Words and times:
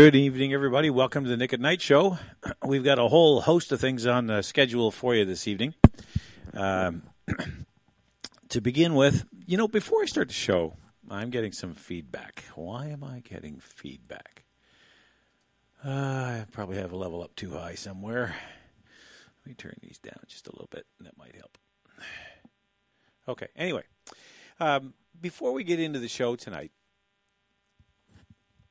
Good 0.00 0.16
evening, 0.16 0.54
everybody. 0.54 0.88
Welcome 0.88 1.24
to 1.24 1.30
the 1.30 1.36
Nick 1.36 1.52
at 1.52 1.60
Night 1.60 1.82
Show. 1.82 2.18
We've 2.64 2.82
got 2.82 2.98
a 2.98 3.08
whole 3.08 3.42
host 3.42 3.70
of 3.70 3.82
things 3.82 4.06
on 4.06 4.28
the 4.28 4.40
schedule 4.40 4.90
for 4.90 5.14
you 5.14 5.26
this 5.26 5.46
evening. 5.46 5.74
Um, 6.54 7.02
to 8.48 8.62
begin 8.62 8.94
with, 8.94 9.26
you 9.44 9.58
know, 9.58 9.68
before 9.68 10.00
I 10.00 10.06
start 10.06 10.28
the 10.28 10.32
show, 10.32 10.78
I'm 11.10 11.28
getting 11.28 11.52
some 11.52 11.74
feedback. 11.74 12.44
Why 12.54 12.86
am 12.86 13.04
I 13.04 13.20
getting 13.20 13.60
feedback? 13.60 14.44
Uh, 15.84 15.90
I 15.90 16.46
probably 16.50 16.78
have 16.78 16.92
a 16.92 16.96
level 16.96 17.22
up 17.22 17.36
too 17.36 17.50
high 17.50 17.74
somewhere. 17.74 18.34
Let 19.44 19.48
me 19.48 19.52
turn 19.52 19.74
these 19.82 19.98
down 19.98 20.20
just 20.28 20.48
a 20.48 20.52
little 20.52 20.68
bit. 20.70 20.86
And 20.96 21.06
that 21.08 21.18
might 21.18 21.36
help. 21.36 21.58
Okay, 23.28 23.48
anyway, 23.54 23.82
um, 24.58 24.94
before 25.20 25.52
we 25.52 25.62
get 25.62 25.78
into 25.78 25.98
the 25.98 26.08
show 26.08 26.36
tonight, 26.36 26.72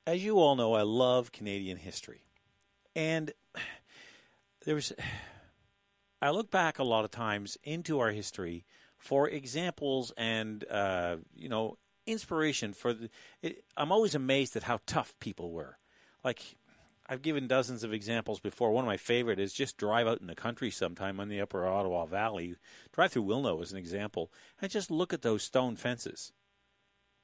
as 0.09 0.25
you 0.25 0.39
all 0.39 0.55
know, 0.55 0.73
I 0.73 0.81
love 0.81 1.31
Canadian 1.31 1.77
history. 1.77 2.23
And 2.95 3.31
there's, 4.65 4.91
I 6.21 6.31
look 6.31 6.49
back 6.49 6.79
a 6.79 6.83
lot 6.83 7.05
of 7.05 7.11
times 7.11 7.57
into 7.63 7.99
our 7.99 8.09
history 8.09 8.65
for 8.97 9.30
examples 9.30 10.11
and, 10.17 10.65
uh, 10.69 11.17
you 11.35 11.47
know, 11.47 11.77
inspiration 12.07 12.73
for 12.73 12.91
the, 12.93 13.09
it, 13.43 13.63
I'm 13.77 13.91
always 13.91 14.15
amazed 14.15 14.55
at 14.55 14.63
how 14.63 14.80
tough 14.87 15.13
people 15.19 15.52
were. 15.52 15.77
Like, 16.23 16.57
I've 17.07 17.21
given 17.21 17.47
dozens 17.47 17.83
of 17.83 17.93
examples 17.93 18.39
before. 18.39 18.71
One 18.71 18.83
of 18.83 18.89
my 18.89 18.97
favorite 18.97 19.39
is 19.39 19.53
just 19.53 19.77
drive 19.77 20.07
out 20.07 20.21
in 20.21 20.27
the 20.27 20.35
country 20.35 20.71
sometime 20.71 21.19
on 21.19 21.30
the 21.30 21.39
upper 21.39 21.67
Ottawa 21.67 22.05
Valley. 22.05 22.55
Drive 22.91 23.11
through 23.11 23.25
Wilno 23.25 23.61
as 23.61 23.71
an 23.71 23.77
example, 23.77 24.31
and 24.59 24.71
just 24.71 24.91
look 24.91 25.13
at 25.13 25.21
those 25.21 25.43
stone 25.43 25.75
fences. 25.75 26.33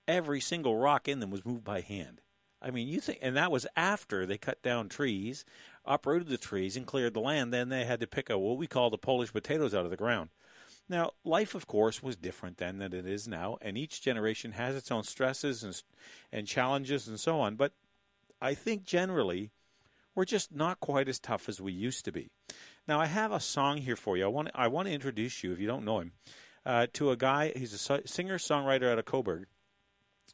Every 0.08 0.39
single 0.39 0.78
rock 0.78 1.08
in 1.08 1.19
them 1.19 1.31
was 1.31 1.45
moved 1.45 1.63
by 1.63 1.81
hand. 1.81 2.22
I 2.61 2.72
mean, 2.72 2.88
you 2.88 3.00
think, 3.00 3.20
and 3.22 3.36
that 3.38 3.52
was 3.52 3.67
after 3.75 4.25
they 4.25 4.38
cut 4.38 4.61
down 4.64 4.89
trees, 4.89 5.45
uprooted 5.86 6.30
the 6.30 6.38
trees, 6.38 6.75
and 6.75 6.88
cleared 6.88 7.14
the 7.14 7.20
land. 7.20 7.53
Then 7.53 7.70
they 7.70 7.86
had 7.86 8.00
to 8.00 8.08
pick 8.08 8.30
up 8.30 8.39
what 8.39 8.58
we 8.58 8.67
call 8.67 8.89
the 8.89 8.97
Polish 8.97 9.31
potatoes 9.31 9.73
out 9.75 9.86
of 9.86 9.92
the 9.92 9.97
ground. 9.97 10.30
Now, 10.88 11.12
life, 11.23 11.56
of 11.56 11.67
course, 11.67 12.03
was 12.03 12.16
different 12.16 12.58
then 12.58 12.78
than 12.78 12.94
it 12.94 13.08
is 13.08 13.28
now, 13.28 13.58
and 13.62 13.78
each 13.78 14.02
generation 14.02 14.52
has 14.52 14.75
its 14.75 14.92
own 14.92 15.03
stresses 15.03 15.64
and, 15.64 15.81
and 16.31 16.47
challenges 16.47 17.08
and 17.08 17.20
so 17.20 17.39
on. 17.39 17.56
But 17.56 17.73
I 18.42 18.53
think 18.53 18.86
generally, 18.86 19.52
we're 20.14 20.25
just 20.25 20.53
not 20.53 20.80
quite 20.80 21.09
as 21.09 21.19
tough 21.19 21.50
as 21.50 21.59
we 21.59 21.74
used 21.74 22.06
to 22.06 22.12
be. 22.12 22.29
Now, 22.88 23.00
I 23.00 23.08
have 23.08 23.31
a 23.31 23.40
song 23.40 23.78
here 23.78 23.96
for 23.96 24.16
you. 24.16 24.25
I 24.25 24.28
want 24.28 24.50
I 24.53 24.68
want 24.68 24.88
to 24.88 24.94
introduce 24.94 25.44
you, 25.44 25.52
if 25.52 25.59
you 25.59 25.68
don't 25.68 25.85
know 25.85 26.00
him, 26.00 26.12
uh, 26.66 26.88
to 26.94 27.09
a 27.09 27.18
guy. 27.18 27.52
He's 27.56 27.74
a 27.74 28.08
singer 28.08 28.38
songwriter 28.38 28.91
out 28.91 29.00
of 29.00 29.06
Cobourg. 29.06 29.46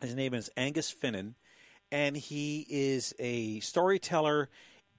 His 0.01 0.15
name 0.15 0.33
is 0.33 0.49
Angus 0.57 0.91
Finnan, 0.93 1.35
and 1.91 2.15
he 2.15 2.65
is 2.69 3.13
a 3.19 3.59
storyteller 3.59 4.49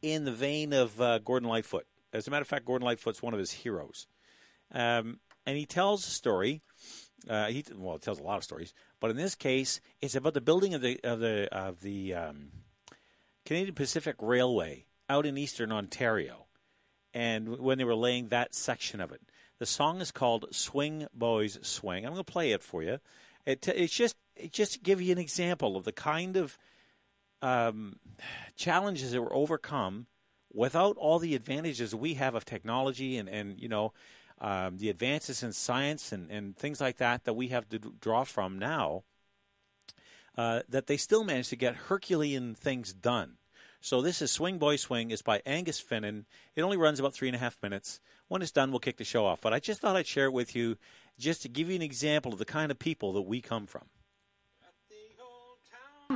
in 0.02 0.24
the 0.24 0.32
vein 0.32 0.72
of 0.72 1.00
uh, 1.00 1.18
Gordon 1.18 1.48
Lightfoot. 1.48 1.86
As 2.12 2.26
a 2.26 2.30
matter 2.30 2.42
of 2.42 2.48
fact, 2.48 2.66
Gordon 2.66 2.84
Lightfoot's 2.84 3.22
one 3.22 3.32
of 3.32 3.38
his 3.38 3.52
heroes, 3.52 4.06
um, 4.72 5.20
and 5.46 5.56
he 5.56 5.64
tells 5.64 6.06
a 6.06 6.10
story. 6.10 6.60
Uh, 7.28 7.46
he 7.46 7.64
well, 7.74 7.96
it 7.96 8.02
tells 8.02 8.18
a 8.18 8.22
lot 8.22 8.36
of 8.36 8.44
stories, 8.44 8.74
but 9.00 9.10
in 9.10 9.16
this 9.16 9.34
case, 9.34 9.80
it's 10.00 10.14
about 10.14 10.34
the 10.34 10.40
building 10.40 10.74
of 10.74 10.82
the 10.82 11.00
of 11.04 11.20
the 11.20 11.48
of 11.52 11.80
the 11.80 12.12
um, 12.14 12.48
Canadian 13.46 13.74
Pacific 13.74 14.16
Railway 14.20 14.86
out 15.08 15.24
in 15.24 15.38
eastern 15.38 15.72
Ontario, 15.72 16.46
and 17.14 17.58
when 17.58 17.78
they 17.78 17.84
were 17.84 17.94
laying 17.94 18.28
that 18.28 18.54
section 18.54 19.00
of 19.00 19.12
it. 19.12 19.22
The 19.58 19.66
song 19.66 20.00
is 20.00 20.10
called 20.10 20.46
"Swing 20.50 21.06
Boys 21.14 21.58
Swing." 21.62 22.04
I'm 22.04 22.12
going 22.12 22.24
to 22.24 22.32
play 22.32 22.50
it 22.50 22.62
for 22.62 22.82
you. 22.82 22.98
It, 23.46 23.66
it's 23.68 23.94
just 23.94 24.16
it 24.34 24.52
just 24.52 24.72
to 24.72 24.78
give 24.80 25.00
you 25.00 25.12
an 25.12 25.18
example 25.18 25.76
of 25.76 25.84
the 25.84 25.92
kind 25.92 26.36
of 26.36 26.58
um, 27.42 27.96
challenges 28.56 29.12
that 29.12 29.20
were 29.20 29.34
overcome 29.34 30.06
without 30.52 30.96
all 30.96 31.18
the 31.18 31.34
advantages 31.34 31.94
we 31.94 32.14
have 32.14 32.34
of 32.34 32.44
technology 32.44 33.16
and, 33.16 33.28
and 33.28 33.60
you 33.60 33.68
know 33.68 33.92
um, 34.40 34.78
the 34.78 34.88
advances 34.88 35.42
in 35.42 35.52
science 35.52 36.12
and, 36.12 36.30
and 36.30 36.56
things 36.56 36.80
like 36.80 36.96
that 36.98 37.24
that 37.24 37.34
we 37.34 37.48
have 37.48 37.68
to 37.68 37.78
draw 37.78 38.24
from 38.24 38.58
now 38.58 39.02
uh, 40.36 40.60
that 40.68 40.86
they 40.86 40.96
still 40.96 41.24
managed 41.24 41.50
to 41.50 41.56
get 41.56 41.74
herculean 41.74 42.54
things 42.54 42.92
done. 42.92 43.36
So 43.80 44.00
this 44.00 44.22
is 44.22 44.30
swing 44.30 44.58
boy 44.58 44.76
swing. 44.76 45.10
It's 45.10 45.22
by 45.22 45.42
angus 45.44 45.80
finnan. 45.82 46.24
It 46.54 46.62
only 46.62 46.76
runs 46.76 47.00
about 47.00 47.12
three 47.12 47.28
and 47.28 47.36
a 47.36 47.40
half 47.40 47.58
minutes. 47.62 48.00
When 48.28 48.42
it's 48.42 48.52
done 48.52 48.70
we'll 48.70 48.80
kick 48.80 48.96
the 48.96 49.04
show 49.04 49.26
off. 49.26 49.40
But 49.40 49.52
i 49.52 49.58
just 49.58 49.80
thought 49.80 49.96
i'd 49.96 50.06
share 50.06 50.26
it 50.26 50.32
with 50.32 50.56
you 50.56 50.76
just 51.18 51.42
to 51.42 51.48
give 51.48 51.68
you 51.68 51.76
an 51.76 51.82
example 51.82 52.32
of 52.32 52.38
the 52.38 52.44
kind 52.44 52.70
of 52.70 52.78
people 52.78 53.12
that 53.12 53.22
we 53.22 53.40
come 53.40 53.66
from 53.66 53.84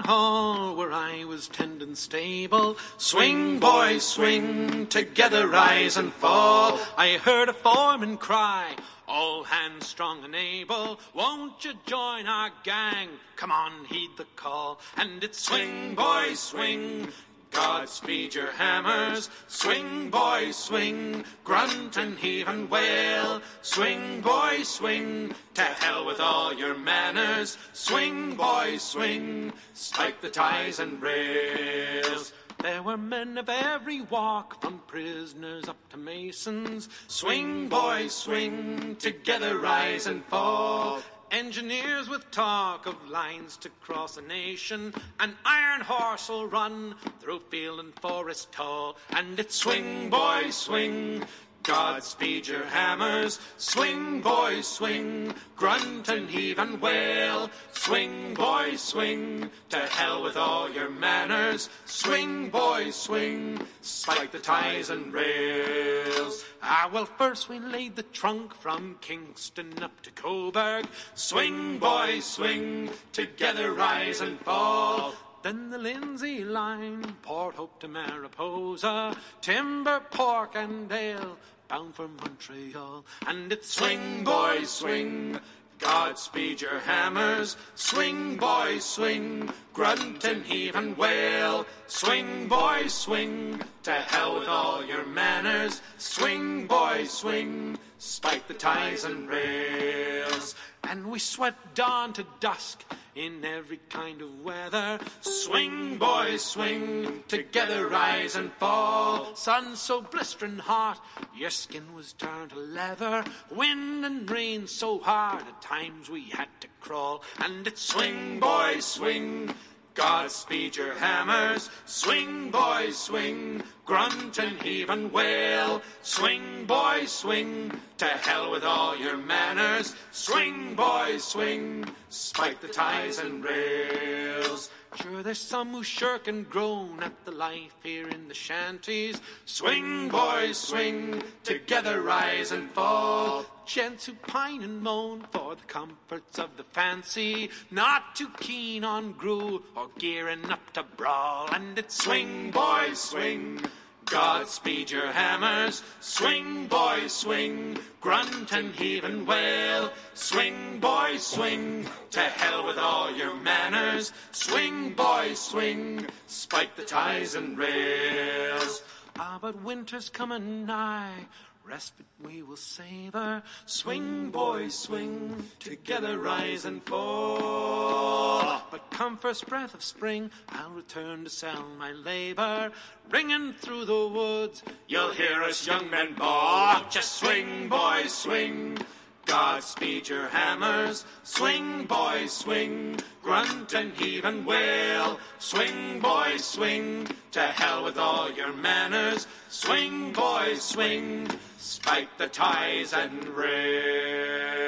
hall 0.00 0.76
where 0.76 0.92
I 0.92 1.24
was 1.24 1.48
tending 1.48 1.94
stable. 1.94 2.76
Swing, 2.98 3.58
boys, 3.58 4.04
swing, 4.04 4.86
together 4.86 5.48
rise 5.48 5.96
and 5.96 6.12
fall. 6.12 6.78
I 6.96 7.18
heard 7.18 7.48
a 7.48 7.52
foreman 7.52 8.16
cry, 8.16 8.74
all 9.08 9.44
hands 9.44 9.86
strong 9.86 10.24
and 10.24 10.34
able. 10.34 11.00
Won't 11.14 11.64
you 11.64 11.74
join 11.86 12.26
our 12.26 12.50
gang? 12.64 13.08
Come 13.36 13.52
on, 13.52 13.84
heed 13.86 14.10
the 14.16 14.26
call. 14.36 14.80
And 14.96 15.22
it's 15.22 15.40
swing, 15.44 15.94
boys, 15.94 16.38
swing, 16.38 17.08
Godspeed 17.56 18.34
your 18.34 18.52
hammers, 18.52 19.30
swing, 19.48 20.10
boys, 20.10 20.56
swing, 20.56 21.24
grunt 21.42 21.96
and 21.96 22.18
heave 22.18 22.48
and 22.48 22.68
wail. 22.68 23.40
Swing, 23.62 24.20
boys, 24.20 24.68
swing, 24.68 25.34
to 25.54 25.62
hell 25.62 26.04
with 26.04 26.20
all 26.20 26.52
your 26.52 26.76
manners. 26.76 27.56
Swing, 27.72 28.34
boys, 28.34 28.82
swing, 28.82 29.54
spike 29.72 30.20
the 30.20 30.28
ties 30.28 30.80
and 30.80 31.00
rails. 31.00 32.34
There 32.62 32.82
were 32.82 32.98
men 32.98 33.38
of 33.38 33.48
every 33.48 34.02
walk, 34.02 34.60
from 34.60 34.80
prisoners 34.86 35.66
up 35.66 35.78
to 35.90 35.96
masons. 35.96 36.90
Swing, 37.08 37.70
boys, 37.70 38.14
swing, 38.14 38.96
together 38.96 39.58
rise 39.58 40.06
and 40.06 40.22
fall. 40.26 41.00
Engineers 41.32 42.09
with 42.09 42.31
talk 42.31 42.87
of 42.87 43.09
lines 43.10 43.56
to 43.59 43.69
cross 43.81 44.16
a 44.16 44.22
nation. 44.22 44.94
An 45.19 45.34
iron 45.44 45.81
horse 45.81 46.28
will 46.28 46.47
run 46.47 46.94
through 47.20 47.41
field 47.50 47.81
and 47.81 47.92
forest 47.98 48.53
tall. 48.53 48.97
And 49.10 49.38
it's 49.38 49.56
swing, 49.56 50.09
boys, 50.09 50.54
swing. 50.54 51.25
Godspeed 51.66 52.47
your 52.47 52.65
hammers. 52.65 53.41
Swing, 53.56 54.21
boys, 54.21 54.69
swing. 54.69 55.34
Grunt 55.56 56.09
and 56.09 56.31
heave 56.31 56.60
and 56.60 56.81
wail. 56.81 57.50
Swing, 57.72 58.34
boys, 58.34 58.80
swing. 58.80 59.51
To 59.71 59.78
hell 59.78 60.22
with 60.22 60.36
all 60.36 60.71
your 60.71 60.89
manners. 60.89 61.68
Swing, 61.84 62.51
boys, 62.51 62.95
swing. 62.95 63.66
Spike 63.80 64.30
the 64.30 64.39
ties 64.39 64.91
and 64.91 65.13
rails. 65.13 66.45
Ah, 66.63 66.89
well, 66.92 67.07
first 67.07 67.48
we 67.48 67.59
laid 67.59 67.97
the 67.97 68.04
trunk 68.04 68.54
from 68.54 68.97
Kingston 69.01 69.83
up 69.83 70.01
to 70.03 70.12
Cobourg. 70.12 70.86
Swing, 71.15 71.78
boys, 71.78 72.24
swing. 72.24 72.91
Together 73.10 73.72
rise 73.72 74.21
and 74.21 74.39
fall. 74.42 75.15
Then 75.42 75.71
the 75.71 75.78
Lindsay 75.78 76.42
line, 76.42 77.04
Port 77.22 77.54
Hope 77.54 77.78
to 77.78 77.86
Mariposa, 77.86 79.16
timber, 79.41 80.01
pork, 80.10 80.57
and 80.57 80.91
ale 80.91 81.36
bound 81.68 81.95
for 81.95 82.09
Montreal. 82.09 83.04
And 83.27 83.53
it's 83.53 83.71
swing, 83.71 84.24
boys, 84.24 84.71
swing. 84.71 85.41
Godspeed 85.78 86.60
your 86.60 86.78
hammers. 86.78 87.57
Swing, 87.74 88.36
boys, 88.36 88.84
swing. 88.84 89.51
Grunt 89.74 90.24
and 90.24 90.45
heave 90.45 90.74
and 90.74 90.97
wail. 90.97 91.66
Swing, 91.86 92.48
boys, 92.48 92.95
swing. 92.95 93.60
To 93.83 93.92
hell 93.92 94.39
with 94.39 94.48
all 94.48 94.84
your 94.84 95.04
manners. 95.07 95.83
Swing, 95.98 96.66
boys, 96.66 97.10
swing. 97.10 97.78
Spike 97.98 98.47
the 98.48 98.54
ties 98.54 99.04
and 99.04 99.28
rails. 99.28 100.54
And 100.88 101.10
we 101.10 101.18
sweat 101.18 101.74
dawn 101.74 102.12
to 102.15 102.27
dusk 102.41 102.84
in 103.15 103.44
every 103.44 103.80
kind 103.88 104.21
of 104.21 104.44
weather. 104.44 104.98
Swing, 105.21 105.97
boys, 105.97 106.42
swing, 106.42 107.24
together 107.28 107.88
rise 107.88 108.36
and 108.36 108.53
fall. 108.54 109.34
Sun 109.34 109.77
so 109.77 110.03
blistering 110.03 110.59
hot, 110.59 111.00
your 111.36 111.50
skin 111.50 111.94
was 111.94 112.12
turned 112.12 112.50
to 112.50 112.59
leather. 112.59 113.24
Wind 113.50 114.04
and 114.04 114.30
rain 114.30 114.66
so 114.66 114.98
hard, 114.98 115.42
at 115.42 115.62
times 115.62 116.09
we 116.10 116.24
had 116.30 116.48
to 116.60 116.68
crawl. 116.80 117.22
And 117.38 117.66
it's 117.66 117.83
swing, 117.83 118.38
boys, 118.38 118.84
swing. 118.84 119.54
Godspeed 119.97 120.77
your 120.77 120.93
hammers, 120.95 121.71
swing, 121.87 122.51
boys, 122.51 122.98
swing, 122.98 123.63
grunt 123.87 124.39
and 124.39 124.60
heave 124.60 124.91
and 124.91 125.10
wail. 125.10 125.81
Swing, 126.03 126.66
boys, 126.66 127.10
swing, 127.10 127.72
to 127.97 128.04
hell 128.04 128.51
with 128.51 128.63
all 128.63 128.95
your 128.95 129.16
manners. 129.16 129.95
Swing, 130.13 130.75
boys, 130.75 131.25
swing, 131.25 131.87
spike 132.10 132.60
the 132.60 132.69
ties 132.69 133.19
and 133.19 133.43
rails. 133.43 134.69
Sure, 134.97 135.22
there's 135.22 135.39
some 135.39 135.72
who 135.72 135.83
shirk 135.83 136.28
and 136.28 136.48
groan 136.48 137.03
at 137.03 137.25
the 137.25 137.33
life 137.33 137.75
here 137.83 138.09
in 138.09 138.28
the 138.28 138.34
shanties. 138.34 139.19
Swing, 139.47 140.09
boys, 140.09 140.59
swing, 140.59 141.22
together 141.43 142.03
rise 142.03 142.53
and 142.53 142.71
fall. 142.72 143.47
Gents 143.66 144.07
who 144.07 144.15
pine 144.15 144.63
and 144.63 144.80
moan 144.80 145.27
for 145.33 145.57
the 145.57 145.65
comforts 145.65 146.39
of 146.39 146.57
the 146.57 146.63
fancy, 146.63 147.51
not 147.71 148.15
too 148.15 148.28
keen 148.39 148.84
on 148.84 149.13
gruel 149.13 149.63
or 149.77 149.89
gearing 149.98 150.51
up 150.51 150.72
to 150.74 150.84
brawl. 150.84 151.48
And 151.53 151.77
it's 151.77 152.03
swing, 152.04 152.53
boys, 152.53 153.01
swing. 153.01 153.60
Godspeed 154.04 154.92
your 154.92 155.09
hammers, 155.09 155.83
swing, 155.98 156.68
boys, 156.68 157.13
swing, 157.13 157.77
grunt 158.01 158.53
and 158.53 158.72
heave 158.72 159.03
and 159.03 159.27
wail. 159.27 159.91
Swing, 160.15 160.78
boys, 160.78 161.27
swing, 161.27 161.86
to 162.12 162.21
hell 162.21 162.65
with 162.65 162.78
all 162.78 163.10
your 163.10 163.34
manners. 163.34 164.12
Swing, 164.30 164.92
boys, 164.92 165.41
swing, 165.41 166.07
spike 166.28 166.77
the 166.77 166.84
ties 166.84 167.34
and 167.34 167.59
rails. 167.59 168.83
Ah, 169.19 169.39
but 169.41 169.62
winter's 169.62 170.09
coming 170.09 170.66
nigh. 170.66 171.27
Respite 171.68 172.07
we 172.22 172.42
will 172.42 172.57
savor. 172.57 173.42
Swing, 173.66 174.30
boys, 174.30 174.72
swing, 174.72 175.42
together 175.59 176.16
rise 176.16 176.65
and 176.65 176.80
fall. 176.84 178.63
But 178.71 178.89
come 178.91 179.16
first 179.16 179.48
breath 179.48 179.74
of 179.74 179.83
spring, 179.83 180.30
I'll 180.48 180.71
return 180.71 181.24
to 181.24 181.30
sell 181.30 181.65
my 181.77 181.91
labor. 181.91 182.71
Ringing 183.10 183.53
through 183.53 183.86
the 183.86 184.07
woods, 184.07 184.63
you'll 184.86 185.10
hear 185.10 185.42
us 185.42 185.66
young 185.66 185.91
men 185.91 186.15
bawl. 186.15 186.84
Just 186.89 187.16
swing, 187.16 187.69
boys, 187.69 188.12
swing. 188.12 188.78
Godspeed 189.26 190.08
your 190.08 190.28
hammers, 190.28 191.04
swing, 191.24 191.84
boys, 191.84 192.32
swing, 192.32 192.98
grunt 193.22 193.74
and 193.74 193.92
heave 193.92 194.24
and 194.24 194.46
wail. 194.46 195.18
Swing, 195.38 196.00
boys, 196.00 196.44
swing, 196.44 197.08
to 197.32 197.42
hell 197.42 197.84
with 197.84 197.98
all 197.98 198.30
your 198.30 198.52
manners. 198.52 199.26
Swing, 199.48 200.12
boys, 200.12 200.62
swing, 200.62 201.28
spike 201.58 202.16
the 202.18 202.28
ties 202.28 202.94
and 202.94 203.28
rails. 203.28 204.66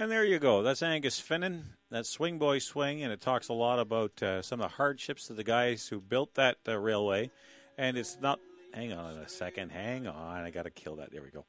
And 0.00 0.12
there 0.12 0.24
you 0.24 0.38
go. 0.38 0.62
That's 0.62 0.82
Angus 0.82 1.20
Finnan. 1.20 1.62
That's 1.90 2.08
Swing 2.08 2.38
Boy 2.38 2.60
Swing, 2.60 3.02
and 3.02 3.12
it 3.12 3.20
talks 3.20 3.48
a 3.48 3.52
lot 3.52 3.80
about 3.80 4.22
uh, 4.22 4.42
some 4.42 4.60
of 4.60 4.70
the 4.70 4.76
hardships 4.76 5.28
of 5.28 5.36
the 5.36 5.42
guys 5.42 5.88
who 5.88 6.00
built 6.00 6.34
that 6.34 6.58
uh, 6.68 6.78
railway. 6.78 7.32
And 7.76 7.96
it's 7.96 8.16
not. 8.20 8.38
Hang 8.72 8.92
on 8.92 9.16
a 9.16 9.28
second. 9.28 9.70
Hang 9.70 10.06
on. 10.06 10.44
I 10.44 10.50
got 10.50 10.64
to 10.64 10.70
kill 10.70 10.96
that. 10.96 11.10
There 11.10 11.22
we 11.22 11.30
go. 11.30 11.44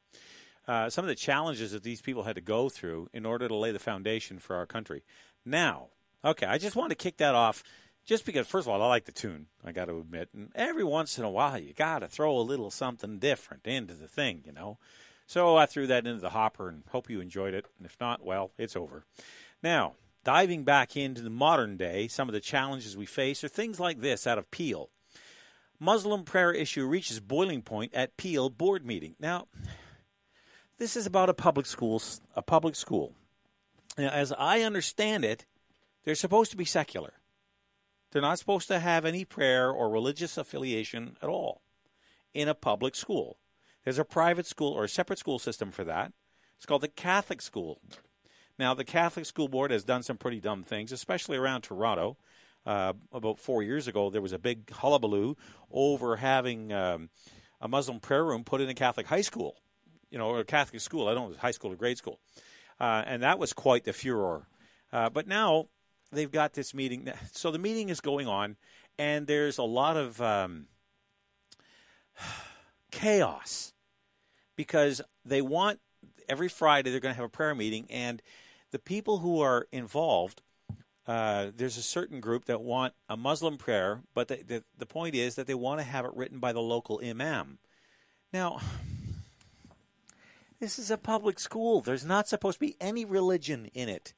Uh, 0.68 0.89
some 0.89 1.04
of 1.04 1.10
the 1.10 1.16
challenges 1.16 1.71
that 1.71 1.83
these 1.83 2.01
people 2.01 2.24
had 2.24 2.36
to 2.36 2.42
go 2.42 2.69
through 2.69 3.10
in 3.13 3.25
order 3.25 3.48
to 3.48 3.56
lay 3.56 3.71
the 3.71 3.80
foundation 3.80 4.39
for 4.39 4.56
our 4.56 4.66
country. 4.66 5.04
Now, 5.45 5.88
okay, 6.24 6.45
I 6.45 6.57
just 6.57 6.75
want 6.75 6.92
to 6.92 6.95
kick 6.95 7.18
that 7.18 7.33
off 7.33 7.63
just 8.06 8.25
because, 8.25 8.48
first 8.48 8.68
of 8.68 8.74
all, 8.74 8.81
I 8.81 8.88
like 8.88 9.06
the 9.06 9.12
tune, 9.12 9.48
I 9.63 9.71
got 9.71 9.86
to 9.86 9.98
admit. 10.00 10.30
And 10.33 10.51
every 10.56 10.83
once 10.83 11.18
in 11.18 11.25
a 11.25 11.30
while, 11.30 11.60
you 11.60 11.74
got 11.74 12.00
to 12.00 12.07
throw 12.07 12.38
a 12.38 12.42
little 12.42 12.71
something 12.71 13.19
different 13.19 13.65
into 13.65 13.94
the 13.94 14.07
thing, 14.07 14.44
you 14.45 14.51
know. 14.51 14.77
So 15.27 15.57
I 15.57 15.68
threw 15.68 15.86
that 15.88 16.07
into 16.07 16.22
the 16.22 16.31
hopper 16.31 16.69
and 16.69 16.83
hope 16.89 17.10
you 17.10 17.22
enjoyed 17.22 17.54
it. 17.54 17.65
And 17.77 17.86
if 17.86 17.98
not, 18.01 18.25
well, 18.25 18.51
it's 18.57 18.75
over. 18.75 19.06
Now, 19.62 19.94
diving 20.24 20.63
back 20.63 20.98
into 20.98 21.22
the 21.22 21.30
modern 21.30 21.77
day, 21.77 22.07
some 22.07 22.27
of 22.27 22.33
the 22.33 22.39
challenges 22.39 22.98
we 22.98 23.06
face 23.06 23.44
are 23.44 23.48
things 23.48 23.80
like 23.80 24.01
this 24.01 24.25
out 24.25 24.39
of 24.39 24.50
Peel. 24.50 24.89
Muslim 25.80 26.24
prayer 26.24 26.52
issue 26.52 26.86
reaches 26.86 27.20
boiling 27.20 27.62
point 27.62 27.94
at 27.94 28.18
Peel 28.18 28.50
board 28.50 28.86
meeting. 28.86 29.16
Now, 29.20 29.48
this 30.78 30.98
is 30.98 31.06
about 31.06 31.30
a 31.30 31.34
public 31.34 31.66
school, 31.66 32.02
a 32.36 32.42
public 32.42 32.76
school. 32.76 33.14
Now, 33.98 34.10
as 34.10 34.34
I 34.38 34.62
understand 34.62 35.24
it, 35.24 35.46
they're 36.04 36.16
supposed 36.16 36.52
to 36.52 36.58
be 36.58 36.66
secular. 36.66 37.14
They're 38.12 38.22
not 38.22 38.40
supposed 38.40 38.68
to 38.70 38.80
have 38.80 39.06
any 39.06 39.24
prayer 39.24 39.70
or 39.70 39.90
religious 39.90 40.38
affiliation 40.38 41.18
at 41.22 41.30
all 41.30 41.62
in 42.34 42.48
a 42.48 42.56
public 42.56 42.96
school. 42.96 43.38
There's 43.84 44.00
a 44.00 44.06
private 44.06 44.48
school 44.48 44.74
or 44.74 44.86
a 44.86 44.90
separate 44.90 45.20
school 45.20 45.40
system 45.40 45.72
for 45.72 45.84
that. 45.84 46.12
It's 46.58 46.66
called 46.66 46.82
the 46.82 46.88
Catholic 46.88 47.42
school. 47.42 47.80
Now, 48.58 48.74
the 48.74 48.84
Catholic 48.84 49.25
School 49.25 49.48
Board 49.48 49.72
has 49.72 49.86
done 49.86 50.04
some 50.04 50.18
pretty 50.18 50.42
dumb 50.42 50.64
things, 50.64 50.92
especially 50.92 51.38
around 51.38 51.62
Toronto. 51.62 52.18
Uh, 52.69 52.94
about 53.12 53.39
four 53.39 53.63
years 53.63 53.88
ago, 53.88 54.12
there 54.12 54.21
was 54.21 54.31
a 54.31 54.38
big 54.38 54.69
hullabaloo 54.69 55.36
over 55.71 56.18
having 56.18 56.71
um, 56.71 57.10
a 57.60 57.68
Muslim 57.68 58.00
prayer 58.00 58.24
room 58.24 58.44
put 58.44 58.62
in 58.62 58.69
a 58.69 58.75
Catholic 58.75 59.07
high 59.07 59.21
school, 59.21 59.56
you 60.12 60.19
know, 60.19 60.27
or 60.27 60.42
a 60.42 60.45
Catholic 60.45 60.80
school. 60.80 61.07
I 61.07 61.16
don't 61.16 61.30
know 61.30 61.33
it 61.33 61.39
high 61.39 61.50
school 61.50 61.71
or 61.71 61.75
grade 61.75 61.98
school. 61.98 62.19
Uh, 62.80 63.01
and 63.07 63.24
that 63.24 63.39
was 63.39 63.54
quite 63.54 63.86
the 63.86 63.92
furor. 63.92 64.45
Uh, 64.94 65.10
but 65.10 65.25
now 65.27 65.66
they've 66.12 66.31
got 66.31 66.54
this 66.54 66.75
meeting. 66.75 67.12
So 67.31 67.50
the 67.50 67.57
meeting 67.57 67.89
is 67.89 68.01
going 68.01 68.27
on, 68.27 68.56
and 69.00 69.25
there's 69.25 69.57
a 69.57 69.63
lot 69.63 69.98
of 69.98 70.22
um, 70.22 70.68
chaos 72.92 73.74
because 74.56 75.01
they 75.25 75.42
want 75.42 75.80
every 76.27 76.50
Friday 76.50 76.92
they're 76.92 77.00
going 77.00 77.15
to 77.15 77.18
have 77.18 77.25
a 77.25 77.30
prayer 77.30 77.56
meeting, 77.56 77.88
and 77.89 78.22
the 78.69 78.77
people 78.77 79.18
who 79.18 79.42
are 79.42 79.68
involved. 79.72 80.44
Uh, 81.10 81.50
there's 81.58 81.76
a 81.76 81.82
certain 81.82 82.20
group 82.20 82.46
that 82.46 82.62
want 82.62 82.94
a 83.10 83.18
Muslim 83.18 83.58
prayer, 83.58 84.04
but 84.14 84.28
the, 84.28 84.44
the, 84.46 84.64
the 84.78 84.86
point 84.86 85.16
is 85.16 85.34
that 85.34 85.48
they 85.48 85.56
want 85.56 85.80
to 85.80 85.84
have 85.84 86.06
it 86.06 86.12
written 86.14 86.38
by 86.38 86.54
the 86.54 86.62
local 86.62 87.02
imam. 87.04 87.58
Now, 88.32 88.60
this 90.60 90.78
is 90.78 90.92
a 90.92 91.00
public 91.00 91.40
school. 91.40 91.82
There's 91.82 92.06
not 92.06 92.28
supposed 92.28 92.58
to 92.58 92.66
be 92.68 92.75
any 92.80 93.06
religion 93.06 93.72
in 93.74 93.89
it. 93.89 94.13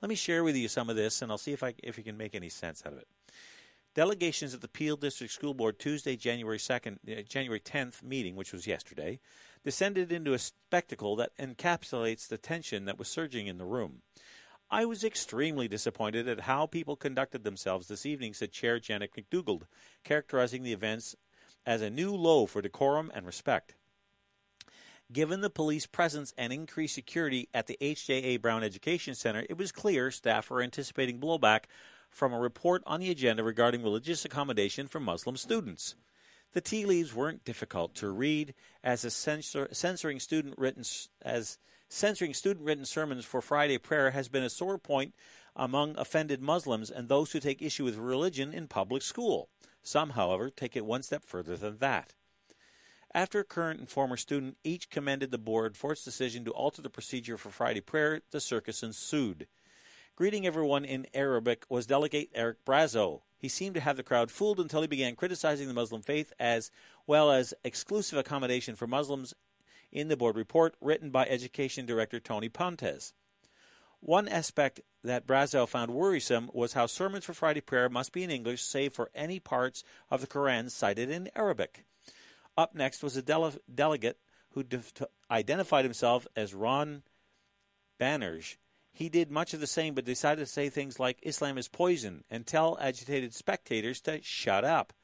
Let 0.00 0.08
me 0.08 0.14
share 0.14 0.44
with 0.44 0.54
you 0.54 0.68
some 0.68 0.88
of 0.88 0.94
this, 0.94 1.20
and 1.20 1.32
I'll 1.32 1.36
see 1.36 1.52
if 1.52 1.64
I 1.64 1.74
if 1.82 1.98
you 1.98 2.04
can 2.04 2.16
make 2.16 2.36
any 2.36 2.48
sense 2.48 2.84
out 2.86 2.92
of 2.92 3.00
it. 3.00 3.08
Delegations 3.96 4.54
at 4.54 4.60
the 4.60 4.68
Peel 4.68 4.96
District 4.96 5.32
School 5.32 5.52
Board 5.52 5.80
Tuesday, 5.80 6.14
January 6.14 6.60
second, 6.60 7.00
uh, 7.10 7.22
January 7.22 7.58
tenth 7.58 8.04
meeting, 8.04 8.36
which 8.36 8.52
was 8.52 8.68
yesterday, 8.68 9.18
descended 9.64 10.12
into 10.12 10.32
a 10.32 10.38
spectacle 10.38 11.16
that 11.16 11.36
encapsulates 11.38 12.28
the 12.28 12.38
tension 12.38 12.84
that 12.84 13.00
was 13.00 13.08
surging 13.08 13.48
in 13.48 13.58
the 13.58 13.64
room. 13.64 14.02
I 14.70 14.84
was 14.84 15.04
extremely 15.04 15.68
disappointed 15.68 16.28
at 16.28 16.40
how 16.40 16.66
people 16.66 16.96
conducted 16.96 17.44
themselves 17.44 17.86
this 17.86 18.04
evening, 18.04 18.34
said 18.34 18.50
Chair 18.50 18.80
Janet 18.80 19.12
McDougald, 19.16 19.62
characterizing 20.02 20.62
the 20.62 20.72
events 20.72 21.14
as 21.64 21.82
a 21.82 21.90
new 21.90 22.14
low 22.14 22.46
for 22.46 22.60
decorum 22.60 23.12
and 23.14 23.26
respect. 23.26 23.74
Given 25.12 25.40
the 25.40 25.50
police 25.50 25.86
presence 25.86 26.34
and 26.36 26.52
increased 26.52 26.96
security 26.96 27.48
at 27.54 27.68
the 27.68 27.78
H.J.A. 27.80 28.38
Brown 28.38 28.64
Education 28.64 29.14
Center, 29.14 29.46
it 29.48 29.56
was 29.56 29.70
clear 29.70 30.10
staff 30.10 30.50
were 30.50 30.62
anticipating 30.62 31.20
blowback 31.20 31.64
from 32.10 32.32
a 32.32 32.40
report 32.40 32.82
on 32.86 32.98
the 32.98 33.10
agenda 33.10 33.44
regarding 33.44 33.84
religious 33.84 34.24
accommodation 34.24 34.88
for 34.88 34.98
Muslim 34.98 35.36
students. 35.36 35.94
The 36.54 36.60
tea 36.60 36.86
leaves 36.86 37.14
weren't 37.14 37.44
difficult 37.44 37.94
to 37.96 38.10
read, 38.10 38.54
as 38.82 39.00
censor, 39.12 39.68
censoring 39.70 40.18
student 40.18 40.54
written 40.58 40.82
as 41.22 41.58
censoring 41.88 42.34
student 42.34 42.64
written 42.64 42.84
sermons 42.84 43.24
for 43.24 43.40
Friday 43.40 43.78
prayer 43.78 44.10
has 44.10 44.28
been 44.28 44.42
a 44.42 44.50
sore 44.50 44.78
point 44.78 45.14
among 45.54 45.96
offended 45.96 46.42
Muslims 46.42 46.90
and 46.90 47.08
those 47.08 47.32
who 47.32 47.40
take 47.40 47.62
issue 47.62 47.84
with 47.84 47.96
religion 47.96 48.52
in 48.52 48.68
public 48.68 49.02
school. 49.02 49.48
Some, 49.82 50.10
however, 50.10 50.50
take 50.50 50.76
it 50.76 50.84
one 50.84 51.02
step 51.02 51.24
further 51.24 51.56
than 51.56 51.78
that. 51.78 52.14
After 53.14 53.40
a 53.40 53.44
current 53.44 53.80
and 53.80 53.88
former 53.88 54.16
student 54.16 54.58
each 54.62 54.90
commended 54.90 55.30
the 55.30 55.38
board 55.38 55.76
for 55.76 55.92
its 55.92 56.04
decision 56.04 56.44
to 56.44 56.50
alter 56.50 56.82
the 56.82 56.90
procedure 56.90 57.38
for 57.38 57.50
Friday 57.50 57.80
prayer, 57.80 58.20
the 58.30 58.40
circus 58.40 58.82
ensued. 58.82 59.46
Greeting 60.16 60.46
everyone 60.46 60.84
in 60.84 61.06
Arabic 61.14 61.64
was 61.68 61.86
Delegate 61.86 62.30
Eric 62.34 62.64
Brazau. 62.64 63.20
He 63.38 63.48
seemed 63.48 63.74
to 63.74 63.80
have 63.80 63.96
the 63.96 64.02
crowd 64.02 64.30
fooled 64.30 64.60
until 64.60 64.80
he 64.80 64.86
began 64.86 65.14
criticizing 65.14 65.68
the 65.68 65.74
Muslim 65.74 66.02
faith 66.02 66.32
as 66.40 66.70
well 67.06 67.30
as 67.30 67.54
exclusive 67.64 68.18
accommodation 68.18 68.74
for 68.76 68.86
Muslims 68.86 69.34
in 69.96 70.08
the 70.08 70.16
board 70.16 70.36
report 70.36 70.76
written 70.80 71.10
by 71.10 71.26
Education 71.26 71.86
Director 71.86 72.20
Tony 72.20 72.50
Pontes. 72.50 73.14
One 74.00 74.28
aspect 74.28 74.80
that 75.02 75.26
Brazau 75.26 75.64
found 75.66 75.90
worrisome 75.90 76.50
was 76.52 76.74
how 76.74 76.84
sermons 76.84 77.24
for 77.24 77.32
Friday 77.32 77.62
prayer 77.62 77.88
must 77.88 78.12
be 78.12 78.22
in 78.22 78.30
English, 78.30 78.62
save 78.62 78.92
for 78.92 79.10
any 79.14 79.40
parts 79.40 79.82
of 80.10 80.20
the 80.20 80.26
Quran 80.26 80.70
cited 80.70 81.10
in 81.10 81.30
Arabic. 81.34 81.86
Up 82.58 82.74
next 82.74 83.02
was 83.02 83.16
a 83.16 83.22
dele- 83.22 83.58
delegate 83.74 84.18
who 84.50 84.64
identified 85.30 85.84
himself 85.84 86.26
as 86.36 86.52
Ron 86.52 87.02
Banerjee, 87.98 88.56
he 88.96 89.10
did 89.10 89.30
much 89.30 89.52
of 89.52 89.60
the 89.60 89.66
same, 89.66 89.92
but 89.92 90.06
decided 90.06 90.40
to 90.40 90.50
say 90.50 90.70
things 90.70 90.98
like 90.98 91.18
Islam 91.22 91.58
is 91.58 91.68
poison 91.68 92.24
and 92.30 92.46
tell 92.46 92.78
agitated 92.80 93.34
spectators 93.34 94.00
to 94.02 94.22
shut 94.22 94.64
up. 94.64 94.94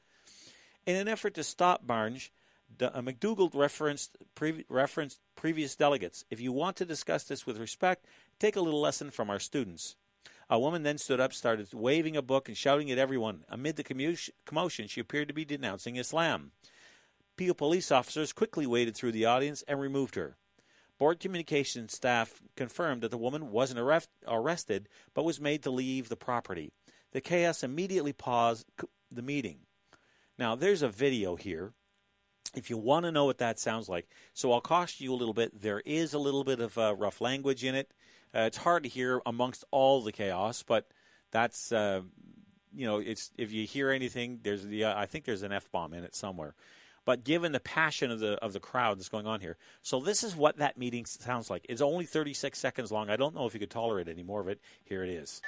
In 0.87 0.95
an 0.95 1.07
effort 1.07 1.35
to 1.35 1.43
stop 1.43 1.85
Barnes, 1.85 2.31
McDougald 2.79 3.55
referenced, 3.55 4.17
pre- 4.35 4.65
referenced 4.69 5.19
previous 5.35 5.75
delegates. 5.75 6.25
If 6.29 6.39
you 6.39 6.51
want 6.51 6.75
to 6.77 6.85
discuss 6.85 7.23
this 7.23 7.45
with 7.45 7.57
respect, 7.57 8.05
take 8.39 8.55
a 8.55 8.61
little 8.61 8.81
lesson 8.81 9.11
from 9.11 9.29
our 9.29 9.39
students. 9.39 9.95
A 10.49 10.59
woman 10.59 10.83
then 10.83 10.97
stood 10.97 11.19
up, 11.19 11.33
started 11.33 11.73
waving 11.73 12.17
a 12.17 12.21
book 12.21 12.47
and 12.47 12.57
shouting 12.57 12.91
at 12.91 12.97
everyone. 12.97 13.43
Amid 13.49 13.75
the 13.75 14.27
commotion, 14.45 14.87
she 14.87 14.99
appeared 14.99 15.27
to 15.27 15.33
be 15.33 15.45
denouncing 15.45 15.95
Islam. 15.95 16.51
Peel 17.37 17.53
police 17.53 17.91
officers 17.91 18.33
quickly 18.33 18.67
waded 18.67 18.95
through 18.95 19.13
the 19.13 19.25
audience 19.25 19.63
and 19.67 19.79
removed 19.79 20.15
her. 20.15 20.37
Board 20.99 21.19
communications 21.19 21.93
staff 21.93 22.41
confirmed 22.55 23.01
that 23.01 23.11
the 23.11 23.17
woman 23.17 23.51
wasn't 23.51 23.79
arrest- 23.79 24.09
arrested 24.27 24.87
but 25.13 25.25
was 25.25 25.41
made 25.41 25.63
to 25.63 25.71
leave 25.71 26.09
the 26.09 26.15
property. 26.15 26.71
The 27.11 27.21
chaos 27.21 27.63
immediately 27.63 28.13
paused 28.13 28.65
the 29.09 29.21
meeting. 29.21 29.61
Now, 30.37 30.55
there's 30.55 30.81
a 30.81 30.89
video 30.89 31.35
here 31.35 31.73
if 32.55 32.69
you 32.69 32.77
want 32.77 33.05
to 33.05 33.11
know 33.11 33.25
what 33.25 33.37
that 33.39 33.59
sounds 33.59 33.89
like. 33.89 34.07
So 34.33 34.51
I'll 34.51 34.61
cost 34.61 35.01
you 35.01 35.13
a 35.13 35.15
little 35.15 35.33
bit. 35.33 35.61
There 35.61 35.81
is 35.85 36.13
a 36.13 36.19
little 36.19 36.43
bit 36.43 36.59
of 36.59 36.77
uh, 36.77 36.95
rough 36.95 37.21
language 37.21 37.63
in 37.63 37.75
it. 37.75 37.91
Uh, 38.35 38.41
it's 38.41 38.57
hard 38.57 38.83
to 38.83 38.89
hear 38.89 39.21
amongst 39.25 39.63
all 39.71 40.01
the 40.01 40.11
chaos, 40.11 40.63
but 40.63 40.87
that's 41.31 41.71
uh, 41.71 42.01
you 42.75 42.87
know, 42.87 42.97
it's 42.97 43.31
if 43.37 43.51
you 43.51 43.65
hear 43.65 43.91
anything, 43.91 44.39
there's 44.43 44.65
the 44.65 44.85
uh, 44.85 44.99
I 44.99 45.05
think 45.05 45.25
there's 45.25 45.43
an 45.43 45.51
f 45.51 45.71
bomb 45.71 45.93
in 45.93 46.03
it 46.03 46.15
somewhere. 46.15 46.55
But 47.05 47.25
given 47.25 47.51
the 47.51 47.59
passion 47.59 48.11
of 48.11 48.19
the 48.19 48.33
of 48.35 48.53
the 48.53 48.59
crowd 48.59 48.97
that's 48.97 49.09
going 49.09 49.27
on 49.27 49.41
here, 49.41 49.57
so 49.81 49.99
this 49.99 50.23
is 50.23 50.35
what 50.35 50.57
that 50.57 50.77
meeting 50.77 51.05
sounds 51.05 51.49
like. 51.49 51.65
It's 51.69 51.81
only 51.81 52.05
36 52.05 52.57
seconds 52.57 52.91
long. 52.91 53.09
I 53.09 53.17
don't 53.17 53.35
know 53.35 53.45
if 53.45 53.53
you 53.53 53.59
could 53.59 53.69
tolerate 53.69 54.07
any 54.07 54.23
more 54.23 54.41
of 54.41 54.47
it. 54.47 54.59
Here 54.85 55.03
it 55.03 55.09
is. 55.09 55.41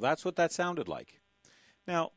That's 0.00 0.24
what 0.24 0.36
that 0.36 0.52
sounded 0.52 0.88
like. 0.88 1.20
Now, 1.86 2.12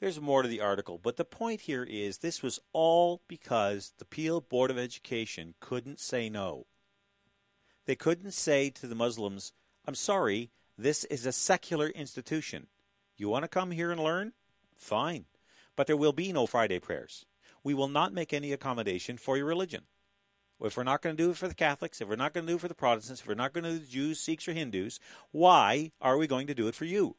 there's 0.00 0.20
more 0.20 0.42
to 0.42 0.48
the 0.48 0.60
article, 0.60 0.98
but 0.98 1.16
the 1.16 1.24
point 1.24 1.62
here 1.62 1.84
is 1.84 2.18
this 2.18 2.42
was 2.42 2.58
all 2.72 3.20
because 3.28 3.92
the 3.98 4.04
Peel 4.04 4.40
Board 4.40 4.70
of 4.70 4.78
Education 4.78 5.54
couldn't 5.60 6.00
say 6.00 6.28
no. 6.30 6.66
They 7.86 7.96
couldn't 7.96 8.32
say 8.32 8.70
to 8.70 8.86
the 8.86 8.94
Muslims, 8.94 9.52
I'm 9.86 9.94
sorry, 9.94 10.50
this 10.78 11.04
is 11.04 11.26
a 11.26 11.32
secular 11.32 11.88
institution. 11.88 12.68
You 13.16 13.28
want 13.28 13.44
to 13.44 13.48
come 13.48 13.72
here 13.72 13.90
and 13.90 14.02
learn? 14.02 14.32
Fine. 14.76 15.26
But 15.76 15.86
there 15.86 15.96
will 15.96 16.12
be 16.12 16.32
no 16.32 16.46
Friday 16.46 16.78
prayers. 16.78 17.26
We 17.62 17.74
will 17.74 17.88
not 17.88 18.14
make 18.14 18.32
any 18.32 18.52
accommodation 18.52 19.18
for 19.18 19.36
your 19.36 19.46
religion. 19.46 19.82
If 20.62 20.76
we're 20.76 20.84
not 20.84 21.02
going 21.02 21.16
to 21.16 21.22
do 21.22 21.30
it 21.30 21.36
for 21.36 21.48
the 21.48 21.54
Catholics, 21.54 22.00
if 22.00 22.08
we're 22.08 22.16
not 22.16 22.34
going 22.34 22.46
to 22.46 22.52
do 22.52 22.56
it 22.56 22.60
for 22.60 22.68
the 22.68 22.74
Protestants, 22.74 23.20
if 23.20 23.28
we're 23.28 23.34
not 23.34 23.52
going 23.52 23.64
to 23.64 23.70
do 23.70 23.76
it 23.76 23.80
the 23.80 23.92
Jews, 23.92 24.20
Sikhs, 24.20 24.46
or 24.46 24.52
Hindus, 24.52 25.00
why 25.30 25.92
are 26.00 26.18
we 26.18 26.26
going 26.26 26.46
to 26.48 26.54
do 26.54 26.68
it 26.68 26.74
for 26.74 26.84
you? 26.84 27.16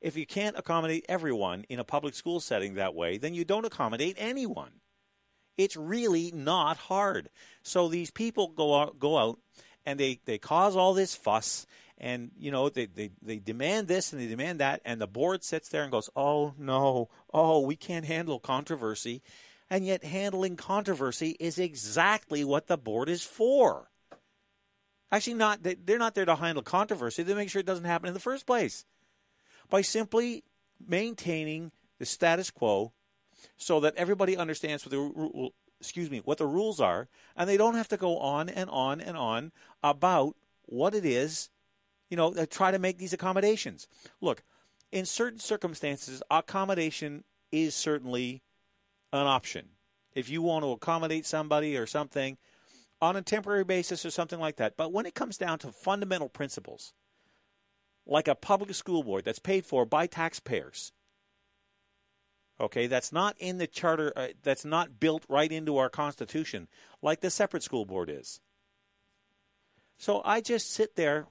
If 0.00 0.16
you 0.16 0.26
can't 0.26 0.58
accommodate 0.58 1.06
everyone 1.08 1.64
in 1.68 1.80
a 1.80 1.84
public 1.84 2.14
school 2.14 2.40
setting 2.40 2.74
that 2.74 2.94
way, 2.94 3.18
then 3.18 3.34
you 3.34 3.44
don't 3.44 3.64
accommodate 3.64 4.16
anyone. 4.18 4.70
It's 5.56 5.76
really 5.76 6.30
not 6.30 6.76
hard. 6.76 7.30
So 7.62 7.88
these 7.88 8.12
people 8.12 8.48
go 8.48 8.76
out, 8.76 8.98
go 8.98 9.18
out 9.18 9.40
and 9.84 9.98
they, 9.98 10.20
they 10.24 10.38
cause 10.38 10.76
all 10.76 10.94
this 10.94 11.16
fuss 11.16 11.66
and 12.00 12.30
you 12.38 12.50
know 12.50 12.68
they, 12.68 12.86
they, 12.86 13.10
they 13.20 13.38
demand 13.38 13.88
this 13.88 14.12
and 14.12 14.22
they 14.22 14.28
demand 14.28 14.60
that 14.60 14.80
and 14.84 15.00
the 15.00 15.06
board 15.06 15.42
sits 15.42 15.68
there 15.68 15.82
and 15.82 15.90
goes 15.90 16.08
oh 16.14 16.54
no 16.56 17.08
oh 17.34 17.60
we 17.60 17.76
can't 17.76 18.04
handle 18.04 18.38
controversy 18.38 19.20
and 19.70 19.84
yet 19.84 20.04
handling 20.04 20.56
controversy 20.56 21.36
is 21.38 21.58
exactly 21.58 22.44
what 22.44 22.66
the 22.66 22.78
board 22.78 23.08
is 23.08 23.22
for. 23.22 23.90
Actually, 25.10 25.34
not 25.34 25.60
they're 25.62 25.98
not 25.98 26.14
there 26.14 26.24
to 26.24 26.34
handle 26.34 26.62
controversy. 26.62 27.22
They 27.22 27.34
make 27.34 27.50
sure 27.50 27.60
it 27.60 27.66
doesn't 27.66 27.84
happen 27.84 28.08
in 28.08 28.14
the 28.14 28.20
first 28.20 28.46
place 28.46 28.84
by 29.70 29.80
simply 29.80 30.44
maintaining 30.86 31.72
the 31.98 32.06
status 32.06 32.50
quo, 32.50 32.92
so 33.56 33.80
that 33.80 33.96
everybody 33.96 34.36
understands 34.36 34.84
what 34.84 34.90
the 34.90 35.50
excuse 35.80 36.10
me 36.10 36.18
what 36.24 36.38
the 36.38 36.46
rules 36.46 36.80
are, 36.80 37.08
and 37.36 37.48
they 37.48 37.56
don't 37.56 37.74
have 37.74 37.88
to 37.88 37.96
go 37.96 38.18
on 38.18 38.48
and 38.48 38.68
on 38.70 39.00
and 39.00 39.16
on 39.16 39.52
about 39.82 40.36
what 40.66 40.94
it 40.94 41.04
is. 41.04 41.50
You 42.10 42.16
know, 42.16 42.32
try 42.46 42.70
to 42.70 42.78
make 42.78 42.98
these 42.98 43.12
accommodations. 43.12 43.86
Look, 44.20 44.42
in 44.90 45.04
certain 45.04 45.38
circumstances, 45.38 46.22
accommodation 46.30 47.24
is 47.52 47.74
certainly 47.74 48.42
an 49.12 49.26
option. 49.26 49.68
If 50.14 50.28
you 50.28 50.42
want 50.42 50.64
to 50.64 50.72
accommodate 50.72 51.26
somebody 51.26 51.76
or 51.76 51.86
something 51.86 52.38
on 53.00 53.16
a 53.16 53.22
temporary 53.22 53.64
basis 53.64 54.04
or 54.04 54.10
something 54.10 54.40
like 54.40 54.56
that. 54.56 54.76
But 54.76 54.92
when 54.92 55.06
it 55.06 55.14
comes 55.14 55.36
down 55.36 55.58
to 55.60 55.72
fundamental 55.72 56.28
principles, 56.28 56.92
like 58.06 58.28
a 58.28 58.34
public 58.34 58.74
school 58.74 59.02
board 59.02 59.24
that's 59.24 59.38
paid 59.38 59.66
for 59.66 59.84
by 59.84 60.06
taxpayers, 60.06 60.92
okay, 62.60 62.86
that's 62.86 63.12
not 63.12 63.36
in 63.38 63.58
the 63.58 63.66
charter, 63.66 64.12
uh, 64.16 64.28
that's 64.42 64.64
not 64.64 64.98
built 64.98 65.24
right 65.28 65.52
into 65.52 65.76
our 65.76 65.88
Constitution 65.88 66.68
like 67.02 67.20
the 67.20 67.30
separate 67.30 67.62
school 67.62 67.84
board 67.84 68.10
is. 68.10 68.40
So 69.98 70.22
I 70.24 70.40
just 70.40 70.70
sit 70.72 70.96
there 70.96 71.26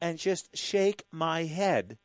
and 0.00 0.18
just 0.18 0.56
shake 0.56 1.04
my 1.10 1.44
head 1.44 1.98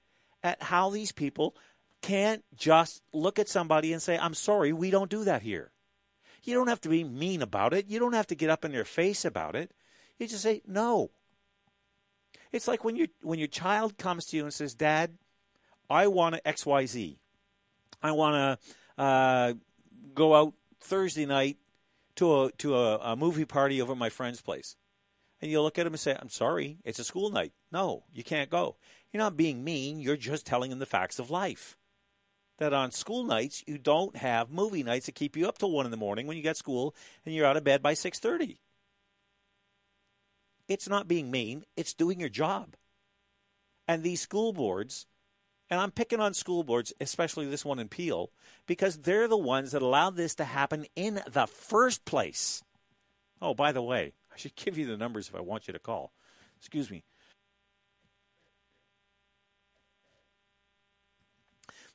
at 0.43 0.61
how 0.63 0.89
these 0.89 1.11
people 1.11 1.55
can't 2.03 2.43
just 2.53 3.01
look 3.13 3.39
at 3.39 3.47
somebody 3.47 3.93
and 3.93 4.01
say, 4.01 4.17
I'm 4.17 4.33
sorry, 4.35 4.73
we 4.73 4.91
don't 4.91 5.09
do 5.09 5.23
that 5.23 5.41
here. 5.41 5.71
You 6.43 6.53
don't 6.53 6.67
have 6.67 6.81
to 6.81 6.89
be 6.89 7.03
mean 7.03 7.41
about 7.41 7.73
it. 7.73 7.87
You 7.87 7.97
don't 7.97 8.13
have 8.13 8.27
to 8.27 8.35
get 8.35 8.49
up 8.49 8.65
in 8.65 8.73
their 8.73 8.83
face 8.83 9.23
about 9.23 9.55
it. 9.55 9.71
You 10.19 10.27
just 10.27 10.43
say, 10.43 10.61
no. 10.67 11.11
It's 12.51 12.67
like 12.67 12.83
when, 12.83 12.97
you, 12.97 13.07
when 13.21 13.39
your 13.39 13.47
child 13.47 13.97
comes 13.97 14.25
to 14.25 14.37
you 14.37 14.43
and 14.43 14.53
says, 14.53 14.75
Dad, 14.75 15.17
I 15.89 16.07
want 16.07 16.35
to 16.35 16.41
XYZ. 16.41 17.15
I 18.03 18.11
want 18.11 18.59
to 18.97 19.01
uh, 19.01 19.53
go 20.13 20.35
out 20.35 20.53
Thursday 20.81 21.25
night 21.25 21.57
to 22.15 22.43
a 22.43 22.51
to 22.59 22.75
a, 22.75 22.97
a, 22.97 23.15
movie 23.15 23.45
party 23.45 23.81
over 23.81 23.93
at 23.93 23.97
my 23.97 24.09
friend's 24.09 24.41
place. 24.41 24.75
And 25.41 25.49
you 25.49 25.61
look 25.61 25.79
at 25.79 25.87
him 25.87 25.93
and 25.93 25.99
say, 25.99 26.15
I'm 26.19 26.29
sorry, 26.29 26.77
it's 26.83 26.99
a 26.99 27.03
school 27.03 27.31
night. 27.31 27.53
No, 27.71 28.03
you 28.13 28.23
can't 28.23 28.49
go. 28.49 28.75
You're 29.11 29.23
not 29.23 29.37
being 29.37 29.63
mean, 29.63 29.99
you're 29.99 30.17
just 30.17 30.45
telling 30.45 30.71
him 30.71 30.79
the 30.79 30.85
facts 30.85 31.17
of 31.17 31.31
life 31.31 31.77
that 32.57 32.73
on 32.73 32.91
school 32.91 33.23
nights 33.23 33.63
you 33.67 33.77
don't 33.77 34.17
have 34.17 34.51
movie 34.51 34.83
nights 34.83 35.05
that 35.07 35.15
keep 35.15 35.35
you 35.35 35.47
up 35.47 35.57
till 35.57 35.71
one 35.71 35.85
in 35.85 35.91
the 35.91 35.97
morning 35.97 36.27
when 36.27 36.37
you 36.37 36.43
get 36.43 36.57
school 36.57 36.95
and 37.25 37.33
you're 37.33 37.45
out 37.45 37.57
of 37.57 37.63
bed 37.63 37.81
by 37.81 37.93
six 37.93 38.19
thirty. 38.19 38.59
It's 40.67 40.87
not 40.87 41.07
being 41.07 41.29
mean; 41.29 41.65
it's 41.75 41.93
doing 41.93 42.19
your 42.19 42.29
job. 42.29 42.75
And 43.87 44.01
these 44.01 44.21
school 44.21 44.53
boards, 44.53 45.07
and 45.69 45.79
I'm 45.79 45.91
picking 45.91 46.19
on 46.19 46.33
school 46.33 46.63
boards, 46.63 46.93
especially 47.01 47.47
this 47.47 47.65
one 47.65 47.79
in 47.79 47.89
Peel, 47.89 48.31
because 48.65 48.99
they're 48.99 49.27
the 49.27 49.37
ones 49.37 49.71
that 49.71 49.81
allowed 49.81 50.15
this 50.15 50.35
to 50.35 50.45
happen 50.45 50.85
in 50.95 51.21
the 51.29 51.47
first 51.47 52.05
place. 52.05 52.63
Oh, 53.41 53.53
by 53.53 53.73
the 53.73 53.81
way, 53.81 54.13
I 54.33 54.37
should 54.37 54.55
give 54.55 54.77
you 54.77 54.85
the 54.85 54.97
numbers 54.97 55.27
if 55.27 55.35
I 55.35 55.41
want 55.41 55.67
you 55.67 55.73
to 55.73 55.79
call. 55.79 56.13
Excuse 56.59 56.89
me. 56.89 57.03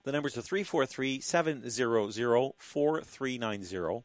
The 0.04 0.12
numbers 0.12 0.36
are 0.36 0.42
343 0.42 1.20
700 1.20 2.52
4390, 2.58 4.04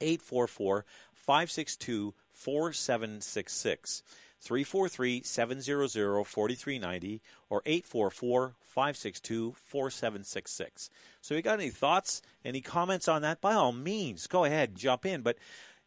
844 0.00 0.84
562 1.14 2.14
4766. 2.32 4.02
343 4.38 5.22
700 5.22 6.24
4390 6.24 7.22
or 7.48 7.62
844 7.64 8.54
562 8.60 9.54
4766. 9.64 10.90
So, 11.20 11.34
you 11.34 11.42
got 11.42 11.58
any 11.58 11.70
thoughts, 11.70 12.22
any 12.44 12.60
comments 12.60 13.08
on 13.08 13.22
that? 13.22 13.40
By 13.40 13.54
all 13.54 13.72
means, 13.72 14.26
go 14.26 14.44
ahead, 14.44 14.76
jump 14.76 15.06
in. 15.06 15.22
But, 15.22 15.38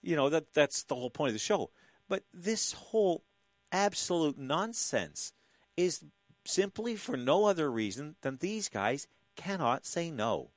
you 0.02 0.16
know, 0.16 0.30
that 0.30 0.54
that's 0.54 0.84
the 0.84 0.96
whole 0.96 1.10
point 1.10 1.30
of 1.30 1.36
the 1.36 1.40
show. 1.40 1.70
But 2.08 2.24
this 2.34 2.74
whole 2.74 3.24
absolute 3.72 4.38
nonsense 4.38 5.32
is 5.78 6.04
simply 6.50 6.96
for 6.96 7.16
no 7.16 7.46
other 7.46 7.72
reason 7.72 8.16
than 8.22 8.38
these 8.38 8.70
guys 8.70 9.08
cannot 9.36 9.86
say 9.86 10.10
no. 10.10 10.50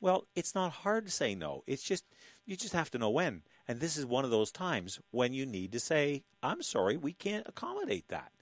Well, 0.00 0.26
it's 0.34 0.54
not 0.54 0.70
hard 0.70 1.06
to 1.06 1.12
say 1.12 1.34
no. 1.34 1.62
It's 1.66 1.82
just 1.82 2.04
you 2.46 2.56
just 2.56 2.72
have 2.72 2.90
to 2.92 2.98
know 2.98 3.10
when. 3.10 3.42
And 3.66 3.80
this 3.80 3.96
is 3.96 4.06
one 4.06 4.24
of 4.24 4.30
those 4.30 4.50
times 4.50 5.00
when 5.10 5.34
you 5.34 5.44
need 5.44 5.72
to 5.72 5.80
say, 5.80 6.24
"I'm 6.42 6.62
sorry, 6.62 6.96
we 6.96 7.12
can't 7.12 7.46
accommodate 7.46 8.08
that." 8.08 8.32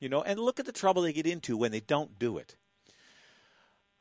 You 0.00 0.08
know, 0.08 0.22
and 0.22 0.38
look 0.38 0.58
at 0.58 0.66
the 0.66 0.72
trouble 0.72 1.02
they 1.02 1.12
get 1.12 1.26
into 1.26 1.56
when 1.56 1.72
they 1.72 1.80
don't 1.80 2.18
do 2.18 2.38
it. 2.38 2.56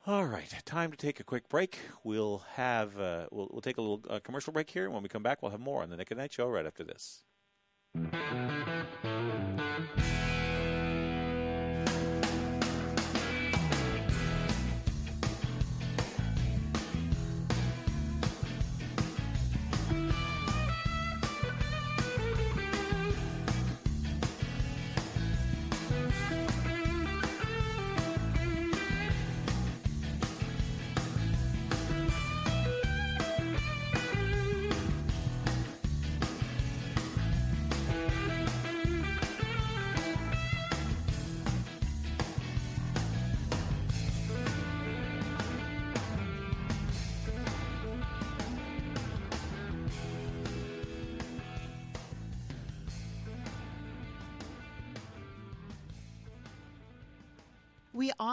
All 0.06 0.26
right, 0.26 0.54
time 0.66 0.92
to 0.92 0.98
take 0.98 1.20
a 1.20 1.24
quick 1.24 1.50
break. 1.50 1.80
We'll 2.04 2.44
have 2.54 3.00
uh, 3.00 3.28
we'll, 3.32 3.50
we'll 3.52 3.62
take 3.62 3.78
a 3.78 3.82
little 3.82 4.04
uh, 4.10 4.20
commercial 4.20 4.54
break 4.54 4.70
here, 4.70 4.86
and 4.86 4.94
when 4.94 5.04
we 5.04 5.10
come 5.10 5.24
back, 5.24 5.42
we'll 5.42 5.52
have 5.52 5.60
more 5.60 5.82
on 5.82 5.90
the 5.90 5.98
Nick 5.98 6.12
at 6.12 6.18
Night 6.18 6.34
Show 6.34 6.48
right 6.48 6.66
after 6.66 6.84
this. 6.84 7.24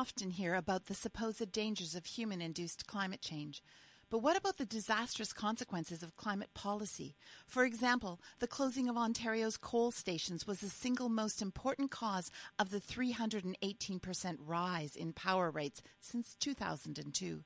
Often 0.00 0.30
hear 0.30 0.54
about 0.54 0.86
the 0.86 0.94
supposed 0.94 1.52
dangers 1.52 1.94
of 1.94 2.06
human 2.06 2.40
induced 2.40 2.86
climate 2.86 3.20
change. 3.20 3.62
But 4.08 4.20
what 4.20 4.34
about 4.34 4.56
the 4.56 4.64
disastrous 4.64 5.34
consequences 5.34 6.02
of 6.02 6.16
climate 6.16 6.48
policy? 6.54 7.16
For 7.46 7.64
example, 7.64 8.18
the 8.38 8.46
closing 8.46 8.88
of 8.88 8.96
Ontario's 8.96 9.58
coal 9.58 9.90
stations 9.90 10.46
was 10.46 10.60
the 10.60 10.70
single 10.70 11.10
most 11.10 11.42
important 11.42 11.90
cause 11.90 12.30
of 12.58 12.70
the 12.70 12.80
318% 12.80 14.38
rise 14.38 14.96
in 14.96 15.12
power 15.12 15.50
rates 15.50 15.82
since 16.00 16.34
2002. 16.40 17.44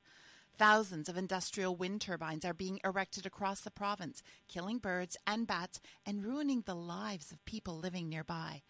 Thousands 0.57 1.09
of 1.09 1.17
industrial 1.17 1.75
wind 1.75 1.99
turbines 1.99 2.45
are 2.45 2.53
being 2.53 2.79
erected 2.85 3.25
across 3.25 3.59
the 3.59 3.69
province, 3.69 4.23
killing 4.47 4.77
birds 4.77 5.17
and 5.27 5.45
bats 5.45 5.81
and 6.05 6.23
ruining 6.23 6.61
the 6.61 6.73
lives 6.73 7.33
of 7.33 7.43
people 7.43 7.77
living 7.77 8.07
nearby. 8.07 8.61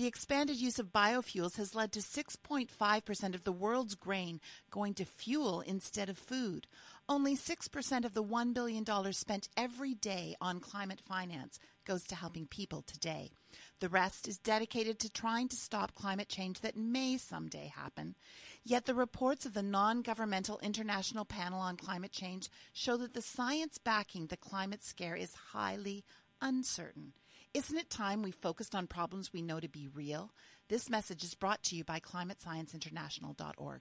The 0.00 0.06
expanded 0.06 0.56
use 0.56 0.78
of 0.78 0.94
biofuels 0.94 1.58
has 1.58 1.74
led 1.74 1.92
to 1.92 2.00
6.5% 2.00 3.34
of 3.34 3.44
the 3.44 3.52
world's 3.52 3.94
grain 3.94 4.40
going 4.70 4.94
to 4.94 5.04
fuel 5.04 5.60
instead 5.60 6.08
of 6.08 6.16
food. 6.16 6.66
Only 7.06 7.36
6% 7.36 8.04
of 8.06 8.14
the 8.14 8.24
$1 8.24 8.54
billion 8.54 9.12
spent 9.12 9.50
every 9.58 9.92
day 9.92 10.36
on 10.40 10.58
climate 10.58 11.02
finance 11.06 11.58
goes 11.84 12.04
to 12.04 12.14
helping 12.14 12.46
people 12.46 12.80
today. 12.80 13.32
The 13.80 13.90
rest 13.90 14.26
is 14.26 14.38
dedicated 14.38 14.98
to 15.00 15.10
trying 15.10 15.48
to 15.48 15.56
stop 15.56 15.94
climate 15.94 16.30
change 16.30 16.60
that 16.60 16.78
may 16.78 17.18
someday 17.18 17.70
happen. 17.76 18.14
Yet 18.64 18.86
the 18.86 18.94
reports 18.94 19.44
of 19.44 19.52
the 19.52 19.62
non 19.62 20.00
governmental 20.00 20.58
International 20.62 21.26
Panel 21.26 21.60
on 21.60 21.76
Climate 21.76 22.12
Change 22.12 22.48
show 22.72 22.96
that 22.96 23.12
the 23.12 23.20
science 23.20 23.76
backing 23.76 24.28
the 24.28 24.38
climate 24.38 24.82
scare 24.82 25.14
is 25.14 25.34
highly 25.52 26.06
uncertain. 26.40 27.12
Isn't 27.52 27.78
it 27.78 27.90
time 27.90 28.22
we 28.22 28.30
focused 28.30 28.76
on 28.76 28.86
problems 28.86 29.32
we 29.32 29.42
know 29.42 29.58
to 29.58 29.68
be 29.68 29.88
real? 29.88 30.30
This 30.68 30.88
message 30.88 31.24
is 31.24 31.34
brought 31.34 31.64
to 31.64 31.74
you 31.74 31.82
by 31.82 31.98
climatescienceinternational.org. 31.98 33.80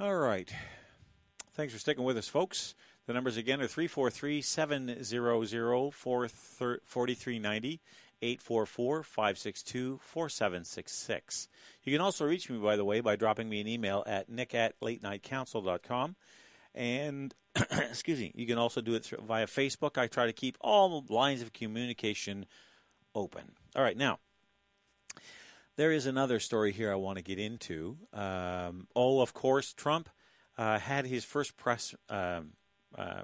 All 0.00 0.16
right. 0.16 0.50
Thanks 1.52 1.74
for 1.74 1.78
sticking 1.78 2.04
with 2.04 2.16
us, 2.16 2.26
folks. 2.26 2.74
The 3.06 3.12
numbers 3.12 3.36
again 3.36 3.60
are 3.60 3.66
343 3.66 4.40
700 4.40 5.04
4390, 5.92 7.80
844 8.22 9.02
562 9.02 10.00
4766. 10.02 11.48
You 11.84 11.92
can 11.92 12.00
also 12.00 12.24
reach 12.24 12.48
me, 12.48 12.56
by 12.56 12.76
the 12.76 12.84
way, 12.86 13.02
by 13.02 13.14
dropping 13.16 13.50
me 13.50 13.60
an 13.60 13.68
email 13.68 14.02
at 14.06 14.30
nick 14.30 14.54
at 14.54 14.72
late 14.80 15.02
latenightcouncil.com. 15.02 16.16
And, 16.74 17.34
excuse 17.70 18.20
me, 18.20 18.32
you 18.34 18.46
can 18.46 18.56
also 18.56 18.80
do 18.80 18.94
it 18.94 19.04
through, 19.04 19.18
via 19.26 19.46
Facebook. 19.46 19.98
I 19.98 20.06
try 20.06 20.24
to 20.24 20.32
keep 20.32 20.56
all 20.62 21.04
lines 21.10 21.42
of 21.42 21.52
communication 21.52 22.46
open. 23.14 23.52
All 23.76 23.82
right, 23.82 23.98
now, 23.98 24.18
there 25.80 25.92
is 25.92 26.04
another 26.04 26.38
story 26.38 26.72
here 26.72 26.92
I 26.92 26.96
want 26.96 27.16
to 27.16 27.24
get 27.24 27.38
into. 27.38 27.96
Um, 28.12 28.86
oh, 28.94 29.22
of 29.22 29.32
course, 29.32 29.72
Trump 29.72 30.10
uh, 30.58 30.78
had 30.78 31.06
his 31.06 31.24
first 31.24 31.56
press 31.56 31.94
um, 32.10 32.50
uh, 32.94 33.22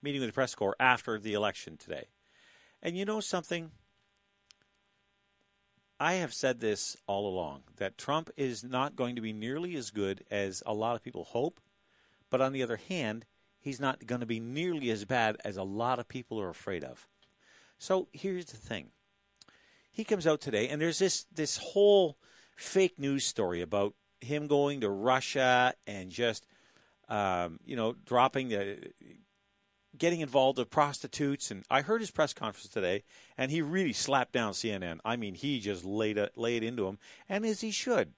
meeting 0.00 0.20
with 0.20 0.30
the 0.30 0.34
press 0.34 0.54
corps 0.54 0.76
after 0.78 1.18
the 1.18 1.34
election 1.34 1.76
today. 1.76 2.04
And 2.80 2.96
you 2.96 3.04
know 3.04 3.18
something? 3.18 3.72
I 5.98 6.12
have 6.12 6.32
said 6.32 6.60
this 6.60 6.96
all 7.08 7.26
along 7.26 7.64
that 7.78 7.98
Trump 7.98 8.30
is 8.36 8.62
not 8.62 8.94
going 8.94 9.16
to 9.16 9.22
be 9.22 9.32
nearly 9.32 9.74
as 9.74 9.90
good 9.90 10.22
as 10.30 10.62
a 10.64 10.72
lot 10.72 10.94
of 10.94 11.02
people 11.02 11.24
hope. 11.24 11.58
But 12.30 12.40
on 12.40 12.52
the 12.52 12.62
other 12.62 12.78
hand, 12.88 13.24
he's 13.58 13.80
not 13.80 14.06
going 14.06 14.20
to 14.20 14.26
be 14.26 14.38
nearly 14.38 14.90
as 14.90 15.04
bad 15.04 15.38
as 15.44 15.56
a 15.56 15.64
lot 15.64 15.98
of 15.98 16.06
people 16.06 16.40
are 16.40 16.50
afraid 16.50 16.84
of. 16.84 17.08
So 17.78 18.06
here's 18.12 18.46
the 18.46 18.58
thing 18.58 18.90
he 19.94 20.02
comes 20.02 20.26
out 20.26 20.40
today, 20.40 20.68
and 20.68 20.82
there's 20.82 20.98
this 20.98 21.24
this 21.32 21.56
whole 21.56 22.18
fake 22.56 22.98
news 22.98 23.24
story 23.24 23.62
about 23.62 23.94
him 24.20 24.48
going 24.48 24.80
to 24.80 24.90
Russia 24.90 25.72
and 25.86 26.10
just 26.10 26.44
um, 27.08 27.60
you 27.64 27.76
know 27.76 27.94
dropping 28.04 28.48
the 28.48 28.90
getting 29.96 30.18
involved 30.18 30.58
with 30.58 30.68
prostitutes. 30.68 31.52
And 31.52 31.64
I 31.70 31.82
heard 31.82 32.00
his 32.00 32.10
press 32.10 32.32
conference 32.34 32.68
today, 32.68 33.04
and 33.38 33.52
he 33.52 33.62
really 33.62 33.92
slapped 33.92 34.32
down 34.32 34.52
CNN. 34.52 34.98
I 35.04 35.14
mean, 35.14 35.34
he 35.34 35.60
just 35.60 35.84
laid 35.84 36.18
it 36.18 36.36
laid 36.36 36.64
into 36.64 36.88
him, 36.88 36.98
and 37.28 37.46
as 37.46 37.60
he 37.60 37.70
should, 37.70 38.14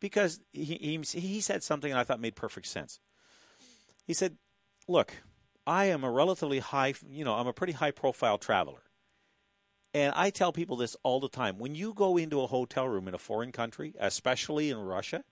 because 0.00 0.40
he 0.54 0.78
he, 0.80 1.20
he 1.20 1.40
said 1.42 1.62
something 1.62 1.92
I 1.92 2.02
thought 2.02 2.18
made 2.18 2.34
perfect 2.34 2.66
sense. 2.66 2.98
He 4.06 4.14
said, 4.14 4.38
"Look, 4.88 5.12
I 5.66 5.84
am 5.84 6.02
a 6.02 6.10
relatively 6.10 6.60
high, 6.60 6.94
you 7.06 7.26
know, 7.26 7.34
I'm 7.34 7.46
a 7.46 7.52
pretty 7.52 7.74
high 7.74 7.90
profile 7.90 8.38
traveler." 8.38 8.84
And 9.92 10.12
I 10.14 10.30
tell 10.30 10.52
people 10.52 10.76
this 10.76 10.96
all 11.02 11.20
the 11.20 11.28
time. 11.28 11.58
When 11.58 11.74
you 11.74 11.92
go 11.94 12.16
into 12.16 12.40
a 12.42 12.46
hotel 12.46 12.88
room 12.88 13.08
in 13.08 13.14
a 13.14 13.18
foreign 13.18 13.52
country, 13.52 13.94
especially 13.98 14.70
in 14.70 14.78
Russia, 14.78 15.24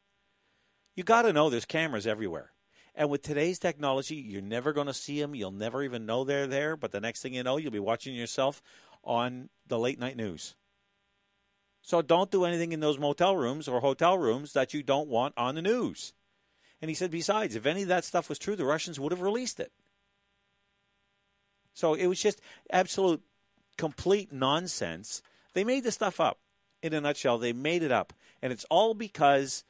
you 0.97 1.05
got 1.05 1.23
to 1.23 1.33
know 1.33 1.49
there's 1.49 1.65
cameras 1.65 2.07
everywhere. 2.07 2.53
And 2.95 3.09
with 3.09 3.23
today's 3.23 3.61
technology, 3.61 4.17
you're 4.17 4.43
never 4.43 4.73
going 4.73 4.89
to 4.89 4.95
see 4.95 5.21
them. 5.21 5.37
You'll 5.37 5.53
never 5.53 5.85
even 5.85 6.07
know 6.07 6.25
they're 6.25 6.49
there. 6.49 6.77
But 6.77 6.91
the 6.91 7.01
next 7.01 7.23
thing 7.23 7.35
you 7.35 7.45
know, 7.45 7.57
you'll 7.57 7.71
be 7.71 7.79
watching 7.79 8.15
yourself 8.15 8.61
on 9.05 9.49
the 9.69 9.79
late 9.79 10.01
night 10.01 10.17
news. 10.17 10.57
So 11.81 12.03
don't 12.03 12.33
do 12.33 12.45
anything 12.45 12.73
in 12.73 12.81
those 12.81 12.99
motel 12.99 13.37
rooms 13.37 13.69
or 13.69 13.81
hotel 13.81 14.19
rooms 14.19 14.53
that 14.55 14.75
you 14.75 14.83
don't 14.83 15.09
want 15.09 15.35
on 15.37 15.55
the 15.55 15.63
news. 15.63 16.13
And 16.83 16.89
he 16.89 16.95
said, 16.95 17.13
besides, 17.13 17.55
if 17.55 17.67
any 17.67 17.83
of 17.83 17.89
that 17.89 18.05
stuff 18.05 18.29
was 18.29 18.39
true, 18.39 18.57
the 18.57 18.65
Russians 18.65 18.99
would 18.99 19.13
have 19.13 19.23
released 19.23 19.61
it. 19.61 19.73
So 21.75 21.95
it 21.95 22.09
was 22.09 22.21
just 22.21 22.41
absolute, 22.73 23.23
complete 23.79 24.33
nonsense. 24.33 25.23
They 25.55 25.65
made 25.65 25.85
the 25.85 25.93
stuff 25.93 26.21
up. 26.21 26.39
In 26.81 26.93
a 26.93 27.01
nutshell, 27.01 27.39
they 27.39 27.53
made 27.53 27.83
it 27.83 27.91
up, 27.91 28.13
and 28.41 28.53
it's 28.53 28.65
all 28.71 28.95
because 28.95 29.65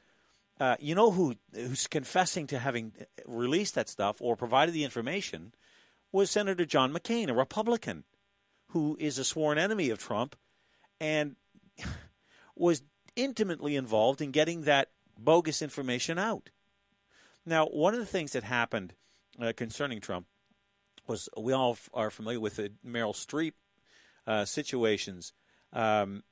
uh, 0.61 0.77
you 0.79 0.95
know 0.95 1.11
who 1.11 1.37
who's 1.55 1.87
confessing 1.87 2.47
to 2.49 2.59
having 2.59 2.93
released 3.27 3.75
that 3.77 3.89
stuff 3.89 4.17
or 4.21 4.37
provided 4.37 4.75
the 4.75 4.85
information 4.85 5.55
was 6.13 6.31
Senator 6.31 6.67
John 6.67 6.93
McCain, 6.93 7.31
a 7.31 7.35
Republican, 7.35 8.05
who 8.73 8.97
is 9.01 9.19
a 9.19 9.25
sworn 9.25 9.57
enemy 9.57 9.89
of 9.89 9.99
Trump, 9.99 10.37
and 11.01 11.37
was 12.57 12.83
intimately 13.17 13.77
involved 13.77 14.21
in 14.21 14.31
getting 14.31 14.63
that 14.63 14.91
bogus 15.19 15.63
information 15.63 16.19
out. 16.19 16.51
Now, 17.47 17.67
one 17.67 17.95
of 17.95 18.01
the 18.01 18.07
things 18.07 18.33
that 18.33 18.45
happened 18.45 18.93
uh, 19.41 19.53
concerning 19.57 20.01
Trump 20.01 20.27
was 21.07 21.29
we 21.37 21.53
all 21.53 21.73
f- 21.73 21.89
are 21.95 22.11
familiar 22.11 22.41
with 22.41 22.57
the 22.57 22.73
Meryl 22.87 23.15
Streep 23.15 23.53
uh, 24.29 24.45
situations. 24.45 25.33
Um, 25.73 26.23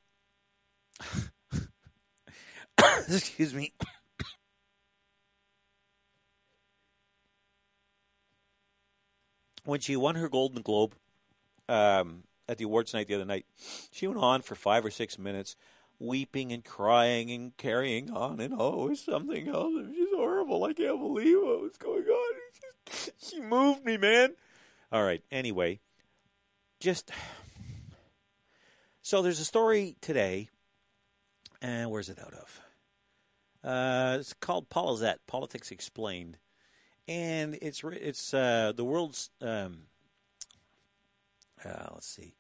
excuse 3.09 3.54
me. 3.54 3.72
when 9.64 9.80
she 9.80 9.96
won 9.96 10.14
her 10.16 10.28
Golden 10.28 10.61
Globe 10.62 10.94
um, 11.68 12.24
at 12.48 12.59
the 12.59 12.64
awards 12.64 12.92
night 12.92 13.09
the 13.09 13.14
other 13.14 13.24
night, 13.24 13.46
she 13.90 14.06
went 14.06 14.20
on 14.20 14.42
for 14.42 14.54
five 14.54 14.85
or 14.85 14.90
six 14.90 15.18
minutes, 15.18 15.56
weeping 15.98 16.52
and 16.52 16.62
crying 16.64 17.30
and 17.30 17.56
carrying 17.56 18.11
on, 18.11 18.40
and 18.40 18.54
oh, 18.59 18.90
it's 18.90 19.06
something 19.06 19.48
else. 19.48 19.72
Just 19.94 20.14
horrible. 20.14 20.64
I 20.64 20.74
can't 20.74 21.00
believe 21.00 21.38
what 21.38 21.62
was 21.62 21.78
going 21.78 22.04
on. 22.04 22.35
Just, 22.85 23.30
she 23.30 23.40
moved 23.40 23.87
me, 23.87 23.96
man. 23.96 24.35
All 24.92 25.02
right. 25.02 25.22
Anyway, 25.32 25.80
just 26.78 27.11
so 29.07 29.23
there's 29.23 29.38
a 29.38 29.45
story 29.45 29.95
today, 30.01 30.49
and 31.62 31.92
where's 31.92 32.09
it 32.09 32.19
out 32.19 32.35
of? 32.35 32.61
Uh, 33.62 34.16
it's 34.19 34.33
called 34.33 34.69
Polizette, 34.69 35.19
Politics 35.29 35.71
Explained, 35.71 36.38
and 37.07 37.57
it's 37.62 37.85
it's 37.85 38.35
uh, 38.35 38.73
the 38.75 38.85
world's 38.85 39.31
um, 39.40 39.83
uh, 41.64 41.90
let's 41.95 42.09
see, 42.09 42.35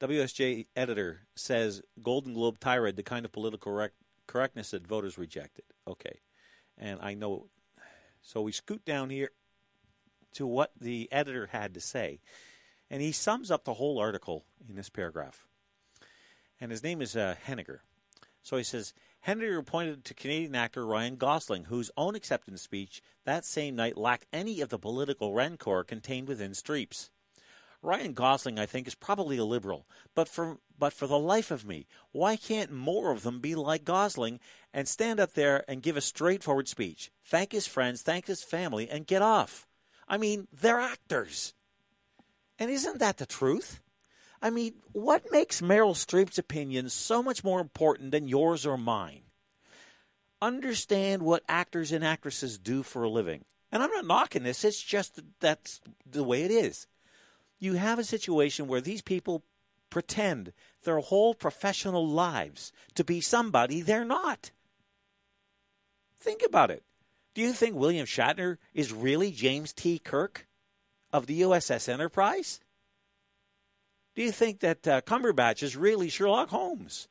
WSJ 0.00 0.66
editor 0.74 1.20
says 1.36 1.80
Golden 2.02 2.34
Globe 2.34 2.58
tirade, 2.58 2.96
the 2.96 3.04
kind 3.04 3.24
of 3.24 3.30
political 3.30 3.70
correct, 3.70 3.94
correctness 4.26 4.72
that 4.72 4.88
voters 4.88 5.16
rejected. 5.16 5.66
Okay, 5.86 6.18
and 6.76 6.98
I 7.00 7.14
know, 7.14 7.46
so 8.20 8.42
we 8.42 8.50
scoot 8.50 8.84
down 8.84 9.10
here 9.10 9.30
to 10.34 10.44
what 10.44 10.72
the 10.80 11.08
editor 11.12 11.50
had 11.52 11.72
to 11.74 11.80
say, 11.80 12.18
and 12.90 13.00
he 13.00 13.12
sums 13.12 13.48
up 13.48 13.62
the 13.62 13.74
whole 13.74 14.00
article 14.00 14.44
in 14.68 14.74
this 14.74 14.88
paragraph. 14.88 15.46
And 16.60 16.70
his 16.70 16.82
name 16.82 17.00
is 17.00 17.16
uh, 17.16 17.36
Henninger. 17.42 17.82
So 18.42 18.56
he 18.56 18.62
says 18.64 18.92
Henninger 19.20 19.62
pointed 19.62 20.04
to 20.04 20.14
Canadian 20.14 20.54
actor 20.54 20.86
Ryan 20.86 21.16
Gosling, 21.16 21.64
whose 21.64 21.90
own 21.96 22.14
acceptance 22.14 22.62
speech 22.62 23.02
that 23.24 23.44
same 23.44 23.76
night 23.76 23.96
lacked 23.96 24.26
any 24.32 24.60
of 24.60 24.68
the 24.68 24.78
political 24.78 25.34
rancor 25.34 25.84
contained 25.84 26.28
within 26.28 26.52
Streep's. 26.52 27.10
Ryan 27.82 28.12
Gosling, 28.12 28.58
I 28.58 28.66
think, 28.66 28.86
is 28.86 28.94
probably 28.94 29.38
a 29.38 29.44
liberal, 29.44 29.86
but 30.14 30.28
for 30.28 30.58
but 30.78 30.92
for 30.92 31.06
the 31.06 31.18
life 31.18 31.50
of 31.50 31.66
me, 31.66 31.86
why 32.12 32.36
can't 32.36 32.70
more 32.70 33.10
of 33.10 33.22
them 33.22 33.40
be 33.40 33.54
like 33.54 33.84
Gosling 33.84 34.40
and 34.72 34.86
stand 34.86 35.20
up 35.20 35.32
there 35.32 35.64
and 35.68 35.82
give 35.82 35.96
a 35.96 36.02
straightforward 36.02 36.68
speech, 36.68 37.10
thank 37.24 37.52
his 37.52 37.66
friends, 37.66 38.02
thank 38.02 38.26
his 38.26 38.42
family, 38.42 38.88
and 38.88 39.06
get 39.06 39.22
off? 39.22 39.66
I 40.08 40.18
mean, 40.18 40.48
they're 40.52 40.80
actors, 40.80 41.54
and 42.58 42.70
isn't 42.70 42.98
that 42.98 43.16
the 43.18 43.26
truth? 43.26 43.80
I 44.42 44.50
mean, 44.50 44.74
what 44.92 45.30
makes 45.30 45.60
Meryl 45.60 45.94
Streep's 45.94 46.38
opinion 46.38 46.88
so 46.88 47.22
much 47.22 47.44
more 47.44 47.60
important 47.60 48.10
than 48.10 48.28
yours 48.28 48.64
or 48.64 48.78
mine? 48.78 49.22
Understand 50.40 51.22
what 51.22 51.42
actors 51.48 51.92
and 51.92 52.04
actresses 52.04 52.58
do 52.58 52.82
for 52.82 53.02
a 53.02 53.10
living. 53.10 53.44
And 53.70 53.82
I'm 53.82 53.90
not 53.90 54.06
knocking 54.06 54.42
this, 54.42 54.64
it's 54.64 54.82
just 54.82 55.16
that 55.16 55.26
that's 55.40 55.80
the 56.10 56.24
way 56.24 56.42
it 56.42 56.50
is. 56.50 56.86
You 57.58 57.74
have 57.74 57.98
a 57.98 58.04
situation 58.04 58.66
where 58.66 58.80
these 58.80 59.02
people 59.02 59.44
pretend 59.90 60.52
their 60.84 60.98
whole 60.98 61.34
professional 61.34 62.06
lives 62.08 62.72
to 62.94 63.04
be 63.04 63.20
somebody 63.20 63.82
they're 63.82 64.04
not. 64.04 64.50
Think 66.18 66.42
about 66.44 66.70
it. 66.70 66.82
Do 67.34 67.42
you 67.42 67.52
think 67.52 67.76
William 67.76 68.06
Shatner 68.06 68.56
is 68.74 68.92
really 68.92 69.30
James 69.30 69.72
T. 69.72 69.98
Kirk 69.98 70.46
of 71.12 71.26
the 71.26 71.42
USS 71.42 71.88
Enterprise? 71.88 72.60
Do 74.20 74.26
you 74.26 74.32
think 74.32 74.60
that 74.60 74.86
uh, 74.86 75.00
Cumberbatch 75.00 75.62
is 75.62 75.78
really 75.78 76.10
Sherlock 76.10 76.50
Holmes? 76.50 77.08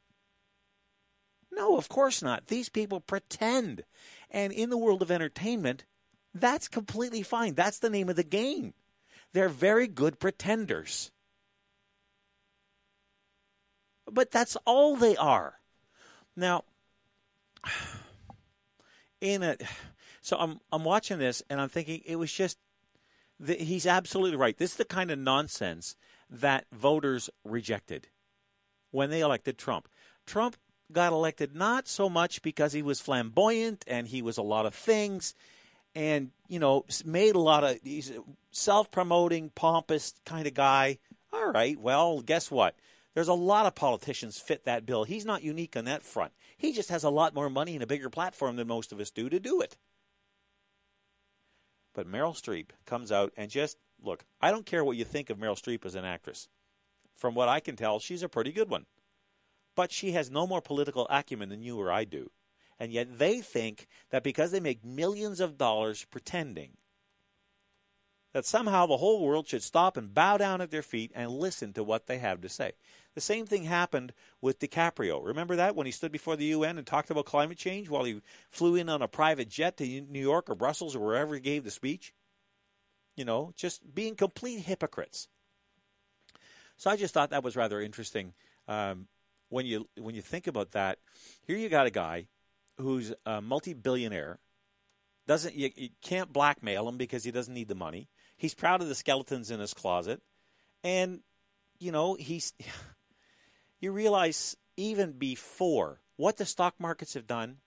No, 1.52 1.76
of 1.76 1.89
course 1.89 2.22
not. 2.22 2.45
These 2.45 2.69
people 2.69 3.00
pretend. 3.00 3.84
And 4.30 4.54
in 4.54 4.69
the 4.69 4.78
world 4.78 5.02
of 5.02 5.10
entertainment, 5.10 5.86
that's 6.36 6.67
completely 6.67 7.24
fine. 7.24 7.56
That's 7.56 7.80
the 7.80 7.89
name 7.89 8.10
of 8.10 8.15
the 8.15 8.24
game. 8.24 8.76
They're 9.34 9.50
very 9.50 9.88
good 9.88 10.19
pretenders. 10.19 11.10
But 14.06 14.30
that's 14.30 14.56
all 14.67 14.95
they 14.95 15.17
are. 15.17 15.56
Now, 16.36 16.63
in 19.19 19.41
a 19.41 19.58
so 20.22 20.38
I'm 20.38 20.60
I'm 20.72 20.84
watching 20.84 21.17
this 21.17 21.41
and 21.50 21.60
I'm 21.60 21.69
thinking 21.69 22.04
it 22.06 22.17
was 22.17 22.32
just 22.32 22.60
the, 23.39 23.56
he's 23.56 23.88
absolutely 23.88 24.38
right. 24.38 24.56
This 24.56 24.74
is 24.74 24.78
the 24.78 24.86
kind 24.86 25.10
of 25.10 25.17
nonsense 25.17 25.95
that 26.30 26.65
voters 26.72 27.30
rejected 27.44 28.08
when 28.92 29.10
they 29.10 29.22
elected 29.22 29.58
Trump. 29.58 29.88
Trump 30.26 30.58
got 30.92 31.13
elected 31.13 31.56
not 31.56 31.88
so 31.88 32.10
much 32.10 32.42
because 32.42 32.74
he 32.74 32.82
was 32.82 33.00
flamboyant 33.00 33.84
and 33.88 34.08
he 34.08 34.22
was 34.22 34.38
a 34.38 34.44
lot 34.44 34.65
of 34.65 34.74
things 34.74 35.36
and 35.96 36.32
you 36.48 36.60
know 36.60 36.86
made 37.06 37.36
a 37.36 37.39
lot 37.39 37.63
of 37.63 37.78
he's 37.84 38.12
self-promoting 38.52 39.52
pompous 39.56 40.13
kind 40.26 40.48
of 40.48 40.54
guy. 40.54 40.98
All 41.32 41.52
right 41.52 41.80
well 41.80 42.22
guess 42.22 42.50
what? 42.50 42.76
There's 43.15 43.28
a 43.28 43.34
lot 43.34 43.65
of 43.65 43.76
politicians 43.76 44.39
fit 44.39 44.65
that 44.65 44.86
bill. 44.86 45.04
He's 45.04 45.26
not 45.26 45.44
unique 45.44 45.76
on 45.76 45.86
that 45.86 46.04
front. 46.04 46.32
He 46.58 46.74
just 46.74 46.89
has 46.89 47.04
a 47.04 47.10
lot 47.10 47.34
more 47.34 47.50
money 47.50 47.74
and 47.74 47.84
a 47.84 47.88
bigger 47.88 48.10
platform 48.10 48.56
than 48.56 48.68
most 48.68 48.92
of 48.92 49.00
us 49.00 49.12
do 49.12 49.30
to 49.30 49.39
do 49.39 49.62
it. 49.62 49.78
But 51.94 52.08
meryl 52.08 52.39
streep 52.39 52.70
comes 52.86 53.12
out 53.12 53.34
and 53.36 53.50
just 53.50 53.78
look 54.04 54.26
i 54.42 54.52
don't 54.52 54.66
care 54.66 54.84
what 54.84 54.98
you 54.98 55.06
think 55.06 55.30
of 55.30 55.38
meryl 55.38 55.60
streep 55.60 55.86
as 55.86 55.96
an 55.96 56.06
actress 56.06 56.48
from 57.16 57.36
what 57.36 57.50
i 57.50 57.60
can 57.60 57.76
tell 57.76 58.00
she's 58.00 58.24
a 58.24 58.30
pretty 58.30 58.52
good 58.52 58.70
one 58.70 58.86
but 59.76 59.92
she 59.92 60.12
has 60.12 60.30
no 60.30 60.46
more 60.46 60.62
political 60.62 61.08
acumen 61.10 61.50
than 61.50 61.62
you 61.62 61.80
or 61.80 61.92
i 61.92 62.04
do 62.04 62.30
and 62.80 62.94
yet 62.94 63.20
they 63.20 63.42
think 63.42 63.88
that 64.10 64.24
because 64.24 64.52
they 64.52 64.62
make 64.62 64.86
millions 64.86 65.42
of 65.42 65.58
dollars 65.58 66.06
pretending, 66.10 66.78
that 68.32 68.46
somehow 68.46 68.86
the 68.86 68.98
whole 68.98 69.26
world 69.26 69.48
should 69.48 69.64
stop 69.64 69.98
and 69.98 70.14
bow 70.14 70.38
down 70.38 70.62
at 70.62 70.72
their 70.72 70.84
feet 70.84 71.12
and 71.14 71.32
listen 71.32 71.74
to 71.74 71.84
what 71.84 72.08
they 72.08 72.20
have 72.20 72.40
to 72.42 72.50
say. 72.50 72.74
The 73.16 73.22
same 73.22 73.46
thing 73.46 73.64
happened 73.64 74.14
with 74.40 74.60
DiCaprio. 74.60 75.26
Remember 75.26 75.56
that 75.58 75.76
when 75.76 75.88
he 75.88 75.92
stood 75.92 76.12
before 76.12 76.38
the 76.38 76.46
UN 76.46 76.78
and 76.78 76.88
talked 76.88 77.10
about 77.10 77.26
climate 77.26 77.58
change 77.58 77.90
while 77.90 78.04
he 78.06 78.22
flew 78.50 78.76
in 78.76 78.88
on 78.88 79.02
a 79.02 79.08
private 79.08 79.50
jet 79.50 79.76
to 79.78 80.02
New 80.02 80.22
York 80.22 80.50
or 80.50 80.56
Brussels 80.56 80.96
or 80.96 81.00
wherever 81.00 81.34
he 81.34 81.42
gave 81.42 81.64
the 81.64 81.72
speech? 81.72 82.14
You 83.20 83.26
know, 83.26 83.52
just 83.58 83.94
being 83.94 84.16
complete 84.16 84.62
hypocrites. 84.62 85.28
So 86.78 86.90
I 86.90 86.96
just 86.96 87.14
thought 87.14 87.32
that 87.32 87.44
was 87.44 87.58
rather 87.58 87.82
interesting. 87.82 88.32
Um, 88.66 89.08
when 89.50 89.66
you 89.66 89.90
when 89.98 90.16
you 90.16 90.22
think 90.22 90.48
about 90.48 90.72
that, 90.72 91.00
here 91.46 91.58
you 91.58 91.68
got 91.68 91.86
a 91.86 91.92
guy 91.92 92.28
who's 92.78 93.14
a 93.26 93.42
multi-billionaire 93.42 94.40
doesn't 95.28 95.54
you, 95.54 95.70
you, 95.76 95.90
can't 96.02 96.32
blackmail 96.32 96.88
him 96.88 96.96
because 96.96 97.26
he 97.26 97.32
doesn't 97.32 97.54
need 97.54 97.68
the 97.68 97.76
money. 97.76 98.08
He's 98.38 98.54
proud 98.56 98.82
of 98.82 98.88
the 98.88 98.96
skeletons 98.96 99.52
in 99.52 99.60
his 99.60 99.74
closet, 99.74 100.22
and 100.82 101.20
you 101.78 101.92
know 101.92 102.14
he's. 102.14 102.54
you 103.82 103.92
realize 103.92 104.56
even 104.78 105.12
before 105.12 106.00
what 106.16 106.38
the 106.38 106.46
stock 106.46 106.76
markets 106.80 107.16
have 107.16 107.28
done, 107.28 107.58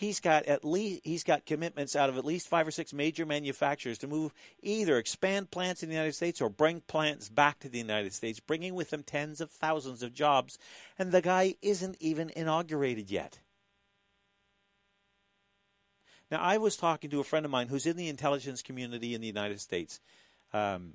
he's 0.00 0.18
got 0.18 0.46
at 0.46 0.64
least 0.64 1.02
he's 1.04 1.24
got 1.24 1.44
commitments 1.44 1.94
out 1.94 2.08
of 2.08 2.16
at 2.16 2.24
least 2.24 2.48
five 2.48 2.66
or 2.66 2.70
six 2.70 2.94
major 2.94 3.26
manufacturers 3.26 3.98
to 3.98 4.06
move 4.06 4.32
either 4.62 4.96
expand 4.96 5.50
plants 5.50 5.82
in 5.82 5.90
the 5.90 5.94
United 5.94 6.14
States 6.14 6.40
or 6.40 6.48
bring 6.48 6.80
plants 6.80 7.28
back 7.28 7.58
to 7.60 7.68
the 7.68 7.78
United 7.78 8.14
States, 8.14 8.40
bringing 8.40 8.74
with 8.74 8.88
them 8.88 9.02
tens 9.02 9.42
of 9.42 9.50
thousands 9.50 10.02
of 10.02 10.14
jobs, 10.14 10.58
and 10.98 11.12
the 11.12 11.20
guy 11.20 11.54
isn't 11.60 11.96
even 12.00 12.30
inaugurated 12.34 13.10
yet. 13.10 13.40
Now, 16.30 16.40
I 16.40 16.56
was 16.56 16.76
talking 16.76 17.10
to 17.10 17.20
a 17.20 17.24
friend 17.24 17.44
of 17.44 17.50
mine 17.50 17.68
who's 17.68 17.86
in 17.86 17.96
the 17.96 18.08
intelligence 18.08 18.62
community 18.62 19.14
in 19.14 19.20
the 19.20 19.26
United 19.26 19.60
States 19.60 20.00
um, 20.54 20.94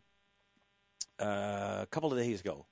uh, 1.20 1.82
a 1.84 1.88
couple 1.92 2.12
of 2.12 2.18
days 2.18 2.40
ago, 2.40 2.66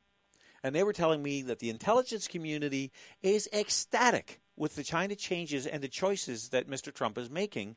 and 0.64 0.74
they 0.74 0.84
were 0.84 0.94
telling 0.94 1.22
me 1.22 1.44
that 1.44 1.60
the 1.60 1.70
intelligence 1.70 2.28
community 2.28 2.92
is 3.22 3.48
ecstatic 3.54 4.40
with 4.56 4.76
the 4.76 4.84
China 4.84 5.16
changes 5.16 5.66
and 5.66 5.82
the 5.82 5.88
choices 5.88 6.50
that 6.50 6.70
Mr. 6.70 6.94
Trump 6.94 7.18
is 7.18 7.30
making 7.30 7.76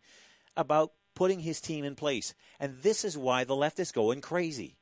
about 0.57 0.93
putting 1.15 1.41
his 1.41 1.61
team 1.61 1.85
in 1.85 1.95
place. 1.95 2.35
And 2.61 2.77
this 2.83 3.05
is 3.05 3.17
why 3.17 3.45
the 3.45 3.57
left 3.57 3.81
is 3.81 3.93
going 3.93 4.21
crazy. 4.21 4.77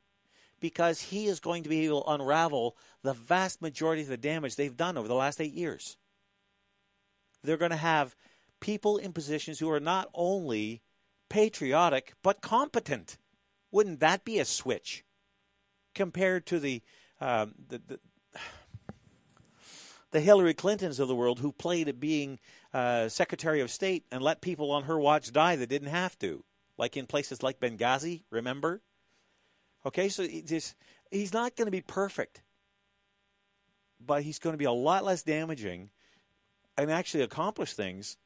Because 0.60 1.00
he 1.00 1.26
is 1.26 1.40
going 1.40 1.62
to 1.62 1.68
be 1.68 1.84
able 1.84 2.02
to 2.02 2.10
unravel 2.10 2.76
the 3.02 3.12
vast 3.12 3.60
majority 3.60 4.02
of 4.02 4.08
the 4.08 4.16
damage 4.16 4.56
they've 4.56 4.76
done 4.76 4.96
over 4.96 5.08
the 5.08 5.14
last 5.14 5.40
eight 5.40 5.52
years. 5.52 5.96
They're 7.42 7.56
going 7.56 7.70
to 7.70 7.76
have 7.76 8.16
people 8.60 8.96
in 8.96 9.12
positions 9.12 9.58
who 9.58 9.70
are 9.70 9.80
not 9.80 10.08
only 10.14 10.80
patriotic, 11.28 12.14
but 12.22 12.40
competent. 12.40 13.18
Wouldn't 13.70 14.00
that 14.00 14.24
be 14.24 14.38
a 14.38 14.44
switch 14.44 15.04
compared 15.94 16.46
to 16.46 16.58
the, 16.58 16.82
um, 17.20 17.54
the, 17.68 17.82
the 17.86 18.00
the 20.14 20.20
Hillary 20.20 20.54
Clintons 20.54 21.00
of 21.00 21.08
the 21.08 21.14
world 21.16 21.40
who 21.40 21.50
played 21.50 21.88
at 21.88 21.98
being 21.98 22.38
uh, 22.72 23.08
Secretary 23.08 23.60
of 23.60 23.68
State 23.68 24.04
and 24.12 24.22
let 24.22 24.40
people 24.40 24.70
on 24.70 24.84
her 24.84 24.96
watch 24.96 25.32
die 25.32 25.56
that 25.56 25.68
didn't 25.68 25.88
have 25.88 26.16
to, 26.20 26.44
like 26.78 26.96
in 26.96 27.04
places 27.04 27.42
like 27.42 27.58
Benghazi, 27.58 28.22
remember? 28.30 28.80
Okay, 29.84 30.08
so 30.08 30.24
just, 30.46 30.76
he's 31.10 31.32
not 31.32 31.56
going 31.56 31.66
to 31.66 31.72
be 31.72 31.80
perfect, 31.80 32.42
but 33.98 34.22
he's 34.22 34.38
going 34.38 34.54
to 34.54 34.58
be 34.58 34.64
a 34.64 34.70
lot 34.70 35.04
less 35.04 35.24
damaging 35.24 35.90
and 36.78 36.92
actually 36.92 37.24
accomplish 37.24 37.72
things 37.72 38.16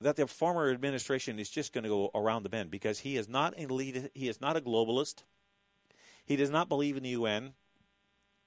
that 0.00 0.16
the 0.16 0.26
former 0.26 0.70
administration 0.70 1.38
is 1.38 1.50
just 1.50 1.74
going 1.74 1.84
to 1.84 1.90
go 1.90 2.10
around 2.14 2.44
the 2.44 2.48
bend 2.48 2.70
because 2.70 3.00
he 3.00 3.18
is 3.18 3.28
not 3.28 3.54
he 3.58 4.26
is 4.26 4.40
not 4.40 4.56
a 4.56 4.60
globalist. 4.62 5.24
He 6.24 6.36
does 6.36 6.48
not 6.48 6.70
believe 6.70 6.96
in 6.96 7.02
the 7.02 7.10
UN 7.10 7.52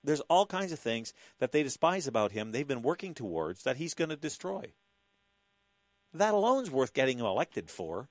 there's 0.04 0.22
all 0.22 0.46
kinds 0.46 0.72
of 0.72 0.80
things 0.80 1.14
that 1.40 1.52
they 1.52 1.64
despise 1.64 2.08
about 2.08 2.32
him, 2.32 2.52
they've 2.52 2.68
been 2.68 2.82
working 2.82 3.14
towards, 3.14 3.64
that 3.64 3.78
he's 3.78 3.94
going 3.94 4.10
to 4.10 4.16
destroy. 4.16 4.74
That 6.14 6.34
alone's 6.34 6.70
worth 6.70 6.94
getting 6.94 7.20
him 7.20 7.26
elected 7.26 7.70
for. 7.70 8.10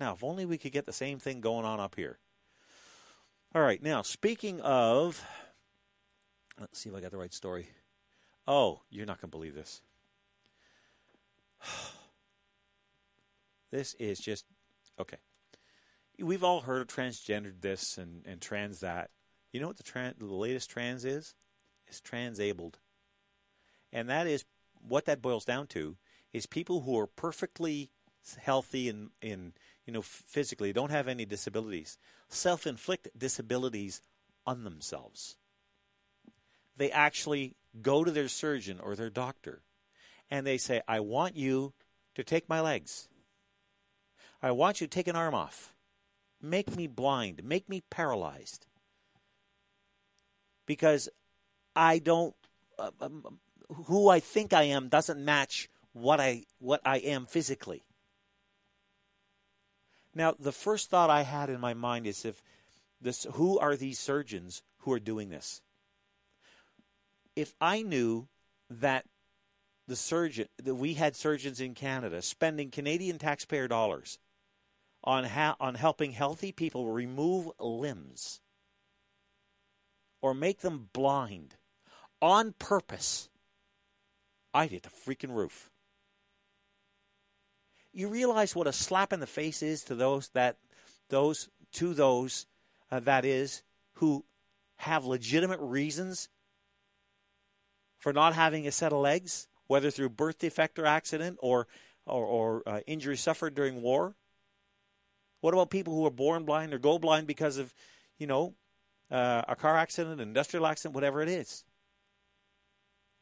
Now, 0.00 0.14
if 0.14 0.24
only 0.24 0.44
we 0.44 0.58
could 0.58 0.72
get 0.72 0.86
the 0.86 0.92
same 0.92 1.18
thing 1.18 1.40
going 1.40 1.64
on 1.64 1.80
up 1.80 1.94
here. 1.94 2.18
All 3.54 3.62
right, 3.62 3.82
now, 3.82 4.02
speaking 4.02 4.60
of. 4.60 5.24
Let's 6.58 6.80
see 6.80 6.90
if 6.90 6.96
I 6.96 7.00
got 7.00 7.12
the 7.12 7.18
right 7.18 7.32
story. 7.32 7.68
Oh, 8.46 8.80
you're 8.90 9.06
not 9.06 9.20
going 9.20 9.30
to 9.30 9.36
believe 9.36 9.54
this. 9.54 9.80
This 13.70 13.94
is 13.98 14.20
just. 14.20 14.44
Okay. 15.00 15.16
We've 16.20 16.44
all 16.44 16.60
heard 16.60 16.82
of 16.82 16.86
transgendered 16.86 17.60
this 17.60 17.98
and, 17.98 18.24
and 18.24 18.40
trans 18.40 18.78
that. 18.80 19.10
You 19.54 19.60
know 19.60 19.68
what 19.68 19.76
the, 19.76 19.84
trans, 19.84 20.16
the 20.18 20.26
latest 20.26 20.68
trans 20.68 21.04
is? 21.04 21.36
It's 21.86 22.00
transabled. 22.00 22.80
And 23.92 24.08
that 24.08 24.26
is 24.26 24.44
what 24.82 25.04
that 25.04 25.22
boils 25.22 25.44
down 25.44 25.68
to 25.68 25.96
is 26.32 26.44
people 26.44 26.80
who 26.80 26.98
are 26.98 27.06
perfectly 27.06 27.92
healthy 28.40 28.88
and 28.88 29.10
in 29.22 29.52
you 29.86 29.92
know 29.92 30.02
physically 30.02 30.72
don't 30.72 30.90
have 30.90 31.06
any 31.06 31.24
disabilities 31.26 31.98
self-inflict 32.30 33.06
disabilities 33.16 34.02
on 34.44 34.64
themselves. 34.64 35.36
They 36.76 36.90
actually 36.90 37.54
go 37.80 38.02
to 38.02 38.10
their 38.10 38.28
surgeon 38.28 38.80
or 38.80 38.96
their 38.96 39.10
doctor 39.10 39.62
and 40.30 40.44
they 40.44 40.58
say 40.58 40.82
i 40.88 40.98
want 40.98 41.36
you 41.36 41.74
to 42.16 42.24
take 42.24 42.48
my 42.48 42.60
legs. 42.60 43.08
I 44.42 44.50
want 44.50 44.80
you 44.80 44.88
to 44.88 44.90
take 44.90 45.06
an 45.06 45.16
arm 45.16 45.34
off. 45.34 45.74
Make 46.42 46.74
me 46.74 46.88
blind. 46.88 47.44
Make 47.44 47.68
me 47.68 47.84
paralyzed 47.88 48.66
because 50.66 51.08
I 51.74 51.98
don't 51.98 52.34
uh, 52.78 52.90
um, 53.00 53.38
who 53.86 54.08
I 54.08 54.20
think 54.20 54.52
I 54.52 54.64
am 54.64 54.88
doesn't 54.88 55.24
match 55.24 55.68
what 55.92 56.20
I 56.20 56.44
what 56.58 56.80
I 56.84 56.98
am 56.98 57.26
physically. 57.26 57.82
Now, 60.14 60.34
the 60.38 60.52
first 60.52 60.90
thought 60.90 61.10
I 61.10 61.22
had 61.22 61.50
in 61.50 61.60
my 61.60 61.74
mind 61.74 62.06
is 62.06 62.24
if 62.24 62.42
this 63.00 63.26
who 63.32 63.58
are 63.58 63.76
these 63.76 63.98
surgeons 63.98 64.62
who 64.78 64.92
are 64.92 65.00
doing 65.00 65.30
this? 65.30 65.60
If 67.34 67.54
I 67.60 67.82
knew 67.82 68.28
that 68.70 69.06
the 69.86 69.96
surgeon 69.96 70.48
that 70.62 70.74
we 70.74 70.94
had 70.94 71.16
surgeons 71.16 71.60
in 71.60 71.74
Canada 71.74 72.22
spending 72.22 72.70
Canadian 72.70 73.18
taxpayer 73.18 73.68
dollars 73.68 74.18
on 75.02 75.24
ha- 75.24 75.56
on 75.60 75.74
helping 75.74 76.12
healthy 76.12 76.52
people 76.52 76.90
remove 76.90 77.50
limbs 77.58 78.40
or 80.24 80.32
make 80.32 80.60
them 80.60 80.88
blind 80.94 81.54
on 82.22 82.54
purpose, 82.58 83.28
I'd 84.54 84.70
hit 84.70 84.82
the 84.82 84.88
freaking 84.88 85.36
roof. 85.36 85.68
You 87.92 88.08
realize 88.08 88.56
what 88.56 88.66
a 88.66 88.72
slap 88.72 89.12
in 89.12 89.20
the 89.20 89.26
face 89.26 89.62
is 89.62 89.84
to 89.84 89.94
those 89.94 90.30
that 90.30 90.56
those 91.10 91.50
to 91.72 91.92
those 91.92 92.46
uh, 92.90 93.00
that 93.00 93.26
is 93.26 93.64
who 93.96 94.24
have 94.76 95.04
legitimate 95.04 95.60
reasons 95.60 96.30
for 97.98 98.14
not 98.14 98.32
having 98.34 98.66
a 98.66 98.72
set 98.72 98.94
of 98.94 99.00
legs, 99.00 99.46
whether 99.66 99.90
through 99.90 100.08
birth 100.08 100.38
defect 100.38 100.78
or 100.78 100.86
accident 100.86 101.36
or 101.42 101.66
or, 102.06 102.24
or 102.24 102.62
uh, 102.66 102.80
injury 102.86 103.18
suffered 103.18 103.54
during 103.54 103.82
war. 103.82 104.16
What 105.42 105.52
about 105.52 105.68
people 105.68 105.94
who 105.94 106.06
are 106.06 106.10
born 106.10 106.46
blind 106.46 106.72
or 106.72 106.78
go 106.78 106.98
blind 106.98 107.26
because 107.26 107.58
of, 107.58 107.74
you 108.16 108.26
know, 108.26 108.54
uh, 109.10 109.42
a 109.48 109.56
car 109.56 109.76
accident, 109.76 110.20
industrial 110.20 110.66
accident, 110.66 110.94
whatever 110.94 111.22
it 111.22 111.28
is. 111.28 111.64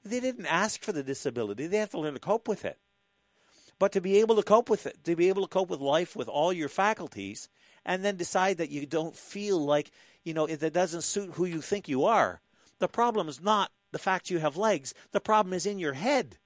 They 0.04 0.20
didn't 0.20 0.46
ask 0.46 0.82
for 0.82 0.92
the 0.92 1.02
disability. 1.02 1.66
They 1.66 1.76
have 1.78 1.90
to 1.90 2.00
learn 2.00 2.14
to 2.14 2.20
cope 2.20 2.48
with 2.48 2.64
it. 2.64 2.78
But 3.78 3.92
to 3.92 4.00
be 4.00 4.18
able 4.20 4.36
to 4.36 4.42
cope 4.42 4.70
with 4.70 4.86
it, 4.86 5.04
to 5.04 5.16
be 5.16 5.28
able 5.28 5.42
to 5.42 5.48
cope 5.48 5.70
with 5.70 5.80
life 5.80 6.14
with 6.14 6.28
all 6.28 6.52
your 6.52 6.68
faculties, 6.68 7.48
and 7.84 8.04
then 8.04 8.16
decide 8.16 8.58
that 8.58 8.70
you 8.70 8.86
don't 8.86 9.16
feel 9.16 9.58
like, 9.58 9.90
you 10.24 10.34
know, 10.34 10.46
it 10.46 10.72
doesn't 10.72 11.02
suit 11.02 11.32
who 11.34 11.44
you 11.44 11.60
think 11.60 11.88
you 11.88 12.04
are, 12.04 12.40
the 12.78 12.88
problem 12.88 13.28
is 13.28 13.40
not 13.40 13.70
the 13.92 13.98
fact 13.98 14.30
you 14.30 14.38
have 14.38 14.56
legs. 14.56 14.94
The 15.12 15.20
problem 15.20 15.52
is 15.52 15.66
in 15.66 15.78
your 15.78 15.92
head. 15.92 16.38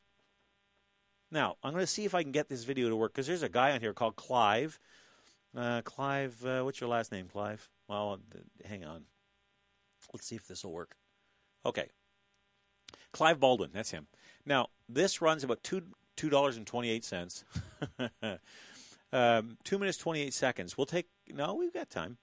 Now, 1.30 1.56
I'm 1.62 1.72
going 1.72 1.82
to 1.82 1.86
see 1.86 2.04
if 2.04 2.14
I 2.14 2.22
can 2.22 2.32
get 2.32 2.48
this 2.48 2.64
video 2.64 2.88
to 2.88 2.96
work 2.96 3.12
because 3.12 3.26
there's 3.26 3.42
a 3.42 3.48
guy 3.48 3.72
on 3.72 3.80
here 3.80 3.92
called 3.92 4.16
Clive. 4.16 4.78
Uh, 5.56 5.82
Clive, 5.82 6.44
uh, 6.44 6.62
what's 6.62 6.80
your 6.80 6.90
last 6.90 7.12
name, 7.12 7.28
Clive? 7.28 7.68
Well, 7.88 8.20
hang 8.64 8.84
on. 8.84 9.04
Let's 10.16 10.28
see 10.28 10.36
if 10.36 10.48
this 10.48 10.64
will 10.64 10.72
work. 10.72 10.96
Okay. 11.66 11.90
Clive 13.12 13.38
Baldwin, 13.38 13.68
that's 13.74 13.90
him. 13.90 14.06
Now, 14.46 14.68
this 14.88 15.20
runs 15.20 15.44
about 15.44 15.62
two 15.62 15.82
two 16.16 16.30
dollars 16.30 16.56
and 16.56 16.66
twenty 16.66 16.88
eight 16.88 17.04
cents. 17.04 17.44
um, 19.12 19.58
two 19.62 19.78
minutes 19.78 19.98
twenty 19.98 20.22
eight 20.22 20.32
seconds. 20.32 20.78
We'll 20.78 20.86
take 20.86 21.08
no, 21.28 21.52
we've 21.52 21.74
got 21.74 21.90
time. 21.90 22.16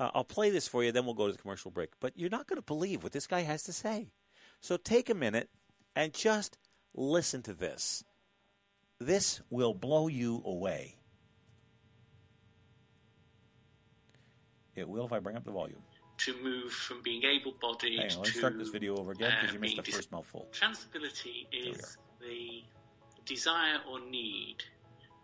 Uh, 0.00 0.10
I'll 0.14 0.24
play 0.24 0.48
this 0.48 0.66
for 0.66 0.82
you, 0.82 0.90
then 0.90 1.04
we'll 1.04 1.12
go 1.12 1.26
to 1.26 1.32
the 1.32 1.38
commercial 1.38 1.70
break. 1.70 1.90
But 2.00 2.14
you're 2.16 2.30
not 2.30 2.46
going 2.46 2.56
to 2.56 2.62
believe 2.62 3.02
what 3.02 3.12
this 3.12 3.26
guy 3.26 3.42
has 3.42 3.62
to 3.64 3.74
say. 3.74 4.08
So 4.62 4.78
take 4.78 5.10
a 5.10 5.14
minute 5.14 5.50
and 5.94 6.14
just 6.14 6.56
listen 6.94 7.42
to 7.42 7.52
this. 7.52 8.04
This 8.98 9.42
will 9.50 9.74
blow 9.74 10.08
you 10.08 10.40
away. 10.46 10.96
It 14.74 14.88
will 14.88 15.04
if 15.04 15.12
I 15.12 15.18
bring 15.18 15.36
up 15.36 15.44
the 15.44 15.52
volume 15.52 15.82
to 16.16 16.34
move 16.42 16.72
from 16.72 17.02
being 17.02 17.24
able-bodied 17.24 17.98
Hang 17.98 18.10
on, 18.12 18.18
let's 18.18 18.32
to 18.32 18.38
start 18.38 18.58
this 18.58 18.68
video 18.68 18.96
over 18.96 19.12
again 19.12 19.32
because 19.40 19.50
uh, 19.50 19.54
you 19.54 19.60
missed 19.60 19.76
the 19.76 19.82
being 19.82 19.96
first 19.96 20.12
mouthful. 20.12 20.48
Transability 20.52 21.46
is 21.52 21.96
the 22.20 22.62
desire 23.26 23.78
or 23.90 24.00
need 24.00 24.56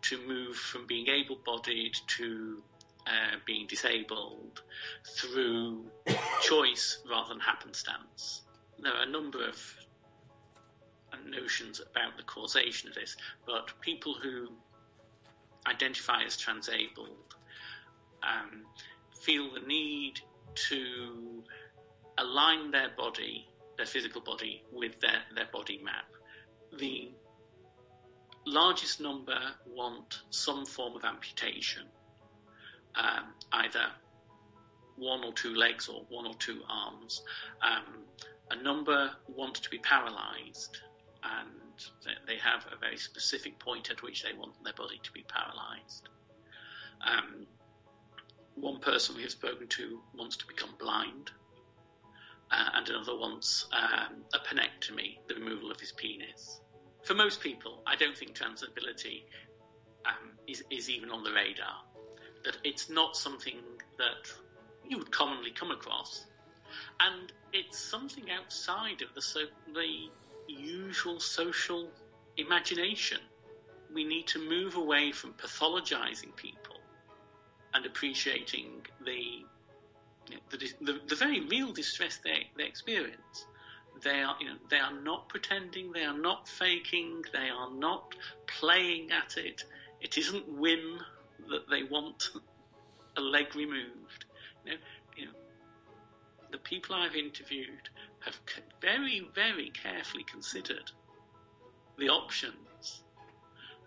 to 0.03 0.19
move 0.27 0.57
from 0.57 0.87
being 0.87 1.09
able-bodied 1.09 1.97
to 2.07 2.63
uh, 3.07 3.37
being 3.47 3.67
disabled 3.67 4.63
through 5.17 5.85
choice 6.43 6.99
rather 7.09 7.29
than 7.31 7.41
happenstance. 7.41 8.43
There 8.79 8.93
are 8.93 9.03
a 9.03 9.11
number 9.11 9.47
of 9.47 9.75
uh, 11.13 11.17
notions 11.29 11.81
about 11.81 12.17
the 12.17 12.23
causation 12.25 12.89
of 12.89 12.95
this, 12.95 13.17
but 13.47 13.73
people 13.81 14.15
who 14.15 14.49
identify 15.67 16.23
as 16.23 16.37
transabled 16.37 17.37
um, 18.23 18.63
feel 19.13 19.53
the 19.53 19.61
need 19.61 20.21
to 20.55 21.43
align 22.19 22.71
their 22.71 22.91
body, 22.97 23.47
their 23.77 23.87
physical 23.87 24.21
body, 24.21 24.63
with 24.73 25.01
their, 25.01 25.23
their 25.35 25.49
body 25.53 25.81
map. 25.83 26.07
The 26.79 27.13
largest 28.47 29.01
number 29.01 29.39
want 29.67 30.23
some 30.31 30.65
form 30.67 30.97
of 30.97 31.05
amputation, 31.05 31.83
um, 32.95 33.35
either 33.53 33.87
one 34.97 35.25
or 35.25 35.33
two 35.33 35.55
legs 35.55 35.89
or 35.89 36.05
one 36.09 36.27
or 36.27 36.35
two 36.35 36.61
arms. 36.69 37.23
Um, 37.63 38.05
a 38.51 38.63
number 38.63 39.11
want 39.29 39.55
to 39.55 39.71
be 39.71 39.79
paralyzed, 39.79 40.79
and 41.23 41.61
They 42.27 42.37
have 42.37 42.67
a 42.73 42.77
very 42.77 42.97
specific 42.97 43.59
point 43.59 43.91
at 43.91 44.03
which 44.03 44.23
they 44.23 44.33
want 44.37 44.53
their 44.65 44.73
body 44.75 45.01
to 45.03 45.13
be 45.13 45.25
paralyzed. 45.29 46.09
Um, 47.01 47.47
one 48.55 48.81
person 48.81 49.17
we 49.17 49.23
have 49.23 49.31
spoken 49.31 49.67
to 49.69 50.01
wants 50.17 50.37
to 50.39 50.47
become 50.47 50.71
blind, 50.79 51.31
uh, 52.51 52.69
and 52.75 52.89
another 52.89 53.17
wants 53.17 53.67
um, 53.73 54.23
a 54.35 54.39
penectomy, 54.39 55.19
the 55.29 55.35
removal 55.35 55.71
of 55.71 55.81
his 55.81 55.93
penis. 55.93 56.61
For 57.05 57.15
most 57.15 57.41
people, 57.41 57.83
I 57.87 57.97
don't 57.97 58.17
think 58.17 58.37
transability 58.37 59.23
um, 60.07 60.33
is, 60.47 60.63
is 60.71 60.91
even 60.91 61.11
on 61.11 61.23
the 61.23 61.33
radar. 61.33 61.85
That 62.45 62.57
it's 62.65 62.91
not 62.91 63.17
something 63.17 63.59
that 63.99 64.31
you 64.87 64.99
would 64.99 65.11
commonly 65.11 65.51
come 65.51 65.71
across, 65.71 66.27
and 67.01 67.33
it's 67.53 67.79
something 67.79 68.31
outside 68.31 69.03
of 69.03 69.15
the, 69.15 69.23
so, 69.23 69.41
the 69.75 70.09
usual 70.49 71.21
social 71.21 71.89
imagination. 72.37 73.19
We 73.93 74.05
need 74.05 74.27
to 74.29 74.39
move 74.39 74.77
away 74.77 75.13
from 75.13 75.33
pathologizing 75.35 76.35
people 76.37 76.80
and 77.75 77.87
appreciating 77.87 78.87
the 79.05 79.45
you 80.29 80.37
know, 80.37 80.41
the, 80.51 80.93
the, 80.93 81.01
the, 81.09 81.17
very 81.17 81.41
real 81.47 81.73
distress 81.73 82.19
they, 82.23 82.49
they 82.57 82.65
experience. 82.65 83.47
They 84.03 84.23
are, 84.23 84.37
you 84.41 84.47
know, 84.47 84.57
they 84.71 84.79
are 84.79 84.93
not 85.03 85.29
pretending, 85.29 85.93
they 85.93 86.05
are 86.05 86.17
not 86.17 86.49
faking, 86.49 87.25
they 87.33 87.49
are 87.51 87.71
not 87.71 88.15
playing 88.47 89.11
at 89.11 89.37
it. 89.37 89.65
It 90.01 90.17
isn't 90.17 90.49
whim 90.49 91.01
that 91.51 91.69
they 91.69 91.83
want 91.83 92.31
a 93.17 93.21
leg 93.21 93.55
removed. 93.55 94.25
You 94.65 94.73
know, 94.73 94.79
you 95.17 95.25
know, 95.27 95.33
the 96.51 96.59
people 96.59 96.95
I've 96.95 97.17
interviewed 97.17 97.89
have 98.21 98.39
very, 98.81 99.29
very 99.35 99.71
carefully 99.71 100.25
considered 100.25 100.91
the 101.99 102.09
options, 102.09 103.03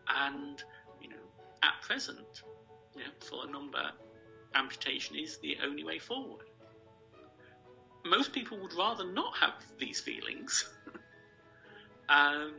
and 0.07 0.63
you 1.01 1.09
know, 1.09 1.15
at 1.63 1.81
present, 1.81 2.43
you 2.95 3.01
know, 3.01 3.11
for 3.19 3.47
a 3.47 3.51
number, 3.51 3.91
amputation 4.55 5.15
is 5.15 5.37
the 5.37 5.57
only 5.63 5.83
way 5.83 5.99
forward. 5.99 6.45
Most 8.05 8.33
people 8.33 8.57
would 8.59 8.73
rather 8.73 9.05
not 9.05 9.35
have 9.37 9.53
these 9.79 9.99
feelings, 9.99 10.65
um, 12.09 12.53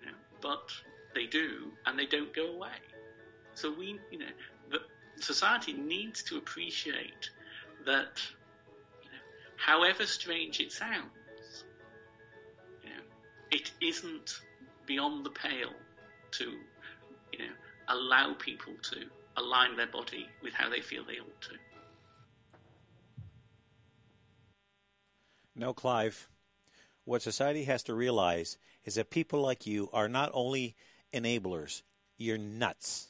you 0.00 0.06
know, 0.06 0.16
but 0.40 0.70
they 1.14 1.26
do, 1.26 1.72
and 1.86 1.98
they 1.98 2.06
don't 2.06 2.32
go 2.32 2.46
away. 2.46 2.78
So 3.54 3.70
we, 3.70 3.98
you 4.10 4.18
know, 4.18 4.26
the 4.70 4.80
society 5.20 5.72
needs 5.72 6.22
to 6.24 6.36
appreciate 6.36 7.30
that, 7.84 8.20
you 9.02 9.10
know, 9.10 9.18
however 9.56 10.06
strange 10.06 10.60
it 10.60 10.72
sounds, 10.72 11.64
you 12.82 12.90
know, 12.90 13.02
it 13.50 13.72
isn't 13.80 14.40
beyond 14.86 15.26
the 15.26 15.30
pale 15.30 15.74
to, 16.32 16.44
you 17.32 17.38
know, 17.38 17.52
allow 17.88 18.32
people 18.34 18.74
to 18.90 19.06
align 19.36 19.76
their 19.76 19.86
body 19.86 20.28
with 20.42 20.54
how 20.54 20.68
they 20.68 20.80
feel 20.80 21.04
they 21.04 21.18
ought 21.18 21.40
to. 21.42 21.54
No, 25.54 25.72
Clive. 25.74 26.28
What 27.04 27.22
society 27.22 27.64
has 27.64 27.82
to 27.84 27.94
realize 27.94 28.58
is 28.84 28.94
that 28.94 29.10
people 29.10 29.40
like 29.40 29.66
you 29.66 29.88
are 29.92 30.08
not 30.08 30.30
only 30.32 30.76
enablers, 31.12 31.82
you're 32.16 32.38
nuts. 32.38 33.08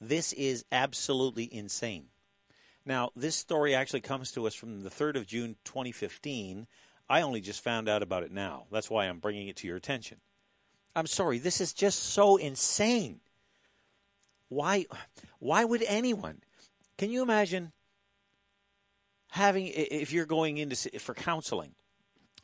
This 0.00 0.32
is 0.34 0.64
absolutely 0.70 1.52
insane. 1.52 2.06
Now, 2.86 3.10
this 3.16 3.34
story 3.34 3.74
actually 3.74 4.02
comes 4.02 4.30
to 4.32 4.46
us 4.46 4.54
from 4.54 4.82
the 4.82 4.90
3rd 4.90 5.16
of 5.16 5.26
June 5.26 5.56
2015. 5.64 6.66
I 7.08 7.22
only 7.22 7.40
just 7.40 7.64
found 7.64 7.88
out 7.88 8.02
about 8.02 8.22
it 8.22 8.32
now. 8.32 8.64
That's 8.70 8.90
why 8.90 9.06
I'm 9.06 9.18
bringing 9.18 9.48
it 9.48 9.56
to 9.56 9.66
your 9.66 9.76
attention. 9.76 10.18
I'm 10.94 11.06
sorry, 11.06 11.38
this 11.38 11.60
is 11.60 11.72
just 11.72 11.98
so 11.98 12.36
insane. 12.36 13.20
Why, 14.48 14.86
why 15.38 15.64
would 15.64 15.82
anyone? 15.82 16.42
Can 16.98 17.10
you 17.10 17.22
imagine 17.22 17.72
having 19.30 19.66
if 19.66 20.12
you're 20.12 20.26
going 20.26 20.58
into 20.58 20.76
for 21.00 21.14
counseling, 21.14 21.74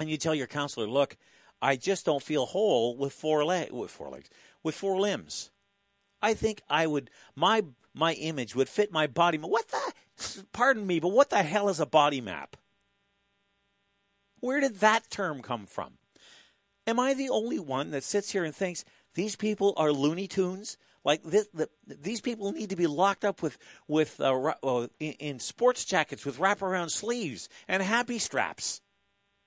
and 0.01 0.11
you 0.11 0.17
tell 0.17 0.35
your 0.35 0.49
counselor, 0.49 0.89
"Look, 0.89 1.17
I 1.63 1.77
just 1.77 2.05
don't 2.05 2.23
feel 2.23 2.47
whole 2.47 2.97
with 2.97 3.13
four 3.13 3.45
legs, 3.45 3.71
with 3.71 3.91
four 3.91 4.09
legs, 4.11 4.29
with 4.63 4.75
four 4.75 4.99
limbs." 4.99 5.51
I 6.21 6.35
think 6.35 6.63
I 6.69 6.87
would 6.87 7.11
my 7.37 7.65
my 7.95 8.15
image 8.15 8.55
would 8.55 8.69
fit 8.69 8.93
my 8.93 9.07
body. 9.07 9.39
What 9.39 9.69
the? 9.69 10.45
Pardon 10.53 10.87
me, 10.87 11.01
but 11.01 11.09
what 11.09 11.31
the 11.31 11.43
hell 11.43 11.69
is 11.69 11.81
a 11.81 11.87
body 11.87 12.21
map? 12.21 12.57
Where 14.41 14.61
did 14.61 14.77
that 14.77 15.11
term 15.11 15.43
come 15.43 15.67
from? 15.67 15.99
Am 16.87 16.99
I 16.99 17.15
the 17.15 17.29
only 17.29 17.59
one 17.59 17.91
that 17.91 18.05
sits 18.05 18.33
here 18.33 18.45
and 18.45 18.55
thinks 18.55 18.85
these 19.15 19.37
people 19.37 19.75
are 19.77 19.93
Looney 19.93 20.27
Tunes? 20.27 20.77
Like 21.05 21.23
this, 21.23 21.49
the, 21.55 21.69
these 21.87 22.21
people 22.21 22.53
need 22.53 22.71
to 22.71 22.77
be 22.77 22.87
locked 22.87 23.25
up 23.25 23.43
with 23.43 23.57
with 23.89 24.21
uh, 24.21 24.53
uh, 24.63 24.89
in, 24.99 25.39
sports 25.39 25.85
jackets 25.85 26.27
with 26.27 26.39
wraparound 26.39 26.91
sleeves 26.91 27.49
and 27.67 27.83
happy 27.83 28.19
straps, 28.19 28.83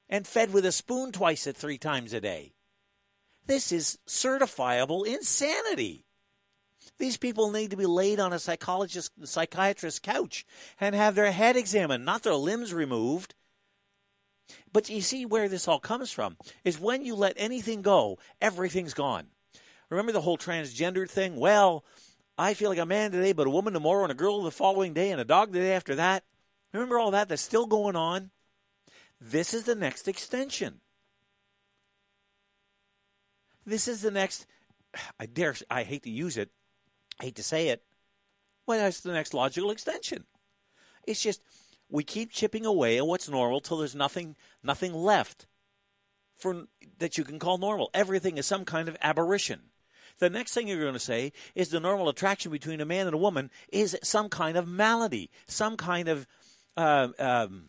and 0.09 0.25
fed 0.25 0.51
with 0.51 0.65
a 0.65 0.71
spoon 0.71 1.11
twice 1.11 1.45
at 1.45 1.55
three 1.55 1.77
times 1.77 2.11
a 2.13 2.21
day. 2.21 2.53
This 3.45 3.71
is 3.71 3.99
certifiable 4.07 5.05
insanity. 5.05 6.05
These 6.97 7.17
people 7.17 7.51
need 7.51 7.71
to 7.71 7.77
be 7.77 7.85
laid 7.85 8.19
on 8.19 8.33
a 8.33 8.39
psychologist, 8.39 9.11
psychiatrist's 9.23 9.99
couch 9.99 10.45
and 10.79 10.95
have 10.95 11.15
their 11.15 11.31
head 11.31 11.55
examined, 11.55 12.05
not 12.05 12.23
their 12.23 12.35
limbs 12.35 12.73
removed. 12.73 13.35
But 14.71 14.89
you 14.89 15.01
see 15.01 15.25
where 15.25 15.47
this 15.47 15.67
all 15.67 15.79
comes 15.79 16.11
from 16.11 16.37
is 16.63 16.79
when 16.79 17.05
you 17.05 17.15
let 17.15 17.33
anything 17.37 17.81
go, 17.81 18.19
everything's 18.41 18.93
gone. 18.93 19.27
Remember 19.93 20.12
the 20.12 20.21
whole 20.21 20.39
transgender 20.39 21.08
thing? 21.08 21.36
Well, 21.36 21.86
I 22.36 22.56
feel 22.56 22.71
like 22.71 22.79
a 22.79 22.86
man 22.86 23.12
today, 23.12 23.32
but 23.32 23.45
a 23.45 23.51
woman 23.51 23.73
tomorrow, 23.73 24.01
and 24.01 24.12
a 24.12 24.15
girl 24.15 24.41
the 24.41 24.49
following 24.49 24.91
day, 24.91 25.12
and 25.12 25.21
a 25.21 25.23
dog 25.23 25.51
the 25.51 25.60
day 25.60 25.73
after 25.73 25.93
that. 25.93 26.23
Remember 26.73 26.97
all 26.97 27.12
that 27.12 27.29
that's 27.29 27.43
still 27.43 27.67
going 27.67 27.95
on? 27.95 28.32
This 29.21 29.53
is 29.53 29.65
the 29.65 29.75
next 29.75 30.08
extension. 30.08 30.82
This 33.67 33.88
is 33.88 34.01
the 34.01 34.10
next. 34.10 34.47
I 35.19 35.27
dare. 35.27 35.53
I 35.69 35.84
hate 35.84 36.01
to 36.03 36.10
use 36.10 36.38
it. 36.38 36.49
I 37.19 37.25
hate 37.25 37.36
to 37.36 37.43
say 37.43 37.67
it. 37.67 37.84
Well, 38.65 38.79
that's 38.79 39.01
the 39.01 39.13
next 39.13 39.36
logical 39.36 39.69
extension. 39.69 40.23
It's 41.06 41.21
just 41.21 41.39
we 41.88 42.03
keep 42.03 42.32
chipping 42.32 42.65
away 42.65 42.97
at 42.97 43.06
what's 43.06 43.29
normal 43.29 43.62
till 43.62 43.77
there's 43.77 43.93
nothing, 43.93 44.38
nothing 44.63 44.91
left 44.91 45.45
for 46.36 46.65
that 46.97 47.15
you 47.15 47.23
can 47.23 47.38
call 47.38 47.60
normal. 47.60 47.91
Everything 47.93 48.39
is 48.39 48.47
some 48.47 48.65
kind 48.65 48.89
of 48.89 48.97
aberration 48.99 49.69
the 50.19 50.30
next 50.30 50.54
thing 50.54 50.67
you're 50.67 50.80
going 50.80 50.93
to 50.93 50.99
say 50.99 51.34
is 51.56 51.69
the 51.69 51.80
normal 51.80 52.10
attraction 52.10 52.52
between 52.52 52.82
a 52.82 52.86
man 52.86 53.08
and 53.08 53.13
a 53.13 53.17
woman 53.17 53.49
is 53.69 53.97
some 54.04 54.30
kind 54.30 54.58
of 54.58 54.67
malady, 54.67 55.30
some 55.47 55.78
kind 55.78 56.08
of 56.08 56.28
uh, 56.78 57.10
um, 57.19 57.65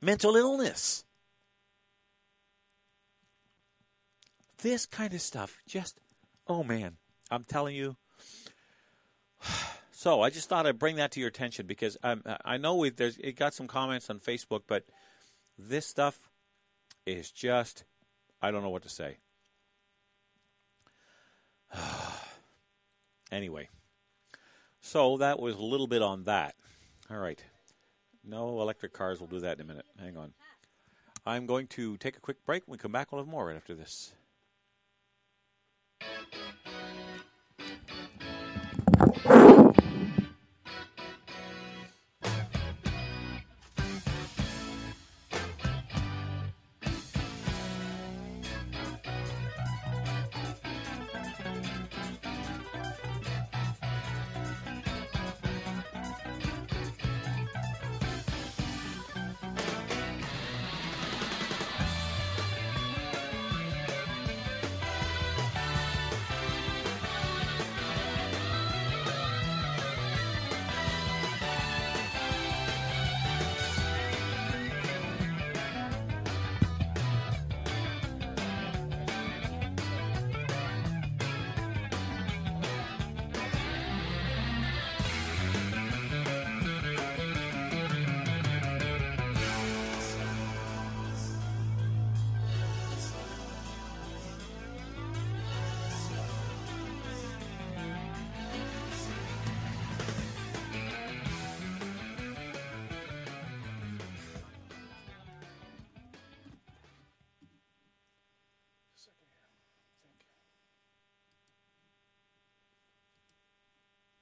mental 0.00 0.36
illness. 0.36 1.04
This 4.62 4.86
kind 4.86 5.12
of 5.12 5.20
stuff 5.20 5.62
just, 5.66 6.00
oh 6.46 6.64
man, 6.64 6.96
I'm 7.30 7.44
telling 7.44 7.76
you. 7.76 7.96
So 9.96 10.20
I 10.20 10.28
just 10.28 10.50
thought 10.50 10.66
I'd 10.66 10.78
bring 10.78 10.96
that 10.96 11.12
to 11.12 11.20
your 11.20 11.30
attention 11.30 11.66
because 11.66 11.96
um, 12.02 12.22
I 12.44 12.58
know 12.58 12.74
we 12.74 12.90
there's 12.90 13.16
it 13.16 13.36
got 13.36 13.54
some 13.54 13.66
comments 13.66 14.10
on 14.10 14.18
Facebook, 14.18 14.64
but 14.66 14.84
this 15.58 15.86
stuff 15.86 16.28
is 17.06 17.30
just 17.30 17.84
I 18.42 18.50
don't 18.50 18.62
know 18.62 18.68
what 18.68 18.82
to 18.82 18.90
say. 18.90 19.16
anyway, 23.32 23.68
so 24.80 25.16
that 25.18 25.40
was 25.40 25.54
a 25.56 25.62
little 25.62 25.86
bit 25.86 26.02
on 26.02 26.24
that. 26.24 26.54
All 27.10 27.18
right. 27.18 27.42
No 28.22 28.60
electric 28.60 28.92
cars. 28.92 29.20
We'll 29.20 29.28
do 29.28 29.40
that 29.40 29.58
in 29.58 29.62
a 29.62 29.64
minute. 29.64 29.86
Hang 29.98 30.16
on. 30.16 30.32
I'm 31.26 31.46
going 31.46 31.66
to 31.68 31.96
take 31.96 32.16
a 32.16 32.20
quick 32.20 32.44
break. 32.44 32.66
When 32.66 32.72
we 32.72 32.78
come 32.78 32.92
back, 32.92 33.12
we'll 33.12 33.20
have 33.20 33.28
more 33.28 33.46
right 33.46 33.56
after 33.56 33.74
this. 33.74 34.12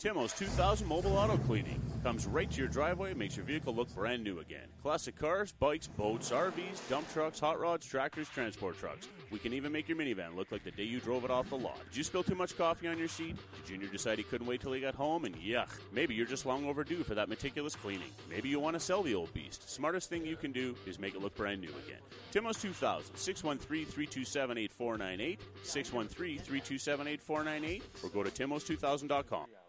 Timo's 0.02 0.32
2000 0.32 0.84
Mobile 0.84 1.16
Auto 1.16 1.36
Cleaning 1.36 1.80
comes 2.02 2.26
right 2.26 2.50
to 2.50 2.58
your 2.58 2.66
driveway, 2.66 3.10
and 3.10 3.18
makes 3.20 3.36
your 3.36 3.46
vehicle 3.46 3.72
look 3.72 3.88
brand 3.94 4.24
new 4.24 4.40
again. 4.40 4.66
Classic 4.82 5.14
cars, 5.14 5.52
bikes, 5.52 5.86
boats, 5.86 6.30
RVs, 6.30 6.88
dump 6.88 7.08
trucks, 7.12 7.38
hot 7.38 7.60
rods, 7.60 7.86
tractors, 7.86 8.28
transport 8.28 8.76
trucks. 8.76 9.06
We 9.30 9.38
can 9.38 9.52
even 9.52 9.70
make 9.70 9.88
your 9.88 9.96
minivan 9.96 10.34
look 10.34 10.50
like 10.50 10.64
the 10.64 10.72
day 10.72 10.82
you 10.82 10.98
drove 10.98 11.24
it 11.24 11.30
off 11.30 11.50
the 11.50 11.56
lot. 11.56 11.78
Did 11.84 11.98
you 11.98 12.02
spill 12.02 12.24
too 12.24 12.34
much 12.34 12.58
coffee 12.58 12.88
on 12.88 12.98
your 12.98 13.06
seat? 13.06 13.36
Did 13.54 13.66
Junior 13.66 13.86
decide 13.86 14.18
he 14.18 14.24
couldn't 14.24 14.48
wait 14.48 14.60
till 14.60 14.72
he 14.72 14.80
got 14.80 14.96
home? 14.96 15.24
And 15.24 15.36
yuck, 15.36 15.68
maybe 15.92 16.16
you're 16.16 16.26
just 16.26 16.46
long 16.46 16.66
overdue 16.66 17.04
for 17.04 17.14
that 17.14 17.28
meticulous 17.28 17.76
cleaning. 17.76 18.10
Maybe 18.28 18.48
you 18.48 18.58
want 18.58 18.74
to 18.74 18.80
sell 18.80 19.04
the 19.04 19.14
old 19.14 19.32
beast. 19.32 19.70
Smartest 19.70 20.08
thing 20.08 20.26
you 20.26 20.34
can 20.34 20.50
do 20.50 20.74
is 20.84 20.98
make 20.98 21.14
it 21.14 21.22
look 21.22 21.36
brand 21.36 21.60
new 21.60 21.70
again. 21.86 22.00
Timo's 22.32 22.60
2000, 22.60 23.14
613 23.14 23.86
327 23.86 24.58
8498, 24.58 25.40
613 25.62 26.38
327 26.38 27.06
8498, 27.06 27.82
or 28.02 28.08
go 28.08 28.24
to 28.24 28.30
timos2000.com. 28.30 29.44
Three 29.44 29.54
hours. 29.54 29.62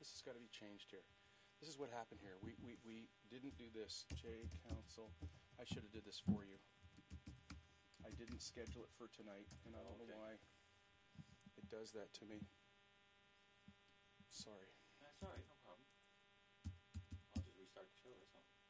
This 0.00 0.12
has 0.12 0.22
got 0.22 0.32
to 0.32 0.40
be 0.40 0.48
changed 0.48 0.88
here. 0.88 1.04
This 1.60 1.68
is 1.68 1.69
what 1.80 1.88
happened 1.96 2.20
here. 2.20 2.36
We, 2.44 2.52
we, 2.60 2.76
we 2.84 3.08
didn't 3.32 3.56
do 3.56 3.72
this. 3.72 4.04
J 4.12 4.44
Council, 4.68 5.08
I 5.56 5.64
should 5.64 5.80
have 5.80 5.94
did 5.96 6.04
this 6.04 6.20
for 6.20 6.44
you. 6.44 6.60
I 8.04 8.12
didn't 8.20 8.44
schedule 8.44 8.84
it 8.84 8.92
for 9.00 9.08
tonight, 9.08 9.48
and 9.64 9.72
I 9.72 9.80
don't 9.80 9.96
know 9.96 10.12
why 10.12 10.36
it 11.56 11.64
does 11.72 11.96
that 11.96 12.12
to 12.20 12.28
me. 12.28 12.44
Sorry. 14.28 14.68
That's 15.00 15.24
all 15.24 15.32
right, 15.32 15.48
no 15.48 15.56
problem. 15.64 15.88
I'll 17.32 17.40
just 17.48 17.56
restart 17.56 17.88
the 17.88 17.96
show 17.96 18.12
or 18.12 18.28
something. 18.28 18.60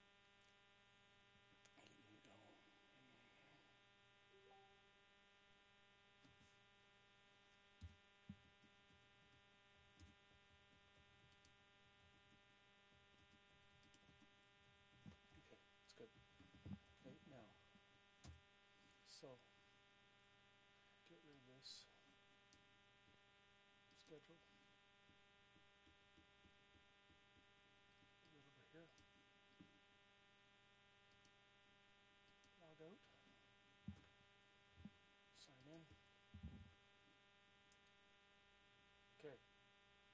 Okay, 15.51 15.59
it's 15.83 15.95
good. 15.99 16.11
Okay, 17.03 17.17
now. 17.31 17.51
So, 19.21 19.37
get 21.13 21.21
rid 21.29 21.37
of 21.37 21.45
this. 21.45 21.85
Schedule. 24.01 24.41
Put 28.33 28.41
it 28.41 28.49
over 28.49 28.73
here. 28.73 28.89
Log 32.65 32.81
out. 32.81 32.97
Sign 35.37 35.69
in. 35.69 35.85
Okay. 39.21 39.37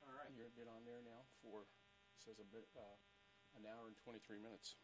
All 0.03 0.11
right. 0.19 0.35
You're 0.35 0.51
a 0.51 0.57
bit 0.59 0.67
on 0.67 0.83
there 0.83 1.07
now 1.07 1.31
for, 1.47 1.71
says 2.19 2.43
a 2.43 2.49
bit, 2.51 2.67
uh, 2.75 2.99
an 3.55 3.71
hour 3.71 3.87
and 3.87 3.95
23 4.03 4.43
minutes. 4.43 4.75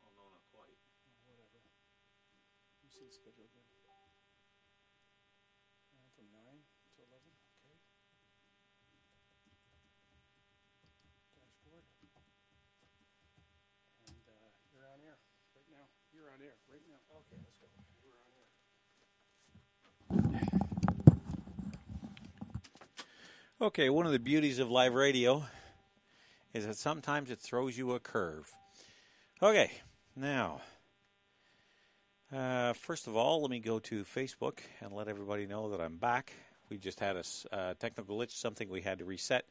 Well, 0.00 0.08
no, 0.16 0.24
not 0.32 0.48
quite. 0.48 0.80
Whatever. 1.28 1.60
Let 1.60 2.84
me 2.84 2.85
see 2.96 3.04
the 3.04 3.12
schedule 3.12 3.44
again. 3.44 3.68
And 5.92 6.08
from 6.16 6.32
9 6.32 6.40
to 6.40 7.04
11, 7.04 7.28
okay. 7.60 7.76
Dashboard. 11.36 11.84
And 14.08 14.24
uh, 14.24 14.48
you're 14.72 14.88
on 14.88 15.04
air 15.04 15.20
right 15.52 15.68
now. 15.68 15.84
You're 16.08 16.32
on 16.32 16.40
air 16.40 16.56
right 16.72 16.80
now. 16.88 16.96
Okay, 17.20 17.36
let's 17.44 17.60
go. 17.60 17.68
You're 18.00 18.16
on 18.16 18.32
air. 18.32 18.48
Okay, 23.60 23.90
one 23.90 24.06
of 24.06 24.12
the 24.12 24.18
beauties 24.18 24.58
of 24.58 24.70
live 24.70 24.94
radio 24.94 25.44
is 26.54 26.66
that 26.66 26.76
sometimes 26.76 27.30
it 27.30 27.40
throws 27.40 27.76
you 27.76 27.92
a 27.92 28.00
curve. 28.00 28.50
Okay, 29.42 29.70
now, 30.14 30.62
uh, 32.34 32.72
first 32.72 33.06
of 33.06 33.16
all, 33.16 33.42
let 33.42 33.50
me 33.50 33.60
go 33.60 33.78
to 33.78 34.04
Facebook 34.04 34.58
and 34.80 34.92
let 34.92 35.08
everybody 35.08 35.46
know 35.46 35.70
that 35.70 35.80
I'm 35.80 35.96
back. 35.96 36.32
We 36.68 36.78
just 36.78 36.98
had 36.98 37.16
a 37.16 37.24
uh, 37.52 37.74
technical 37.74 38.16
glitch, 38.16 38.32
something 38.32 38.68
we 38.68 38.82
had 38.82 38.98
to 38.98 39.04
reset. 39.04 39.44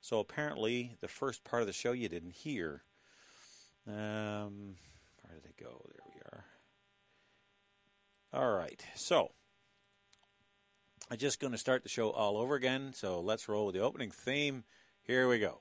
So 0.00 0.20
apparently, 0.20 0.96
the 1.00 1.08
first 1.08 1.44
part 1.44 1.62
of 1.62 1.66
the 1.66 1.72
show 1.72 1.92
you 1.92 2.08
didn't 2.08 2.34
hear. 2.34 2.82
Um, 3.86 4.76
where 5.22 5.34
did 5.34 5.50
it 5.50 5.56
go? 5.60 5.82
There 5.86 6.04
we 6.14 6.20
are. 6.32 6.44
All 8.32 8.56
right, 8.56 8.84
so 8.94 9.32
I'm 11.10 11.18
just 11.18 11.40
going 11.40 11.52
to 11.52 11.58
start 11.58 11.82
the 11.82 11.88
show 11.88 12.10
all 12.10 12.36
over 12.36 12.54
again. 12.54 12.92
So 12.94 13.20
let's 13.20 13.48
roll 13.48 13.66
with 13.66 13.74
the 13.74 13.82
opening 13.82 14.10
theme. 14.10 14.64
Here 15.02 15.28
we 15.28 15.38
go. 15.38 15.60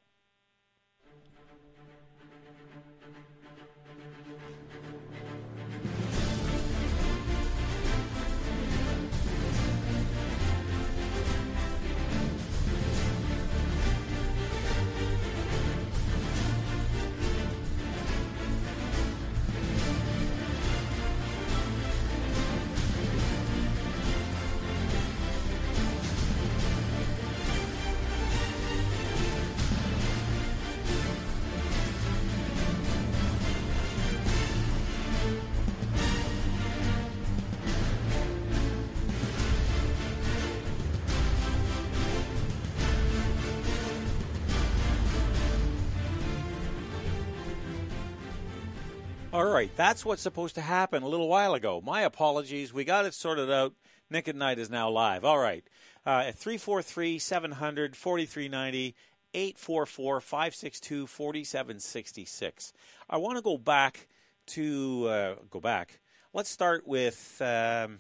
That's 49.75 50.05
what's 50.05 50.21
supposed 50.21 50.55
to 50.55 50.61
happen 50.61 51.03
a 51.03 51.07
little 51.07 51.27
while 51.27 51.53
ago. 51.53 51.81
My 51.83 52.01
apologies. 52.01 52.73
We 52.73 52.83
got 52.83 53.05
it 53.05 53.13
sorted 53.13 53.51
out. 53.51 53.73
Nick 54.09 54.27
at 54.27 54.35
Night 54.35 54.59
is 54.59 54.69
now 54.69 54.89
live. 54.89 55.25
All 55.25 55.39
right. 55.39 55.63
Uh, 56.05 56.23
at 56.27 56.35
343 56.35 57.19
700 57.19 57.95
4390 57.95 58.95
844 59.33 60.21
562 60.21 61.07
4766. 61.07 62.73
I 63.09 63.17
want 63.17 63.37
to 63.37 63.41
go 63.41 63.57
back 63.57 64.07
to 64.47 65.07
uh, 65.07 65.35
go 65.49 65.59
back. 65.59 65.99
Let's 66.33 66.49
start 66.49 66.87
with 66.87 67.41
um, 67.41 67.99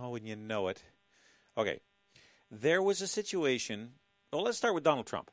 oh, 0.00 0.10
when 0.10 0.26
you 0.26 0.36
know 0.36 0.68
it. 0.68 0.82
Okay, 1.56 1.80
there 2.50 2.82
was 2.82 3.00
a 3.02 3.06
situation. 3.06 3.92
Well, 4.32 4.42
let's 4.42 4.58
start 4.58 4.74
with 4.74 4.84
Donald 4.84 5.06
Trump. 5.06 5.30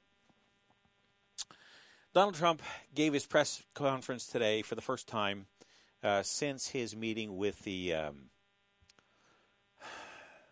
Donald 2.14 2.36
Trump 2.36 2.62
gave 2.94 3.12
his 3.12 3.26
press 3.26 3.62
conference 3.74 4.26
today 4.26 4.62
for 4.62 4.76
the 4.76 4.82
first 4.82 5.08
time 5.08 5.48
uh, 6.06 6.22
since 6.24 6.70
his 6.70 6.96
meeting 6.96 7.36
with 7.36 7.64
the. 7.64 7.94
Um, 7.94 8.30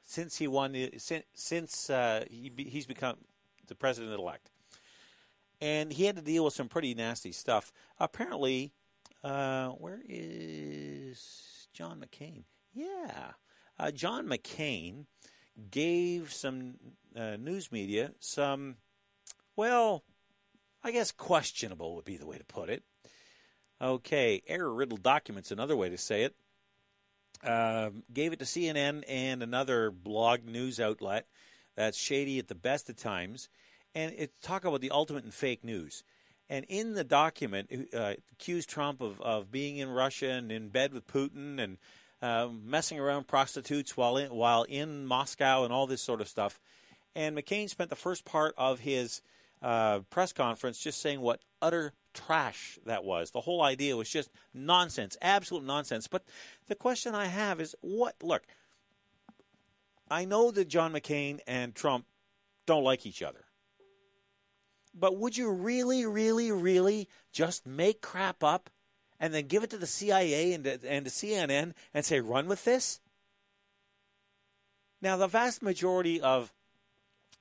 since 0.03 0.37
he 0.37 0.47
won, 0.47 0.73
the- 0.73 0.97
since, 0.97 1.25
since 1.33 1.89
uh, 1.89 2.25
he, 2.29 2.51
he's 2.57 2.85
become 2.85 3.17
the 3.67 3.75
president 3.75 4.13
elect, 4.19 4.51
and 5.61 5.93
he 5.93 6.05
had 6.05 6.15
to 6.15 6.21
deal 6.21 6.43
with 6.45 6.53
some 6.53 6.67
pretty 6.67 6.93
nasty 6.93 7.31
stuff. 7.31 7.71
Apparently, 7.99 8.73
uh, 9.23 9.69
where 9.69 10.01
is 10.07 11.67
John 11.73 12.03
McCain? 12.03 12.43
Yeah, 12.73 13.31
uh, 13.79 13.91
John 13.91 14.27
McCain 14.27 15.05
gave 15.71 16.33
some 16.33 16.75
uh, 17.15 17.37
news 17.37 17.71
media 17.71 18.11
some, 18.19 18.77
well, 19.55 20.03
I 20.83 20.91
guess 20.91 21.11
questionable 21.11 21.95
would 21.95 22.05
be 22.05 22.17
the 22.17 22.25
way 22.27 22.37
to 22.37 22.43
put 22.43 22.69
it. 22.69 22.83
Okay, 23.83 24.41
error 24.47 24.73
riddled 24.73 25.03
documents, 25.03 25.51
another 25.51 25.75
way 25.75 25.89
to 25.89 25.97
say 25.97 26.23
it. 26.23 26.35
Um, 27.45 28.03
gave 28.13 28.31
it 28.31 28.39
to 28.39 28.45
CNN 28.45 29.03
and 29.09 29.43
another 29.43 29.91
blog 29.91 30.45
news 30.45 30.79
outlet 30.79 31.27
that's 31.75 31.97
shady 31.97 32.39
at 32.39 32.47
the 32.47 32.55
best 32.55 32.89
of 32.89 32.95
times. 32.95 33.49
And 33.93 34.13
it 34.17 34.31
talk 34.41 34.63
about 34.63 34.79
the 34.79 34.91
ultimate 34.91 35.25
in 35.25 35.31
fake 35.31 35.65
news. 35.65 36.05
And 36.49 36.65
in 36.69 36.93
the 36.93 37.03
document, 37.03 37.89
uh, 37.93 38.13
accused 38.31 38.69
Trump 38.69 39.01
of, 39.01 39.19
of 39.19 39.51
being 39.51 39.75
in 39.75 39.89
Russia 39.89 40.29
and 40.29 40.49
in 40.49 40.69
bed 40.69 40.93
with 40.93 41.05
Putin 41.05 41.59
and 41.59 41.77
uh, 42.21 42.47
messing 42.63 43.01
around 43.01 43.27
prostitutes 43.27 43.97
while 43.97 44.15
in, 44.15 44.33
while 44.33 44.63
in 44.63 45.05
Moscow 45.05 45.65
and 45.65 45.73
all 45.73 45.87
this 45.87 46.01
sort 46.01 46.21
of 46.21 46.29
stuff. 46.29 46.57
And 47.17 47.35
McCain 47.37 47.69
spent 47.69 47.89
the 47.89 47.97
first 47.97 48.23
part 48.23 48.55
of 48.57 48.79
his 48.79 49.21
uh, 49.61 49.99
press 50.09 50.31
conference 50.31 50.79
just 50.79 51.01
saying 51.01 51.19
what 51.19 51.41
utter 51.61 51.91
trash 52.13 52.79
that 52.85 53.03
was. 53.03 53.31
The 53.31 53.41
whole 53.41 53.61
idea 53.61 53.97
was 53.97 54.09
just 54.09 54.29
nonsense, 54.53 55.17
absolute 55.21 55.63
nonsense. 55.63 56.07
But 56.07 56.23
the 56.67 56.75
question 56.75 57.15
I 57.15 57.25
have 57.25 57.59
is 57.59 57.75
what? 57.81 58.15
Look, 58.21 58.43
I 60.09 60.25
know 60.25 60.51
that 60.51 60.67
John 60.67 60.93
McCain 60.93 61.39
and 61.47 61.73
Trump 61.73 62.05
don't 62.65 62.83
like 62.83 63.05
each 63.05 63.21
other. 63.21 63.45
But 64.93 65.17
would 65.17 65.37
you 65.37 65.51
really, 65.51 66.05
really, 66.05 66.51
really 66.51 67.09
just 67.31 67.65
make 67.65 68.01
crap 68.01 68.43
up 68.43 68.69
and 69.19 69.33
then 69.33 69.47
give 69.47 69.63
it 69.63 69.71
to 69.71 69.77
the 69.77 69.87
CIA 69.87 70.53
and 70.53 70.63
to, 70.65 70.79
and 70.87 71.05
to 71.05 71.11
CNN 71.11 71.73
and 71.93 72.05
say, 72.05 72.19
run 72.19 72.47
with 72.47 72.63
this? 72.63 72.99
Now, 75.01 75.17
the 75.17 75.27
vast 75.27 75.61
majority 75.61 76.21
of 76.21 76.53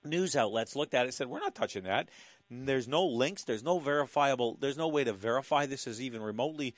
news 0.05 0.35
outlets 0.35 0.75
looked 0.75 0.95
at 0.95 1.03
it 1.03 1.09
and 1.09 1.15
said, 1.15 1.29
we're 1.29 1.41
not 1.41 1.55
touching 1.55 1.85
that. 1.85 2.09
There's 2.53 2.87
no 2.87 3.05
links. 3.05 3.45
There's 3.45 3.65
no 3.65 3.79
verifiable. 3.79 4.59
There's 4.61 4.77
no 4.77 4.89
way 4.89 5.05
to 5.05 5.13
verify 5.13 5.65
this 5.65 5.87
is 5.87 6.03
even 6.03 6.21
remotely 6.21 6.75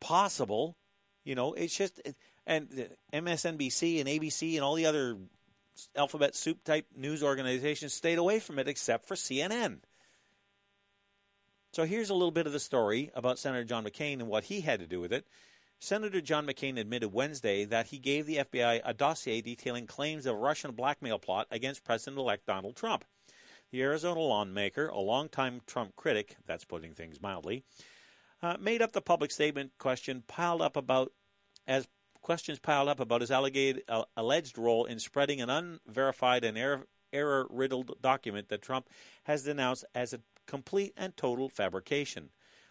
possible. 0.00 0.76
You 1.24 1.34
know, 1.34 1.52
it's 1.52 1.76
just 1.76 2.00
and 2.46 2.88
MSNBC 3.12 4.00
and 4.00 4.08
ABC 4.08 4.54
and 4.54 4.64
all 4.64 4.74
the 4.74 4.86
other 4.86 5.18
alphabet 5.94 6.34
soup 6.34 6.64
type 6.64 6.86
news 6.96 7.22
organizations 7.22 7.92
stayed 7.92 8.18
away 8.18 8.40
from 8.40 8.58
it 8.58 8.66
except 8.66 9.06
for 9.06 9.14
CNN. 9.14 9.80
So 11.72 11.84
here's 11.84 12.10
a 12.10 12.14
little 12.14 12.32
bit 12.32 12.46
of 12.46 12.52
the 12.52 12.58
story 12.58 13.10
about 13.14 13.38
Senator 13.38 13.64
John 13.64 13.84
McCain 13.84 14.14
and 14.14 14.28
what 14.28 14.44
he 14.44 14.62
had 14.62 14.80
to 14.80 14.86
do 14.86 15.00
with 15.00 15.12
it. 15.12 15.26
Senator 15.78 16.20
John 16.20 16.46
McCain 16.46 16.78
admitted 16.78 17.12
Wednesday 17.12 17.64
that 17.64 17.86
he 17.86 17.98
gave 17.98 18.26
the 18.26 18.38
FBI 18.38 18.80
a 18.84 18.92
dossier 18.92 19.40
detailing 19.40 19.86
claims 19.86 20.26
of 20.26 20.36
Russian 20.36 20.72
blackmail 20.72 21.18
plot 21.18 21.46
against 21.50 21.84
President 21.84 22.18
elect 22.18 22.46
Donald 22.46 22.74
Trump. 22.74 23.04
The 23.70 23.82
Arizona 23.82 24.20
lawmaker, 24.20 24.88
a 24.88 24.98
longtime 24.98 25.60
Trump 25.66 25.94
critic, 25.94 26.36
that's 26.46 26.64
putting 26.64 26.92
things 26.94 27.20
mildly, 27.20 27.64
uh, 28.42 28.56
made 28.58 28.82
up 28.82 28.92
the 28.92 29.00
public 29.00 29.30
statement 29.30 29.72
question 29.78 30.24
piled 30.26 30.60
up 30.60 30.76
about 30.76 31.12
as 31.68 31.86
questions 32.20 32.58
piled 32.58 32.88
up 32.88 33.00
about 33.00 33.20
his 33.20 33.30
alleged, 33.30 33.82
uh, 33.88 34.04
alleged 34.16 34.58
role 34.58 34.84
in 34.84 34.98
spreading 34.98 35.40
an 35.40 35.50
unverified 35.50 36.44
and 36.44 36.58
error, 36.58 36.86
error 37.12 37.46
riddled 37.48 38.00
document 38.02 38.48
that 38.48 38.62
Trump 38.62 38.88
has 39.24 39.44
denounced 39.44 39.84
as 39.94 40.12
a 40.12 40.20
complete 40.46 40.92
and 40.96 41.16
total 41.16 41.48
fabrication. 41.48 42.30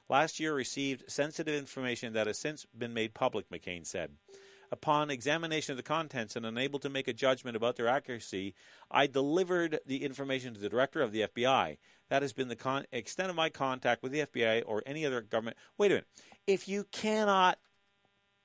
Last 0.10 0.40
year 0.40 0.54
received 0.54 1.10
sensitive 1.10 1.56
information 1.56 2.14
that 2.14 2.28
has 2.28 2.40
since 2.40 2.66
been 2.78 2.94
made 2.94 3.14
public, 3.14 3.50
McCain 3.50 3.86
said. 3.86 4.18
Upon 4.72 5.10
examination 5.10 5.72
of 5.74 5.78
the 5.78 5.84
contents 5.84 6.36
and 6.36 6.46
unable 6.46 6.78
to 6.80 6.90
make 6.90 7.08
a 7.08 7.14
judgment 7.14 7.58
about 7.58 7.76
their 7.76 7.88
accuracy, 7.88 8.54
I 8.92 9.08
delivered 9.08 9.80
the 9.86 10.04
information 10.04 10.54
to 10.54 10.60
the 10.60 10.70
director 10.70 11.02
of 11.02 11.12
the 11.12 11.22
FBI. 11.22 11.78
That 12.10 12.22
has 12.22 12.34
been 12.34 12.50
the 12.50 12.56
con- 12.56 12.86
extent 12.92 13.30
of 13.30 13.36
my 13.36 13.50
contact 13.50 14.04
with 14.04 14.12
the 14.12 14.22
FBI 14.22 14.64
or 14.66 14.84
any 14.86 15.06
other 15.06 15.22
government. 15.22 15.58
Wait 15.78 15.92
a 15.92 15.96
minute. 15.96 16.08
If 16.46 16.68
you 16.68 16.86
cannot 16.92 17.58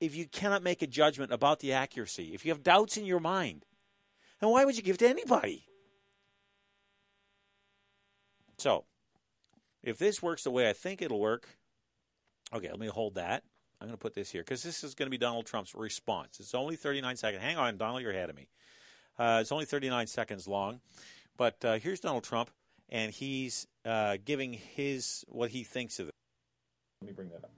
if 0.01 0.15
you 0.15 0.27
cannot 0.27 0.61
make 0.61 0.81
a 0.81 0.87
judgment 0.87 1.31
about 1.31 1.59
the 1.59 1.71
accuracy, 1.71 2.33
if 2.33 2.45
you 2.45 2.51
have 2.51 2.63
doubts 2.63 2.97
in 2.97 3.05
your 3.05 3.21
mind, 3.21 3.65
then 4.39 4.49
why 4.49 4.65
would 4.65 4.75
you 4.75 4.83
give 4.83 4.95
it 4.95 4.99
to 4.99 5.09
anybody? 5.09 5.65
So, 8.57 8.85
if 9.83 9.97
this 9.97 10.21
works 10.21 10.43
the 10.43 10.51
way 10.51 10.69
I 10.69 10.73
think 10.73 11.01
it'll 11.01 11.19
work, 11.19 11.47
okay, 12.53 12.69
let 12.69 12.79
me 12.79 12.87
hold 12.87 13.15
that. 13.15 13.43
I'm 13.85 13.89
going 13.89 13.99
to 13.99 14.01
put 14.01 14.15
this 14.15 14.31
here 14.31 14.41
because 14.41 14.63
this 14.63 14.83
is 14.83 14.95
going 14.95 15.05
to 15.05 15.11
be 15.11 15.17
Donald 15.19 15.45
Trump's 15.45 15.75
response. 15.75 16.39
It's 16.39 16.55
only 16.55 16.75
39 16.75 17.17
seconds. 17.17 17.43
Hang 17.43 17.57
on, 17.57 17.77
Donald, 17.77 18.01
you're 18.01 18.09
ahead 18.09 18.31
of 18.31 18.35
me. 18.35 18.47
Uh, 19.19 19.37
it's 19.41 19.51
only 19.51 19.65
39 19.65 20.07
seconds 20.07 20.47
long, 20.47 20.81
but 21.37 21.63
uh, 21.63 21.77
here's 21.77 21.99
Donald 21.99 22.23
Trump, 22.23 22.49
and 22.89 23.11
he's 23.11 23.67
uh, 23.85 24.17
giving 24.25 24.53
his 24.53 25.23
what 25.27 25.51
he 25.51 25.63
thinks 25.63 25.99
of 25.99 26.07
it. 26.07 26.15
Let 27.01 27.09
me 27.09 27.13
bring 27.13 27.29
that 27.29 27.43
up. 27.43 27.51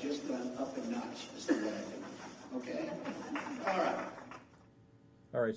Just 0.00 0.28
gone 0.28 0.52
up 0.58 0.76
a 0.76 0.80
notch 0.90 1.26
as 1.36 1.46
to 1.46 1.54
what 1.54 1.74
I 1.74 1.78
think. 1.78 1.98
Okay? 2.56 2.90
All 3.66 3.78
right. 3.78 3.98
All 5.34 5.40
right. 5.40 5.56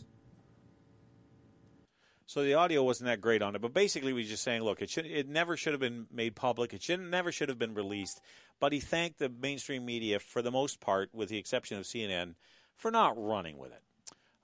So 2.25 2.43
the 2.43 2.53
audio 2.53 2.81
wasn't 2.81 3.07
that 3.07 3.19
great 3.19 3.41
on 3.41 3.55
it, 3.55 3.61
but 3.61 3.73
basically 3.73 4.13
we 4.13 4.23
just 4.23 4.41
saying, 4.41 4.63
look, 4.63 4.81
it 4.81 4.89
should, 4.89 5.05
it 5.05 5.27
never 5.27 5.57
should 5.57 5.73
have 5.73 5.81
been 5.81 6.07
made 6.11 6.35
public. 6.35 6.73
It 6.73 6.81
should 6.81 7.01
never 7.01 7.31
should 7.31 7.49
have 7.49 7.59
been 7.59 7.73
released. 7.73 8.21
But 8.59 8.71
he 8.71 8.79
thanked 8.79 9.19
the 9.19 9.27
mainstream 9.27 9.85
media 9.85 10.17
for 10.19 10.41
the 10.41 10.49
most 10.49 10.79
part, 10.79 11.09
with 11.13 11.29
the 11.29 11.37
exception 11.37 11.77
of 11.77 11.83
CNN, 11.83 12.35
for 12.75 12.89
not 12.89 13.21
running 13.21 13.57
with 13.57 13.71
it. 13.71 13.83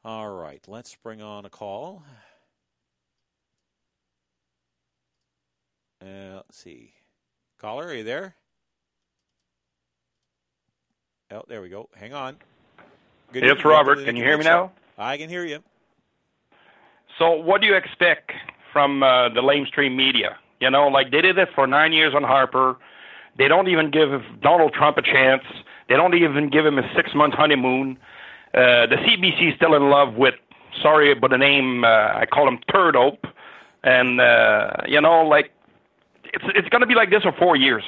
All 0.04 0.30
right, 0.30 0.62
let's 0.68 0.96
bring 0.96 1.22
on 1.22 1.46
a 1.46 1.50
call. 1.50 2.04
Uh, 6.02 6.36
let's 6.36 6.58
see, 6.58 6.94
caller, 7.58 7.88
are 7.88 7.94
you 7.94 8.04
there? 8.04 8.36
Oh, 11.30 11.44
there 11.48 11.62
we 11.62 11.70
go. 11.70 11.90
Hang 11.94 12.14
on. 12.14 12.38
Good 13.34 13.44
It's 13.44 13.66
Robert. 13.66 14.06
Can 14.06 14.16
you 14.16 14.24
hear 14.24 14.38
me 14.38 14.46
now? 14.46 14.72
I 14.98 15.18
can 15.18 15.30
hear 15.30 15.46
you. 15.46 15.60
So, 17.20 17.32
what 17.32 17.60
do 17.62 17.68
you 17.68 17.76
expect 17.76 18.32
from 18.72 19.04
uh, 19.04 19.30
the 19.30 19.42
lamestream 19.42 19.96
media? 19.96 20.38
You 20.62 20.70
know, 20.70 20.88
like 20.88 21.12
they 21.12 21.22
did 21.22 21.38
it 21.38 21.50
for 21.54 21.68
nine 21.68 21.92
years 21.92 22.14
on 22.16 22.24
Harper. 22.24 22.78
They 23.38 23.48
don't 23.48 23.68
even 23.68 23.92
give 23.92 24.10
Donald 24.42 24.74
Trump 24.74 24.98
a 24.98 25.02
chance. 25.02 25.44
They 25.90 25.96
don't 25.96 26.16
even 26.16 26.50
give 26.50 26.66
him 26.66 26.80
a 26.80 26.94
six 26.96 27.14
month 27.14 27.34
honeymoon. 27.34 27.98
Uh, 28.54 28.88
the 28.88 28.96
CBC 28.96 29.50
is 29.50 29.56
still 29.56 29.76
in 29.76 29.90
love 29.90 30.16
with, 30.16 30.36
sorry, 30.82 31.14
but 31.14 31.32
the 31.32 31.38
name, 31.38 31.84
uh, 31.84 31.88
I 31.88 32.26
call 32.26 32.48
him 32.48 32.60
Turdope. 32.70 33.20
And, 33.84 34.20
uh, 34.20 34.72
you 34.88 35.00
know, 35.00 35.22
like, 35.22 35.52
it's, 36.24 36.44
it's 36.56 36.70
going 36.70 36.82
to 36.82 36.88
be 36.88 36.96
like 36.96 37.10
this 37.10 37.24
for 37.24 37.34
four 37.34 37.56
years. 37.56 37.84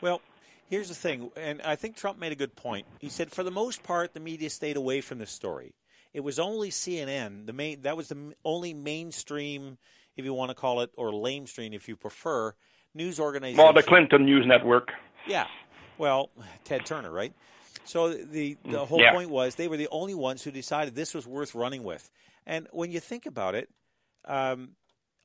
Well, 0.00 0.20
here's 0.68 0.88
the 0.88 0.94
thing, 0.94 1.30
and 1.36 1.60
I 1.62 1.76
think 1.76 1.96
Trump 1.96 2.18
made 2.18 2.32
a 2.32 2.36
good 2.36 2.56
point. 2.56 2.86
He 3.00 3.08
said, 3.08 3.30
for 3.32 3.42
the 3.42 3.50
most 3.50 3.82
part, 3.82 4.14
the 4.14 4.20
media 4.20 4.50
stayed 4.50 4.76
away 4.76 5.00
from 5.00 5.18
this 5.18 5.30
story. 5.30 5.74
It 6.12 6.20
was 6.20 6.38
only 6.38 6.70
CNN, 6.70 7.46
the 7.46 7.52
main 7.52 7.82
that 7.82 7.96
was 7.96 8.08
the 8.08 8.34
only 8.44 8.72
mainstream, 8.72 9.78
if 10.16 10.24
you 10.24 10.32
want 10.32 10.50
to 10.50 10.54
call 10.54 10.80
it, 10.80 10.90
or 10.96 11.10
lamestream, 11.10 11.74
if 11.74 11.88
you 11.88 11.96
prefer, 11.96 12.54
news 12.94 13.18
organization. 13.18 13.64
Well, 13.64 13.72
the 13.72 13.82
Clinton 13.82 14.24
News 14.24 14.46
Network. 14.46 14.92
Yeah. 15.26 15.46
Well, 15.98 16.30
Ted 16.64 16.86
Turner, 16.86 17.10
right? 17.10 17.32
So 17.84 18.14
the 18.14 18.56
the 18.64 18.86
whole 18.86 19.00
Yeah. 19.00 19.12
point 19.12 19.30
was 19.30 19.56
they 19.56 19.68
were 19.68 19.76
the 19.76 19.88
only 19.90 20.14
ones 20.14 20.42
who 20.42 20.50
decided 20.50 20.94
this 20.94 21.14
was 21.14 21.26
worth 21.26 21.54
running 21.54 21.82
with. 21.82 22.10
And 22.46 22.68
when 22.72 22.90
you 22.92 23.00
think 23.00 23.26
about 23.26 23.54
it, 23.54 23.68
um, 24.24 24.76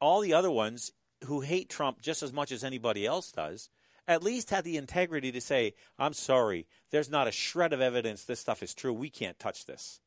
all 0.02 0.22
the 0.22 0.34
other 0.34 0.52
ones 0.52 0.92
who 1.26 1.42
hate 1.42 1.70
Trump 1.70 2.02
just 2.02 2.24
as 2.24 2.34
much 2.34 2.52
as 2.52 2.64
anybody 2.64 3.06
else 3.06 3.32
does, 3.32 3.70
at 4.10 4.24
least 4.24 4.50
had 4.50 4.66
the 4.66 4.76
integrity 4.76 5.32
to 5.32 5.40
say, 5.40 5.74
"I'm 5.98 6.14
sorry, 6.14 6.68
there's 6.90 7.10
not 7.10 7.28
a 7.28 7.32
shred 7.32 7.72
of 7.72 7.80
evidence 7.80 8.26
this 8.26 8.42
stuff 8.42 8.62
is 8.62 8.74
true. 8.74 8.92
We 8.92 9.10
can't 9.10 9.40
touch 9.40 9.66
this." 9.66 10.02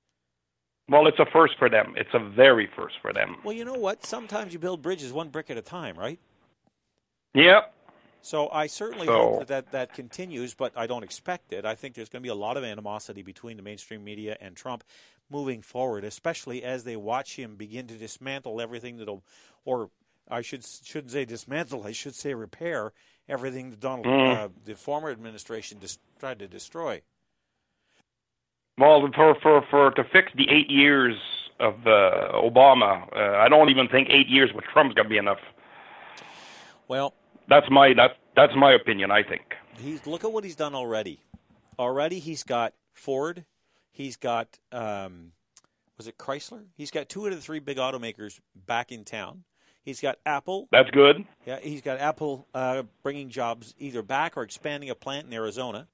Well, 0.88 1.06
it's 1.06 1.20
a 1.20 1.26
first 1.32 1.54
for 1.58 1.70
them. 1.70 1.94
It's 1.96 2.12
a 2.12 2.18
very 2.18 2.66
first 2.76 2.96
for 3.00 3.12
them. 3.12 3.36
Well, 3.44 3.54
you 3.54 3.64
know 3.64 3.74
what? 3.74 4.04
Sometimes 4.04 4.52
you 4.52 4.58
build 4.58 4.82
bridges 4.82 5.12
one 5.12 5.28
brick 5.30 5.48
at 5.48 5.56
a 5.56 5.62
time, 5.62 5.96
right? 5.96 6.18
Yep. 7.34 7.72
So 8.20 8.48
I 8.50 8.66
certainly 8.66 9.06
So- 9.06 9.12
hope 9.12 9.38
that, 9.40 9.48
that 9.48 9.72
that 9.72 9.94
continues, 9.94 10.54
but 10.54 10.72
I 10.76 10.86
don't 10.86 11.02
expect 11.02 11.52
it. 11.52 11.64
I 11.64 11.74
think 11.74 11.94
there's 11.94 12.08
going 12.08 12.20
to 12.22 12.26
be 12.26 12.28
a 12.28 12.34
lot 12.34 12.56
of 12.56 12.64
animosity 12.64 13.22
between 13.22 13.56
the 13.56 13.62
mainstream 13.62 14.04
media 14.04 14.36
and 14.40 14.56
Trump 14.56 14.84
moving 15.30 15.62
forward, 15.62 16.04
especially 16.04 16.62
as 16.62 16.84
they 16.84 16.96
watch 16.96 17.36
him 17.36 17.56
begin 17.56 17.86
to 17.86 17.94
dismantle 17.96 18.60
everything 18.60 18.96
that'll, 18.98 19.24
or 19.64 19.90
I 20.28 20.42
should 20.42 20.64
shouldn't 20.64 21.12
say 21.12 21.24
dismantle, 21.24 21.84
I 21.86 21.92
should 21.92 22.14
say 22.14 22.34
repair 22.34 22.92
everything 23.28 23.70
that 23.70 23.80
Donald, 23.80 24.06
Mm. 24.06 24.36
uh, 24.36 24.48
the 24.64 24.74
former 24.74 25.10
administration, 25.10 25.78
dis- 25.78 25.98
tried 26.18 26.38
to 26.40 26.48
destroy. 26.48 27.02
Well, 28.78 29.08
for 29.14 29.34
for 29.42 29.62
for 29.70 29.90
to 29.92 30.04
fix 30.04 30.32
the 30.34 30.48
eight 30.50 30.70
years 30.70 31.16
of 31.60 31.74
uh, 31.86 32.32
Obama, 32.34 33.06
uh, 33.14 33.38
I 33.38 33.48
don't 33.48 33.68
even 33.68 33.86
think 33.88 34.08
eight 34.10 34.28
years 34.28 34.50
with 34.54 34.64
Trump's 34.72 34.94
gonna 34.94 35.08
be 35.08 35.18
enough. 35.18 35.38
Well, 36.88 37.14
That's 37.48 37.68
my 37.70 37.92
that 37.94 38.16
that's 38.34 38.54
my 38.56 38.72
opinion. 38.72 39.10
I 39.10 39.22
think. 39.22 39.42
he's 39.78 40.06
look 40.06 40.24
at 40.24 40.32
what 40.32 40.44
he's 40.44 40.56
done 40.56 40.74
already. 40.74 41.20
Already, 41.78 42.18
he's 42.18 42.42
got 42.44 42.72
Ford. 42.94 43.44
He's 43.92 44.16
got 44.16 44.58
um, 44.72 45.32
was 45.98 46.06
it 46.06 46.16
Chrysler? 46.18 46.64
He's 46.76 46.90
got 46.90 47.08
two 47.08 47.26
out 47.26 47.32
of 47.32 47.36
the 47.38 47.42
three 47.42 47.58
big 47.60 47.76
automakers 47.76 48.40
back 48.54 48.90
in 48.90 49.04
town. 49.04 49.44
He's 49.84 50.00
got 50.00 50.18
Apple. 50.24 50.68
That's 50.70 50.90
good. 50.90 51.24
Yeah, 51.44 51.58
he's 51.60 51.82
got 51.82 51.98
Apple 51.98 52.46
uh, 52.54 52.84
bringing 53.02 53.30
jobs 53.30 53.74
either 53.78 54.02
back 54.02 54.36
or 54.36 54.42
expanding 54.42 54.90
a 54.90 54.94
plant 54.94 55.26
in 55.26 55.32
Arizona. 55.32 55.88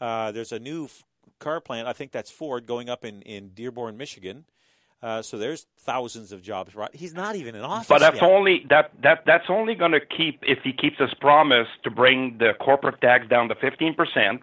Uh, 0.00 0.30
there's 0.30 0.52
a 0.52 0.60
new 0.60 0.84
f- 0.84 1.04
car 1.40 1.60
plant. 1.60 1.88
I 1.88 1.92
think 1.92 2.12
that's 2.12 2.30
Ford 2.30 2.66
going 2.66 2.88
up 2.88 3.04
in 3.04 3.22
in 3.22 3.48
Dearborn, 3.48 3.96
Michigan. 3.96 4.44
Uh, 5.02 5.22
so 5.22 5.38
there's 5.38 5.66
thousands 5.78 6.32
of 6.32 6.42
jobs. 6.42 6.74
Right? 6.74 6.94
He's 6.94 7.14
not 7.14 7.36
even 7.36 7.54
in 7.54 7.62
office. 7.62 7.88
But 7.88 8.00
that's 8.00 8.20
yet. 8.20 8.30
only 8.30 8.64
that 8.70 8.92
that 9.02 9.24
that's 9.26 9.46
only 9.48 9.74
going 9.74 9.92
to 9.92 10.00
keep 10.00 10.40
if 10.42 10.58
he 10.62 10.72
keeps 10.72 10.98
his 10.98 11.12
promise 11.20 11.68
to 11.84 11.90
bring 11.90 12.38
the 12.38 12.52
corporate 12.60 13.00
tax 13.00 13.26
down 13.28 13.48
to 13.48 13.54
15 13.56 13.94
percent, 13.94 14.42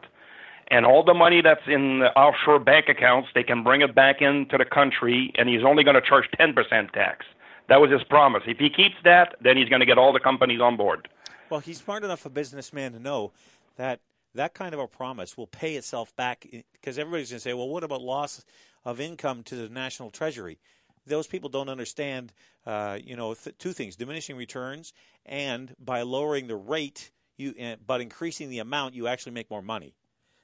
and 0.69 0.86
all 0.86 1.03
the 1.03 1.13
money 1.13 1.41
that's 1.41 1.67
in 1.67 1.99
the 1.99 2.11
offshore 2.17 2.59
bank 2.59 2.88
accounts, 2.89 3.29
they 3.34 3.43
can 3.43 3.63
bring 3.63 3.81
it 3.81 3.95
back 3.95 4.21
into 4.21 4.57
the 4.57 4.65
country, 4.65 5.31
and 5.36 5.47
he's 5.47 5.63
only 5.65 5.84
going 5.84 5.95
to 5.95 6.01
charge 6.01 6.25
10 6.38 6.53
percent 6.53 6.91
tax. 6.93 7.25
That 7.74 7.82
was 7.82 7.89
his 7.89 8.03
promise. 8.03 8.43
If 8.45 8.59
he 8.59 8.69
keeps 8.69 8.93
that, 9.03 9.36
then 9.41 9.57
he's 9.57 9.67
going 9.67 9.80
to 9.80 9.88
get 9.88 9.97
all 9.97 10.13
the 10.13 10.19
companies 10.19 10.61
on 10.61 10.78
board. 10.78 11.09
Well, 11.49 11.59
he's 11.59 11.82
smart 11.82 12.03
enough 12.03 12.24
a 12.24 12.30
businessman 12.30 12.93
to 12.93 12.99
know 12.99 13.32
that 13.78 13.99
that 14.36 14.53
kind 14.53 14.76
of 14.76 14.80
a 14.80 14.86
promise 14.86 15.36
will 15.36 15.47
pay 15.47 15.74
itself 15.74 16.15
back 16.15 16.45
because 16.74 16.99
everybody's 16.99 17.32
going 17.32 17.38
to 17.38 17.41
say, 17.41 17.55
well, 17.55 17.67
what 17.67 17.84
about 17.84 18.03
loss 18.03 18.45
of 18.86 18.99
income 18.99 19.41
to 19.45 19.55
the 19.55 19.69
national 19.69 20.11
treasury? 20.11 20.59
Those 21.07 21.26
people 21.26 21.49
don't 21.49 21.67
understand, 21.67 22.32
uh, 22.67 22.99
you 23.03 23.15
know, 23.15 23.34
th- 23.34 23.57
two 23.57 23.74
things: 23.74 23.95
diminishing 23.95 24.38
returns, 24.38 24.93
and 25.26 25.76
by 25.80 26.03
lowering 26.03 26.45
the 26.45 26.55
rate, 26.55 27.09
you 27.38 27.55
uh, 27.59 27.78
but 27.88 28.01
increasing 28.01 28.51
the 28.51 28.59
amount, 28.59 28.93
you 28.93 29.07
actually 29.07 29.32
make 29.32 29.49
more 29.49 29.63
money. 29.63 29.95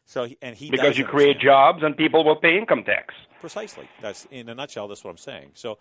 So, 0.05 0.27
and 0.41 0.55
he 0.55 0.71
because 0.71 0.97
you 0.97 1.05
create 1.05 1.39
jobs 1.39 1.84
and 1.84 1.95
people 1.95 2.23
will 2.23 2.38
pay 2.38 2.57
income 2.57 2.84
tax. 2.84 3.13
Precisely. 3.39 3.88
That's 4.01 4.25
in 4.32 4.49
a 4.49 4.55
nutshell. 4.55 4.88
That's 4.88 5.03
what 5.03 5.11
I'm 5.11 5.17
saying. 5.17 5.51
So, 5.53 5.77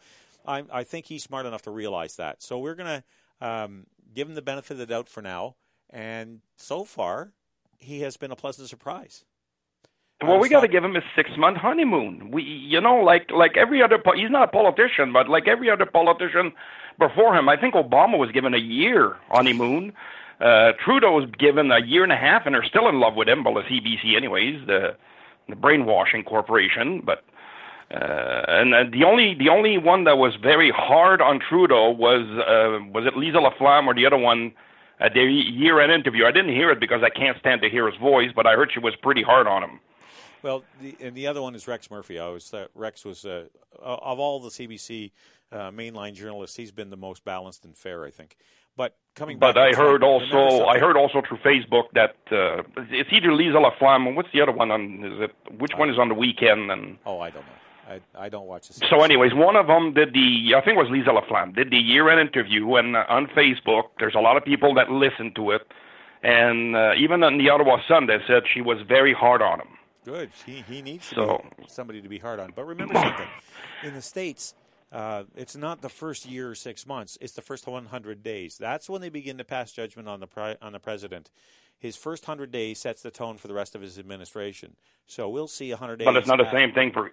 I, 0.47 0.65
I 0.73 0.85
think 0.85 1.07
he's 1.07 1.23
smart 1.23 1.47
enough 1.47 1.63
to 1.63 1.71
realize 1.71 2.17
that. 2.17 2.43
So 2.43 2.59
we're 2.59 2.75
going 2.75 3.03
to 3.41 3.47
um, 3.47 3.87
give 4.15 4.29
him 4.29 4.35
the 4.35 4.43
benefit 4.43 4.73
of 4.73 4.79
the 4.79 4.87
doubt 4.87 5.09
for 5.09 5.23
now. 5.23 5.57
And 5.91 6.41
so 6.57 6.85
far, 6.85 7.33
he 7.79 8.01
has 8.01 8.17
been 8.17 8.31
a 8.31 8.37
pleasant 8.37 8.69
surprise. 8.69 9.25
Well, 10.21 10.41
we 10.41 10.49
got 10.49 10.63
to 10.63 10.69
give 10.69 10.83
him 10.83 10.97
a 10.97 11.01
six-month 11.15 11.59
honeymoon. 11.59 12.33
We, 12.33 12.43
you 12.43 12.81
know, 12.81 12.97
like 12.97 13.31
like 13.31 13.57
every 13.57 13.81
other. 13.81 13.99
Po- 13.99 14.17
he's 14.17 14.31
not 14.31 14.49
a 14.49 14.51
politician, 14.51 15.13
but 15.13 15.29
like 15.29 15.47
every 15.47 15.71
other 15.71 15.87
politician 15.87 16.53
before 16.99 17.37
him, 17.37 17.49
I 17.49 17.57
think 17.57 17.75
Obama 17.75 18.19
was 18.19 18.33
given 18.33 18.53
a 18.53 18.59
year 18.59 19.17
honeymoon. 19.31 19.93
Uh, 20.41 20.73
Trudeau 20.85 21.13
was 21.13 21.31
given 21.39 21.71
a 21.71 21.79
year 21.85 22.03
and 22.03 22.11
a 22.11 22.17
half, 22.17 22.47
and 22.47 22.55
they're 22.55 22.65
still 22.65 22.89
in 22.89 22.99
love 22.99 23.15
with 23.15 23.29
him. 23.29 23.45
Well, 23.45 23.55
the 23.55 23.63
CBC, 23.63 24.17
anyways, 24.17 24.67
the 24.67 24.97
the 25.49 25.55
brainwashing 25.55 26.25
corporation. 26.25 27.01
But 27.07 27.23
and 27.91 28.75
uh, 28.75 28.85
the 28.93 29.05
only 29.05 29.35
the 29.35 29.49
only 29.49 29.79
one 29.79 30.05
that 30.05 30.19
was 30.19 30.35
very 30.37 30.71
hard 30.71 31.21
on 31.23 31.41
Trudeau 31.41 31.91
was 31.91 32.23
uh, 32.23 32.85
was 32.93 33.07
it 33.07 33.17
Lisa 33.17 33.39
Laflamme 33.39 33.87
or 33.87 33.95
the 33.95 34.07
other 34.07 34.19
one 34.19 34.53
at 35.01 35.15
their 35.15 35.29
year-end 35.29 35.93
interview. 35.93 36.27
I 36.27 36.33
didn't 36.33 36.53
hear 36.53 36.71
it 36.71 36.81
because 36.81 37.03
I 37.03 37.09
can't 37.09 37.39
stand 37.39 37.63
to 37.63 37.71
hear 37.71 37.89
his 37.89 37.99
voice, 38.01 38.31
but 38.35 38.47
I 38.47 38.55
heard 38.55 38.71
she 38.73 38.81
was 38.81 38.97
pretty 38.97 39.23
hard 39.23 39.47
on 39.47 39.63
him. 39.63 39.81
Well, 40.43 40.65
the, 40.81 40.97
and 41.01 41.17
the 41.17 41.27
other 41.27 41.41
one 41.41 41.55
is 41.55 41.67
Rex 41.67 41.91
Murphy. 41.91 42.19
I 42.19 42.29
was 42.29 42.53
uh, 42.53 42.67
Rex 42.75 43.05
was 43.05 43.25
uh, 43.25 43.45
of 43.81 44.19
all 44.19 44.41
the 44.41 44.51
CBC 44.51 45.13
uh, 45.51 45.71
mainline 45.71 46.15
journalists, 46.15 46.57
he's 46.57 46.73
been 46.73 46.91
the 46.91 46.97
most 46.97 47.25
balanced 47.25 47.65
and 47.65 47.77
fair, 47.77 48.05
I 48.05 48.11
think. 48.11 48.37
But 48.77 48.97
coming 49.17 49.39
back, 49.39 49.55
But 49.55 49.61
I 49.61 49.73
heard 49.73 50.05
also 50.05 50.67
I 50.67 50.79
heard 50.79 50.97
also 50.97 51.21
through 51.27 51.39
Facebook 51.39 51.91
that 51.95 52.15
uh, 52.31 52.63
it's 52.91 53.11
either 53.13 53.33
Lisa 53.33 53.59
Laflamme. 53.59 54.15
What's 54.15 54.29
the 54.33 54.41
other 54.41 54.53
one 54.53 54.71
on? 54.71 55.05
Is 55.05 55.31
it 55.31 55.59
which 55.59 55.73
one 55.77 55.91
is 55.91 55.99
on 55.99 56.09
the 56.09 56.15
weekend? 56.15 56.71
And 56.71 56.99
Oh, 57.05 57.19
I 57.19 57.31
don't 57.31 57.45
know. 57.45 57.53
I, 57.89 58.01
I 58.15 58.29
don't 58.29 58.47
watch 58.47 58.69
the. 58.69 58.87
so, 58.91 59.03
anyways, 59.03 59.33
one 59.35 59.57
of 59.57 59.67
them 59.67 59.95
did 59.95 60.13
the 60.13 60.55
I 60.55 60.61
think 60.61 60.77
it 60.77 60.81
was 60.81 60.89
Lisa 60.91 61.11
Laflamme 61.11 61.55
did 61.55 61.71
the 61.71 61.79
year-end 61.79 62.21
interview, 62.21 62.75
and 62.75 62.95
uh, 62.97 63.05
on 63.09 63.27
Facebook, 63.29 63.85
there's 63.99 64.15
a 64.15 64.21
lot 64.21 64.37
of 64.37 64.45
people 64.45 64.75
that 64.75 64.91
listen 64.91 65.33
to 65.37 65.53
it, 65.53 65.63
and 66.23 66.77
uh, 66.77 66.93
even 66.99 67.23
on 67.23 67.39
the 67.39 67.49
Ottawa 67.49 67.79
Sun, 67.89 68.07
they 68.07 68.19
said 68.27 68.43
she 68.53 68.61
was 68.61 68.79
very 68.87 69.15
hard 69.15 69.41
on 69.41 69.61
him. 69.61 69.69
Good. 70.05 70.31
He 70.45 70.65
he 70.69 70.83
needs 70.83 71.07
So- 71.07 71.43
be 71.59 71.65
somebody 71.69 72.03
to 72.03 72.09
be 72.09 72.19
hard 72.19 72.41
on. 72.41 72.53
But 72.55 72.67
remember 72.67 72.95
something: 72.95 73.29
in 73.83 73.95
the 73.95 74.03
states, 74.03 74.55
uh, 74.93 75.25
it's 75.37 75.57
not 75.57 75.81
the 75.81 75.89
first 75.89 76.27
year 76.27 76.51
or 76.51 76.55
six 76.55 76.87
months; 76.87 77.17
it's 77.21 77.33
the 77.33 77.43
first 77.43 77.67
100 77.67 78.23
days. 78.23 78.59
That's 78.59 78.89
when 78.91 79.01
they 79.01 79.09
begin 79.09 79.39
to 79.39 79.45
pass 79.45 79.73
judgment 79.73 80.09
on 80.09 80.21
the 80.21 80.27
pri- 80.27 80.57
on 80.61 80.73
the 80.73 80.81
president. 80.81 81.31
His 81.79 81.95
first 81.95 82.27
100 82.27 82.51
days 82.51 82.81
sets 82.81 83.03
the 83.03 83.11
tone 83.11 83.37
for 83.39 83.47
the 83.49 83.55
rest 83.55 83.77
of 83.77 83.83
his 83.83 83.99
administration. 84.01 84.75
So 85.07 85.29
we'll 85.29 85.47
see 85.47 85.71
100 85.71 85.97
days. 86.01 86.07
But 86.07 86.17
it's 86.17 86.27
not 86.27 86.39
the 86.39 86.51
same 86.51 86.73
thing 86.73 86.91
for 86.93 87.13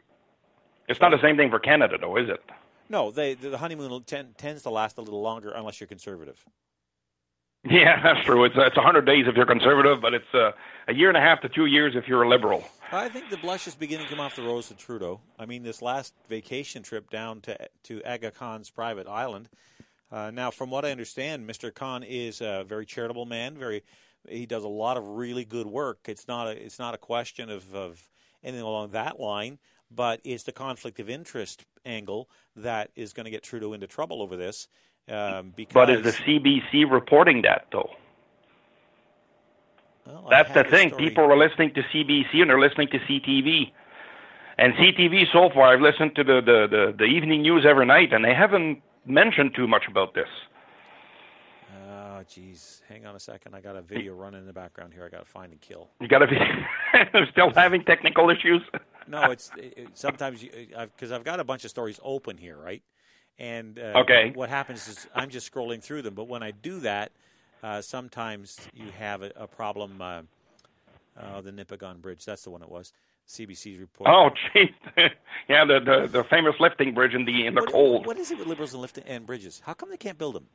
it's 0.87 1.01
not 1.01 1.11
the 1.11 1.21
same 1.21 1.37
thing 1.37 1.49
for 1.49 1.59
Canada, 1.59 1.97
though, 1.99 2.17
is 2.17 2.29
it? 2.29 2.41
No, 2.89 3.11
they, 3.11 3.33
the 3.33 3.57
honeymoon 3.57 4.03
ten, 4.03 4.35
tends 4.37 4.63
to 4.63 4.69
last 4.69 4.97
a 4.97 5.01
little 5.01 5.21
longer 5.21 5.51
unless 5.51 5.79
you're 5.79 5.87
conservative. 5.87 6.43
Yeah, 7.63 8.01
that's 8.03 8.25
true. 8.25 8.45
It's 8.45 8.55
it's 8.57 8.77
a 8.77 8.81
hundred 8.81 9.05
days 9.05 9.25
if 9.27 9.35
you're 9.35 9.45
conservative, 9.45 10.01
but 10.01 10.13
it's 10.13 10.33
uh, 10.33 10.51
a 10.87 10.93
year 10.93 11.09
and 11.09 11.17
a 11.17 11.21
half 11.21 11.41
to 11.41 11.49
two 11.49 11.65
years 11.65 11.95
if 11.95 12.07
you're 12.07 12.23
a 12.23 12.29
liberal. 12.29 12.63
I 12.91 13.09
think 13.09 13.29
the 13.29 13.37
blush 13.37 13.67
is 13.67 13.75
beginning 13.75 14.05
to 14.05 14.11
come 14.11 14.19
off 14.19 14.35
the 14.35 14.43
rose 14.43 14.69
of 14.69 14.77
Trudeau. 14.77 15.19
I 15.39 15.45
mean, 15.45 15.63
this 15.63 15.81
last 15.81 16.13
vacation 16.29 16.83
trip 16.83 17.09
down 17.09 17.41
to 17.41 17.57
to 17.83 18.03
Aga 18.03 18.31
Khan's 18.31 18.69
private 18.69 19.07
island. 19.07 19.49
Uh, 20.11 20.31
now, 20.31 20.51
from 20.51 20.69
what 20.69 20.85
I 20.85 20.91
understand, 20.91 21.49
Mr. 21.49 21.73
Khan 21.73 22.03
is 22.03 22.39
a 22.39 22.63
very 22.67 22.85
charitable 22.85 23.25
man. 23.25 23.57
Very, 23.57 23.83
he 24.29 24.45
does 24.45 24.63
a 24.63 24.69
lot 24.69 24.97
of 24.97 25.05
really 25.05 25.43
good 25.43 25.65
work. 25.65 25.99
It's 26.05 26.27
not 26.27 26.47
a 26.47 26.51
it's 26.51 26.79
not 26.79 26.93
a 26.93 26.97
question 26.97 27.49
of, 27.49 27.73
of 27.73 28.07
anything 28.43 28.63
along 28.63 28.91
that 28.91 29.19
line, 29.19 29.57
but 29.95 30.19
it's 30.23 30.43
the 30.43 30.51
conflict 30.51 30.99
of 30.99 31.09
interest 31.09 31.65
angle 31.85 32.29
that 32.55 32.89
is 32.95 33.13
going 33.13 33.25
to 33.25 33.29
get 33.31 33.43
Trudeau 33.43 33.73
into 33.73 33.87
trouble 33.87 34.21
over 34.21 34.35
this. 34.35 34.67
Um, 35.07 35.53
because 35.55 35.73
But 35.73 35.89
is 35.89 36.01
the 36.01 36.11
CBC 36.11 36.91
reporting 36.91 37.43
that 37.43 37.67
though? 37.71 37.91
Well, 40.05 40.27
That's 40.29 40.53
the 40.53 40.63
thing. 40.63 40.89
story- 40.89 41.09
People 41.09 41.25
are 41.25 41.37
listening 41.37 41.73
to 41.73 41.81
CBC 41.83 42.41
and 42.41 42.49
they're 42.49 42.59
listening 42.59 42.87
to 42.89 42.99
CTV. 42.99 43.71
And 44.57 44.73
CTV 44.75 45.25
so 45.33 45.49
far, 45.49 45.73
I've 45.73 45.81
listened 45.81 46.15
to 46.15 46.23
the, 46.23 46.41
the, 46.41 46.67
the, 46.69 46.95
the 46.97 47.03
evening 47.03 47.41
news 47.41 47.65
every 47.67 47.85
night, 47.85 48.13
and 48.13 48.23
they 48.23 48.33
haven't 48.33 48.81
mentioned 49.05 49.53
too 49.53 49.67
much 49.67 49.83
about 49.89 50.13
this. 50.13 50.29
Oh, 51.89 52.21
jeez. 52.29 52.81
Hang 52.87 53.05
on 53.05 53.15
a 53.15 53.19
second. 53.19 53.53
I 53.53 53.59
got 53.59 53.75
a 53.75 53.81
video 53.81 54.13
running 54.13 54.39
in 54.39 54.47
the 54.47 54.53
background 54.53 54.93
here. 54.93 55.03
I 55.03 55.09
got 55.09 55.25
to 55.25 55.29
find 55.29 55.51
and 55.51 55.59
kill. 55.59 55.89
You 55.99 56.07
got 56.07 56.19
to 56.19 56.27
be 56.27 56.37
I'm 57.13 57.27
still 57.31 57.51
having 57.53 57.83
technical 57.83 58.29
issues. 58.29 58.61
No, 59.07 59.31
it's 59.31 59.51
it, 59.57 59.89
sometimes 59.93 60.43
because 60.43 61.11
I've, 61.11 61.23
got 61.23 61.39
a 61.39 61.43
bunch 61.43 61.63
of 61.63 61.69
stories 61.69 61.99
open 62.03 62.37
here, 62.37 62.57
right? 62.57 62.81
And 63.37 63.77
uh, 63.77 63.99
Okay. 63.99 64.31
what 64.33 64.49
happens 64.49 64.87
is 64.87 65.07
I'm 65.13 65.29
just 65.29 65.51
scrolling 65.51 65.81
through 65.83 66.01
them. 66.03 66.13
But 66.15 66.27
when 66.27 66.41
I 66.41 66.51
do 66.51 66.79
that, 66.81 67.11
uh, 67.61 67.81
sometimes 67.81 68.59
you 68.73 68.87
have 68.97 69.21
a, 69.21 69.31
a 69.35 69.47
problem. 69.47 70.01
Uh, 70.01 70.21
uh, 71.17 71.41
the 71.41 71.51
Nipigon 71.51 72.01
Bridge. 72.01 72.25
That's 72.25 72.43
the 72.43 72.49
one 72.49 72.61
it 72.61 72.69
was. 72.69 72.91
CBC's 73.27 73.79
report. 73.79 74.09
Oh, 74.09 74.29
gee, 74.53 74.69
yeah, 75.49 75.65
the, 75.65 75.79
the 75.79 76.07
the 76.11 76.23
famous 76.25 76.53
lifting 76.59 76.93
bridge 76.93 77.13
in 77.15 77.25
the 77.25 77.47
in 77.47 77.55
the 77.55 77.61
What- 77.61 77.71
cold. 77.71 78.05
What 78.05 78.17
is 78.19 78.31
it 78.31 78.37
with 78.37 78.47
liberals 78.47 78.73
and 78.73 78.81
lifting 78.81 79.03
and 79.07 79.25
bridges? 79.25 79.61
How 79.65 79.73
come 79.73 79.89
they 79.89 79.97
can't 79.97 80.17
build 80.17 80.35
them? 80.35 80.45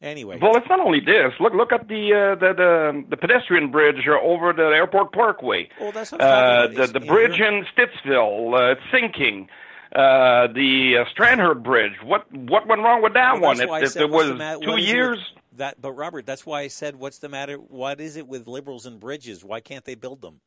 Anyway, 0.00 0.38
Well, 0.40 0.56
it's 0.56 0.68
not 0.68 0.78
only 0.78 1.00
this. 1.00 1.32
Look, 1.40 1.54
look 1.54 1.72
at 1.72 1.88
the 1.88 2.12
uh, 2.14 2.34
the, 2.38 2.52
the 2.54 3.04
the 3.10 3.16
pedestrian 3.16 3.72
bridge 3.72 4.06
uh, 4.06 4.12
over 4.22 4.52
the 4.52 4.62
airport 4.62 5.12
parkway. 5.12 5.68
Well, 5.80 5.90
that's 5.90 6.12
what 6.12 6.20
uh, 6.20 6.68
the 6.68 6.86
the 6.86 7.00
bridge 7.00 7.40
in 7.40 7.64
Stittsville, 7.76 8.54
uh, 8.54 8.72
it's 8.72 8.80
sinking. 8.92 9.48
Uh, 9.92 10.46
the 10.48 10.98
uh, 10.98 11.04
Strandherd 11.12 11.64
Bridge. 11.64 11.94
What 12.04 12.32
what 12.32 12.68
went 12.68 12.82
wrong 12.82 13.02
with 13.02 13.14
that 13.14 13.34
Well, 13.40 13.56
one? 13.56 13.60
It, 13.60 13.68
it, 13.70 13.88
said, 13.90 14.02
it 14.02 14.10
was 14.10 14.34
mat- 14.38 14.60
two 14.62 14.68
what 14.70 14.78
is 14.78 14.84
it 14.84 14.88
with- 14.88 14.94
years. 14.94 15.18
That, 15.56 15.80
but 15.82 15.90
Robert, 15.92 16.24
that's 16.24 16.46
why 16.46 16.60
I 16.60 16.68
said, 16.68 16.94
what's 16.94 17.18
the 17.18 17.28
matter? 17.28 17.56
What 17.56 18.00
is 18.00 18.16
it 18.16 18.28
with 18.28 18.46
liberals 18.46 18.86
and 18.86 19.00
bridges? 19.00 19.44
Why 19.44 19.58
can't 19.58 19.84
they 19.84 19.96
build 19.96 20.20
them? 20.20 20.40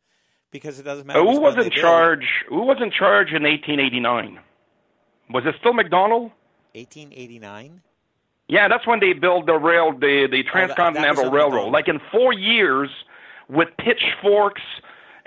Because 0.52 0.80
it 0.80 0.84
doesn't 0.84 1.06
matter. 1.06 1.20
Uh, 1.20 1.24
who 1.26 1.42
was 1.42 1.56
in 1.56 1.64
they 1.64 1.70
build. 1.70 1.82
charge? 1.82 2.26
Who 2.48 2.62
was 2.62 2.78
in 2.82 2.92
charge 2.92 3.28
in 3.34 3.44
1889? 3.44 4.40
Was 5.32 5.44
it 5.46 5.56
still 5.60 5.74
Macdonald? 5.74 6.32
1889. 6.76 7.82
Yeah, 8.52 8.68
that's 8.68 8.86
when 8.86 9.00
they 9.00 9.14
built 9.14 9.46
the 9.46 9.58
rail, 9.58 9.94
the 9.94 10.28
the 10.30 10.40
Oh, 10.40 10.44
that 10.44 10.46
transcontinental 10.52 11.26
under 11.26 11.36
railroad. 11.38 11.72
Like 11.72 11.88
in 11.88 12.00
four 12.12 12.34
years, 12.34 12.90
with 13.48 13.70
pitchforks 13.78 14.62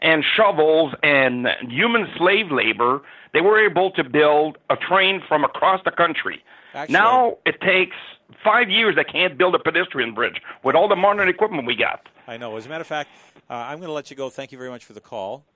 and 0.01 0.23
shovels 0.37 0.93
and 1.03 1.49
human 1.69 2.07
slave 2.19 2.53
labor, 2.53 3.01
they 3.33 3.41
were 3.41 3.59
able 3.59 3.91
to 3.93 4.05
build 4.05 4.59
a 4.69 4.77
train 4.77 5.23
from 5.27 5.43
across 5.43 5.81
the 5.87 5.91
country. 5.91 6.45
Actually- 6.75 6.93
now 6.93 7.39
it 7.47 7.59
takes 7.63 7.97
five 8.45 8.69
years. 8.69 8.95
They 8.95 9.05
can't 9.05 9.39
build 9.39 9.55
a 9.55 9.59
pedestrian 9.59 10.13
bridge 10.13 10.43
with 10.63 10.75
all 10.75 10.89
the 10.89 10.97
modern 10.97 11.29
equipment 11.29 11.67
we 11.67 11.77
got. 11.77 12.07
I 12.29 12.37
know. 12.37 12.55
As 12.59 12.67
a 12.67 12.69
matter 12.69 12.83
of 12.83 12.87
fact, 12.87 13.09
uh, 13.49 13.55
I'm 13.55 13.79
going 13.79 13.89
to 13.89 13.95
let 13.95 14.11
you 14.11 14.17
go. 14.17 14.29
Thank 14.29 14.53
you 14.53 14.59
very 14.59 14.71
much 14.71 14.85
for 14.85 14.93
the 14.93 15.01
call. 15.01 15.47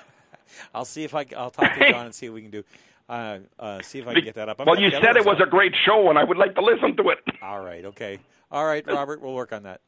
I'll 0.74 0.84
see 0.84 1.04
if 1.04 1.14
I. 1.14 1.26
I'll 1.36 1.50
talk 1.50 1.74
to 1.74 1.90
John 1.90 2.06
and 2.06 2.14
see 2.14 2.28
what 2.28 2.34
we 2.36 2.42
can 2.42 2.50
do. 2.50 2.64
Uh, 3.08 3.38
uh, 3.58 3.82
see 3.82 3.98
if 3.98 4.08
I 4.08 4.14
can 4.14 4.24
get 4.24 4.34
that 4.34 4.48
up. 4.48 4.60
I've 4.60 4.66
well, 4.66 4.80
you 4.80 4.90
said 4.90 5.16
it 5.16 5.24
was 5.24 5.40
a 5.42 5.46
great 5.48 5.74
show, 5.84 6.08
and 6.10 6.18
I 6.18 6.24
would 6.24 6.38
like 6.38 6.54
to 6.54 6.62
listen 6.62 6.96
to 6.96 7.10
it. 7.10 7.18
All 7.42 7.60
right. 7.60 7.84
Okay. 7.84 8.18
All 8.50 8.64
right, 8.64 8.86
Robert. 8.86 9.20
We'll 9.20 9.34
work 9.34 9.52
on 9.52 9.64
that. 9.64 9.80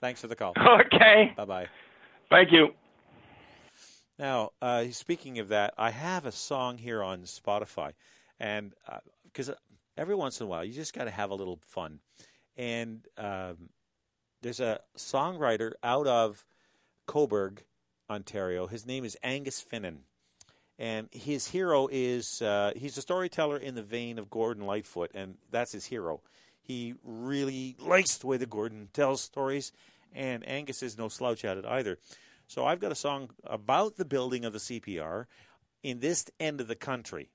Thanks 0.00 0.20
for 0.20 0.28
the 0.28 0.36
call. 0.36 0.54
okay. 0.58 1.32
Bye 1.36 1.44
bye. 1.44 1.66
Thank 2.30 2.52
you. 2.52 2.74
Now, 4.18 4.50
uh, 4.62 4.86
speaking 4.90 5.38
of 5.40 5.48
that, 5.48 5.74
I 5.76 5.90
have 5.90 6.26
a 6.26 6.32
song 6.32 6.78
here 6.78 7.02
on 7.02 7.22
Spotify, 7.22 7.92
and 8.38 8.72
because 9.24 9.50
every 9.96 10.14
once 10.14 10.40
in 10.40 10.46
a 10.46 10.48
while 10.48 10.64
you 10.64 10.72
just 10.72 10.94
got 10.94 11.04
to 11.04 11.10
have 11.10 11.30
a 11.30 11.34
little 11.34 11.58
fun. 11.62 12.00
and 12.56 13.06
um, 13.18 13.70
there's 14.44 14.60
a 14.60 14.78
songwriter 14.96 15.72
out 15.82 16.06
of 16.06 16.44
Cobourg, 17.08 17.60
Ontario. 18.10 18.66
His 18.66 18.84
name 18.84 19.02
is 19.06 19.16
Angus 19.22 19.64
Finnan, 19.64 20.00
and 20.78 21.08
his 21.10 21.48
hero 21.48 21.88
is 21.90 22.42
uh, 22.42 22.72
he's 22.76 22.98
a 22.98 23.02
storyteller 23.02 23.56
in 23.56 23.74
the 23.74 23.82
vein 23.82 24.18
of 24.18 24.28
Gordon 24.28 24.66
Lightfoot, 24.66 25.12
and 25.14 25.36
that's 25.50 25.72
his 25.72 25.86
hero. 25.86 26.20
He 26.60 26.94
really 27.02 27.74
likes 27.80 28.18
the 28.18 28.26
way 28.26 28.36
that 28.36 28.50
Gordon 28.50 28.90
tells 28.92 29.22
stories, 29.22 29.72
and 30.12 30.46
Angus 30.46 30.82
is 30.82 30.98
no 30.98 31.08
slouch 31.08 31.42
at 31.46 31.56
it 31.56 31.64
either. 31.64 31.96
So 32.46 32.66
I've 32.66 32.80
got 32.80 32.92
a 32.92 32.96
song 32.96 33.30
about 33.44 33.96
the 33.96 34.04
building 34.04 34.44
of 34.44 34.52
the 34.52 34.58
CPR 34.58 35.24
in 35.82 36.00
this 36.00 36.26
end 36.38 36.60
of 36.60 36.68
the 36.68 36.76
country. 36.76 37.30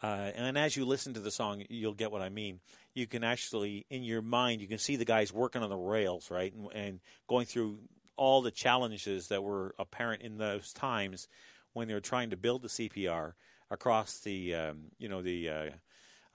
Uh, 0.00 0.30
and 0.36 0.56
as 0.56 0.76
you 0.76 0.84
listen 0.84 1.14
to 1.14 1.20
the 1.20 1.30
song, 1.30 1.64
you'll 1.68 1.94
get 1.94 2.12
what 2.12 2.22
I 2.22 2.28
mean. 2.28 2.60
You 2.94 3.06
can 3.06 3.24
actually, 3.24 3.86
in 3.90 4.02
your 4.02 4.22
mind, 4.22 4.60
you 4.60 4.68
can 4.68 4.78
see 4.78 4.96
the 4.96 5.04
guys 5.04 5.32
working 5.32 5.62
on 5.62 5.70
the 5.70 5.76
rails, 5.76 6.30
right, 6.30 6.52
and, 6.54 6.68
and 6.72 7.00
going 7.28 7.46
through 7.46 7.78
all 8.16 8.40
the 8.40 8.52
challenges 8.52 9.28
that 9.28 9.42
were 9.42 9.74
apparent 9.78 10.22
in 10.22 10.38
those 10.38 10.72
times 10.72 11.28
when 11.72 11.88
they 11.88 11.94
were 11.94 12.00
trying 12.00 12.30
to 12.30 12.36
build 12.36 12.62
the 12.62 12.68
CPR 12.68 13.32
across 13.70 14.20
the, 14.20 14.54
um, 14.54 14.84
you 14.98 15.08
know, 15.08 15.22
the 15.22 15.50
uh, 15.50 15.70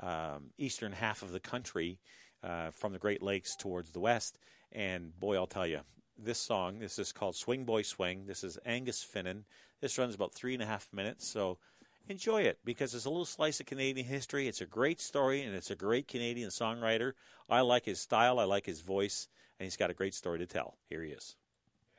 um, 0.02 0.52
eastern 0.58 0.92
half 0.92 1.22
of 1.22 1.32
the 1.32 1.40
country, 1.40 2.00
uh, 2.44 2.72
from 2.72 2.94
the 2.94 3.00
Great 3.00 3.22
Lakes 3.22 3.56
towards 3.56 3.92
the 3.92 4.00
west. 4.00 4.38
And 4.72 5.18
boy, 5.20 5.36
I'll 5.36 5.48
tell 5.48 5.68
you, 5.68 5.82
this 6.18 6.40
song, 6.40 6.80
this 6.80 7.00
is 7.00 7.12
called 7.12 7.36
Swing 7.36 7.64
Boy 7.64 7.82
Swing. 7.82 8.26
This 8.26 8.44
is 8.44 8.58
Angus 8.66 9.04
Finnan. 9.04 9.44
This 9.82 9.98
runs 9.98 10.16
about 10.16 10.34
three 10.34 10.54
and 10.54 10.64
a 10.64 10.66
half 10.66 10.92
minutes, 10.94 11.28
so 11.28 11.58
enjoy 12.10 12.42
it 12.42 12.60
because 12.66 12.94
it's 12.96 13.06
a 13.06 13.10
little 13.10 13.26
slice 13.26 13.60
of 13.60 13.66
Canadian 13.66 14.08
history. 14.08 14.48
It's 14.48 14.62
a 14.62 14.66
great 14.66 15.00
story, 15.00 15.42
and 15.44 15.56
it's 15.56 15.72
a 15.72 15.76
great 15.76 16.08
Canadian 16.08 16.50
songwriter. 16.50 17.14
I 17.50 17.62
like 17.62 17.86
his 17.86 18.00
style, 18.00 18.40
I 18.40 18.44
like 18.44 18.66
his 18.66 18.82
voice, 18.82 19.28
and 19.60 19.66
he's 19.66 19.78
got 19.78 19.90
a 19.90 19.94
great 19.94 20.14
story 20.14 20.40
to 20.40 20.46
tell. 20.46 20.78
Here 20.90 21.04
he 21.04 21.12
is. 21.12 21.36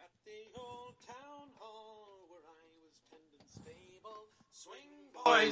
At 0.01 0.11
the 0.25 0.59
old 0.59 0.95
town 1.07 1.49
hall 1.59 2.27
where 2.29 2.41
I 2.47 2.65
was 2.83 3.01
tending 3.11 3.47
stable, 3.49 4.29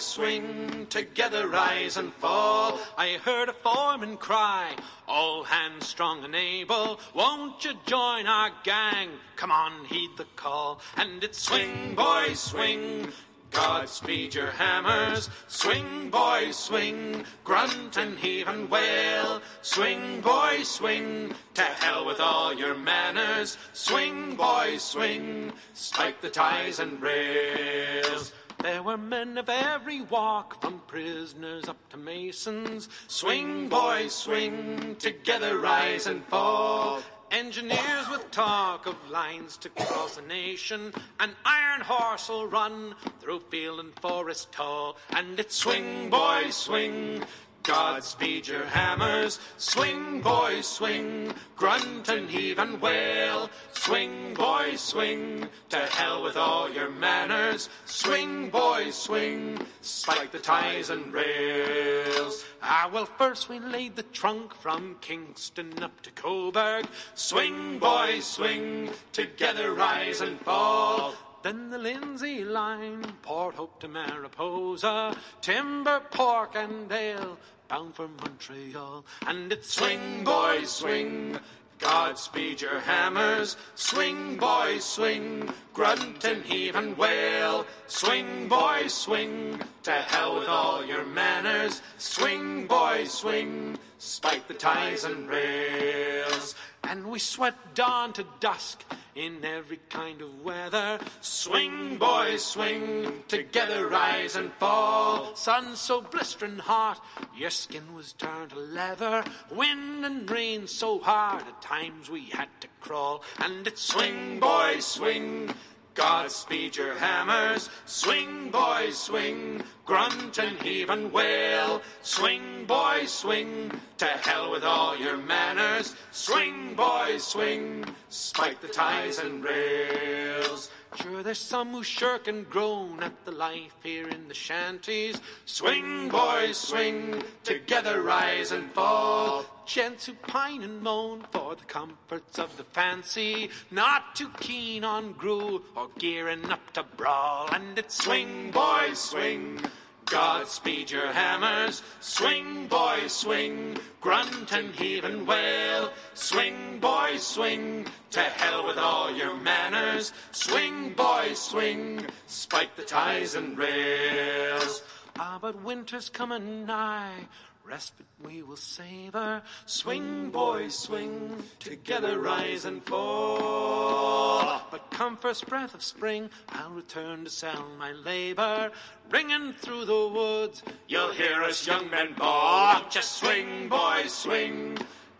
swing 0.00 0.86
together 0.86 1.48
rise 1.48 1.96
and 1.96 2.12
fall. 2.14 2.78
I 2.96 3.18
heard 3.24 3.48
a 3.48 3.52
foreman 3.52 4.16
cry, 4.16 4.74
all 5.06 5.44
hands 5.44 5.86
strong 5.86 6.24
and 6.24 6.34
able, 6.34 6.98
won't 7.14 7.64
you 7.64 7.72
join 7.86 8.26
our 8.26 8.50
gang? 8.64 9.10
Come 9.36 9.52
on, 9.52 9.84
heed 9.84 10.10
the 10.16 10.26
call, 10.36 10.80
and 10.96 11.22
it's 11.22 11.42
swing 11.42 11.94
boy 11.94 12.34
swing. 12.34 13.12
Godspeed 13.50 14.34
your 14.34 14.50
hammers, 14.50 15.30
swing 15.46 16.10
boys 16.10 16.56
swing, 16.56 17.24
grunt 17.44 17.96
and 17.96 18.18
heave 18.18 18.48
and 18.48 18.70
wail, 18.70 19.40
swing 19.62 20.20
boys 20.20 20.68
swing, 20.68 21.34
to 21.54 21.62
hell 21.62 22.04
with 22.06 22.20
all 22.20 22.52
your 22.54 22.74
manners, 22.74 23.56
swing 23.72 24.36
boys 24.36 24.82
swing, 24.82 25.52
spike 25.74 26.20
the 26.20 26.30
ties 26.30 26.78
and 26.78 27.00
rails. 27.00 28.32
There 28.60 28.82
were 28.82 28.98
men 28.98 29.38
of 29.38 29.48
every 29.48 30.00
walk, 30.00 30.60
from 30.60 30.80
prisoners 30.88 31.68
up 31.68 31.88
to 31.90 31.96
masons. 31.96 32.88
Swing, 33.06 33.68
boys, 33.68 34.12
swing, 34.12 34.96
together 34.96 35.58
rise 35.58 36.06
and 36.06 36.24
fall. 36.24 37.00
Engineers 37.30 38.08
with 38.10 38.30
talk 38.30 38.86
of 38.86 38.96
lines 39.10 39.58
to 39.58 39.68
cross 39.68 40.16
a 40.16 40.22
nation. 40.22 40.92
An 41.20 41.30
iron 41.44 41.82
horse 41.82 42.30
will 42.30 42.46
run 42.46 42.94
through 43.20 43.40
field 43.50 43.80
and 43.80 43.94
forest 44.00 44.50
tall. 44.50 44.96
And 45.10 45.38
it's 45.38 45.54
swing, 45.54 46.08
boys, 46.08 46.56
swing. 46.56 47.22
Godspeed 47.62 48.48
your 48.48 48.64
hammers, 48.64 49.38
swing, 49.58 50.22
boys, 50.22 50.66
swing, 50.66 51.34
grunt 51.54 52.08
and 52.08 52.30
heave 52.30 52.58
and 52.58 52.80
wail, 52.80 53.50
swing, 53.72 54.34
boys, 54.34 54.80
swing, 54.80 55.48
to 55.68 55.76
hell 55.76 56.22
with 56.22 56.36
all 56.36 56.70
your 56.70 56.90
manners, 56.90 57.68
swing, 57.84 58.48
boys, 58.48 58.94
swing, 58.94 59.58
spike 59.82 60.32
the 60.32 60.38
ties 60.38 60.88
and 60.88 61.12
rails. 61.12 62.44
Ah, 62.62 62.88
well, 62.92 63.06
first 63.06 63.48
we 63.48 63.58
laid 63.58 63.96
the 63.96 64.02
trunk 64.02 64.54
from 64.54 64.96
Kingston 65.00 65.82
up 65.82 66.00
to 66.02 66.10
Cobourg, 66.10 66.86
swing, 67.14 67.78
boys, 67.78 68.24
swing, 68.24 68.90
together 69.12 69.74
rise 69.74 70.20
and 70.20 70.40
fall. 70.40 71.14
Then 71.48 71.70
the 71.70 71.78
Lindsay 71.78 72.44
line, 72.44 73.02
Port 73.22 73.54
Hope 73.54 73.80
to 73.80 73.88
Mariposa, 73.88 75.16
timber, 75.40 76.02
pork, 76.10 76.54
and 76.54 76.92
ale, 76.92 77.38
bound 77.68 77.94
for 77.94 78.06
Montreal. 78.06 79.06
And 79.26 79.50
it's 79.50 79.72
swing, 79.72 80.24
boys, 80.24 80.68
swing. 80.70 81.38
Godspeed 81.78 82.60
your 82.60 82.80
hammers, 82.80 83.56
swing, 83.76 84.36
boys, 84.36 84.84
swing, 84.84 85.48
grunt 85.72 86.22
and 86.24 86.42
heave 86.42 86.76
and 86.76 86.98
wail, 86.98 87.64
swing, 87.86 88.48
boys, 88.48 88.92
swing, 88.92 89.58
to 89.84 89.92
hell 89.92 90.40
with 90.40 90.48
all 90.48 90.84
your 90.84 91.06
manners, 91.06 91.80
swing, 91.96 92.66
boys, 92.66 93.10
swing, 93.10 93.78
spike 93.96 94.48
the 94.48 94.54
ties 94.54 95.04
and 95.04 95.30
rails. 95.30 96.56
And 96.88 97.08
we 97.08 97.18
sweat 97.18 97.74
dawn 97.74 98.14
to 98.14 98.24
dusk 98.40 98.82
in 99.14 99.44
every 99.44 99.78
kind 99.90 100.22
of 100.22 100.42
weather. 100.42 100.98
Swing, 101.20 101.98
boys, 101.98 102.42
swing, 102.42 103.24
together 103.28 103.86
rise 103.86 104.36
and 104.36 104.50
fall. 104.54 105.34
Sun 105.36 105.76
so 105.76 106.00
blistering 106.00 106.58
hot, 106.58 107.04
your 107.36 107.50
skin 107.50 107.92
was 107.92 108.14
turned 108.14 108.50
to 108.50 108.58
leather. 108.58 109.22
Wind 109.50 110.06
and 110.06 110.30
rain 110.30 110.66
so 110.66 110.98
hard, 110.98 111.42
at 111.42 111.60
times 111.60 112.08
we 112.08 112.30
had 112.30 112.48
to 112.62 112.68
crawl. 112.80 113.22
And 113.38 113.66
it's 113.66 113.82
swing, 113.82 114.40
boys, 114.40 114.86
swing. 114.86 115.52
Godspeed 115.98 116.76
your 116.76 116.94
hammers, 116.94 117.68
swing, 117.84 118.52
boys, 118.52 118.96
swing, 118.96 119.64
grunt 119.84 120.38
and 120.38 120.56
heave 120.62 120.90
and 120.90 121.12
wail, 121.12 121.82
swing, 122.02 122.66
boys, 122.68 123.10
swing, 123.10 123.72
to 123.96 124.04
hell 124.04 124.52
with 124.52 124.62
all 124.62 124.96
your 124.96 125.16
manners, 125.16 125.96
swing, 126.12 126.76
boys, 126.76 127.24
swing, 127.24 127.84
spike 128.10 128.60
the 128.60 128.68
ties 128.68 129.18
and 129.18 129.42
rails. 129.42 130.70
Sure, 130.94 131.24
there's 131.24 131.38
some 131.40 131.72
who 131.72 131.82
shirk 131.82 132.28
and 132.28 132.48
groan 132.48 133.02
at 133.02 133.24
the 133.24 133.32
life 133.32 133.74
here 133.82 134.08
in 134.08 134.28
the 134.28 134.34
shanties. 134.34 135.20
Swing, 135.46 136.08
boys, 136.08 136.56
swing, 136.58 137.24
together 137.42 138.02
rise 138.02 138.52
and 138.52 138.70
fall. 138.70 139.44
Gents 139.68 140.06
who 140.06 140.14
pine 140.14 140.62
and 140.62 140.80
moan 140.80 141.26
for 141.30 141.54
the 141.54 141.64
comforts 141.66 142.38
of 142.38 142.56
the 142.56 142.64
fancy, 142.64 143.50
not 143.70 144.16
too 144.16 144.30
keen 144.40 144.82
on 144.82 145.12
gruel 145.12 145.60
or 145.76 145.90
gearing 145.98 146.50
up 146.50 146.72
to 146.72 146.82
brawl. 146.96 147.50
And 147.52 147.78
it's 147.78 148.02
swing, 148.02 148.50
boys, 148.50 148.98
swing. 148.98 149.60
Godspeed 150.06 150.90
your 150.90 151.12
hammers, 151.12 151.82
swing, 152.00 152.66
boys, 152.68 153.12
swing, 153.12 153.76
grunt 154.00 154.50
and 154.52 154.74
heave 154.74 155.04
and 155.04 155.28
wail, 155.28 155.92
swing, 156.14 156.78
boys, 156.80 157.22
swing, 157.22 157.84
to 158.12 158.20
hell 158.20 158.66
with 158.66 158.78
all 158.78 159.14
your 159.14 159.34
manners, 159.36 160.14
swing, 160.32 160.94
boys, 160.94 161.38
swing, 161.38 162.06
spike 162.26 162.74
the 162.76 162.84
ties 162.84 163.34
and 163.34 163.58
rails. 163.58 164.82
Ah, 165.18 165.38
but 165.42 165.62
winter's 165.62 166.08
coming 166.08 166.64
nigh, 166.64 167.26
respite 167.68 168.06
we 168.24 168.42
will 168.42 168.56
savor, 168.56 169.42
swing, 169.66 170.30
boys, 170.30 170.74
swing, 170.76 171.42
together 171.58 172.18
rise 172.18 172.64
and 172.64 172.82
fall. 172.82 174.62
But 174.70 174.90
come 174.90 175.16
first 175.16 175.46
breath 175.46 175.74
of 175.74 175.82
spring, 175.82 176.30
I'll 176.48 176.70
return 176.70 177.24
to 177.24 177.30
sell 177.30 177.68
my 177.78 177.92
labor, 177.92 178.70
ringing 179.10 179.52
through 179.52 179.84
the 179.84 180.08
woods, 180.08 180.62
you'll 180.88 181.12
hear 181.12 181.42
us 181.42 181.66
young 181.66 181.90
men 181.90 182.14
bawl, 182.14 182.82
just 182.90 183.18
swing, 183.18 183.68
boys, 183.68 184.12
swing. 184.12 184.78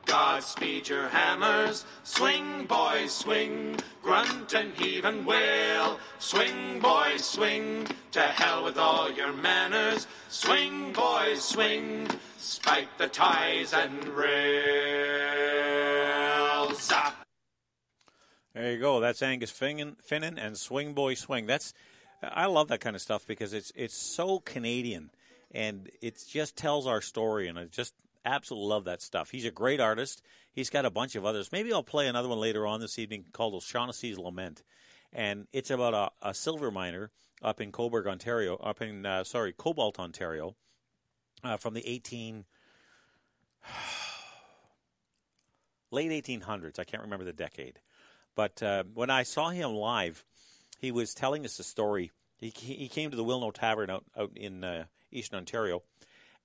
Godspeed 0.08 0.88
your 0.88 1.08
hammers, 1.08 1.84
swing, 2.02 2.64
boys, 2.64 3.12
swing, 3.12 3.76
grunt 4.02 4.54
and 4.54 4.72
heave 4.74 5.04
and 5.04 5.26
wail, 5.26 6.00
swing, 6.18 6.80
boys, 6.80 7.22
swing, 7.22 7.86
to 8.12 8.20
hell 8.22 8.64
with 8.64 8.78
all 8.78 9.10
your 9.12 9.34
manners, 9.34 10.06
swing, 10.30 10.94
boys, 10.94 11.42
swing, 11.44 12.08
spike 12.38 12.88
the 12.96 13.08
ties 13.08 13.74
and 13.74 14.02
rails. 14.08 14.38
There 18.54 18.72
you 18.72 18.78
go. 18.78 19.00
That's 19.00 19.22
Angus 19.22 19.52
Finnan, 19.52 19.96
Finnan 20.02 20.38
and 20.38 20.56
Swing 20.56 20.94
Boy 20.94 21.14
Swing. 21.14 21.46
That's 21.46 21.74
I 22.22 22.46
love 22.46 22.68
that 22.68 22.80
kind 22.80 22.96
of 22.96 23.02
stuff 23.02 23.26
because 23.26 23.52
it's 23.52 23.72
it's 23.76 23.94
so 23.94 24.40
Canadian 24.40 25.10
and 25.52 25.90
it 26.00 26.24
just 26.28 26.56
tells 26.56 26.86
our 26.86 27.00
story 27.00 27.46
and 27.46 27.58
it 27.58 27.70
just 27.70 27.94
absolutely 28.34 28.68
love 28.68 28.84
that 28.84 29.02
stuff. 29.02 29.30
He's 29.30 29.44
a 29.44 29.50
great 29.50 29.80
artist. 29.80 30.22
He's 30.52 30.70
got 30.70 30.84
a 30.84 30.90
bunch 30.90 31.14
of 31.16 31.24
others. 31.24 31.52
Maybe 31.52 31.72
I'll 31.72 31.82
play 31.82 32.06
another 32.06 32.28
one 32.28 32.38
later 32.38 32.66
on 32.66 32.80
this 32.80 32.98
evening 32.98 33.26
called 33.32 33.54
O'Shaughnessy's 33.54 34.18
Lament, 34.18 34.62
and 35.12 35.46
it's 35.52 35.70
about 35.70 35.94
a, 35.94 36.10
a 36.28 36.34
silver 36.34 36.70
miner 36.70 37.10
up 37.42 37.60
in 37.60 37.72
Cobourg, 37.72 38.06
Ontario, 38.06 38.56
up 38.56 38.82
in 38.82 39.06
uh, 39.06 39.24
sorry 39.24 39.52
Cobalt, 39.56 39.98
Ontario, 39.98 40.56
uh, 41.42 41.56
from 41.56 41.74
the 41.74 41.88
eighteen 41.88 42.44
late 45.90 46.24
1800s. 46.24 46.78
I 46.78 46.84
can't 46.84 47.02
remember 47.02 47.24
the 47.24 47.32
decade. 47.32 47.80
But 48.34 48.62
uh, 48.62 48.84
when 48.94 49.10
I 49.10 49.22
saw 49.24 49.50
him 49.50 49.72
live, 49.72 50.24
he 50.78 50.92
was 50.92 51.14
telling 51.14 51.44
us 51.44 51.58
a 51.58 51.64
story. 51.64 52.12
He, 52.36 52.50
he 52.50 52.88
came 52.88 53.10
to 53.10 53.16
the 53.16 53.24
Wilno 53.24 53.52
Tavern 53.52 53.90
out, 53.90 54.04
out 54.16 54.30
in 54.36 54.62
uh, 54.62 54.84
Eastern 55.10 55.38
Ontario, 55.38 55.82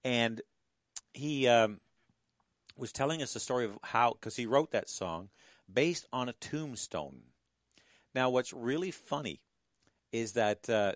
and 0.03 0.41
he 1.13 1.47
um, 1.47 1.79
was 2.77 2.91
telling 2.91 3.21
us 3.21 3.33
the 3.33 3.39
story 3.39 3.65
of 3.65 3.77
how, 3.83 4.13
because 4.13 4.35
he 4.35 4.45
wrote 4.45 4.71
that 4.71 4.89
song 4.89 5.29
based 5.71 6.07
on 6.11 6.29
a 6.29 6.33
tombstone. 6.33 7.21
Now, 8.15 8.29
what's 8.29 8.53
really 8.53 8.91
funny 8.91 9.41
is 10.11 10.33
that 10.33 10.69
uh, 10.69 10.93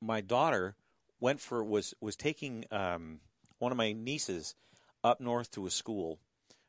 my 0.00 0.20
daughter 0.20 0.76
went 1.20 1.40
for 1.40 1.64
was 1.64 1.94
was 2.00 2.16
taking 2.16 2.64
um, 2.70 3.20
one 3.58 3.72
of 3.72 3.78
my 3.78 3.92
nieces 3.92 4.54
up 5.02 5.20
north 5.20 5.50
to 5.52 5.66
a 5.66 5.70
school, 5.70 6.18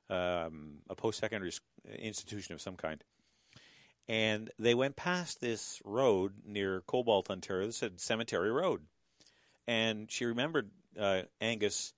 um, 0.09 0.77
a 0.89 0.95
post 0.95 1.19
secondary 1.19 1.51
institution 1.99 2.53
of 2.53 2.61
some 2.61 2.75
kind, 2.75 3.03
and 4.07 4.49
they 4.57 4.73
went 4.73 4.95
past 4.95 5.41
this 5.41 5.81
road 5.85 6.33
near 6.45 6.81
Cobalt, 6.81 7.29
Ontario. 7.29 7.67
This 7.67 7.77
said 7.77 7.99
Cemetery 7.99 8.51
Road, 8.51 8.81
and 9.67 10.09
she 10.11 10.25
remembered 10.25 10.71
uh, 10.99 11.23
Angus 11.41 11.93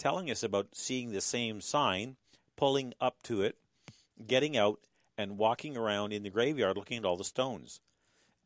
telling 0.00 0.30
us 0.30 0.42
about 0.42 0.68
seeing 0.72 1.12
the 1.12 1.20
same 1.20 1.60
sign, 1.60 2.16
pulling 2.56 2.94
up 3.02 3.22
to 3.22 3.42
it, 3.42 3.56
getting 4.26 4.56
out, 4.56 4.80
and 5.18 5.36
walking 5.36 5.76
around 5.76 6.14
in 6.14 6.22
the 6.22 6.30
graveyard 6.30 6.74
looking 6.74 6.96
at 6.96 7.04
all 7.04 7.18
the 7.18 7.24
stones. 7.24 7.80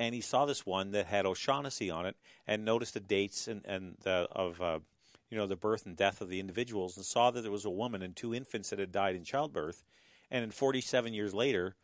And 0.00 0.16
he 0.16 0.20
saw 0.20 0.44
this 0.44 0.66
one 0.66 0.90
that 0.90 1.06
had 1.06 1.24
O'Shaughnessy 1.24 1.90
on 1.90 2.06
it, 2.06 2.16
and 2.44 2.64
noticed 2.64 2.94
the 2.94 3.00
dates 3.00 3.46
and 3.46 3.64
and 3.64 3.96
the, 4.02 4.26
of 4.32 4.60
uh, 4.60 4.80
you 5.30 5.38
know 5.38 5.46
the 5.46 5.54
birth 5.54 5.86
and 5.86 5.96
death 5.96 6.20
of 6.20 6.28
the 6.28 6.40
individuals, 6.40 6.96
and 6.96 7.06
saw 7.06 7.30
that 7.30 7.42
there 7.42 7.52
was 7.52 7.64
a 7.64 7.70
woman 7.70 8.02
and 8.02 8.16
two 8.16 8.34
infants 8.34 8.70
that 8.70 8.80
had 8.80 8.90
died 8.90 9.14
in 9.14 9.22
childbirth. 9.22 9.84
And 10.32 10.42
in 10.42 10.50
47 10.50 11.14
years 11.14 11.32
later, 11.32 11.76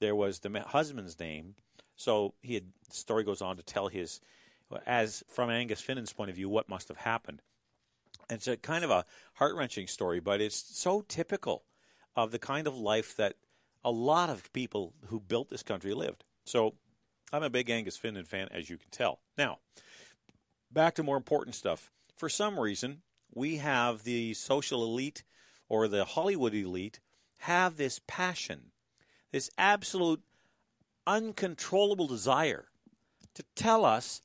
there 0.00 0.16
was 0.16 0.38
the 0.38 0.64
husband's 0.68 1.20
name. 1.20 1.56
So 1.96 2.32
he 2.40 2.54
had, 2.54 2.64
the 2.88 2.96
story 2.96 3.24
goes 3.24 3.42
on 3.42 3.56
to 3.58 3.62
tell 3.62 3.88
his, 3.88 4.20
as 4.86 5.22
from 5.28 5.50
Angus 5.50 5.82
Finnan's 5.82 6.12
point 6.14 6.30
of 6.30 6.36
view, 6.36 6.48
what 6.48 6.70
must 6.70 6.88
have 6.88 6.96
happened. 6.96 7.42
It's 8.30 8.46
a 8.46 8.56
kind 8.56 8.84
of 8.84 8.90
a 8.90 9.04
heart 9.34 9.56
wrenching 9.56 9.86
story, 9.86 10.20
but 10.20 10.40
it's 10.40 10.56
so 10.56 11.02
typical 11.06 11.64
of 12.14 12.30
the 12.30 12.38
kind 12.38 12.66
of 12.66 12.76
life 12.76 13.16
that 13.16 13.34
a 13.84 13.90
lot 13.90 14.28
of 14.28 14.52
people 14.52 14.92
who 15.06 15.20
built 15.20 15.50
this 15.50 15.62
country 15.62 15.94
lived. 15.94 16.24
So 16.44 16.74
I'm 17.32 17.42
a 17.42 17.50
big 17.50 17.70
Angus 17.70 17.96
Finnan 17.96 18.26
fan, 18.26 18.48
as 18.50 18.68
you 18.68 18.76
can 18.76 18.90
tell. 18.90 19.20
Now, 19.36 19.58
back 20.70 20.94
to 20.96 21.02
more 21.02 21.16
important 21.16 21.54
stuff. 21.54 21.90
For 22.16 22.28
some 22.28 22.58
reason, 22.58 23.02
we 23.32 23.56
have 23.56 24.02
the 24.04 24.34
social 24.34 24.82
elite 24.82 25.22
or 25.68 25.88
the 25.88 26.04
Hollywood 26.04 26.54
elite 26.54 27.00
have 27.42 27.76
this 27.76 28.00
passion, 28.06 28.72
this 29.30 29.50
absolute 29.56 30.22
uncontrollable 31.06 32.06
desire 32.06 32.68
to 33.34 33.44
tell 33.54 33.84
us 33.84 34.22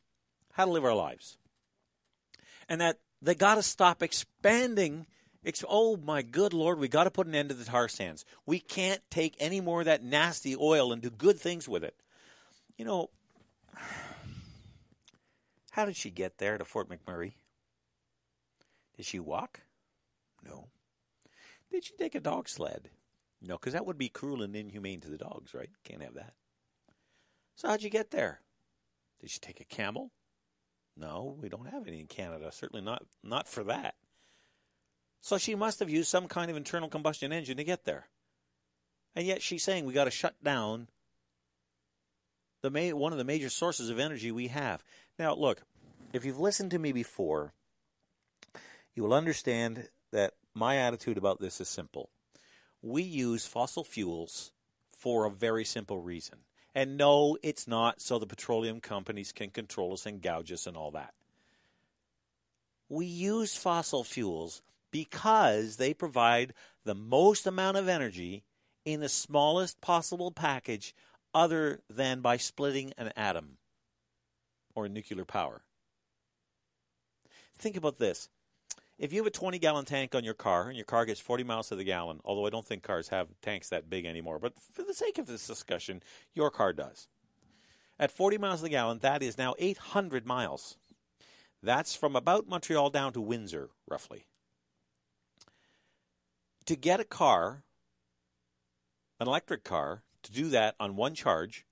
how 0.53 0.65
to 0.65 0.71
live 0.71 0.85
our 0.85 0.95
lives. 0.95 1.37
And 2.67 2.81
that 2.81 2.99
they 3.23 3.35
got 3.35 3.55
to 3.55 3.63
stop 3.63 4.03
expanding. 4.03 5.07
oh 5.67 5.97
my 5.97 6.21
good 6.21 6.53
lord, 6.53 6.79
we 6.79 6.87
got 6.87 7.05
to 7.05 7.11
put 7.11 7.27
an 7.27 7.35
end 7.35 7.49
to 7.49 7.55
the 7.55 7.65
tar 7.65 7.87
sands. 7.87 8.25
We 8.45 8.59
can't 8.59 9.01
take 9.09 9.35
any 9.39 9.61
more 9.61 9.79
of 9.79 9.85
that 9.85 10.03
nasty 10.03 10.55
oil 10.55 10.91
and 10.91 11.01
do 11.01 11.09
good 11.09 11.39
things 11.39 11.67
with 11.67 11.83
it. 11.83 11.95
You 12.77 12.85
know, 12.85 13.09
how 15.71 15.85
did 15.85 15.95
she 15.95 16.09
get 16.09 16.37
there 16.37 16.57
to 16.57 16.65
Fort 16.65 16.89
McMurray? 16.89 17.33
Did 18.97 19.05
she 19.05 19.19
walk? 19.19 19.61
No. 20.45 20.67
Did 21.71 21.85
she 21.85 21.95
take 21.95 22.15
a 22.15 22.19
dog 22.19 22.49
sled? 22.49 22.89
No, 23.41 23.57
because 23.57 23.73
that 23.73 23.85
would 23.85 23.97
be 23.97 24.09
cruel 24.09 24.43
and 24.43 24.55
inhumane 24.55 25.01
to 25.01 25.09
the 25.09 25.17
dogs, 25.17 25.53
right? 25.53 25.69
Can't 25.83 26.03
have 26.03 26.13
that. 26.13 26.33
So 27.55 27.67
how'd 27.67 27.83
you 27.83 27.89
get 27.89 28.11
there? 28.11 28.41
Did 29.19 29.29
she 29.29 29.39
take 29.39 29.59
a 29.59 29.65
camel? 29.65 30.11
No, 30.95 31.37
we 31.41 31.49
don't 31.49 31.69
have 31.69 31.87
any 31.87 31.99
in 31.99 32.07
Canada. 32.07 32.51
Certainly 32.51 32.85
not 32.85 33.05
not 33.23 33.47
for 33.47 33.63
that. 33.63 33.95
So 35.21 35.37
she 35.37 35.55
must 35.55 35.79
have 35.79 35.89
used 35.89 36.09
some 36.09 36.27
kind 36.27 36.51
of 36.51 36.57
internal 36.57 36.89
combustion 36.89 37.31
engine 37.31 37.57
to 37.57 37.63
get 37.63 37.85
there. 37.85 38.07
And 39.15 39.25
yet 39.25 39.41
she's 39.41 39.63
saying 39.63 39.85
we 39.85 39.93
got 39.93 40.03
to 40.05 40.11
shut 40.11 40.35
down 40.43 40.87
the 42.61 42.69
ma- 42.69 42.97
one 42.97 43.11
of 43.11 43.17
the 43.17 43.23
major 43.23 43.49
sources 43.49 43.89
of 43.89 43.99
energy 43.99 44.31
we 44.31 44.47
have. 44.47 44.83
Now, 45.17 45.35
look, 45.35 45.61
if 46.13 46.25
you've 46.25 46.39
listened 46.39 46.71
to 46.71 46.79
me 46.79 46.91
before, 46.91 47.53
you 48.95 49.03
will 49.03 49.13
understand 49.13 49.89
that 50.11 50.33
my 50.53 50.77
attitude 50.77 51.17
about 51.17 51.39
this 51.39 51.61
is 51.61 51.69
simple. 51.69 52.09
We 52.81 53.01
use 53.01 53.45
fossil 53.45 53.83
fuels 53.83 54.51
for 54.91 55.25
a 55.25 55.31
very 55.31 55.65
simple 55.65 55.99
reason. 55.99 56.39
And 56.75 56.97
no, 56.97 57.37
it's 57.43 57.67
not 57.67 58.01
so 58.01 58.17
the 58.17 58.25
petroleum 58.25 58.81
companies 58.81 59.31
can 59.31 59.51
control 59.51 59.93
us 59.93 60.05
and 60.05 60.21
gouge 60.21 60.51
us 60.51 60.65
and 60.65 60.75
all 60.75 60.91
that. 60.91 61.13
We 62.89 63.05
use 63.05 63.55
fossil 63.55 64.03
fuels 64.03 64.61
because 64.91 65.77
they 65.77 65.93
provide 65.93 66.53
the 66.83 66.95
most 66.95 67.45
amount 67.47 67.77
of 67.77 67.87
energy 67.87 68.43
in 68.85 68.99
the 68.99 69.09
smallest 69.09 69.81
possible 69.81 70.31
package 70.31 70.93
other 71.33 71.81
than 71.89 72.21
by 72.21 72.37
splitting 72.37 72.93
an 72.97 73.11
atom 73.15 73.57
or 74.75 74.87
nuclear 74.87 75.25
power. 75.25 75.61
Think 77.55 77.77
about 77.77 77.97
this 77.97 78.29
if 78.97 79.11
you 79.11 79.19
have 79.19 79.27
a 79.27 79.31
20 79.31 79.59
gallon 79.59 79.85
tank 79.85 80.13
on 80.15 80.23
your 80.23 80.33
car 80.33 80.67
and 80.67 80.75
your 80.77 80.85
car 80.85 81.05
gets 81.05 81.19
40 81.19 81.43
miles 81.43 81.69
to 81.69 81.75
the 81.75 81.83
gallon, 81.83 82.19
although 82.23 82.45
I 82.45 82.49
don't 82.49 82.65
think 82.65 82.83
cars 82.83 83.09
have 83.09 83.27
tanks 83.41 83.69
that 83.69 83.89
big 83.89 84.05
anymore, 84.05 84.39
but 84.39 84.53
for 84.71 84.83
the 84.83 84.93
sake 84.93 85.17
of 85.17 85.25
this 85.25 85.47
discussion, 85.47 86.03
your 86.33 86.51
car 86.51 86.73
does. 86.73 87.07
At 87.99 88.11
40 88.11 88.37
miles 88.37 88.59
to 88.59 88.63
the 88.63 88.69
gallon, 88.69 88.99
that 88.99 89.23
is 89.23 89.37
now 89.37 89.55
800 89.57 90.25
miles. 90.25 90.77
That's 91.61 91.95
from 91.95 92.15
about 92.15 92.47
Montreal 92.47 92.89
down 92.89 93.13
to 93.13 93.21
Windsor, 93.21 93.69
roughly. 93.87 94.25
To 96.65 96.75
get 96.75 96.99
a 96.99 97.05
car, 97.05 97.63
an 99.19 99.27
electric 99.27 99.63
car, 99.63 100.03
to 100.23 100.31
do 100.31 100.49
that 100.49 100.75
on 100.79 100.95
one 100.95 101.13
charge 101.13 101.65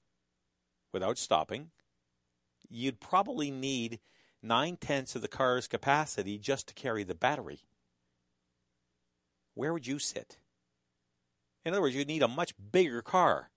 without 0.91 1.17
stopping, 1.17 1.71
you'd 2.69 2.99
probably 2.99 3.51
need 3.51 3.99
nine 4.41 4.77
tenths 4.77 5.15
of 5.15 5.21
the 5.21 5.27
car's 5.27 5.67
capacity 5.67 6.37
just 6.37 6.67
to 6.67 6.73
carry 6.73 7.03
the 7.03 7.15
battery. 7.15 7.59
Where 9.53 9.73
would 9.73 9.87
you 9.87 9.99
sit? 9.99 10.37
In 11.65 11.73
other 11.73 11.81
words, 11.81 11.95
you'd 11.95 12.07
need 12.07 12.23
a 12.23 12.27
much 12.27 12.53
bigger 12.71 13.01
car. 13.01 13.51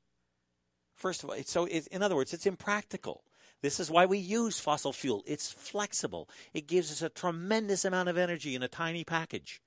First 0.94 1.24
of 1.24 1.30
all, 1.30 1.36
so 1.44 1.64
it, 1.64 1.86
in 1.88 2.02
other 2.02 2.16
words, 2.16 2.32
it's 2.32 2.46
impractical. 2.46 3.24
This 3.62 3.80
is 3.80 3.90
why 3.90 4.04
we 4.04 4.18
use 4.18 4.60
fossil 4.60 4.92
fuel. 4.92 5.22
It's 5.26 5.50
flexible. 5.50 6.28
It 6.52 6.66
gives 6.66 6.92
us 6.92 7.00
a 7.00 7.08
tremendous 7.08 7.84
amount 7.84 8.08
of 8.08 8.18
energy 8.18 8.54
in 8.54 8.62
a 8.62 8.68
tiny 8.68 9.04
package. 9.04 9.62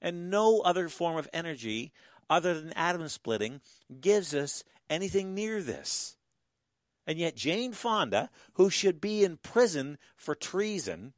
And 0.00 0.30
no 0.30 0.60
other 0.60 0.88
form 0.88 1.16
of 1.16 1.28
energy 1.32 1.92
other 2.30 2.54
than 2.60 2.72
atom 2.74 3.08
splitting 3.08 3.60
gives 4.00 4.34
us 4.34 4.62
anything 4.88 5.34
near 5.34 5.60
this. 5.60 6.17
And 7.08 7.18
yet, 7.18 7.34
Jane 7.34 7.72
Fonda, 7.72 8.28
who 8.52 8.68
should 8.68 9.00
be 9.00 9.24
in 9.24 9.38
prison 9.38 9.96
for 10.14 10.34
treason, 10.34 11.14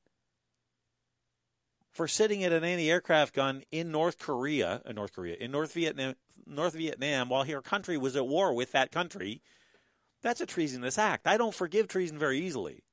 for 1.90 2.06
sitting 2.06 2.44
at 2.44 2.52
an 2.52 2.62
anti-aircraft 2.62 3.34
gun 3.34 3.64
in 3.72 3.90
North 3.90 4.16
Korea, 4.16 4.82
uh, 4.86 4.92
North 4.92 5.12
Korea, 5.12 5.34
in 5.34 5.50
North 5.50 5.72
Vietnam, 5.74 6.14
North 6.46 6.74
Vietnam, 6.74 7.28
while 7.28 7.42
her 7.42 7.60
country 7.60 7.98
was 7.98 8.14
at 8.14 8.28
war 8.28 8.54
with 8.54 8.70
that 8.70 8.92
country, 8.92 9.42
that's 10.22 10.40
a 10.40 10.46
treasonous 10.46 10.96
act. 10.96 11.26
I 11.26 11.36
don't 11.36 11.54
forgive 11.54 11.88
treason 11.88 12.20
very 12.20 12.38
easily. 12.38 12.84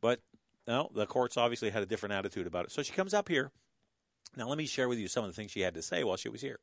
But 0.00 0.20
no, 0.66 0.90
the 0.94 1.04
courts 1.04 1.36
obviously 1.36 1.68
had 1.68 1.82
a 1.82 1.86
different 1.86 2.14
attitude 2.14 2.46
about 2.46 2.64
it. 2.64 2.72
So 2.72 2.82
she 2.82 2.92
comes 2.92 3.12
up 3.12 3.28
here. 3.28 3.50
Now, 4.34 4.48
let 4.48 4.56
me 4.56 4.66
share 4.66 4.88
with 4.88 4.98
you 4.98 5.08
some 5.08 5.24
of 5.24 5.30
the 5.30 5.34
things 5.36 5.50
she 5.50 5.60
had 5.60 5.74
to 5.74 5.82
say 5.82 6.04
while 6.04 6.16
she 6.16 6.30
was 6.30 6.40
here. 6.40 6.58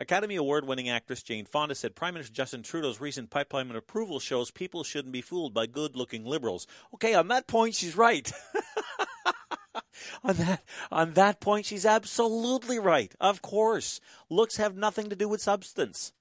Academy 0.00 0.36
Award 0.36 0.66
winning 0.66 0.88
actress 0.88 1.22
Jane 1.22 1.44
Fonda 1.44 1.74
said 1.74 1.94
Prime 1.94 2.14
Minister 2.14 2.32
Justin 2.32 2.62
Trudeau's 2.62 3.02
recent 3.02 3.28
pipeline 3.28 3.70
approval 3.70 4.18
shows 4.18 4.50
people 4.50 4.82
shouldn't 4.82 5.12
be 5.12 5.20
fooled 5.20 5.52
by 5.52 5.66
good 5.66 5.94
looking 5.94 6.24
liberals. 6.24 6.66
Okay, 6.94 7.12
on 7.12 7.28
that 7.28 7.46
point, 7.46 7.74
she's 7.74 7.94
right. 7.94 8.32
on 10.24 10.36
that 10.36 10.64
on 10.90 11.12
that 11.12 11.38
point 11.40 11.66
she's 11.66 11.84
absolutely 11.84 12.78
right. 12.78 13.14
Of 13.20 13.42
course. 13.42 14.00
Looks 14.30 14.56
have 14.56 14.74
nothing 14.74 15.10
to 15.10 15.16
do 15.16 15.28
with 15.28 15.42
substance. 15.42 16.14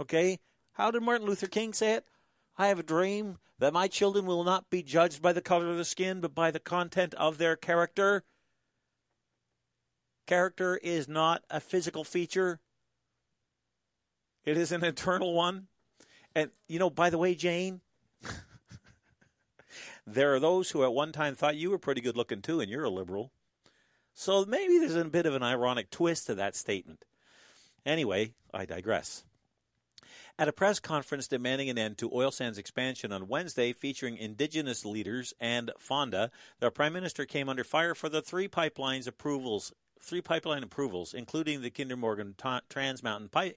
Okay? 0.00 0.40
How 0.72 0.90
did 0.90 1.02
Martin 1.02 1.26
Luther 1.26 1.46
King 1.46 1.74
say 1.74 1.92
it? 1.92 2.06
I 2.56 2.68
have 2.68 2.78
a 2.78 2.82
dream 2.82 3.36
that 3.58 3.74
my 3.74 3.88
children 3.88 4.24
will 4.24 4.42
not 4.42 4.70
be 4.70 4.82
judged 4.82 5.20
by 5.20 5.34
the 5.34 5.42
color 5.42 5.68
of 5.68 5.76
their 5.76 5.84
skin, 5.84 6.22
but 6.22 6.34
by 6.34 6.50
the 6.50 6.60
content 6.60 7.12
of 7.14 7.36
their 7.36 7.56
character. 7.56 8.24
Character 10.26 10.76
is 10.82 11.08
not 11.08 11.44
a 11.50 11.60
physical 11.60 12.04
feature, 12.04 12.60
it 14.44 14.56
is 14.56 14.72
an 14.72 14.84
internal 14.84 15.34
one. 15.34 15.68
And, 16.34 16.50
you 16.68 16.78
know, 16.78 16.90
by 16.90 17.10
the 17.10 17.18
way, 17.18 17.34
Jane, 17.34 17.80
there 20.06 20.34
are 20.34 20.40
those 20.40 20.70
who 20.70 20.82
at 20.82 20.92
one 20.92 21.12
time 21.12 21.34
thought 21.34 21.56
you 21.56 21.70
were 21.70 21.78
pretty 21.78 22.00
good 22.00 22.16
looking 22.16 22.42
too, 22.42 22.60
and 22.60 22.70
you're 22.70 22.84
a 22.84 22.90
liberal. 22.90 23.30
So 24.14 24.44
maybe 24.44 24.78
there's 24.78 24.94
a 24.94 25.04
bit 25.04 25.26
of 25.26 25.34
an 25.34 25.42
ironic 25.42 25.90
twist 25.90 26.26
to 26.26 26.34
that 26.34 26.56
statement. 26.56 27.04
Anyway, 27.86 28.32
I 28.52 28.64
digress. 28.64 29.24
At 30.36 30.48
a 30.48 30.52
press 30.52 30.80
conference 30.80 31.28
demanding 31.28 31.70
an 31.70 31.78
end 31.78 31.98
to 31.98 32.10
oil 32.12 32.32
sands 32.32 32.58
expansion 32.58 33.12
on 33.12 33.28
Wednesday, 33.28 33.72
featuring 33.72 34.16
indigenous 34.16 34.84
leaders 34.84 35.32
and 35.40 35.70
Fonda, 35.78 36.30
the 36.58 36.70
prime 36.70 36.92
minister 36.92 37.24
came 37.24 37.48
under 37.48 37.62
fire 37.62 37.94
for 37.94 38.08
the 38.08 38.22
three 38.22 38.48
pipelines 38.48 39.06
approvals, 39.06 39.72
three 40.04 40.20
pipeline 40.20 40.62
approvals, 40.62 41.14
including 41.14 41.62
the 41.62 41.70
Kinder 41.70 41.96
Morgan 41.96 42.34
ta- 42.36 42.60
Trans 42.68 43.02
Mountain 43.02 43.30
pipe. 43.30 43.56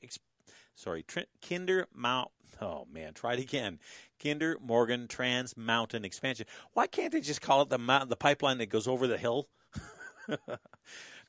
Sorry, 0.75 1.03
Tr- 1.03 1.21
Kinder 1.47 1.87
Mount. 1.93 2.29
Oh 2.61 2.87
man, 2.91 3.13
try 3.13 3.33
it 3.33 3.39
again. 3.39 3.79
Kinder 4.21 4.57
Morgan 4.61 5.07
Trans 5.07 5.55
Mountain 5.55 6.05
expansion. 6.05 6.47
Why 6.73 6.87
can't 6.87 7.11
they 7.11 7.21
just 7.21 7.41
call 7.41 7.61
it 7.61 7.69
the 7.69 8.05
the 8.07 8.15
pipeline 8.15 8.57
that 8.59 8.69
goes 8.69 8.87
over 8.87 9.07
the 9.07 9.17
hill? 9.17 9.47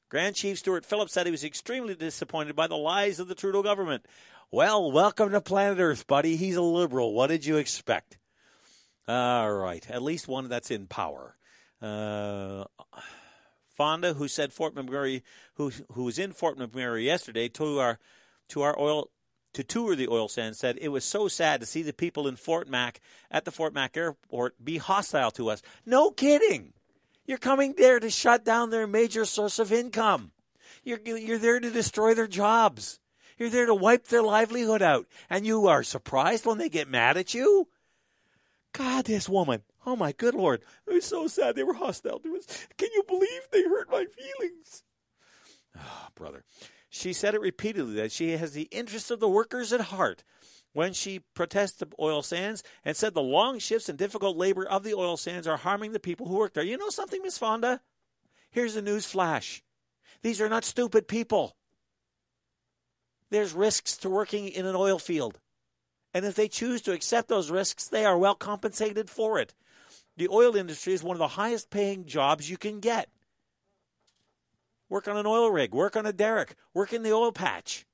Grand 0.09 0.37
Chief 0.37 0.59
Stewart 0.59 0.87
Phillips 0.87 1.13
said 1.13 1.27
he 1.27 1.33
was 1.33 1.45
extremely 1.45 1.95
disappointed 1.95 2.57
by 2.57 2.67
the 2.67 2.77
lies 2.77 3.21
of 3.21 3.29
the 3.29 3.35
Trudeau 3.35 3.63
government. 3.63 4.07
Well, 4.51 4.91
welcome 4.91 5.31
to 5.33 5.41
planet 5.43 5.79
Earth, 5.79 6.07
buddy. 6.07 6.37
He's 6.37 6.57
a 6.57 6.63
liberal. 6.63 7.13
What 7.13 7.27
did 7.27 7.45
you 7.45 7.59
expect? 7.59 8.17
All 9.07 9.53
right, 9.53 9.89
at 9.91 10.03
least 10.03 10.29
one 10.29 10.49
that's 10.49 10.71
in 10.71 10.87
power. 10.87 11.37
Uh, 11.83 12.65
Fonda, 13.79 14.15
who 14.15 14.27
said 14.27 14.53
Fort 14.53 14.75
McMurray, 14.75 15.23
who 15.55 15.71
who 15.93 16.03
was 16.03 16.19
in 16.19 16.33
Fort 16.33 16.59
McMurray 16.59 17.05
yesterday, 17.05 17.49
to 17.51 17.79
our 17.79 17.99
to 18.49 18.63
our 18.63 18.79
oil 18.79 19.09
to 19.55 19.63
tour 19.63 19.95
the 19.95 20.09
oil 20.09 20.29
sands, 20.29 20.59
said 20.59 20.77
it 20.81 20.89
was 20.89 21.05
so 21.05 21.29
sad 21.29 21.61
to 21.61 21.67
see 21.67 21.83
the 21.83 21.93
people 21.93 22.27
in 22.27 22.35
Fort 22.35 22.69
Mac 22.69 23.01
at 23.31 23.45
the 23.45 23.53
Fort 23.53 23.73
Mac 23.73 23.97
airport 23.97 24.63
be 24.63 24.79
hostile 24.79 25.31
to 25.31 25.49
us. 25.49 25.63
No 25.87 26.11
kidding. 26.11 26.73
You're 27.25 27.39
coming 27.39 27.75
there 27.75 28.01
to 28.01 28.11
shut 28.11 28.45
down 28.45 28.71
their 28.71 28.89
major 28.89 29.25
source 29.25 29.61
of 29.61 29.73
income. 29.73 30.33
You're 30.83 31.01
you're 31.05 31.39
there 31.39 31.61
to 31.61 31.71
destroy 31.71 32.15
their 32.15 32.27
jobs. 32.27 32.99
You're 33.39 33.51
there 33.51 33.67
to 33.67 33.75
wipe 33.77 34.09
their 34.09 34.23
livelihood 34.23 34.83
out. 34.83 35.07
And 35.31 35.47
you 35.47 35.69
are 35.69 35.85
surprised 35.85 36.47
when 36.47 36.59
they 36.59 36.69
get 36.69 36.89
mad 36.89 37.17
at 37.17 37.33
you? 37.33 37.69
God, 38.73 39.05
this 39.05 39.29
woman. 39.29 39.63
Oh 39.89 39.97
my 39.97 40.13
good 40.13 40.35
Lord. 40.35 40.61
It 40.87 40.93
was 40.93 41.07
so 41.07 41.27
sad 41.29 41.57
they 41.57 41.63
were 41.63 41.73
hostile 41.73 42.19
to 42.19 42.37
us. 42.37 42.45
Can 42.77 42.91
you 42.95 43.03
believe 43.09 43.49
they 43.51 43.63
hurt 43.63 43.91
my 43.91 44.05
feelings? 44.05 44.83
Oh, 45.75 46.09
brother. 46.15 46.45
She 46.91 47.15
said 47.15 47.35
it 47.35 47.41
repeatedly 47.41 47.95
that 47.95 48.13
she 48.13 48.37
has 48.37 48.53
the 48.53 48.69
interests 48.71 49.11
of 49.11 49.19
the 49.19 49.31
workers 49.31 49.73
at 49.73 49.81
heart 49.81 50.25
when 50.75 50.93
she 50.93 51.21
protested 51.33 51.91
the 51.91 51.97
oil 51.99 52.21
sands 52.21 52.63
and 52.85 52.99
said 52.99 53.15
the 53.15 53.23
long 53.23 53.59
shifts 53.59 53.89
and 53.89 53.97
difficult 53.97 54.37
labor 54.37 54.67
of 54.67 54.83
the 54.83 54.93
oil 54.93 55.17
sands 55.17 55.47
are 55.47 55.57
harming 55.57 55.93
the 55.93 55.99
people 55.99 56.29
who 56.29 56.37
work 56.37 56.53
there. 56.53 56.63
You 56.63 56.77
know 56.77 56.91
something, 56.91 57.23
Miss 57.23 57.39
Fonda? 57.39 57.81
Here's 58.51 58.77
a 58.77 58.83
news 58.83 59.07
flash. 59.07 59.63
These 60.21 60.39
are 60.39 60.51
not 60.51 60.67
stupid 60.67 61.09
people. 61.09 61.57
There's 63.31 63.55
risks 63.55 63.97
to 63.99 64.11
working 64.11 64.49
in 64.49 64.67
an 64.67 64.77
oil 64.77 64.99
field. 64.99 65.41
And 66.13 66.27
if 66.27 66.35
they 66.35 66.49
choose 66.49 66.83
to 66.83 66.93
accept 66.93 67.29
those 67.29 67.51
risks, 67.51 67.87
they 67.87 68.05
are 68.05 68.19
well 68.19 68.35
compensated 68.35 69.09
for 69.09 69.39
it. 69.39 69.55
The 70.19 70.29
oil 70.29 70.57
industry 70.57 70.95
is 70.95 71.03
one 71.03 71.15
of 71.15 71.21
the 71.21 71.29
highest 71.29 71.71
paying 71.71 72.05
jobs 72.05 72.51
you 72.51 72.59
can 72.59 72.81
get. 72.81 73.09
Work 74.89 75.07
on 75.07 75.17
an 75.17 75.27
oil 75.27 75.49
rig, 75.49 75.73
work 75.73 75.95
on 75.95 76.07
a 76.07 76.13
derrick, 76.13 76.57
work 76.75 76.93
in 76.93 77.05
the 77.05 77.13
oil 77.13 77.31
patch. 77.31 77.87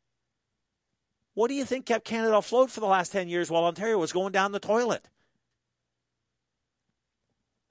What 1.35 1.49
do 1.49 1.55
you 1.55 1.67
think 1.67 1.85
kept 1.85 2.07
Canada 2.07 2.39
afloat 2.39 2.71
for 2.71 2.81
the 2.81 2.87
last 2.87 3.13
10 3.13 3.29
years 3.29 3.51
while 3.51 3.65
Ontario 3.65 3.99
was 3.99 4.13
going 4.13 4.33
down 4.33 4.53
the 4.53 4.59
toilet? 4.59 5.07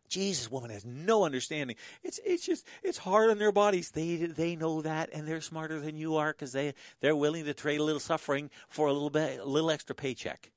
Jesus, 0.08 0.51
woman 0.51 0.70
has 0.70 0.86
no 0.86 1.26
understanding. 1.26 1.76
It's 2.04 2.20
it's 2.24 2.45
just 2.45 2.68
it's 2.84 2.99
hard 2.99 3.32
on 3.32 3.39
their 3.39 3.51
bodies. 3.51 3.89
They 3.89 4.18
they 4.18 4.56
know 4.56 4.84
that, 4.84 5.10
and 5.12 5.28
they're 5.28 5.41
smarter 5.41 5.80
than 5.80 5.97
you 5.97 6.18
are 6.18 6.32
because 6.32 6.51
they 6.51 6.76
they're 6.99 7.16
willing 7.16 7.45
to 7.45 7.56
trade 7.56 7.80
a 7.80 7.84
little 7.84 7.99
suffering 7.99 8.51
for 8.70 8.86
a 8.86 8.93
little 8.93 9.10
bit, 9.10 9.39
a 9.39 9.45
little 9.45 9.72
extra 9.72 9.95
paycheck. 9.95 10.51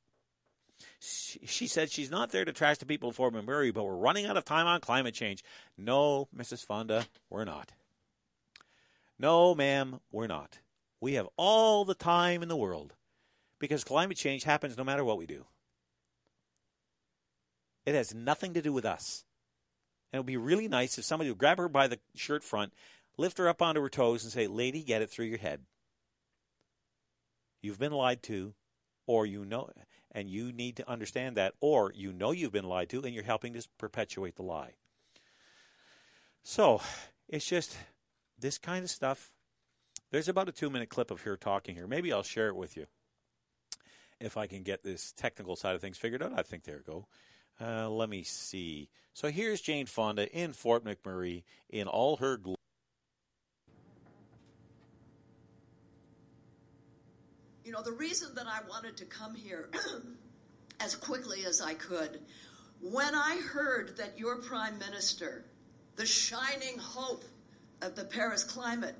She, 0.99 1.67
said 1.67 1.91
she's 1.91 2.11
not 2.11 2.31
there 2.31 2.45
to 2.45 2.53
trash 2.53 2.79
the 2.79 2.87
people 2.87 3.11
of 3.11 3.17
Fort 3.17 3.35
McMurray, 3.35 3.73
but 3.73 3.85
we're 3.85 3.97
running 3.97 4.27
out 4.27 4.37
of 4.37 4.45
time 4.45 4.67
on 4.67 4.81
climate 4.81 5.15
change. 5.15 5.45
No, 5.77 6.29
Mrs. 6.37 6.65
Fonda, 6.65 7.07
we're 7.29 7.45
not. 7.45 7.73
No, 9.19 9.55
ma'am, 9.55 10.01
we're 10.11 10.27
not. 10.27 10.59
We 11.01 11.15
have 11.15 11.29
all 11.37 11.85
the 11.85 11.95
time 11.95 12.43
in 12.43 12.49
the 12.49 12.57
world 12.57 12.95
because 13.59 13.85
climate 13.85 14.17
change 14.17 14.45
happens 14.45 14.77
no 14.77 14.85
matter 14.85 15.05
what 15.05 15.19
we 15.19 15.27
do. 15.27 15.47
It 17.85 17.95
has 17.95 18.15
nothing 18.15 18.55
to 18.55 18.63
do 18.63 18.73
with 18.73 18.85
us. 18.85 19.25
And 20.13 20.19
it 20.19 20.21
would 20.21 20.27
be 20.27 20.37
really 20.37 20.69
nice 20.69 20.99
if 20.99 21.05
somebody 21.05 21.31
would 21.31 21.39
grab 21.39 21.59
her 21.59 21.69
by 21.69 21.89
the 21.89 21.99
shirt 22.15 22.43
front, 22.43 22.73
lift 23.17 23.39
her 23.39 23.49
up 23.49 23.63
onto 23.63 23.81
her 23.83 23.89
toes, 23.89 24.25
and 24.25 24.33
say, 24.33 24.47
Lady, 24.47 24.83
get 24.83 25.03
it 25.03 25.11
through 25.11 25.27
your 25.27 25.39
head. 25.39 25.61
You've 27.63 27.79
been 27.79 27.93
lied 27.93 28.23
to, 28.25 28.55
or 29.07 29.27
you 29.27 29.45
know, 29.45 29.71
and 30.17 30.31
you 30.31 30.51
need 30.51 30.77
to 30.77 30.91
understand 30.91 31.37
that, 31.37 31.53
or 31.61 31.93
you 31.95 32.11
know 32.11 32.33
you've 32.33 32.51
been 32.51 32.65
lied 32.65 32.89
to, 32.89 33.03
and 33.03 33.15
you're 33.15 33.23
helping 33.23 33.53
to 33.53 33.63
perpetuate 33.77 34.35
the 34.35 34.43
lie. 34.43 34.73
So, 36.43 36.81
it's 37.29 37.45
just 37.45 37.77
this 38.39 38.57
kind 38.57 38.83
of 38.83 38.91
stuff. 38.91 39.31
There's 40.11 40.29
about 40.29 40.49
a 40.49 40.53
two 40.53 40.71
minute 40.71 40.89
clip 40.89 41.11
of 41.11 41.21
her 41.23 41.37
talking 41.37 41.75
here. 41.75 41.87
Maybe 41.87 42.13
I'll 42.15 42.23
share 42.23 42.49
it 42.49 42.57
with 42.57 42.79
you 42.79 42.87
if 44.19 44.39
I 44.39 44.47
can 44.47 44.63
get 44.63 44.83
this 44.83 45.13
technical 45.13 45.55
side 45.55 45.75
of 45.75 45.83
things 45.83 45.99
figured 45.99 46.23
out. 46.23 46.33
I 46.35 46.43
think 46.43 46.65
there 46.65 46.79
we 46.79 46.93
go. 46.93 47.07
Uh, 47.61 47.91
let 47.91 48.09
me 48.09 48.23
see. 48.23 48.89
So 49.13 49.29
here's 49.29 49.61
Jane 49.61 49.87
Fonda 49.87 50.33
in 50.33 50.55
Fort 50.55 50.83
McMurray 50.83 51.43
in 51.69 51.89
all 51.89 52.17
her 52.17 52.39
glory. 52.39 52.56
You 57.67 57.73
know, 57.73 57.83
the 57.83 57.91
reason 57.91 58.29
that 58.37 58.47
I 58.47 58.61
wanted 58.69 58.97
to 58.99 59.05
come 59.07 59.35
here 59.35 59.69
as 60.81 60.95
quickly 60.95 61.45
as 61.47 61.61
I 61.61 61.75
could, 61.75 62.21
when 62.81 63.13
I 63.13 63.39
heard 63.39 63.97
that 63.97 64.17
your 64.17 64.37
prime 64.37 64.79
minister, 64.79 65.45
the 65.97 66.07
shining 66.07 66.79
hope 66.79 67.25
of 67.83 67.97
the 67.97 68.05
Paris 68.05 68.45
climate 68.45 68.95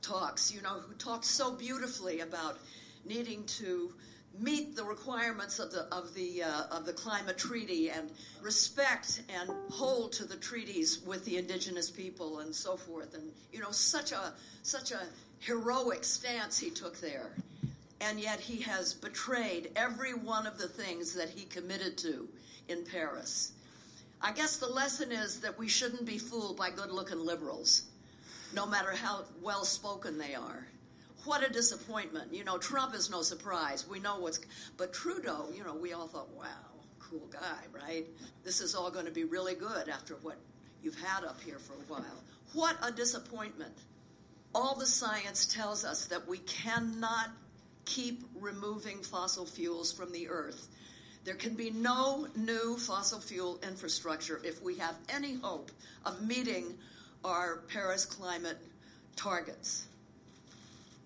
talks, 0.00 0.50
you 0.50 0.62
know, 0.62 0.80
who 0.80 0.94
talked 0.94 1.26
so 1.26 1.52
beautifully 1.52 2.20
about 2.20 2.58
needing 3.04 3.44
to 3.58 3.92
meet 4.38 4.74
the 4.76 4.84
requirements 4.84 5.58
of 5.58 5.70
the 5.70 5.82
of 5.92 6.14
the 6.14 6.42
uh, 6.42 6.62
of 6.70 6.86
the 6.86 6.94
climate 6.94 7.36
treaty 7.36 7.90
and 7.90 8.10
respect 8.40 9.20
and 9.28 9.50
hold 9.70 10.12
to 10.12 10.24
the 10.24 10.36
treaties 10.36 11.00
with 11.06 11.22
the 11.26 11.36
indigenous 11.36 11.90
people 11.90 12.38
and 12.38 12.54
so 12.54 12.76
forth 12.76 13.14
and 13.14 13.30
you 13.52 13.60
know 13.60 13.70
such 13.70 14.12
a 14.12 14.34
such 14.62 14.92
a 14.92 15.00
heroic 15.38 16.04
stance 16.04 16.58
he 16.58 16.68
took 16.68 17.00
there 17.00 17.30
and 18.00 18.20
yet 18.20 18.40
he 18.40 18.60
has 18.60 18.94
betrayed 18.94 19.70
every 19.76 20.14
one 20.14 20.46
of 20.46 20.58
the 20.58 20.68
things 20.68 21.14
that 21.14 21.30
he 21.30 21.44
committed 21.44 21.96
to 21.98 22.28
in 22.68 22.84
Paris 22.84 23.52
I 24.20 24.32
guess 24.32 24.56
the 24.56 24.66
lesson 24.66 25.12
is 25.12 25.40
that 25.40 25.58
we 25.58 25.68
shouldn't 25.68 26.06
be 26.06 26.18
fooled 26.18 26.56
by 26.56 26.70
good-looking 26.70 27.20
liberals 27.20 27.82
no 28.54 28.66
matter 28.66 28.92
how 28.92 29.24
well 29.42 29.64
spoken 29.64 30.18
they 30.18 30.34
are 30.34 30.66
what 31.26 31.44
a 31.44 31.52
disappointment. 31.52 32.32
You 32.32 32.44
know, 32.44 32.56
Trump 32.56 32.94
is 32.94 33.10
no 33.10 33.20
surprise. 33.20 33.86
We 33.88 33.98
know 33.98 34.20
what's, 34.20 34.40
but 34.76 34.92
Trudeau, 34.92 35.48
you 35.54 35.64
know, 35.64 35.74
we 35.74 35.92
all 35.92 36.06
thought, 36.06 36.32
wow, 36.36 36.44
cool 37.00 37.26
guy, 37.32 37.58
right? 37.72 38.06
This 38.44 38.60
is 38.60 38.74
all 38.74 38.90
going 38.90 39.06
to 39.06 39.12
be 39.12 39.24
really 39.24 39.54
good 39.54 39.88
after 39.88 40.14
what 40.22 40.36
you've 40.82 40.98
had 41.00 41.24
up 41.24 41.40
here 41.40 41.58
for 41.58 41.72
a 41.72 42.00
while. 42.00 42.22
What 42.52 42.76
a 42.82 42.92
disappointment. 42.92 43.76
All 44.54 44.76
the 44.76 44.86
science 44.86 45.46
tells 45.46 45.84
us 45.84 46.06
that 46.06 46.26
we 46.26 46.38
cannot 46.38 47.30
keep 47.86 48.22
removing 48.38 49.02
fossil 49.02 49.46
fuels 49.46 49.92
from 49.92 50.12
the 50.12 50.28
earth. 50.28 50.68
There 51.24 51.34
can 51.34 51.54
be 51.54 51.70
no 51.70 52.28
new 52.36 52.76
fossil 52.76 53.20
fuel 53.20 53.58
infrastructure 53.66 54.40
if 54.44 54.62
we 54.62 54.76
have 54.76 54.96
any 55.08 55.34
hope 55.34 55.70
of 56.04 56.22
meeting 56.22 56.74
our 57.24 57.62
Paris 57.68 58.04
climate 58.04 58.58
targets 59.16 59.86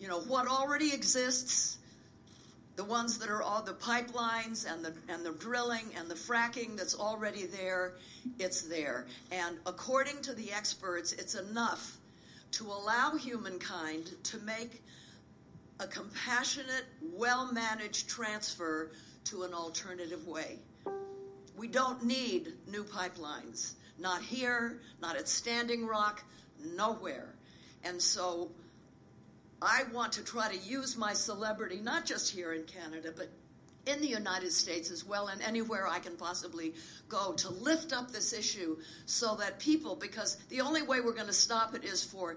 you 0.00 0.08
know, 0.08 0.20
what 0.20 0.48
already 0.48 0.92
exists, 0.94 1.76
the 2.76 2.84
ones 2.84 3.18
that 3.18 3.28
are 3.28 3.42
all 3.42 3.62
the 3.62 3.74
pipelines 3.74 4.70
and 4.70 4.82
the 4.82 4.94
and 5.10 5.24
the 5.24 5.32
drilling 5.32 5.84
and 5.96 6.10
the 6.10 6.14
fracking 6.14 6.76
that's 6.76 6.94
already 6.98 7.44
there, 7.44 7.92
it's 8.38 8.62
there. 8.62 9.06
And 9.30 9.58
according 9.66 10.22
to 10.22 10.32
the 10.32 10.52
experts, 10.52 11.12
it's 11.12 11.34
enough 11.34 11.98
to 12.52 12.64
allow 12.64 13.14
humankind 13.16 14.10
to 14.24 14.38
make 14.38 14.82
a 15.80 15.86
compassionate, 15.86 16.84
well-managed 17.14 18.08
transfer 18.08 18.90
to 19.24 19.42
an 19.42 19.54
alternative 19.54 20.26
way. 20.26 20.58
We 21.56 21.68
don't 21.68 22.04
need 22.04 22.52
new 22.68 22.84
pipelines. 22.84 23.72
Not 23.98 24.22
here, 24.22 24.80
not 25.00 25.16
at 25.16 25.26
Standing 25.28 25.86
Rock, 25.86 26.22
nowhere. 26.76 27.34
And 27.82 28.00
so 28.00 28.50
I 29.62 29.84
want 29.92 30.12
to 30.12 30.24
try 30.24 30.54
to 30.54 30.58
use 30.58 30.96
my 30.96 31.14
celebrity, 31.14 31.80
not 31.82 32.04
just 32.04 32.30
here 32.30 32.52
in 32.52 32.64
Canada, 32.64 33.12
but 33.16 33.30
in 33.86 34.00
the 34.02 34.08
United 34.08 34.52
States 34.52 34.90
as 34.90 35.06
well 35.06 35.28
and 35.28 35.40
anywhere 35.40 35.88
I 35.88 35.98
can 35.98 36.16
possibly 36.16 36.74
go 37.08 37.32
to 37.32 37.48
lift 37.48 37.94
up 37.94 38.10
this 38.10 38.34
issue 38.34 38.76
so 39.06 39.36
that 39.36 39.58
people, 39.58 39.96
because 39.96 40.36
the 40.50 40.60
only 40.60 40.82
way 40.82 41.00
we're 41.00 41.14
going 41.14 41.26
to 41.26 41.32
stop 41.32 41.74
it 41.74 41.84
is 41.84 42.04
for 42.04 42.36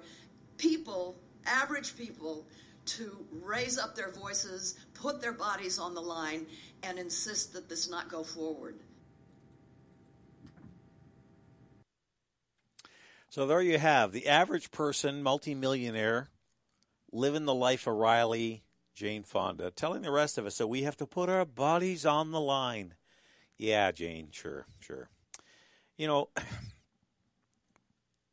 people, 0.58 1.18
average 1.46 1.98
people, 1.98 2.46
to 2.86 3.26
raise 3.44 3.78
up 3.78 3.96
their 3.96 4.12
voices, 4.12 4.76
put 4.94 5.22
their 5.22 5.34
bodies 5.34 5.80
on 5.80 5.94
the 5.94 6.02
line, 6.02 6.46
and 6.84 7.00
insist 7.00 7.54
that 7.54 7.70
this 7.70 7.90
not 7.90 8.10
go 8.10 8.24
forward. 8.24 8.76
So 13.30 13.48
there 13.48 13.62
you 13.62 13.80
have 13.80 14.12
the 14.12 14.28
average 14.28 14.70
person, 14.70 15.24
multimillionaire, 15.24 16.30
living 17.12 17.46
the 17.46 17.54
life 17.54 17.88
of 17.88 17.96
Riley 17.96 18.64
Jane 18.94 19.24
Fonda, 19.24 19.72
telling 19.72 20.04
the 20.04 20.12
rest 20.12 20.38
of 20.38 20.46
us 20.46 20.60
that 20.60 20.68
we 20.68 20.84
have 20.84 20.98
to 20.98 21.08
put 21.08 21.30
our 21.30 21.46
bodies 21.46 22.06
on 22.06 22.32
the 22.32 22.40
line. 22.40 22.94
Yeah, 23.58 23.92
Jane, 23.92 24.28
sure, 24.32 24.68
sure. 24.80 25.10
You 25.98 26.08
know, 26.08 26.30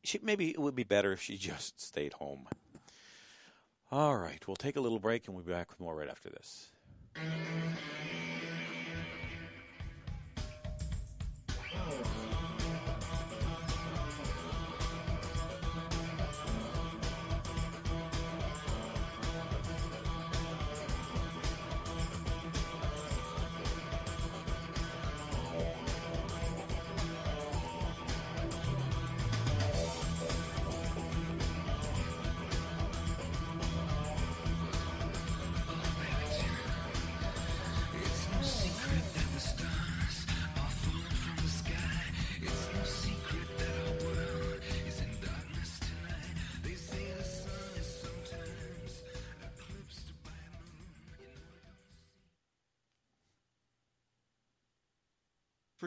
she, 0.04 0.18
maybe 0.22 0.50
it 0.50 0.60
would 0.60 0.74
be 0.74 0.84
better 0.84 1.12
if 1.12 1.22
she 1.22 1.38
just 1.38 1.80
stayed 1.80 2.14
home. 2.14 2.46
All 3.92 4.16
right, 4.16 4.46
we'll 4.46 4.54
take 4.54 4.76
a 4.76 4.80
little 4.80 5.00
break 5.00 5.26
and 5.26 5.34
we'll 5.34 5.42
be 5.44 5.50
back 5.50 5.68
with 5.68 5.80
more 5.80 5.96
right 5.96 6.08
after 6.08 6.30
this. 6.30 6.68
For 7.14 7.20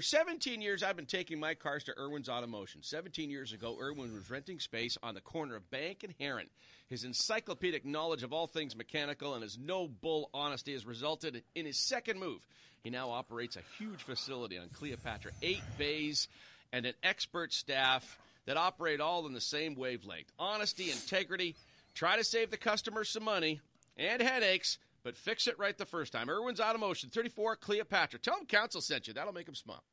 17 0.04 0.62
years, 0.62 0.84
I've 0.84 0.96
been 0.96 1.06
taking 1.06 1.40
my 1.40 1.56
cars 1.56 1.84
to 1.86 1.98
Irwin's 1.98 2.30
Automotion. 2.30 2.84
17 2.84 3.30
years 3.30 3.54
ago, 3.54 3.78
Irwin 3.82 4.14
was 4.14 4.30
renting 4.30 4.60
space 4.60 4.98
on 5.02 5.16
the 5.16 5.22
corner 5.22 5.56
of 5.56 5.70
Bank 5.72 6.04
and 6.04 6.14
Heron. 6.20 6.48
His 6.90 7.04
encyclopedic 7.04 7.86
knowledge 7.86 8.24
of 8.24 8.34
all 8.34 8.48
things 8.48 8.76
mechanical 8.76 9.34
and 9.34 9.42
his 9.42 9.58
no 9.58 9.88
bull 9.88 10.30
honesty 10.34 10.74
has 10.74 10.86
resulted 10.86 11.44
in 11.56 11.66
his 11.66 11.78
second 11.78 12.20
move. 12.20 12.46
He 12.84 12.90
now 12.90 13.10
operates 13.10 13.56
a 13.56 13.62
huge 13.78 14.04
facility 14.04 14.58
on 14.58 14.70
Cleopatra, 14.70 15.32
eight 15.42 15.64
bays, 15.78 16.28
and 16.72 16.86
an 16.86 16.94
expert 17.02 17.54
staff 17.54 18.20
that 18.46 18.58
operate 18.58 19.00
all 19.00 19.26
in 19.26 19.34
the 19.34 19.42
same 19.42 19.76
wavelength. 19.76 20.32
Honesty, 20.38 20.92
integrity, 20.92 21.56
try 21.96 22.18
to 22.18 22.24
save 22.24 22.52
the 22.52 22.58
customer 22.58 23.04
some 23.04 23.24
money 23.24 23.62
and 23.98 24.22
headaches 24.22 24.78
but 25.04 25.18
fix 25.18 25.48
it 25.48 25.60
right 25.60 25.78
the 25.78 25.86
first 25.86 26.14
time. 26.14 26.30
Irwin's 26.30 26.60
Automotion, 26.60 27.12
34 27.12 27.58
Cleopatra. 27.58 28.20
Tell 28.20 28.38
them 28.38 28.46
Council 28.46 28.82
sent 28.82 29.08
you. 29.08 29.14
That'll 29.14 29.34
make 29.34 29.46
them 29.46 29.56
smile. 29.56 29.84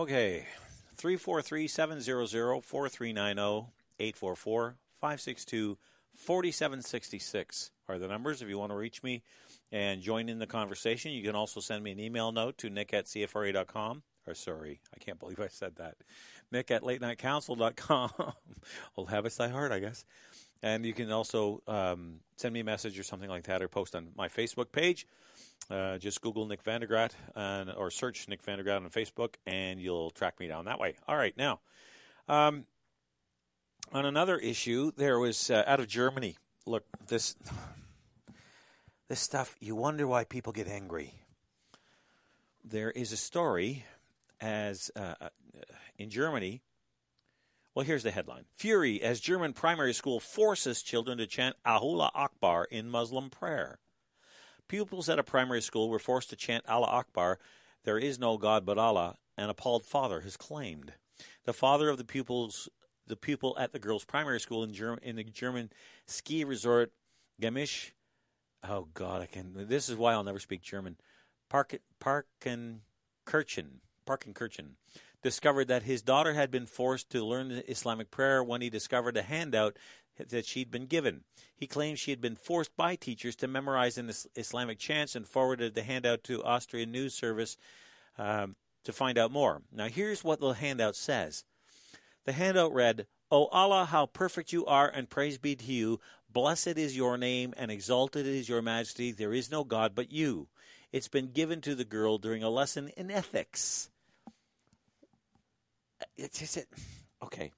Okay, 0.00 0.46
343 0.96 1.68
700 1.68 2.62
4390 2.64 3.70
844 3.98 4.76
562 4.98 5.76
4766 6.14 7.70
are 7.86 7.98
the 7.98 8.08
numbers 8.08 8.40
if 8.40 8.48
you 8.48 8.58
want 8.58 8.72
to 8.72 8.76
reach 8.76 9.02
me 9.02 9.22
and 9.70 10.00
join 10.00 10.30
in 10.30 10.38
the 10.38 10.46
conversation. 10.46 11.12
You 11.12 11.22
can 11.22 11.36
also 11.36 11.60
send 11.60 11.84
me 11.84 11.90
an 11.90 12.00
email 12.00 12.32
note 12.32 12.56
to 12.58 12.70
nick 12.70 12.94
at 12.94 13.04
CFRA.com. 13.04 14.02
Or, 14.26 14.32
sorry, 14.32 14.80
I 14.94 14.98
can't 15.04 15.20
believe 15.20 15.38
I 15.38 15.48
said 15.48 15.76
that. 15.76 15.96
Nick 16.50 16.70
at 16.70 16.82
late 16.82 17.02
night 17.02 17.18
council.com. 17.18 18.10
Old 18.96 19.10
habits 19.10 19.36
die 19.36 19.48
hard, 19.48 19.70
I 19.70 19.80
guess. 19.80 20.06
And 20.62 20.86
you 20.86 20.94
can 20.94 21.12
also 21.12 21.62
um, 21.68 22.20
send 22.38 22.54
me 22.54 22.60
a 22.60 22.64
message 22.64 22.98
or 22.98 23.02
something 23.02 23.28
like 23.28 23.44
that 23.44 23.60
or 23.60 23.68
post 23.68 23.94
on 23.94 24.12
my 24.16 24.28
Facebook 24.28 24.72
page. 24.72 25.06
Uh, 25.68 25.98
just 25.98 26.20
Google 26.20 26.46
Nick 26.46 26.64
Vandergragt 26.64 27.12
and, 27.36 27.70
or 27.70 27.90
search 27.90 28.28
Nick 28.28 28.44
Vandergragt 28.44 28.84
on 28.84 28.90
Facebook, 28.90 29.34
and 29.46 29.80
you'll 29.80 30.10
track 30.10 30.40
me 30.40 30.48
down 30.48 30.64
that 30.64 30.80
way. 30.80 30.94
All 31.06 31.16
right, 31.16 31.36
now, 31.36 31.60
um, 32.28 32.64
on 33.92 34.06
another 34.06 34.38
issue, 34.38 34.92
there 34.96 35.18
was 35.18 35.50
uh, 35.50 35.64
out 35.66 35.80
of 35.80 35.88
Germany. 35.88 36.36
Look, 36.66 36.84
this 37.06 37.36
this 39.08 39.20
stuff. 39.20 39.56
You 39.60 39.74
wonder 39.74 40.06
why 40.06 40.24
people 40.24 40.52
get 40.52 40.68
angry. 40.68 41.14
There 42.64 42.90
is 42.90 43.12
a 43.12 43.16
story 43.16 43.84
as 44.40 44.90
uh, 44.96 45.14
uh 45.20 45.28
in 45.98 46.10
Germany. 46.10 46.62
Well, 47.74 47.84
here's 47.84 48.02
the 48.02 48.10
headline: 48.10 48.44
Fury 48.56 49.02
as 49.02 49.20
German 49.20 49.52
primary 49.52 49.92
school 49.92 50.20
forces 50.20 50.82
children 50.82 51.18
to 51.18 51.26
chant 51.26 51.56
Allahu 51.64 52.10
Akbar 52.14 52.64
in 52.64 52.88
Muslim 52.90 53.30
prayer. 53.30 53.78
Pupils 54.70 55.08
at 55.08 55.18
a 55.18 55.24
primary 55.24 55.60
school 55.60 55.88
were 55.88 55.98
forced 55.98 56.30
to 56.30 56.36
chant 56.36 56.64
Allah 56.68 56.86
Akbar, 56.86 57.40
there 57.82 57.98
is 57.98 58.20
no 58.20 58.38
God 58.38 58.64
but 58.64 58.78
Allah, 58.78 59.16
an 59.36 59.50
appalled 59.50 59.84
father 59.84 60.20
has 60.20 60.36
claimed. 60.36 60.92
The 61.44 61.52
father 61.52 61.88
of 61.88 61.98
the 61.98 62.04
pupils, 62.04 62.68
the 63.04 63.16
pupil 63.16 63.56
at 63.58 63.72
the 63.72 63.80
girls' 63.80 64.04
primary 64.04 64.38
school 64.38 64.62
in, 64.62 64.72
Germ- 64.72 65.00
in 65.02 65.16
the 65.16 65.24
German 65.24 65.72
ski 66.06 66.44
resort 66.44 66.92
Gemisch. 67.42 67.90
Oh 68.62 68.86
God, 68.94 69.22
I 69.22 69.26
can. 69.26 69.54
This 69.56 69.88
is 69.88 69.96
why 69.96 70.12
I'll 70.12 70.22
never 70.22 70.38
speak 70.38 70.62
German. 70.62 70.98
Parken 71.52 71.80
Parkenkirchen, 72.00 73.80
Parkenkirchen, 74.06 74.74
discovered 75.20 75.66
that 75.66 75.82
his 75.82 76.00
daughter 76.00 76.34
had 76.34 76.52
been 76.52 76.66
forced 76.66 77.10
to 77.10 77.24
learn 77.24 77.64
Islamic 77.66 78.12
prayer 78.12 78.44
when 78.44 78.60
he 78.60 78.70
discovered 78.70 79.16
a 79.16 79.22
handout 79.22 79.76
that 80.28 80.46
she'd 80.46 80.70
been 80.70 80.86
given. 80.86 81.24
He 81.56 81.66
claimed 81.66 81.98
she 81.98 82.10
had 82.10 82.20
been 82.20 82.36
forced 82.36 82.76
by 82.76 82.96
teachers 82.96 83.36
to 83.36 83.48
memorize 83.48 83.98
an 83.98 84.10
Islamic 84.36 84.78
chants 84.78 85.16
and 85.16 85.26
forwarded 85.26 85.74
the 85.74 85.82
handout 85.82 86.24
to 86.24 86.44
Austrian 86.44 86.92
news 86.92 87.14
service 87.14 87.56
um, 88.18 88.56
to 88.84 88.92
find 88.92 89.18
out 89.18 89.32
more. 89.32 89.62
Now, 89.72 89.86
here's 89.88 90.24
what 90.24 90.40
the 90.40 90.50
handout 90.50 90.96
says. 90.96 91.44
The 92.24 92.32
handout 92.32 92.72
read, 92.72 93.06
O 93.30 93.46
Allah, 93.46 93.86
how 93.86 94.06
perfect 94.06 94.52
you 94.52 94.66
are, 94.66 94.88
and 94.88 95.08
praise 95.08 95.38
be 95.38 95.56
to 95.56 95.64
you. 95.64 96.00
Blessed 96.32 96.78
is 96.78 96.96
your 96.96 97.16
name, 97.18 97.54
and 97.56 97.70
exalted 97.70 98.26
is 98.26 98.48
your 98.48 98.62
majesty. 98.62 99.12
There 99.12 99.32
is 99.32 99.50
no 99.50 99.64
God 99.64 99.94
but 99.94 100.12
you. 100.12 100.48
it's 100.92 101.08
been 101.08 101.32
given 101.32 101.60
to 101.62 101.74
the 101.74 101.84
girl 101.84 102.18
during 102.18 102.42
a 102.42 102.50
lesson 102.50 102.90
in 102.96 103.10
ethics. 103.10 103.90
It's 106.16 106.38
just 106.38 106.56
it, 106.56 106.68
okay. 107.22 107.52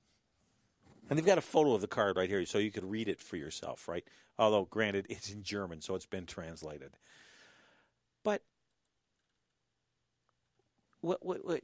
And 1.13 1.19
they've 1.19 1.27
got 1.27 1.37
a 1.37 1.43
photo 1.43 1.75
of 1.75 1.83
the 1.83 1.89
card 1.89 2.17
right 2.17 2.31
here, 2.31 2.47
so 2.47 2.57
you 2.57 2.71
could 2.71 2.91
read 2.91 3.07
it 3.07 3.21
for 3.21 3.37
yourself, 3.37 3.87
right? 3.87 4.03
Although, 4.39 4.65
granted, 4.65 5.05
it's 5.11 5.31
in 5.31 5.43
German, 5.43 5.83
so 5.83 5.95
it's 5.95 6.07
been 6.07 6.25
translated. 6.25 6.97
But 8.25 8.41
what, 11.03 11.23
what, 11.23 11.45
what 11.45 11.63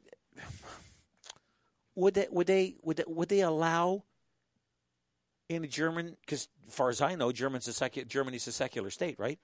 would 1.95 2.13
they 2.13 2.27
would 2.31 2.47
they 2.47 2.77
would 2.83 2.99
they, 2.99 3.05
would 3.07 3.29
they 3.31 3.41
allow 3.41 4.05
in 5.49 5.65
a 5.65 5.67
German? 5.67 6.19
Because, 6.21 6.49
as 6.67 6.75
far 6.75 6.91
as 6.91 7.01
I 7.01 7.15
know, 7.15 7.33
German's 7.33 7.69
a 7.69 7.71
secu- 7.71 8.07
Germany's 8.07 8.47
a 8.49 8.53
secular 8.53 8.91
state, 8.91 9.19
right? 9.19 9.39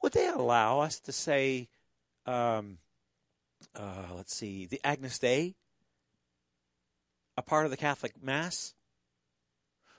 Would 0.00 0.12
they 0.12 0.28
allow 0.28 0.78
us 0.78 1.00
to 1.00 1.10
say, 1.10 1.68
um, 2.24 2.78
uh, 3.74 4.14
let's 4.14 4.32
see, 4.32 4.66
the 4.66 4.80
Agnus 4.84 5.18
Dei, 5.18 5.56
a 7.40 7.42
part 7.42 7.64
of 7.64 7.70
the 7.70 7.76
Catholic 7.76 8.22
Mass? 8.22 8.74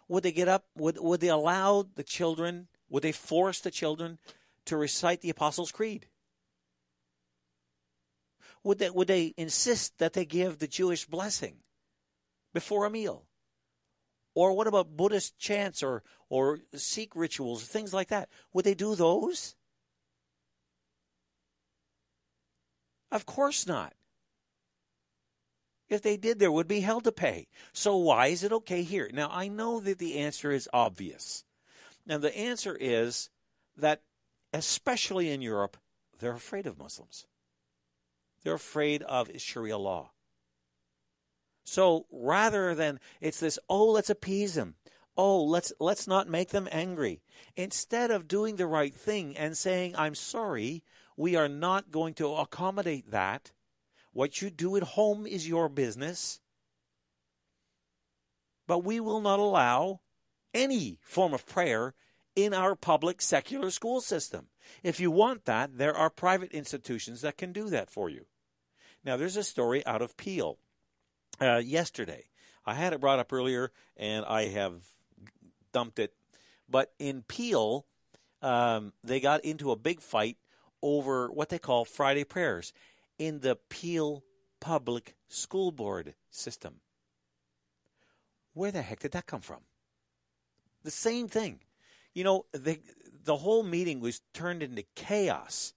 Would 0.07 0.23
they 0.23 0.31
get 0.31 0.47
up? 0.47 0.65
Would 0.77 0.99
would 0.99 1.21
they 1.21 1.29
allow 1.29 1.85
the 1.95 2.03
children? 2.03 2.67
Would 2.89 3.03
they 3.03 3.11
force 3.11 3.59
the 3.59 3.71
children 3.71 4.19
to 4.65 4.77
recite 4.77 5.21
the 5.21 5.31
Apostles' 5.31 5.71
Creed? 5.71 6.07
Would 8.63 8.77
they 8.77 8.89
would 8.89 9.07
they 9.07 9.33
insist 9.37 9.97
that 9.97 10.13
they 10.13 10.25
give 10.25 10.59
the 10.59 10.67
Jewish 10.67 11.05
blessing 11.05 11.57
before 12.53 12.85
a 12.85 12.91
meal? 12.91 13.25
Or 14.35 14.53
what 14.53 14.67
about 14.67 14.95
Buddhist 14.95 15.37
chants 15.39 15.81
or 15.81 16.03
or 16.29 16.59
Sikh 16.75 17.15
rituals, 17.15 17.63
things 17.63 17.91
like 17.93 18.09
that? 18.09 18.29
Would 18.53 18.65
they 18.65 18.75
do 18.75 18.93
those? 18.95 19.55
Of 23.11 23.25
course 23.25 23.65
not. 23.65 23.93
If 25.91 26.01
they 26.01 26.15
did, 26.15 26.39
there 26.39 26.53
would 26.53 26.69
be 26.69 26.79
hell 26.79 27.01
to 27.01 27.11
pay. 27.11 27.49
So 27.73 27.97
why 27.97 28.27
is 28.27 28.45
it 28.45 28.53
okay 28.53 28.81
here? 28.81 29.09
Now, 29.13 29.29
I 29.29 29.49
know 29.49 29.81
that 29.81 29.99
the 29.99 30.17
answer 30.17 30.49
is 30.49 30.69
obvious. 30.71 31.43
Now, 32.05 32.17
the 32.17 32.35
answer 32.35 32.77
is 32.79 33.29
that, 33.75 34.01
especially 34.53 35.29
in 35.29 35.41
Europe, 35.41 35.75
they're 36.17 36.31
afraid 36.31 36.65
of 36.65 36.79
Muslims. 36.79 37.27
They're 38.41 38.53
afraid 38.53 39.03
of 39.03 39.29
Sharia 39.37 39.77
law. 39.77 40.11
So 41.65 42.05
rather 42.09 42.73
than 42.73 43.01
it's 43.19 43.41
this, 43.41 43.59
oh, 43.67 43.91
let's 43.91 44.09
appease 44.09 44.53
them. 44.55 44.75
Oh, 45.17 45.43
let's 45.43 45.73
let's 45.77 46.07
not 46.07 46.29
make 46.29 46.49
them 46.49 46.69
angry. 46.71 47.21
Instead 47.57 48.11
of 48.11 48.29
doing 48.29 48.55
the 48.55 48.65
right 48.65 48.95
thing 48.95 49.35
and 49.35 49.57
saying, 49.57 49.93
I'm 49.97 50.15
sorry, 50.15 50.83
we 51.17 51.35
are 51.35 51.49
not 51.49 51.91
going 51.91 52.13
to 52.15 52.33
accommodate 52.33 53.11
that. 53.11 53.51
What 54.13 54.41
you 54.41 54.49
do 54.49 54.75
at 54.75 54.83
home 54.83 55.25
is 55.25 55.47
your 55.47 55.69
business. 55.69 56.39
But 58.67 58.83
we 58.83 58.99
will 58.99 59.21
not 59.21 59.39
allow 59.39 60.01
any 60.53 60.99
form 61.01 61.33
of 61.33 61.45
prayer 61.45 61.93
in 62.35 62.53
our 62.53 62.75
public 62.75 63.21
secular 63.21 63.69
school 63.69 64.01
system. 64.01 64.47
If 64.83 64.99
you 64.99 65.11
want 65.11 65.45
that, 65.45 65.77
there 65.77 65.95
are 65.95 66.09
private 66.09 66.51
institutions 66.51 67.21
that 67.21 67.37
can 67.37 67.51
do 67.51 67.69
that 67.69 67.89
for 67.89 68.09
you. 68.09 68.25
Now, 69.03 69.17
there's 69.17 69.37
a 69.37 69.43
story 69.43 69.85
out 69.85 70.01
of 70.01 70.15
Peel 70.17 70.57
uh, 71.41 71.57
yesterday. 71.57 72.25
I 72.65 72.75
had 72.75 72.93
it 72.93 73.01
brought 73.01 73.19
up 73.19 73.33
earlier, 73.33 73.71
and 73.97 74.23
I 74.25 74.47
have 74.49 74.83
dumped 75.73 75.99
it. 75.99 76.13
But 76.69 76.93
in 76.99 77.23
Peel, 77.23 77.85
um, 78.41 78.93
they 79.03 79.19
got 79.19 79.43
into 79.43 79.71
a 79.71 79.75
big 79.75 80.01
fight 80.01 80.37
over 80.81 81.31
what 81.31 81.49
they 81.49 81.59
call 81.59 81.85
Friday 81.85 82.23
prayers 82.23 82.73
in 83.21 83.41
the 83.41 83.55
Peel 83.69 84.23
Public 84.59 85.13
School 85.27 85.71
Board 85.71 86.15
system. 86.31 86.77
Where 88.55 88.71
the 88.71 88.81
heck 88.81 89.01
did 89.01 89.11
that 89.11 89.27
come 89.27 89.41
from? 89.41 89.59
The 90.83 90.89
same 90.89 91.27
thing. 91.27 91.59
You 92.15 92.23
know, 92.23 92.45
the, 92.51 92.79
the 93.23 93.37
whole 93.37 93.61
meeting 93.61 93.99
was 93.99 94.21
turned 94.33 94.63
into 94.63 94.83
chaos 94.95 95.73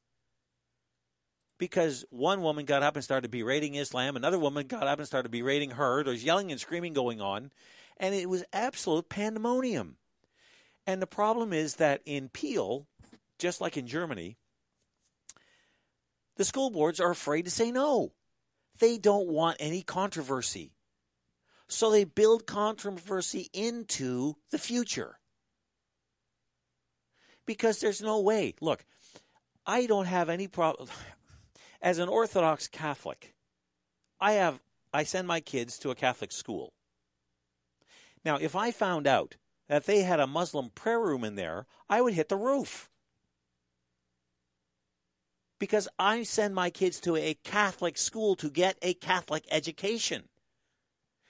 because 1.59 2.07
one 2.09 2.41
woman 2.41 2.65
got 2.65 2.83
up 2.83 2.95
and 2.97 3.05
started 3.05 3.31
berating 3.31 3.75
Islam, 3.75 4.17
another 4.17 4.39
woman 4.39 4.67
got 4.67 4.87
up 4.87 4.99
and 4.99 5.07
started 5.07 5.31
berating 5.31 5.73
her. 5.73 6.03
There 6.03 6.15
was 6.15 6.25
yelling 6.25 6.51
and 6.51 6.59
screaming 6.59 6.95
going 6.95 7.21
on, 7.21 7.53
and 7.99 8.15
it 8.15 8.31
was 8.31 8.43
absolute 8.55 9.11
pandemonium. 9.11 9.97
And 10.87 11.03
the 11.03 11.07
problem 11.07 11.53
is 11.53 11.77
that 11.77 12.01
in 12.07 12.31
Peel, 12.31 12.87
just 13.39 13.61
like 13.61 13.77
in 13.77 13.87
Germany, 13.87 14.39
the 16.37 16.45
school 16.45 16.71
boards 16.71 17.01
are 17.01 17.11
afraid 17.11 17.45
to 17.45 17.51
say 17.51 17.71
no. 17.71 18.13
They 18.79 18.99
don't 18.99 19.29
want 19.29 19.57
any 19.61 19.83
controversy. 19.83 20.73
So 21.69 21.91
they 21.91 22.05
build 22.05 22.47
controversy 22.47 23.49
into 23.53 24.37
the 24.51 24.59
future. 24.59 25.19
Because 27.47 27.81
there's 27.81 28.03
no 28.03 28.21
way. 28.21 28.55
Look, 28.61 28.85
I 29.67 29.87
don't 29.87 30.07
have 30.07 30.29
any 30.29 30.49
problem 30.49 30.89
as 31.83 31.99
an 31.99 32.09
Orthodox 32.09 32.69
Catholic, 32.69 33.35
I 34.21 34.33
have 34.33 34.61
I 34.93 35.03
send 35.03 35.27
my 35.27 35.41
kids 35.41 35.79
to 35.81 35.91
a 35.91 35.95
Catholic 35.95 36.31
school. 36.31 36.73
Now, 38.25 38.37
if 38.37 38.55
I 38.55 38.71
found 38.71 39.07
out 39.07 39.37
that 39.69 39.87
they 39.87 40.03
had 40.03 40.21
a 40.21 40.27
Muslim 40.27 40.71
prayer 40.71 41.01
room 41.01 41.25
in 41.25 41.35
there, 41.35 41.67
I 41.91 42.01
would 42.01 42.15
hit 42.15 42.29
the 42.29 42.37
roof. 42.37 42.89
Because 45.59 45.89
I 45.99 46.25
send 46.25 46.55
my 46.55 46.71
kids 46.71 47.01
to 47.01 47.17
a 47.17 47.35
Catholic 47.45 47.97
school 47.97 48.35
to 48.37 48.51
get 48.51 48.77
a 48.83 48.95
Catholic 48.95 49.45
education. 49.51 50.25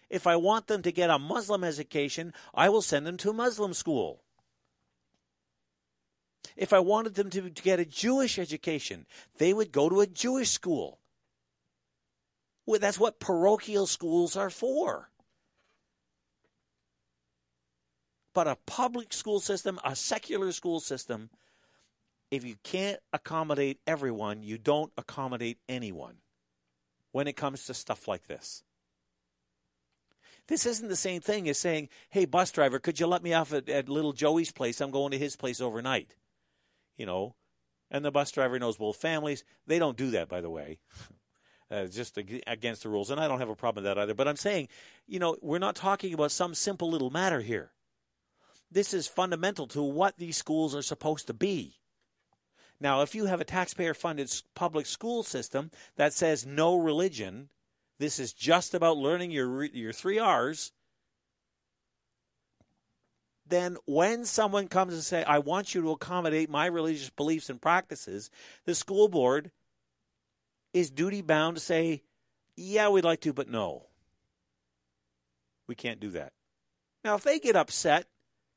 If 0.09 0.27
I 0.27 0.37
want 0.37 0.67
them 0.67 0.83
to 0.83 0.93
get 0.93 1.11
a 1.11 1.19
Muslim 1.19 1.65
education, 1.65 2.33
I 2.55 2.69
will 2.69 2.83
send 2.83 3.07
them 3.07 3.17
to 3.19 3.31
a 3.31 3.35
Muslim 3.35 3.75
school. 3.75 4.23
If 6.57 6.73
I 6.73 6.79
wanted 6.79 7.15
them 7.15 7.31
to, 7.31 7.51
to 7.51 7.63
get 7.63 7.81
a 7.81 7.85
Jewish 7.85 8.39
education, 8.39 9.07
they 9.39 9.53
would 9.53 9.73
go 9.73 9.89
to 9.89 10.01
a 10.01 10.07
Jewish 10.07 10.51
school. 10.51 11.01
Well, 12.67 12.81
that's 12.81 12.99
what 12.99 13.21
parochial 13.21 13.87
schools 13.87 14.37
are 14.37 14.51
for. 14.51 15.11
But 18.33 18.49
a 18.49 18.57
public 18.67 19.13
school 19.13 19.41
system, 19.41 19.79
a 19.85 19.95
secular 19.95 20.51
school 20.53 20.81
system, 20.81 21.31
if 22.37 22.45
you 22.45 22.57
can't 22.63 23.01
accommodate 23.13 23.81
everyone, 23.87 24.43
you 24.43 24.59
don't 24.59 24.93
accommodate 24.97 25.59
anyone 25.69 26.17
when 27.13 27.29
it 27.29 27.37
comes 27.37 27.65
to 27.67 27.75
stuff 27.75 28.09
like 28.09 28.27
this. 28.27 28.63
This 30.47 30.67
isn't 30.67 30.89
the 30.89 30.97
same 30.97 31.21
thing 31.23 31.49
as 31.49 31.59
saying, 31.59 31.89
hey, 32.11 32.27
bus 32.27 32.53
driver, 32.53 32.79
could 32.79 33.01
you 33.01 33.07
let 33.07 33.23
me 33.23 33.33
off 33.33 33.53
at, 33.53 33.69
at 33.69 33.89
little 33.89 34.13
Joey's 34.13 34.53
place? 34.53 34.81
I'm 34.81 34.91
going 34.91 35.13
to 35.13 35.19
his 35.19 35.37
place 35.37 35.61
overnight 35.61 36.17
you 36.97 37.07
know, 37.07 37.35
and 37.91 38.05
the 38.05 38.11
bus 38.11 38.31
driver 38.31 38.59
knows 38.59 38.77
both 38.77 38.97
families. 38.97 39.45
They 39.67 39.79
don't 39.79 39.97
do 39.97 40.11
that, 40.11 40.29
by 40.29 40.41
the 40.41 40.51
way. 40.51 40.79
Uh, 41.71 41.87
just 41.87 42.19
against 42.47 42.83
the 42.83 42.91
rules, 42.91 43.11
and 43.11 43.19
I 43.19 43.27
don't 43.27 43.41
have 43.41 43.49
a 43.49 43.57
problem 43.57 43.83
with 43.83 43.91
that 43.91 44.01
either. 44.01 44.13
But 44.13 44.29
I'm 44.29 44.37
saying, 44.37 44.69
you 45.09 45.19
know, 45.19 45.35
we're 45.41 45.59
not 45.59 45.75
talking 45.75 46.13
about 46.13 46.31
some 46.31 46.55
simple 46.55 46.91
little 46.91 47.09
matter 47.09 47.41
here. 47.41 47.73
This 48.71 48.93
is 48.93 49.09
fundamental 49.09 49.67
to 49.69 49.83
what 49.83 50.19
these 50.19 50.37
schools 50.37 50.77
are 50.77 50.83
supposed 50.83 51.27
to 51.29 51.35
be. 51.35 51.79
Now, 52.81 53.03
if 53.03 53.15
you 53.15 53.27
have 53.27 53.41
a 53.41 53.45
taxpayer 53.45 53.95
funded 53.95 54.33
public 54.55 54.87
school 54.87 55.23
system 55.23 55.71
that 55.97 56.13
says 56.13 56.45
no 56.45 56.77
religion, 56.77 57.49
this 57.99 58.19
is 58.19 58.33
just 58.33 58.75
about 58.75 58.97
learning 58.97 59.31
your 59.31 59.65
your 59.65 59.93
3 59.93 60.21
Rs, 60.21 60.73
then 63.47 63.77
when 63.87 64.25
someone 64.25 64.69
comes 64.69 64.95
and 64.95 65.03
say, 65.03 65.23
I 65.25 65.39
want 65.39 65.75
you 65.75 65.83
to 65.83 65.91
accommodate 65.91 66.51
my 66.51 66.67
religious 66.67 67.11
beliefs 67.11 67.51
and 67.51 67.61
practices, 67.61 68.31
the 68.65 68.75
school 68.75 69.09
board 69.09 69.51
is 70.73 70.91
duty 70.91 71.23
bound 71.23 71.57
to 71.57 71.63
say, 71.63 72.03
yeah, 72.57 72.89
we'd 72.89 73.05
like 73.05 73.21
to, 73.21 73.33
but 73.33 73.49
no. 73.49 73.85
We 75.67 75.75
can't 75.75 76.01
do 76.01 76.11
that. 76.11 76.33
Now, 77.05 77.15
if 77.15 77.23
they 77.23 77.39
get 77.39 77.57
upset, 77.57 78.07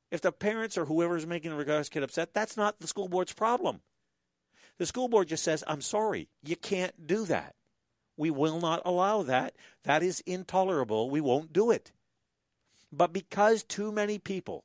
if 0.09 0.21
the 0.21 0.31
parents 0.31 0.77
or 0.77 0.85
whoever's 0.85 1.27
making 1.27 1.51
the 1.51 1.57
request 1.57 1.91
get 1.91 2.03
upset, 2.03 2.33
that's 2.33 2.57
not 2.57 2.79
the 2.79 2.87
school 2.87 3.07
board's 3.07 3.33
problem. 3.33 3.81
The 4.77 4.85
school 4.85 5.07
board 5.07 5.27
just 5.27 5.43
says, 5.43 5.63
I'm 5.67 5.81
sorry, 5.81 6.29
you 6.43 6.55
can't 6.55 7.07
do 7.07 7.25
that. 7.25 7.55
We 8.15 8.31
will 8.31 8.59
not 8.59 8.81
allow 8.85 9.23
that. 9.23 9.55
That 9.83 10.03
is 10.03 10.21
intolerable. 10.25 11.09
We 11.09 11.21
won't 11.21 11.53
do 11.53 11.71
it. 11.71 11.91
But 12.91 13.13
because 13.13 13.63
too 13.63 13.91
many 13.91 14.17
people 14.17 14.63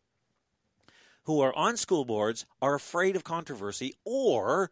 who 1.24 1.40
are 1.40 1.54
on 1.54 1.76
school 1.76 2.04
boards 2.04 2.46
are 2.60 2.74
afraid 2.74 3.16
of 3.16 3.24
controversy 3.24 3.94
or 4.04 4.70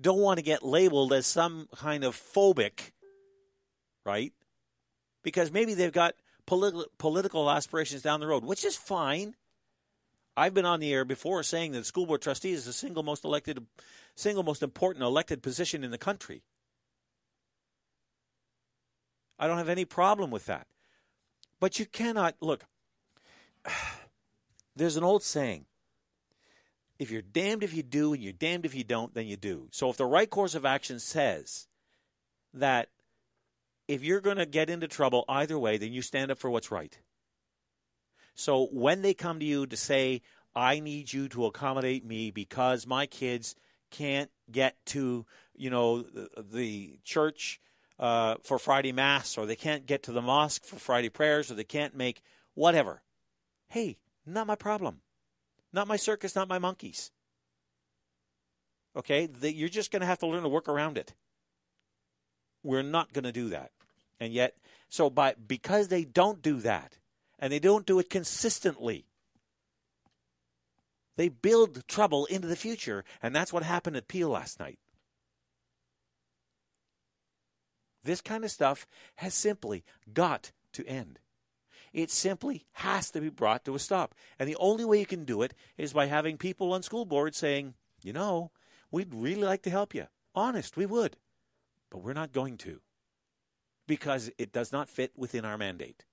don't 0.00 0.20
want 0.20 0.38
to 0.38 0.44
get 0.44 0.62
labeled 0.62 1.12
as 1.12 1.26
some 1.26 1.68
kind 1.76 2.04
of 2.04 2.16
phobic, 2.16 2.92
right? 4.04 4.32
Because 5.22 5.52
maybe 5.52 5.74
they've 5.74 5.92
got 5.92 6.14
politi- 6.46 6.86
political 6.98 7.50
aspirations 7.50 8.02
down 8.02 8.20
the 8.20 8.26
road, 8.26 8.44
which 8.44 8.64
is 8.64 8.76
fine. 8.76 9.34
I've 10.36 10.54
been 10.54 10.64
on 10.64 10.80
the 10.80 10.92
air 10.92 11.04
before 11.04 11.42
saying 11.42 11.72
that 11.72 11.80
the 11.80 11.84
school 11.84 12.06
board 12.06 12.22
trustee 12.22 12.52
is 12.52 12.64
the 12.64 12.72
single 12.72 13.02
most 13.02 13.24
elected, 13.24 13.66
single 14.14 14.42
most 14.42 14.62
important 14.62 15.04
elected 15.04 15.42
position 15.42 15.84
in 15.84 15.90
the 15.90 15.98
country. 15.98 16.42
I 19.38 19.46
don't 19.46 19.58
have 19.58 19.68
any 19.68 19.84
problem 19.84 20.30
with 20.30 20.46
that. 20.46 20.66
But 21.58 21.78
you 21.78 21.86
cannot 21.86 22.36
look. 22.40 22.64
There's 24.76 24.96
an 24.96 25.04
old 25.04 25.22
saying 25.22 25.66
if 26.98 27.10
you're 27.10 27.22
damned 27.22 27.62
if 27.62 27.72
you 27.72 27.82
do 27.82 28.12
and 28.12 28.22
you're 28.22 28.32
damned 28.32 28.66
if 28.66 28.74
you 28.74 28.84
don't, 28.84 29.14
then 29.14 29.26
you 29.26 29.36
do. 29.36 29.68
So 29.72 29.88
if 29.88 29.96
the 29.96 30.04
right 30.04 30.28
course 30.28 30.54
of 30.54 30.66
action 30.66 31.00
says 31.00 31.66
that 32.52 32.88
if 33.88 34.04
you're 34.04 34.20
going 34.20 34.36
to 34.36 34.46
get 34.46 34.68
into 34.68 34.86
trouble 34.86 35.24
either 35.26 35.58
way, 35.58 35.78
then 35.78 35.92
you 35.92 36.02
stand 36.02 36.30
up 36.30 36.38
for 36.38 36.50
what's 36.50 36.70
right. 36.70 36.98
So 38.34 38.68
when 38.70 39.00
they 39.00 39.14
come 39.14 39.40
to 39.40 39.46
you 39.46 39.66
to 39.66 39.76
say, 39.76 40.20
I 40.54 40.80
need 40.80 41.12
you 41.12 41.28
to 41.30 41.46
accommodate 41.46 42.04
me 42.04 42.30
because 42.30 42.86
my 42.86 43.06
kids 43.06 43.54
can't 43.90 44.30
get 44.50 44.76
to, 44.86 45.26
you 45.54 45.70
know, 45.70 46.02
the, 46.02 46.28
the 46.50 46.98
church 47.04 47.60
uh, 47.98 48.36
for 48.42 48.58
Friday 48.58 48.92
Mass, 48.92 49.36
or 49.36 49.46
they 49.46 49.56
can't 49.56 49.86
get 49.86 50.02
to 50.04 50.12
the 50.12 50.22
mosque 50.22 50.64
for 50.64 50.76
Friday 50.76 51.10
prayers, 51.10 51.50
or 51.50 51.54
they 51.54 51.64
can't 51.64 51.94
make 51.94 52.22
whatever. 52.54 53.02
Hey, 53.68 53.98
not 54.26 54.46
my 54.46 54.54
problem. 54.54 55.00
Not 55.72 55.88
my 55.88 55.96
circus, 55.96 56.34
not 56.34 56.48
my 56.48 56.58
monkeys. 56.58 57.10
Okay? 58.96 59.26
The, 59.26 59.52
you're 59.54 59.68
just 59.68 59.90
going 59.90 60.00
to 60.00 60.06
have 60.06 60.18
to 60.20 60.26
learn 60.26 60.42
to 60.42 60.48
work 60.48 60.68
around 60.68 60.98
it. 60.98 61.14
We're 62.62 62.82
not 62.82 63.12
going 63.12 63.24
to 63.24 63.32
do 63.32 63.50
that. 63.50 63.70
And 64.18 64.32
yet, 64.32 64.56
so 64.88 65.08
by 65.08 65.34
because 65.34 65.88
they 65.88 66.04
don't 66.04 66.42
do 66.42 66.58
that, 66.60 66.98
and 67.38 67.52
they 67.52 67.58
don't 67.58 67.86
do 67.86 67.98
it 67.98 68.10
consistently, 68.10 69.06
they 71.16 71.28
build 71.28 71.86
trouble 71.88 72.26
into 72.26 72.48
the 72.48 72.56
future, 72.56 73.04
and 73.22 73.34
that's 73.34 73.52
what 73.52 73.62
happened 73.62 73.96
at 73.96 74.08
Peel 74.08 74.30
last 74.30 74.58
night. 74.60 74.78
This 78.02 78.20
kind 78.20 78.44
of 78.44 78.50
stuff 78.50 78.86
has 79.16 79.34
simply 79.34 79.84
got 80.12 80.52
to 80.72 80.86
end. 80.86 81.18
It 81.92 82.10
simply 82.10 82.66
has 82.72 83.10
to 83.10 83.20
be 83.20 83.28
brought 83.28 83.64
to 83.64 83.74
a 83.74 83.78
stop. 83.78 84.14
And 84.38 84.48
the 84.48 84.56
only 84.56 84.84
way 84.84 85.00
you 85.00 85.06
can 85.06 85.24
do 85.24 85.42
it 85.42 85.54
is 85.76 85.92
by 85.92 86.06
having 86.06 86.38
people 86.38 86.72
on 86.72 86.82
school 86.82 87.04
boards 87.04 87.36
saying, 87.36 87.74
you 88.02 88.12
know, 88.12 88.52
we'd 88.90 89.14
really 89.14 89.42
like 89.42 89.62
to 89.62 89.70
help 89.70 89.94
you. 89.94 90.06
Honest, 90.34 90.76
we 90.76 90.86
would. 90.86 91.16
But 91.90 92.02
we're 92.02 92.12
not 92.12 92.32
going 92.32 92.56
to 92.58 92.80
because 93.86 94.30
it 94.38 94.52
does 94.52 94.70
not 94.70 94.88
fit 94.88 95.12
within 95.16 95.44
our 95.44 95.58
mandate. 95.58 96.04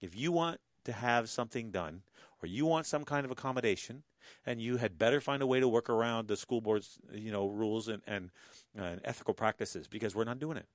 If 0.00 0.14
you 0.14 0.30
want 0.30 0.60
to 0.84 0.92
have 0.92 1.30
something 1.30 1.70
done 1.70 2.02
or 2.42 2.46
you 2.46 2.66
want 2.66 2.86
some 2.86 3.04
kind 3.04 3.24
of 3.24 3.30
accommodation, 3.30 4.02
and 4.46 4.60
you 4.60 4.76
had 4.76 4.98
better 4.98 5.20
find 5.20 5.42
a 5.42 5.46
way 5.46 5.60
to 5.60 5.68
work 5.68 5.90
around 5.90 6.28
the 6.28 6.36
school 6.36 6.60
board's 6.60 6.98
you 7.12 7.32
know 7.32 7.46
rules 7.48 7.88
and, 7.88 8.02
and, 8.06 8.30
uh, 8.78 8.82
and 8.82 9.00
ethical 9.04 9.34
practices 9.34 9.88
because 9.88 10.14
we're 10.14 10.24
not 10.24 10.38
doing 10.38 10.56
it. 10.56 10.66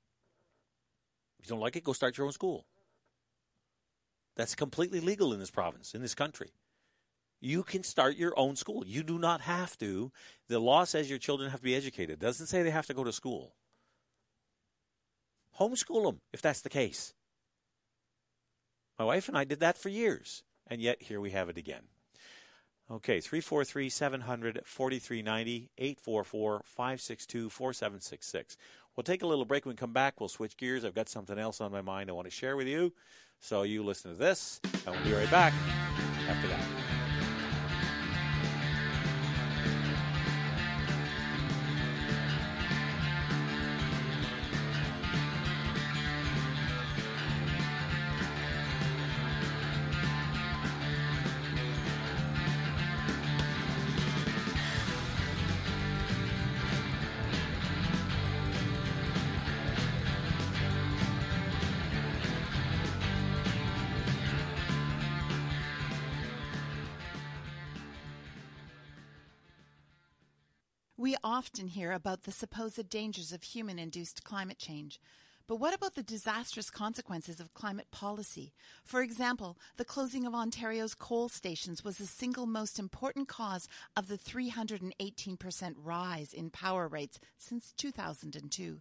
If 1.40 1.45
you 1.45 1.49
don't 1.49 1.60
like 1.60 1.76
it, 1.76 1.84
go 1.84 1.94
start 1.94 2.18
your 2.18 2.26
own 2.26 2.34
school. 2.34 2.65
That's 4.35 4.56
completely 4.56 4.99
legal 4.99 5.34
in 5.34 5.40
this 5.40 5.52
province, 5.52 5.94
in 5.94 6.02
this 6.02 6.15
country. 6.15 6.52
You 7.40 7.64
can 7.64 7.84
start 7.84 8.15
your 8.15 8.34
own 8.38 8.56
school. 8.56 8.85
You 8.88 9.03
do 9.03 9.19
not 9.19 9.41
have 9.41 9.77
to. 9.80 10.11
The 10.48 10.60
law 10.60 10.85
says 10.85 11.10
your 11.10 11.19
children 11.19 11.49
have 11.49 11.60
to 11.60 11.65
be 11.65 11.76
educated. 11.76 12.11
It 12.11 12.19
doesn't 12.19 12.48
say 12.48 12.64
they 12.64 12.69
have 12.69 12.88
to 12.88 12.94
go 12.94 13.03
to 13.03 13.11
school. 13.11 13.53
Homeschool 15.60 16.06
them 16.06 16.22
if 16.31 16.41
that's 16.41 16.61
the 16.61 16.69
case. 16.69 17.14
My 18.98 19.06
wife 19.06 19.27
and 19.27 19.38
I 19.38 19.44
did 19.44 19.60
that 19.60 19.77
for 19.77 19.90
years, 19.90 20.44
and 20.74 20.82
yet 20.82 21.04
here 21.04 21.22
we 21.22 21.30
have 21.30 21.50
it 21.50 21.58
again. 21.58 21.84
Okay, 22.90 23.22
343 23.22 23.90
700 23.90 24.62
4390 24.66 25.70
844 25.78 26.62
562 26.66 27.50
4766. 27.50 28.58
We'll 28.95 29.04
take 29.04 29.22
a 29.22 29.28
little 29.28 29.45
break. 29.45 29.66
When 29.66 29.74
we 29.74 29.78
come 29.78 29.94
back, 29.94 30.20
we'll 30.20 30.30
switch 30.30 30.58
gears. 30.58 30.84
I've 30.84 30.95
got 30.95 31.10
something 31.10 31.38
else 31.38 31.62
on 31.62 31.72
my 31.72 31.82
mind 31.82 32.10
I 32.10 32.14
want 32.14 32.26
to 32.26 32.32
share 32.32 32.58
with 32.58 32.68
you. 32.68 32.91
So 33.40 33.62
you 33.62 33.84
listen 33.84 34.12
to 34.12 34.18
this, 34.18 34.60
and 34.64 34.95
we'll 34.95 35.06
be 35.06 35.14
right 35.14 35.30
back 35.30 35.54
after 36.28 36.48
that. 36.48 36.93
Often 71.44 71.68
hear 71.68 71.91
about 71.91 72.24
the 72.24 72.32
supposed 72.32 72.90
dangers 72.90 73.34
of 73.34 73.44
human 73.44 73.78
induced 73.78 74.24
climate 74.24 74.57
change. 74.57 74.98
But 75.45 75.57
what 75.57 75.74
about 75.74 75.94
the 75.94 76.02
disastrous 76.02 76.70
consequences 76.70 77.41
of 77.41 77.53
climate 77.53 77.88
policy? 77.91 78.53
For 78.86 79.02
example, 79.02 79.57
the 79.76 79.84
closing 79.84 80.26
of 80.26 80.34
Ontario's 80.34 80.95
coal 80.95 81.28
stations 81.28 81.84
was 81.84 81.98
the 81.98 82.06
single 82.06 82.45
most 82.45 82.80
important 82.80 83.28
cause 83.28 83.68
of 83.98 84.07
the 84.07 84.18
318% 84.18 85.76
rise 85.84 86.32
in 86.34 86.49
power 86.49 86.88
rates 86.88 87.20
since 87.38 87.74
2002. 87.76 88.80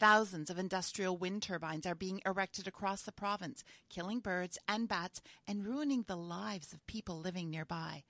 Thousands 0.00 0.50
of 0.50 0.58
industrial 0.58 1.16
wind 1.16 1.44
turbines 1.44 1.86
are 1.86 1.94
being 1.94 2.20
erected 2.26 2.66
across 2.66 3.02
the 3.02 3.12
province, 3.12 3.62
killing 3.88 4.18
birds 4.18 4.58
and 4.66 4.88
bats 4.88 5.22
and 5.46 5.64
ruining 5.64 6.04
the 6.08 6.16
lives 6.16 6.72
of 6.72 6.84
people 6.88 7.20
living 7.20 7.48
nearby. 7.48 8.02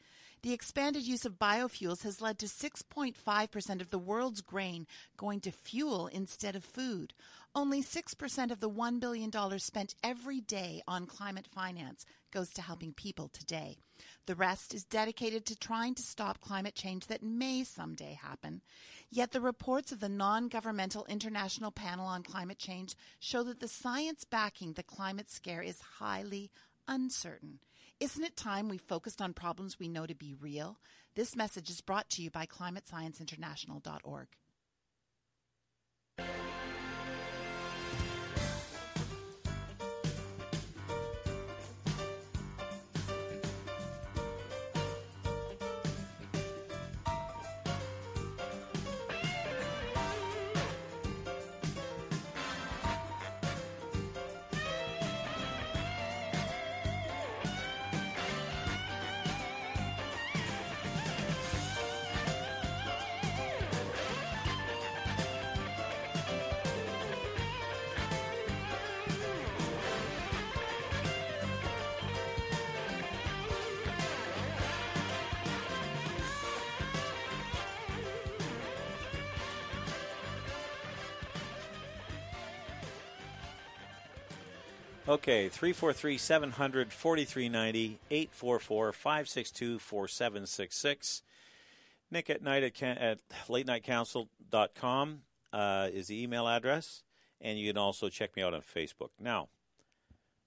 The 0.43 0.52
expanded 0.52 1.05
use 1.05 1.24
of 1.24 1.39
biofuels 1.39 2.02
has 2.02 2.20
led 2.20 2.40
to 2.40 2.47
6.5% 2.47 3.81
of 3.81 3.90
the 3.90 3.98
world's 3.98 4.40
grain 4.40 4.89
going 5.16 5.40
to 5.43 5.52
fuel 5.52 6.09
instead 6.09 6.56
of 6.56 6.64
food. 6.64 7.14
Only 7.55 7.81
6% 7.81 8.51
of 8.51 8.59
the 8.59 8.69
$1 8.69 8.98
billion 8.98 9.31
spent 9.60 9.94
every 10.02 10.40
day 10.40 10.82
on 10.89 11.06
climate 11.06 11.47
finance 11.47 12.05
goes 12.32 12.48
to 12.55 12.62
helping 12.62 12.93
people 12.93 13.28
today. 13.28 13.77
The 14.27 14.35
rest 14.35 14.74
is 14.74 14.82
dedicated 14.82 15.47
to 15.47 15.56
trying 15.56 15.94
to 15.94 16.02
stop 16.02 16.40
climate 16.40 16.74
change 16.74 17.06
that 17.06 17.23
may 17.23 17.62
someday 17.62 18.19
happen. 18.20 18.62
Yet 19.10 19.31
the 19.31 19.40
reports 19.40 19.93
of 19.93 20.01
the 20.01 20.09
non 20.09 20.48
governmental 20.48 21.05
International 21.05 21.70
Panel 21.70 22.06
on 22.06 22.24
Climate 22.24 22.59
Change 22.59 22.97
show 23.20 23.44
that 23.44 23.60
the 23.60 23.69
science 23.69 24.24
backing 24.24 24.73
the 24.73 24.82
climate 24.82 25.31
scare 25.31 25.62
is 25.62 25.81
highly 25.98 26.51
uncertain. 26.89 27.60
Isn't 28.03 28.24
it 28.24 28.37
time 28.37 28.69
we 28.69 28.79
focused 28.79 29.23
on 29.23 29.33
problems 29.33 29.79
we 29.79 29.87
know 29.87 30.07
to 30.07 30.15
be 30.16 30.35
real? 30.35 30.81
This 31.15 31.37
message 31.37 31.70
is 31.70 31.81
brought 31.81 32.11
to 32.11 32.23
you 32.23 32.33
by 32.33 32.47
climatescienceinternational.org. 32.47 34.27
Okay, 85.09 85.49
343 85.49 86.16
700 86.16 86.93
4390 86.93 87.99
844 88.09 88.93
562 88.93 89.79
4766. 89.81 91.23
Nick 92.12 92.31
at 92.31 92.41
night 92.41 92.62
at, 92.62 92.83
at 92.83 93.19
latenightcouncil.com 93.49 95.23
uh, 95.53 95.89
is 95.93 96.07
the 96.07 96.23
email 96.23 96.47
address, 96.47 97.03
and 97.41 97.59
you 97.59 97.69
can 97.69 97.79
also 97.79 98.09
check 98.09 98.37
me 98.37 98.45
out 98.45 98.55
on 98.55 98.61
Facebook. 98.61 99.11
Now, 99.19 99.49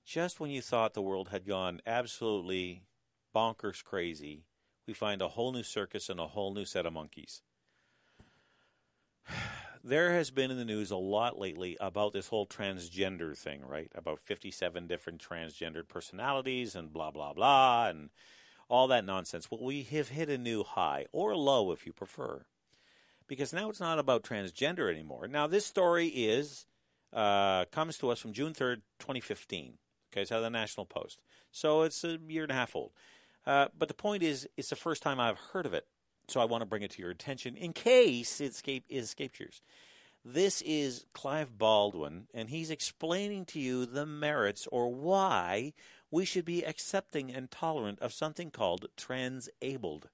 just 0.06 0.40
when 0.40 0.52
you 0.52 0.62
thought 0.62 0.94
the 0.94 1.02
world 1.02 1.30
had 1.30 1.46
gone 1.46 1.82
absolutely 1.86 2.84
bonkers 3.36 3.84
crazy 3.84 4.46
we 4.88 4.94
find 4.94 5.22
a 5.22 5.30
whole 5.30 5.52
new 5.52 5.64
circus 5.64 6.10
and 6.10 6.20
a 6.20 6.28
whole 6.28 6.54
new 6.54 6.64
set 6.64 6.86
of 6.86 6.94
monkeys. 6.94 7.42
There 9.88 10.14
has 10.14 10.32
been 10.32 10.50
in 10.50 10.58
the 10.58 10.66
news 10.66 10.90
a 10.90 10.98
lot 10.98 11.38
lately 11.38 11.78
about 11.80 12.12
this 12.12 12.30
whole 12.30 12.48
transgender 12.48 13.38
thing, 13.38 13.62
right? 13.64 13.92
About 13.94 14.20
57 14.20 14.88
different 14.88 15.24
transgendered 15.24 15.88
personalities 15.88 16.76
and 16.76 16.92
blah, 16.92 17.12
blah, 17.12 17.34
blah, 17.34 17.90
and 17.90 18.10
all 18.68 18.88
that 18.88 19.06
nonsense. 19.06 19.52
Well, 19.52 19.64
we 19.64 19.84
have 19.84 20.10
hit 20.10 20.28
a 20.28 20.40
new 20.40 20.64
high, 20.64 21.06
or 21.12 21.36
low 21.36 21.72
if 21.72 21.86
you 21.86 21.94
prefer, 21.94 22.48
because 23.28 23.54
now 23.54 23.70
it's 23.70 23.80
not 23.80 24.00
about 24.00 24.24
transgender 24.24 24.92
anymore. 24.92 25.28
Now, 25.28 25.46
this 25.46 25.68
story 25.68 26.08
is 26.08 26.66
uh, 27.14 27.66
comes 27.66 28.00
to 28.00 28.10
us 28.10 28.20
from 28.20 28.34
June 28.34 28.54
3rd, 28.54 28.78
2015. 28.98 29.78
Okay, 30.12 30.24
it's 30.24 30.32
out 30.32 30.38
of 30.38 30.44
the 30.46 30.50
National 30.50 30.88
Post. 30.88 31.22
So 31.52 31.84
it's 31.84 32.04
a 32.04 32.18
year 32.28 32.42
and 32.42 32.52
a 32.52 32.56
half 32.56 32.76
old. 32.76 32.90
Uh, 33.46 33.68
but 33.78 33.88
the 33.88 33.94
point 33.94 34.24
is, 34.24 34.50
it's 34.58 34.70
the 34.70 34.76
first 34.76 35.04
time 35.04 35.20
I've 35.20 35.38
heard 35.38 35.68
of 35.68 35.76
it. 35.76 35.86
So 36.28 36.40
I 36.42 36.46
want 36.46 36.62
to 36.62 36.66
bring 36.66 36.82
it 36.82 36.92
to 36.92 37.02
your 37.02 37.12
attention 37.12 37.56
in 37.56 37.74
case 37.74 38.42
it 38.42 38.52
escape, 38.52 38.86
it 38.90 38.98
escaped 38.98 39.40
yours. 39.40 39.62
This 40.28 40.64
is 40.64 41.06
Clive 41.14 41.56
Baldwin, 41.56 42.28
and 42.34 42.50
he's 42.50 42.72
explaining 42.72 43.46
to 43.46 43.60
you 43.60 43.86
the 43.86 44.08
merits 44.08 44.68
or 44.72 44.92
why 44.92 45.74
we 46.10 46.26
should 46.26 46.46
be 46.46 46.64
accepting 46.64 47.32
and 47.32 47.52
tolerant 47.52 48.00
of 48.00 48.12
something 48.12 48.50
called 48.50 48.88
transabled. 48.98 50.10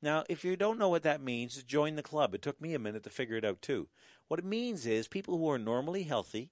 Now, 0.00 0.24
if 0.30 0.44
you 0.44 0.56
don't 0.56 0.78
know 0.78 0.88
what 0.88 1.02
that 1.02 1.20
means, 1.20 1.62
join 1.62 1.96
the 1.96 2.02
club. 2.02 2.34
It 2.34 2.40
took 2.40 2.58
me 2.58 2.72
a 2.72 2.78
minute 2.78 3.02
to 3.02 3.10
figure 3.10 3.36
it 3.36 3.44
out, 3.44 3.60
too. 3.60 3.88
What 4.28 4.38
it 4.38 4.46
means 4.46 4.86
is 4.86 5.08
people 5.08 5.36
who 5.36 5.50
are 5.50 5.58
normally 5.58 6.04
healthy, 6.04 6.50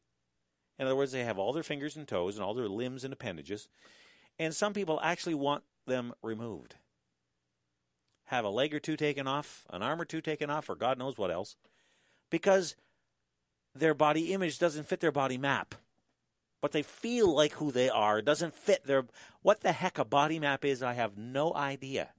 in 0.79 0.85
other 0.85 0.97
words, 0.97 1.13
they 1.13 1.25
have 1.25 1.39
all 1.39 1.55
their 1.55 1.63
fingers 1.63 1.97
and 1.97 2.07
toes 2.07 2.37
and 2.37 2.45
all 2.45 2.55
their 2.55 2.69
limbs 2.69 3.05
and 3.05 3.13
appendages, 3.13 3.69
and 4.39 4.55
some 4.55 4.75
people 4.75 5.01
actually 5.03 5.35
want 5.35 5.63
them 5.87 6.13
removed. 6.23 6.75
Have 8.27 8.45
a 8.45 8.51
leg 8.51 8.75
or 8.75 8.81
two 8.81 8.97
taken 8.97 9.27
off, 9.27 9.65
an 9.71 9.83
arm 9.83 10.01
or 10.01 10.05
two 10.05 10.21
taken 10.21 10.51
off, 10.51 10.69
or 10.69 10.75
God 10.75 10.99
knows 10.99 11.17
what 11.17 11.31
else, 11.31 11.57
because 12.31 12.77
their 13.75 13.95
body 13.95 14.33
image 14.33 14.59
doesn't 14.59 14.87
fit 14.87 15.01
their 15.01 15.13
body 15.13 15.39
map. 15.39 15.75
But 16.61 16.73
they 16.73 16.83
feel 16.83 17.33
like 17.33 17.53
who 17.53 17.71
they 17.71 17.89
are. 17.89 18.23
Doesn't 18.23 18.55
fit 18.55 18.85
their. 18.85 19.05
What 19.43 19.61
the 19.61 19.73
heck 19.73 19.99
a 19.99 20.05
body 20.05 20.39
map 20.39 20.65
is, 20.65 20.83
I 20.83 20.95
have 20.95 21.17
no 21.17 21.55
idea. 21.55 22.11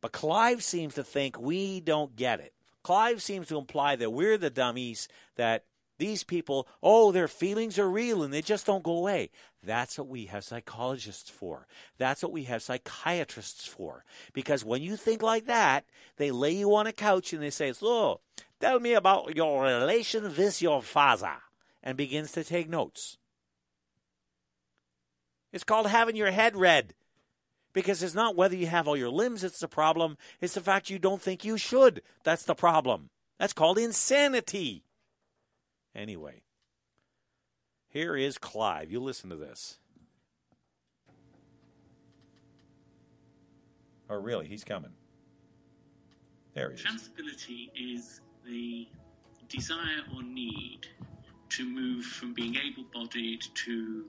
But 0.00 0.12
Clive 0.12 0.64
seems 0.64 0.94
to 0.94 1.04
think 1.04 1.38
we 1.38 1.80
don't 1.80 2.16
get 2.16 2.40
it. 2.40 2.54
Clive 2.82 3.22
seems 3.22 3.48
to 3.48 3.58
imply 3.58 3.94
that 3.96 4.10
we're 4.10 4.38
the 4.38 4.50
dummies, 4.50 5.06
that 5.36 5.64
these 6.00 6.24
people, 6.24 6.66
oh, 6.82 7.12
their 7.12 7.28
feelings 7.28 7.78
are 7.78 7.88
real 7.88 8.22
and 8.22 8.32
they 8.32 8.42
just 8.42 8.66
don't 8.66 8.82
go 8.82 8.96
away. 8.96 9.30
That's 9.62 9.98
what 9.98 10.08
we 10.08 10.24
have 10.26 10.42
psychologists 10.42 11.30
for. 11.30 11.66
That's 11.98 12.22
what 12.22 12.32
we 12.32 12.44
have 12.44 12.62
psychiatrists 12.62 13.66
for. 13.66 14.04
Because 14.32 14.64
when 14.64 14.82
you 14.82 14.96
think 14.96 15.22
like 15.22 15.44
that, 15.46 15.84
they 16.16 16.30
lay 16.30 16.52
you 16.52 16.74
on 16.74 16.86
a 16.86 16.92
couch 16.92 17.32
and 17.32 17.42
they 17.42 17.50
say, 17.50 17.72
so, 17.72 18.20
tell 18.60 18.80
me 18.80 18.94
about 18.94 19.36
your 19.36 19.62
relation 19.62 20.24
with 20.24 20.62
your 20.62 20.82
father, 20.82 21.36
and 21.82 21.96
begins 21.96 22.32
to 22.32 22.44
take 22.44 22.68
notes. 22.68 23.18
It's 25.52 25.64
called 25.64 25.86
having 25.86 26.16
your 26.16 26.30
head 26.30 26.56
read. 26.56 26.94
Because 27.72 28.02
it's 28.02 28.14
not 28.14 28.34
whether 28.34 28.56
you 28.56 28.66
have 28.66 28.88
all 28.88 28.96
your 28.96 29.10
limbs 29.10 29.42
that's 29.42 29.60
the 29.60 29.68
problem, 29.68 30.16
it's 30.40 30.54
the 30.54 30.60
fact 30.60 30.90
you 30.90 30.98
don't 30.98 31.22
think 31.22 31.44
you 31.44 31.56
should. 31.56 32.02
That's 32.24 32.42
the 32.42 32.56
problem. 32.56 33.10
That's 33.38 33.52
called 33.52 33.78
insanity. 33.78 34.82
Anyway, 35.94 36.42
here 37.88 38.16
is 38.16 38.38
Clive. 38.38 38.90
You 38.90 39.00
listen 39.00 39.30
to 39.30 39.36
this. 39.36 39.78
Oh, 44.08 44.16
really, 44.16 44.46
he's 44.46 44.64
coming. 44.64 44.92
There 46.54 46.70
he 46.70 46.76
is. 46.76 47.10
Is 47.76 48.20
the 48.44 48.88
desire 49.48 50.02
or 50.14 50.22
need 50.22 50.86
to 51.50 51.64
move 51.68 52.04
from 52.04 52.32
being 52.34 52.56
able 52.56 52.84
bodied 52.92 53.42
to 53.54 54.04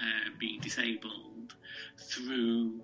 uh, 0.00 0.30
being 0.38 0.60
disabled 0.60 1.54
through 1.98 2.80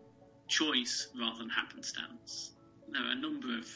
choice 0.49 1.09
rather 1.19 1.39
than 1.39 1.49
happenstance. 1.49 2.53
There 2.91 3.03
are 3.03 3.13
a 3.13 3.17
number 3.17 3.57
of 3.59 3.67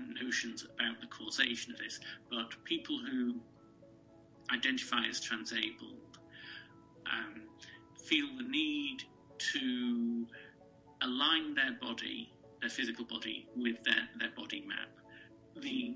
notions 0.00 0.64
about 0.64 1.00
the 1.00 1.06
causation 1.06 1.72
of 1.72 1.78
this, 1.78 2.00
but 2.30 2.52
people 2.64 2.98
who 2.98 3.34
identify 4.52 5.04
as 5.08 5.20
transabled 5.20 6.18
um, 7.10 7.42
feel 8.04 8.26
the 8.36 8.44
need 8.44 9.02
to 9.38 10.26
align 11.02 11.54
their 11.54 11.72
body, 11.80 12.32
their 12.60 12.70
physical 12.70 13.04
body, 13.04 13.46
with 13.56 13.82
their, 13.84 14.08
their 14.18 14.30
body 14.36 14.64
map. 14.66 14.88
The 15.62 15.94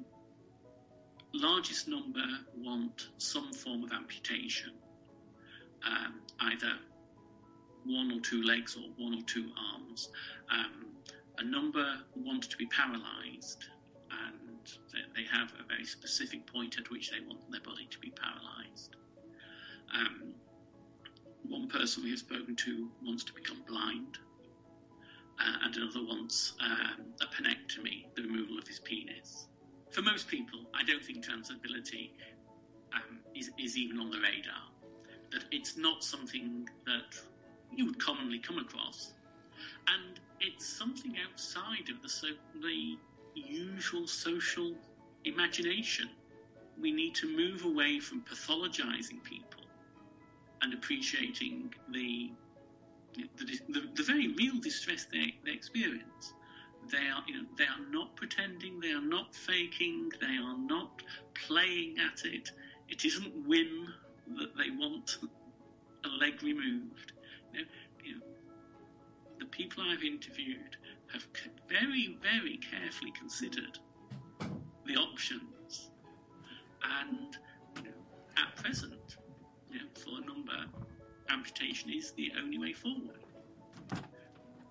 largest 1.32 1.88
number 1.88 2.24
want 2.58 3.08
some 3.18 3.52
form 3.52 3.84
of 3.84 3.92
amputation, 3.92 4.72
um, 5.86 6.20
either 6.40 6.72
one 7.86 8.12
or 8.12 8.20
two 8.20 8.42
legs 8.42 8.76
or 8.76 8.88
one 9.02 9.14
or 9.14 9.22
two 9.26 9.50
arms. 9.74 10.10
Um, 10.50 10.86
a 11.38 11.44
number 11.44 11.86
want 12.16 12.50
to 12.50 12.56
be 12.56 12.66
paralyzed, 12.66 13.64
they 15.14 15.24
have 15.30 15.52
a 15.60 15.66
very 15.68 15.84
specific 15.84 16.46
point 16.46 16.78
at 16.78 16.90
which 16.90 17.10
they 17.10 17.20
want 17.26 17.50
their 17.50 17.60
body 17.60 17.86
to 17.90 17.98
be 17.98 18.10
paralyzed. 18.10 18.96
Um, 19.94 20.34
one 21.48 21.68
person 21.68 22.04
we 22.04 22.10
have 22.10 22.18
spoken 22.18 22.54
to 22.56 22.88
wants 23.02 23.24
to 23.24 23.32
become 23.32 23.62
blind, 23.66 24.18
uh, 25.38 25.64
and 25.64 25.76
another 25.76 26.04
wants 26.06 26.52
um, 26.60 27.06
a 27.20 27.26
penectomy, 27.26 28.06
the 28.14 28.22
removal 28.22 28.58
of 28.58 28.66
his 28.66 28.78
penis. 28.80 29.46
For 29.90 30.02
most 30.02 30.28
people, 30.28 30.60
I 30.74 30.84
don't 30.84 31.04
think 31.04 31.24
transability 31.24 32.10
um, 32.94 33.18
is, 33.34 33.50
is 33.58 33.76
even 33.76 33.98
on 33.98 34.10
the 34.10 34.18
radar. 34.18 34.68
That 35.32 35.44
it's 35.50 35.76
not 35.76 36.04
something 36.04 36.68
that 36.86 37.18
you 37.74 37.86
would 37.86 37.98
commonly 37.98 38.38
come 38.38 38.58
across. 38.58 39.12
And 39.88 40.20
it's 40.40 40.66
something 40.66 41.16
outside 41.28 41.88
of 41.90 42.02
the, 42.02 42.36
the 42.60 42.96
usual 43.46 44.06
social 44.06 44.74
imagination. 45.24 46.08
We 46.80 46.92
need 46.92 47.14
to 47.16 47.36
move 47.36 47.64
away 47.64 48.00
from 48.00 48.22
pathologizing 48.22 49.22
people 49.24 49.62
and 50.62 50.74
appreciating 50.74 51.74
the 51.92 52.30
the, 53.14 53.60
the, 53.68 53.82
the 53.96 54.02
very 54.02 54.28
real 54.34 54.60
distress 54.60 55.06
they, 55.10 55.34
they 55.44 55.50
experience. 55.50 56.32
They 56.90 56.98
are, 56.98 57.22
you 57.26 57.34
know, 57.34 57.48
they 57.58 57.64
are 57.64 57.90
not 57.90 58.14
pretending, 58.16 58.80
they 58.80 58.92
are 58.92 59.02
not 59.02 59.34
faking, 59.34 60.10
they 60.20 60.36
are 60.36 60.56
not 60.56 61.02
playing 61.34 61.96
at 61.98 62.24
it. 62.24 62.50
It 62.88 63.04
isn't 63.04 63.46
whim 63.46 63.92
that 64.38 64.56
they 64.56 64.70
want 64.70 65.18
a 66.04 66.08
leg 66.08 66.42
removed. 66.42 67.12
You 67.52 67.60
know, 67.60 67.66
you 68.04 68.14
know, 68.14 68.20
the 69.38 69.46
people 69.46 69.82
I've 69.82 70.04
interviewed 70.04 70.76
have 71.12 71.26
very, 71.70 72.18
very 72.20 72.58
carefully 72.58 73.12
considered 73.12 73.78
the 74.86 74.96
options, 74.96 75.90
and 76.82 77.36
you 77.76 77.82
know, 77.84 77.96
at 78.36 78.56
present, 78.56 79.16
you 79.70 79.78
know, 79.78 79.84
for 79.94 80.20
a 80.20 80.26
number, 80.26 80.64
amputation 81.30 81.90
is 81.90 82.12
the 82.12 82.32
only 82.42 82.58
way 82.58 82.72
forward. 82.72 83.20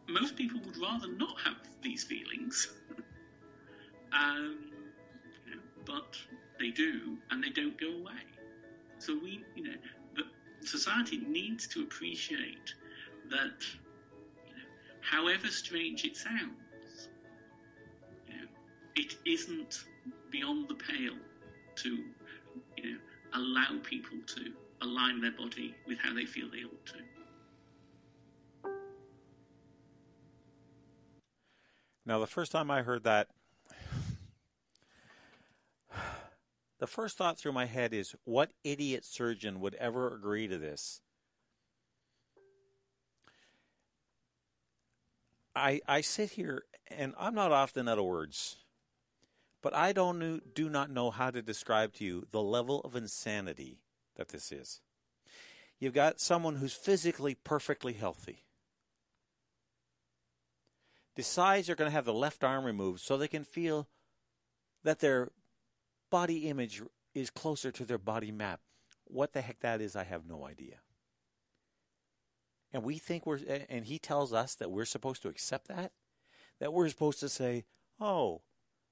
Most 0.07 0.35
people 0.35 0.59
would 0.65 0.77
rather 0.77 1.07
not 1.07 1.39
have 1.45 1.55
these 1.81 2.03
feelings, 2.03 2.69
um, 4.11 4.57
you 5.45 5.55
know, 5.55 5.61
but 5.85 6.17
they 6.59 6.71
do, 6.71 7.17
and 7.31 7.43
they 7.43 7.49
don't 7.49 7.79
go 7.79 7.87
away. 7.87 8.25
So 8.97 9.17
we, 9.23 9.43
you 9.55 9.63
know, 9.63 9.75
but 10.15 10.25
society 10.61 11.21
needs 11.27 11.67
to 11.67 11.81
appreciate 11.83 12.73
that 13.29 13.63
however 15.01 15.47
strange 15.47 16.03
it 16.03 16.17
sounds, 16.17 16.35
you 16.35 16.47
know, 16.47 16.68
it 18.95 19.15
isn't 19.25 19.85
beyond 20.31 20.67
the 20.67 20.75
pale 20.75 21.17
to 21.75 22.03
you 22.77 22.91
know, 22.91 22.97
allow 23.33 23.79
people 23.83 24.17
to 24.27 24.51
align 24.81 25.21
their 25.21 25.31
body 25.31 25.75
with 25.87 25.97
how 25.99 26.13
they 26.13 26.25
feel 26.25 26.49
they 26.49 26.63
ought 26.63 26.85
to. 26.85 28.69
Now, 32.05 32.19
the 32.19 32.27
first 32.27 32.51
time 32.51 32.71
I 32.71 32.81
heard 32.81 33.03
that, 33.03 33.27
the 36.79 36.87
first 36.87 37.17
thought 37.17 37.37
through 37.37 37.51
my 37.51 37.65
head 37.65 37.93
is 37.93 38.15
what 38.23 38.51
idiot 38.63 39.05
surgeon 39.05 39.59
would 39.59 39.75
ever 39.75 40.13
agree 40.13 40.47
to 40.47 40.57
this? 40.57 41.01
I, 45.55 45.81
I 45.87 46.01
sit 46.01 46.31
here 46.31 46.63
and 46.89 47.13
I'm 47.19 47.35
not 47.35 47.51
often 47.51 47.87
out 47.87 47.99
of 47.99 48.05
words, 48.05 48.55
but 49.61 49.73
I 49.73 49.91
don't 49.91 50.53
do 50.53 50.69
not 50.69 50.89
know 50.89 51.11
how 51.11 51.31
to 51.31 51.41
describe 51.41 51.93
to 51.95 52.05
you 52.05 52.27
the 52.31 52.41
level 52.41 52.81
of 52.81 52.95
insanity 52.95 53.79
that 54.15 54.29
this 54.29 54.51
is. 54.51 54.81
You've 55.79 55.93
got 55.93 56.19
someone 56.19 56.57
who's 56.57 56.73
physically 56.73 57.35
perfectly 57.35 57.93
healthy. 57.93 58.43
decides 61.19 61.67
they're 61.67 61.75
going 61.75 61.89
to 61.89 61.93
have 61.93 62.05
the 62.05 62.13
left 62.13 62.45
arm 62.45 62.63
removed 62.63 63.01
so 63.01 63.17
they 63.17 63.27
can 63.27 63.43
feel 63.43 63.89
that 64.85 64.99
their 64.99 65.29
body 66.09 66.47
image 66.47 66.81
is 67.13 67.29
closer 67.29 67.73
to 67.73 67.83
their 67.83 67.97
body 67.97 68.31
map. 68.31 68.61
What 69.03 69.33
the 69.33 69.41
heck 69.41 69.59
that 69.59 69.81
is, 69.81 69.97
I 69.97 70.05
have 70.05 70.25
no 70.25 70.45
idea. 70.45 70.75
And 72.71 72.83
we 72.83 72.99
think 72.99 73.25
we're, 73.25 73.39
and 73.67 73.83
he 73.83 73.99
tells 73.99 74.31
us 74.31 74.55
that 74.55 74.71
we're 74.71 74.85
supposed 74.85 75.21
to 75.23 75.27
accept 75.27 75.67
that? 75.67 75.91
That 76.61 76.71
we're 76.71 76.87
supposed 76.87 77.19
to 77.19 77.27
say, 77.27 77.65
oh, 77.99 78.41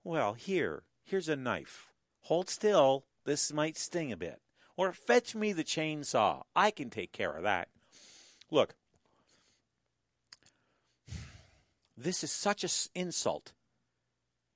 well, 0.07 0.33
here, 0.33 0.83
here's 1.03 1.27
a 1.27 1.35
knife. 1.35 1.89
Hold 2.21 2.49
still, 2.49 3.03
this 3.25 3.51
might 3.51 3.77
sting 3.77 4.09
a 4.13 4.17
bit. 4.17 4.39
Or 4.77 4.93
fetch 4.93 5.35
me 5.35 5.51
the 5.51 5.65
chainsaw. 5.65 6.43
I 6.55 6.71
can 6.71 6.89
take 6.89 7.11
care 7.11 7.33
of 7.33 7.43
that. 7.43 7.67
Look, 8.49 8.75
this 11.97 12.23
is 12.23 12.31
such 12.31 12.63
an 12.63 12.69
insult 12.95 13.51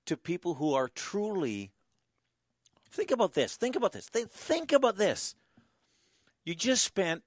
to 0.05 0.15
people 0.15 0.53
who 0.53 0.73
are 0.73 0.87
truly. 0.87 1.71
Think 2.89 3.11
about 3.11 3.33
this. 3.33 3.57
Think 3.57 3.75
about 3.75 3.91
this. 3.91 4.07
Think 4.07 4.71
about 4.71 4.95
this. 4.95 5.35
You 6.45 6.55
just 6.55 6.85
spent 6.85 7.23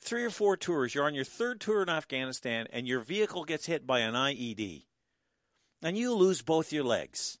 three 0.00 0.24
or 0.24 0.30
four 0.30 0.56
tours. 0.56 0.92
You're 0.92 1.06
on 1.06 1.14
your 1.14 1.24
third 1.24 1.60
tour 1.60 1.82
in 1.82 1.88
Afghanistan, 1.88 2.66
and 2.72 2.88
your 2.88 3.00
vehicle 3.00 3.44
gets 3.44 3.66
hit 3.66 3.86
by 3.86 4.00
an 4.00 4.14
IED, 4.14 4.86
and 5.82 5.96
you 5.96 6.14
lose 6.14 6.42
both 6.42 6.72
your 6.72 6.84
legs. 6.84 7.38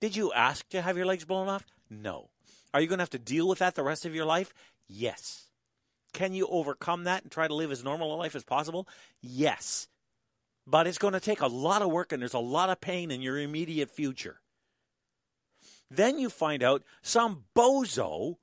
Did 0.00 0.16
you 0.16 0.32
ask 0.32 0.68
to 0.68 0.82
have 0.82 0.96
your 0.96 1.06
legs 1.06 1.24
blown 1.24 1.48
off? 1.48 1.66
No. 1.90 2.30
Are 2.72 2.80
you 2.80 2.86
going 2.86 2.98
to 2.98 3.02
have 3.02 3.10
to 3.10 3.18
deal 3.18 3.48
with 3.48 3.58
that 3.58 3.74
the 3.74 3.82
rest 3.82 4.04
of 4.04 4.14
your 4.14 4.26
life? 4.26 4.52
Yes. 4.86 5.46
Can 6.12 6.34
you 6.34 6.46
overcome 6.46 7.04
that 7.04 7.22
and 7.22 7.32
try 7.32 7.48
to 7.48 7.54
live 7.54 7.72
as 7.72 7.84
normal 7.84 8.14
a 8.14 8.16
life 8.16 8.34
as 8.34 8.44
possible? 8.44 8.88
Yes. 9.20 9.88
But 10.66 10.86
it's 10.86 10.98
going 10.98 11.14
to 11.14 11.20
take 11.20 11.40
a 11.40 11.46
lot 11.46 11.82
of 11.82 11.90
work 11.90 12.12
and 12.12 12.20
there's 12.20 12.34
a 12.34 12.38
lot 12.38 12.70
of 12.70 12.80
pain 12.80 13.10
in 13.10 13.22
your 13.22 13.38
immediate 13.38 13.90
future. 13.90 14.40
Then 15.90 16.18
you 16.18 16.28
find 16.28 16.62
out 16.62 16.82
some 17.02 17.44
bozo 17.56 18.36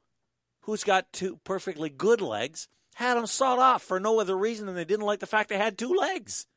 who's 0.62 0.84
got 0.84 1.14
two 1.14 1.40
perfectly 1.44 1.90
good 1.90 2.22
legs 2.22 2.68
had 2.96 3.16
them 3.16 3.28
sawed 3.28 3.60
off 3.60 3.84
for 3.84 4.00
no 4.00 4.20
other 4.20 4.38
reason 4.38 4.66
than 4.66 4.76
they 4.76 4.86
didn't 4.86 5.06
like 5.06 5.20
the 5.20 5.28
fact 5.28 5.50
they 5.50 5.58
had 5.58 5.78
two 5.78 5.94
legs. 5.94 6.48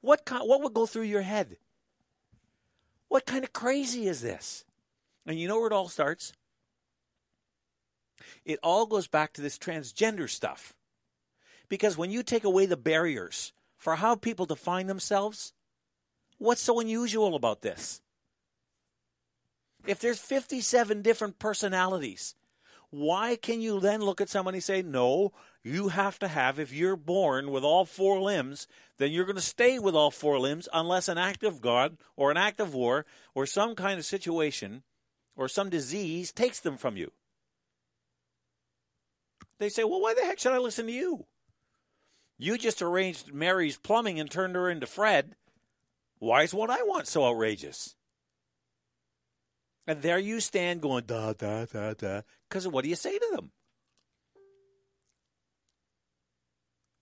What, 0.00 0.22
what 0.30 0.62
would 0.62 0.74
go 0.74 0.86
through 0.86 1.02
your 1.02 1.22
head? 1.22 1.58
What 3.08 3.26
kind 3.26 3.44
of 3.44 3.52
crazy 3.52 4.08
is 4.08 4.20
this? 4.20 4.64
And 5.26 5.38
you 5.38 5.48
know 5.48 5.58
where 5.58 5.68
it 5.68 5.72
all 5.72 5.88
starts? 5.88 6.32
It 8.44 8.58
all 8.62 8.86
goes 8.86 9.06
back 9.06 9.32
to 9.34 9.40
this 9.42 9.58
transgender 9.58 10.28
stuff. 10.28 10.74
Because 11.68 11.96
when 11.98 12.10
you 12.10 12.22
take 12.22 12.44
away 12.44 12.66
the 12.66 12.76
barriers 12.76 13.52
for 13.76 13.96
how 13.96 14.14
people 14.14 14.46
define 14.46 14.86
themselves, 14.86 15.52
what's 16.38 16.62
so 16.62 16.80
unusual 16.80 17.34
about 17.34 17.62
this? 17.62 18.00
If 19.86 20.00
there's 20.00 20.18
57 20.18 21.02
different 21.02 21.38
personalities, 21.38 22.34
why 22.90 23.36
can 23.36 23.60
you 23.60 23.80
then 23.80 24.00
look 24.00 24.20
at 24.20 24.28
somebody 24.28 24.58
and 24.58 24.64
say, 24.64 24.82
no, 24.82 25.32
you 25.66 25.88
have 25.88 26.18
to 26.20 26.28
have, 26.28 26.58
if 26.58 26.72
you're 26.72 26.96
born 26.96 27.50
with 27.50 27.64
all 27.64 27.84
four 27.84 28.20
limbs, 28.20 28.68
then 28.98 29.10
you're 29.10 29.24
going 29.24 29.36
to 29.36 29.42
stay 29.42 29.78
with 29.78 29.94
all 29.94 30.10
four 30.10 30.38
limbs 30.38 30.68
unless 30.72 31.08
an 31.08 31.18
act 31.18 31.42
of 31.42 31.60
God 31.60 31.96
or 32.16 32.30
an 32.30 32.36
act 32.36 32.60
of 32.60 32.74
war 32.74 33.04
or 33.34 33.46
some 33.46 33.74
kind 33.74 33.98
of 33.98 34.04
situation 34.04 34.82
or 35.34 35.48
some 35.48 35.68
disease 35.68 36.32
takes 36.32 36.60
them 36.60 36.76
from 36.76 36.96
you. 36.96 37.10
They 39.58 39.68
say, 39.68 39.84
well, 39.84 40.00
why 40.00 40.14
the 40.14 40.22
heck 40.22 40.38
should 40.38 40.52
I 40.52 40.58
listen 40.58 40.86
to 40.86 40.92
you? 40.92 41.26
You 42.38 42.58
just 42.58 42.82
arranged 42.82 43.32
Mary's 43.32 43.78
plumbing 43.78 44.20
and 44.20 44.30
turned 44.30 44.54
her 44.54 44.68
into 44.68 44.86
Fred. 44.86 45.34
Why 46.18 46.42
is 46.42 46.54
what 46.54 46.70
I 46.70 46.82
want 46.82 47.08
so 47.08 47.24
outrageous? 47.24 47.96
And 49.86 50.02
there 50.02 50.18
you 50.18 50.40
stand 50.40 50.82
going, 50.82 51.04
da, 51.04 51.32
da, 51.32 51.64
da, 51.64 51.94
da. 51.94 52.20
Because 52.48 52.68
what 52.68 52.82
do 52.82 52.90
you 52.90 52.96
say 52.96 53.18
to 53.18 53.32
them? 53.34 53.52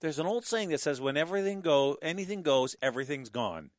There's 0.05 0.19
an 0.19 0.27
old 0.27 0.45
saying 0.45 0.69
that 0.69 0.81
says, 0.81 1.01
when 1.01 1.17
everything 1.17 1.61
go, 1.61 1.97
anything 1.99 2.43
goes, 2.43 2.75
everything's 2.79 3.29
gone. 3.29 3.71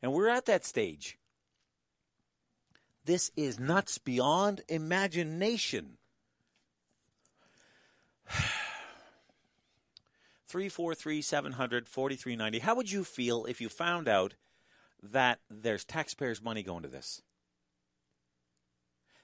And 0.00 0.12
we're 0.12 0.28
at 0.28 0.44
that 0.44 0.64
stage. 0.64 1.18
This 3.04 3.32
is 3.36 3.58
nuts 3.58 3.98
beyond 3.98 4.60
imagination. 4.68 5.98
343 10.46 11.22
700 11.22 11.88
4390. 11.88 12.58
How 12.60 12.76
would 12.76 12.92
you 12.92 13.02
feel 13.02 13.44
if 13.46 13.60
you 13.60 13.68
found 13.68 14.06
out 14.06 14.34
that 15.02 15.40
there's 15.50 15.84
taxpayers' 15.84 16.40
money 16.40 16.62
going 16.62 16.84
to 16.84 16.88
this? 16.88 17.20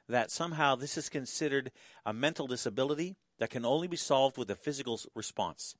that 0.08 0.30
somehow 0.32 0.74
this 0.74 0.98
is 0.98 1.08
considered 1.08 1.70
a 2.04 2.12
mental 2.12 2.48
disability 2.48 3.16
that 3.38 3.50
can 3.50 3.64
only 3.64 3.86
be 3.86 3.96
solved 3.96 4.36
with 4.36 4.50
a 4.50 4.56
physical 4.56 5.00
response. 5.14 5.76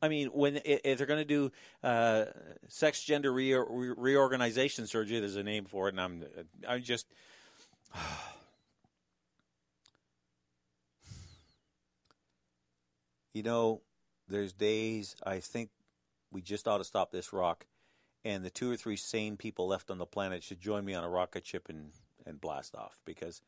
I 0.00 0.08
mean, 0.08 0.28
when 0.28 0.60
if 0.64 0.98
they're 0.98 1.06
going 1.06 1.18
to 1.20 1.24
do 1.24 1.50
uh, 1.82 2.26
sex 2.68 3.02
gender 3.02 3.32
re- 3.32 3.54
re- 3.54 3.94
reorganization 3.96 4.86
surgery, 4.86 5.18
there's 5.20 5.36
a 5.36 5.42
name 5.42 5.64
for 5.64 5.88
it, 5.88 5.94
and 5.94 6.00
I'm 6.00 6.24
I'm 6.68 6.82
just. 6.82 7.06
you 13.34 13.42
know, 13.42 13.82
there's 14.28 14.52
days 14.52 15.16
I 15.24 15.40
think 15.40 15.70
we 16.30 16.42
just 16.42 16.68
ought 16.68 16.78
to 16.78 16.84
stop 16.84 17.10
this 17.10 17.32
rock 17.32 17.66
and 18.24 18.44
the 18.44 18.50
two 18.50 18.70
or 18.70 18.76
three 18.76 18.96
sane 18.96 19.36
people 19.36 19.68
left 19.68 19.90
on 19.90 19.98
the 19.98 20.06
planet 20.06 20.42
should 20.42 20.60
join 20.60 20.84
me 20.84 20.94
on 20.94 21.04
a 21.04 21.08
rocket 21.08 21.46
ship 21.46 21.68
and, 21.68 21.92
and 22.26 22.40
blast 22.40 22.74
off 22.74 23.00
because 23.04 23.42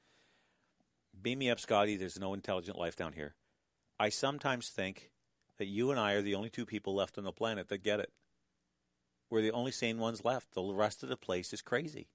beam 1.20 1.40
me 1.40 1.51
up, 1.51 1.60
Scotty. 1.60 1.97
There's 1.97 2.18
no 2.18 2.35
intelligent 2.35 2.78
life 2.78 2.97
down 2.97 3.12
here. 3.12 3.35
I 3.98 4.09
sometimes 4.09 4.68
think 4.68 5.10
that 5.60 5.66
you 5.66 5.90
and 5.90 6.00
I 6.00 6.14
are 6.14 6.22
the 6.22 6.34
only 6.34 6.48
two 6.48 6.64
people 6.64 6.94
left 6.94 7.18
on 7.18 7.24
the 7.24 7.32
planet 7.32 7.68
that 7.68 7.82
get 7.82 8.00
it. 8.00 8.10
We're 9.28 9.42
the 9.42 9.52
only 9.52 9.72
sane 9.72 9.98
ones 9.98 10.24
left. 10.24 10.54
The 10.54 10.62
rest 10.62 11.02
of 11.02 11.10
the 11.10 11.18
place 11.18 11.52
is 11.52 11.60
crazy. 11.60 12.08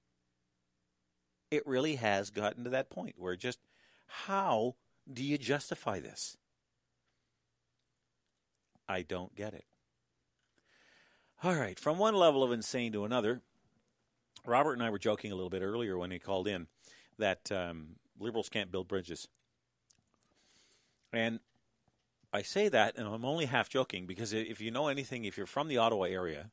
It 1.52 1.62
really 1.68 1.98
has 1.98 2.32
gotten 2.32 2.64
to 2.64 2.72
that 2.72 2.90
point 2.90 3.14
where 3.20 3.36
just 3.36 3.60
how 4.08 4.74
do 5.14 5.24
you 5.24 5.38
justify 5.38 6.00
this? 6.00 6.38
I 8.90 9.04
don't 9.04 9.36
get 9.36 9.54
it. 9.54 9.66
All 11.44 11.54
right, 11.54 11.80
from 11.80 12.00
one 12.00 12.16
level 12.16 12.44
of 12.44 12.52
insane 12.52 12.94
to 12.94 13.06
another, 13.06 13.44
Robert 14.44 14.74
and 14.74 14.82
I 14.82 14.90
were 14.90 14.98
joking 14.98 15.32
a 15.32 15.36
little 15.36 15.52
bit 15.52 15.62
earlier 15.62 16.00
when 16.00 16.10
he 16.10 16.18
called 16.18 16.48
in 16.48 16.66
that 17.20 17.52
um, 17.52 17.98
liberals 18.20 18.50
can't 18.50 18.72
build 18.72 18.88
bridges. 18.88 19.28
And 21.14 21.40
I 22.36 22.42
say 22.42 22.68
that, 22.68 22.98
and 22.98 23.08
I'm 23.08 23.24
only 23.24 23.46
half 23.46 23.70
joking 23.70 24.06
because 24.06 24.34
if 24.34 24.60
you 24.60 24.70
know 24.70 24.90
anything, 24.90 25.24
if 25.24 25.38
you're 25.38 25.46
from 25.46 25.70
the 25.70 25.78
Ottawa 25.78 26.04
area, 26.04 26.50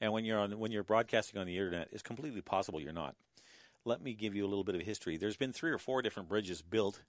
and 0.00 0.14
when 0.14 0.24
you're 0.24 0.38
on 0.38 0.58
when 0.58 0.72
you're 0.72 0.82
broadcasting 0.82 1.38
on 1.38 1.46
the 1.46 1.58
internet, 1.58 1.88
it's 1.92 2.02
completely 2.02 2.40
possible 2.40 2.80
you're 2.80 2.92
not. 2.92 3.14
Let 3.84 4.02
me 4.02 4.14
give 4.14 4.34
you 4.34 4.46
a 4.46 4.48
little 4.48 4.64
bit 4.64 4.74
of 4.74 4.80
history. 4.80 5.18
There's 5.18 5.36
been 5.36 5.52
three 5.52 5.70
or 5.70 5.78
four 5.78 6.00
different 6.00 6.30
bridges 6.30 6.62
built 6.62 7.02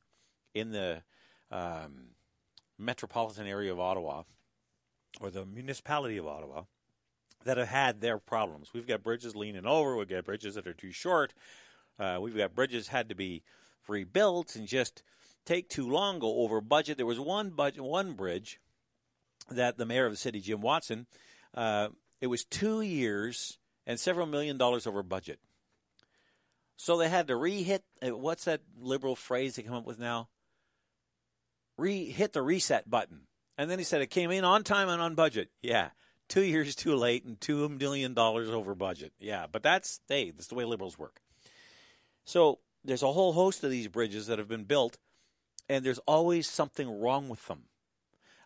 in 0.53 0.71
the 0.71 1.03
um, 1.51 2.09
metropolitan 2.77 3.47
area 3.47 3.71
of 3.71 3.79
Ottawa, 3.79 4.23
or 5.21 5.29
the 5.29 5.45
municipality 5.45 6.17
of 6.17 6.27
Ottawa, 6.27 6.63
that 7.45 7.55
have 7.55 7.69
had 7.69 8.01
their 8.01 8.17
problems. 8.17 8.73
We've 8.73 8.87
got 8.87 9.03
bridges 9.03 9.37
leaning 9.37 9.65
over. 9.65 9.95
We've 9.95 10.09
got 10.09 10.25
bridges 10.25 10.55
that 10.55 10.67
are 10.67 10.73
too 10.73 10.91
short. 10.91 11.33
Uh, 11.97 12.19
we've 12.21 12.35
got 12.35 12.55
bridges 12.55 12.89
had 12.89 13.07
to 13.07 13.15
be 13.15 13.41
rebuilt 13.87 14.57
and 14.57 14.67
just 14.67 15.01
take 15.45 15.69
too 15.69 15.89
long, 15.89 16.19
go 16.19 16.39
over 16.39 16.61
budget. 16.61 16.97
There 16.97 17.05
was 17.05 17.19
one 17.19 17.51
budget, 17.51 17.83
one 17.83 18.13
bridge 18.13 18.59
that 19.49 19.77
the 19.77 19.85
mayor 19.85 20.05
of 20.05 20.13
the 20.13 20.17
city, 20.17 20.39
Jim 20.39 20.61
Watson, 20.61 21.07
uh, 21.53 21.89
it 22.19 22.27
was 22.27 22.43
two 22.43 22.81
years 22.81 23.57
and 23.85 23.99
several 23.99 24.25
million 24.25 24.57
dollars 24.57 24.87
over 24.87 25.03
budget. 25.03 25.39
So 26.77 26.97
they 26.97 27.09
had 27.09 27.27
to 27.27 27.35
re-hit. 27.35 27.83
Uh, 28.01 28.15
what's 28.17 28.45
that 28.45 28.61
liberal 28.79 29.15
phrase 29.15 29.55
they 29.55 29.63
come 29.63 29.75
up 29.75 29.85
with 29.85 29.99
now? 29.99 30.29
Re-hit 31.77 32.33
the 32.33 32.41
reset 32.41 32.89
button. 32.89 33.21
And 33.57 33.69
then 33.69 33.77
he 33.77 33.85
said 33.85 34.01
it 34.01 34.07
came 34.07 34.31
in 34.31 34.43
on 34.43 34.63
time 34.63 34.89
and 34.89 35.01
on 35.01 35.15
budget. 35.15 35.49
Yeah 35.61 35.89
two 36.31 36.43
years 36.43 36.75
too 36.75 36.95
late 36.95 37.25
and 37.25 37.39
two 37.41 37.67
million 37.67 38.13
dollars 38.13 38.49
over 38.49 38.73
budget. 38.73 39.11
Yeah, 39.19 39.47
but 39.51 39.61
that's 39.61 39.99
hey, 40.07 40.31
that's 40.31 40.47
the 40.47 40.55
way 40.55 40.63
liberals 40.63 40.97
work. 40.97 41.21
So 42.23 42.59
there's 42.85 43.03
a 43.03 43.11
whole 43.11 43.33
host 43.33 43.63
of 43.65 43.69
these 43.69 43.89
bridges 43.89 44.27
that 44.27 44.39
have 44.39 44.47
been 44.47 44.63
built, 44.63 44.97
and 45.71 45.85
there's 45.85 45.99
always 45.99 46.49
something 46.49 46.99
wrong 46.99 47.29
with 47.29 47.47
them. 47.47 47.61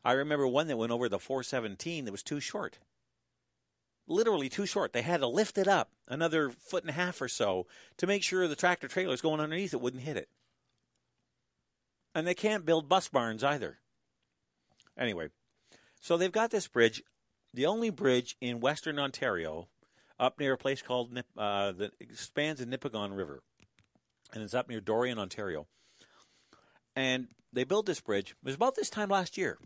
I 0.03 0.11
remember 0.11 0.47
one 0.47 0.68
that 0.68 0.77
went 0.77 0.91
over 0.91 1.10
the 1.10 1.18
417 1.18 2.06
that 2.06 2.11
was 2.11 2.22
too 2.22 2.39
short. 2.39 2.77
Literally 4.07 4.47
too 4.47 4.68
short. 4.68 4.93
They 4.93 5.02
had 5.02 5.22
to 5.22 5.27
lift 5.27 5.57
it 5.57 5.68
up 5.68 5.89
another 6.07 6.52
foot 6.52 6.84
and 6.84 6.91
a 6.91 6.93
half 6.93 7.19
or 7.19 7.27
so 7.27 7.65
to 7.97 8.06
make 8.06 8.22
sure 8.22 8.47
the 8.47 8.56
tractor 8.56 8.88
trailers 8.88 9.22
going 9.22 9.39
underneath 9.39 9.73
it 9.73 9.81
wouldn't 9.81 10.03
hit 10.03 10.18
it. 10.18 10.30
And 12.14 12.27
they 12.27 12.35
can't 12.35 12.64
build 12.64 12.88
bus 12.88 13.07
barns 13.07 13.43
either. 13.43 13.80
Anyway, 14.95 15.30
so 15.99 16.18
they've 16.18 16.31
got 16.31 16.52
this 16.52 16.68
bridge, 16.68 17.02
the 17.56 17.65
only 17.65 17.89
bridge 17.89 18.38
in 18.39 18.60
Western 18.60 18.99
Ontario, 18.99 19.68
up 20.19 20.39
near 20.39 20.53
a 20.53 20.57
place 20.60 20.84
called 20.84 21.18
uh, 21.35 21.72
that 21.72 21.93
spans 22.14 22.60
the 22.60 22.68
Nipigon 22.68 23.18
River, 23.18 23.41
and 24.31 24.43
it's 24.43 24.53
up 24.53 24.69
near 24.69 24.80
Dorion, 24.80 25.18
Ontario. 25.18 25.65
And 26.96 27.28
they 27.52 27.64
built 27.64 27.86
this 27.86 28.02
bridge. 28.02 28.32
It 28.32 28.46
was 28.46 28.56
about 28.56 28.76
this 28.76 28.90
time 28.90 29.10
last 29.10 29.38
year, 29.38 29.58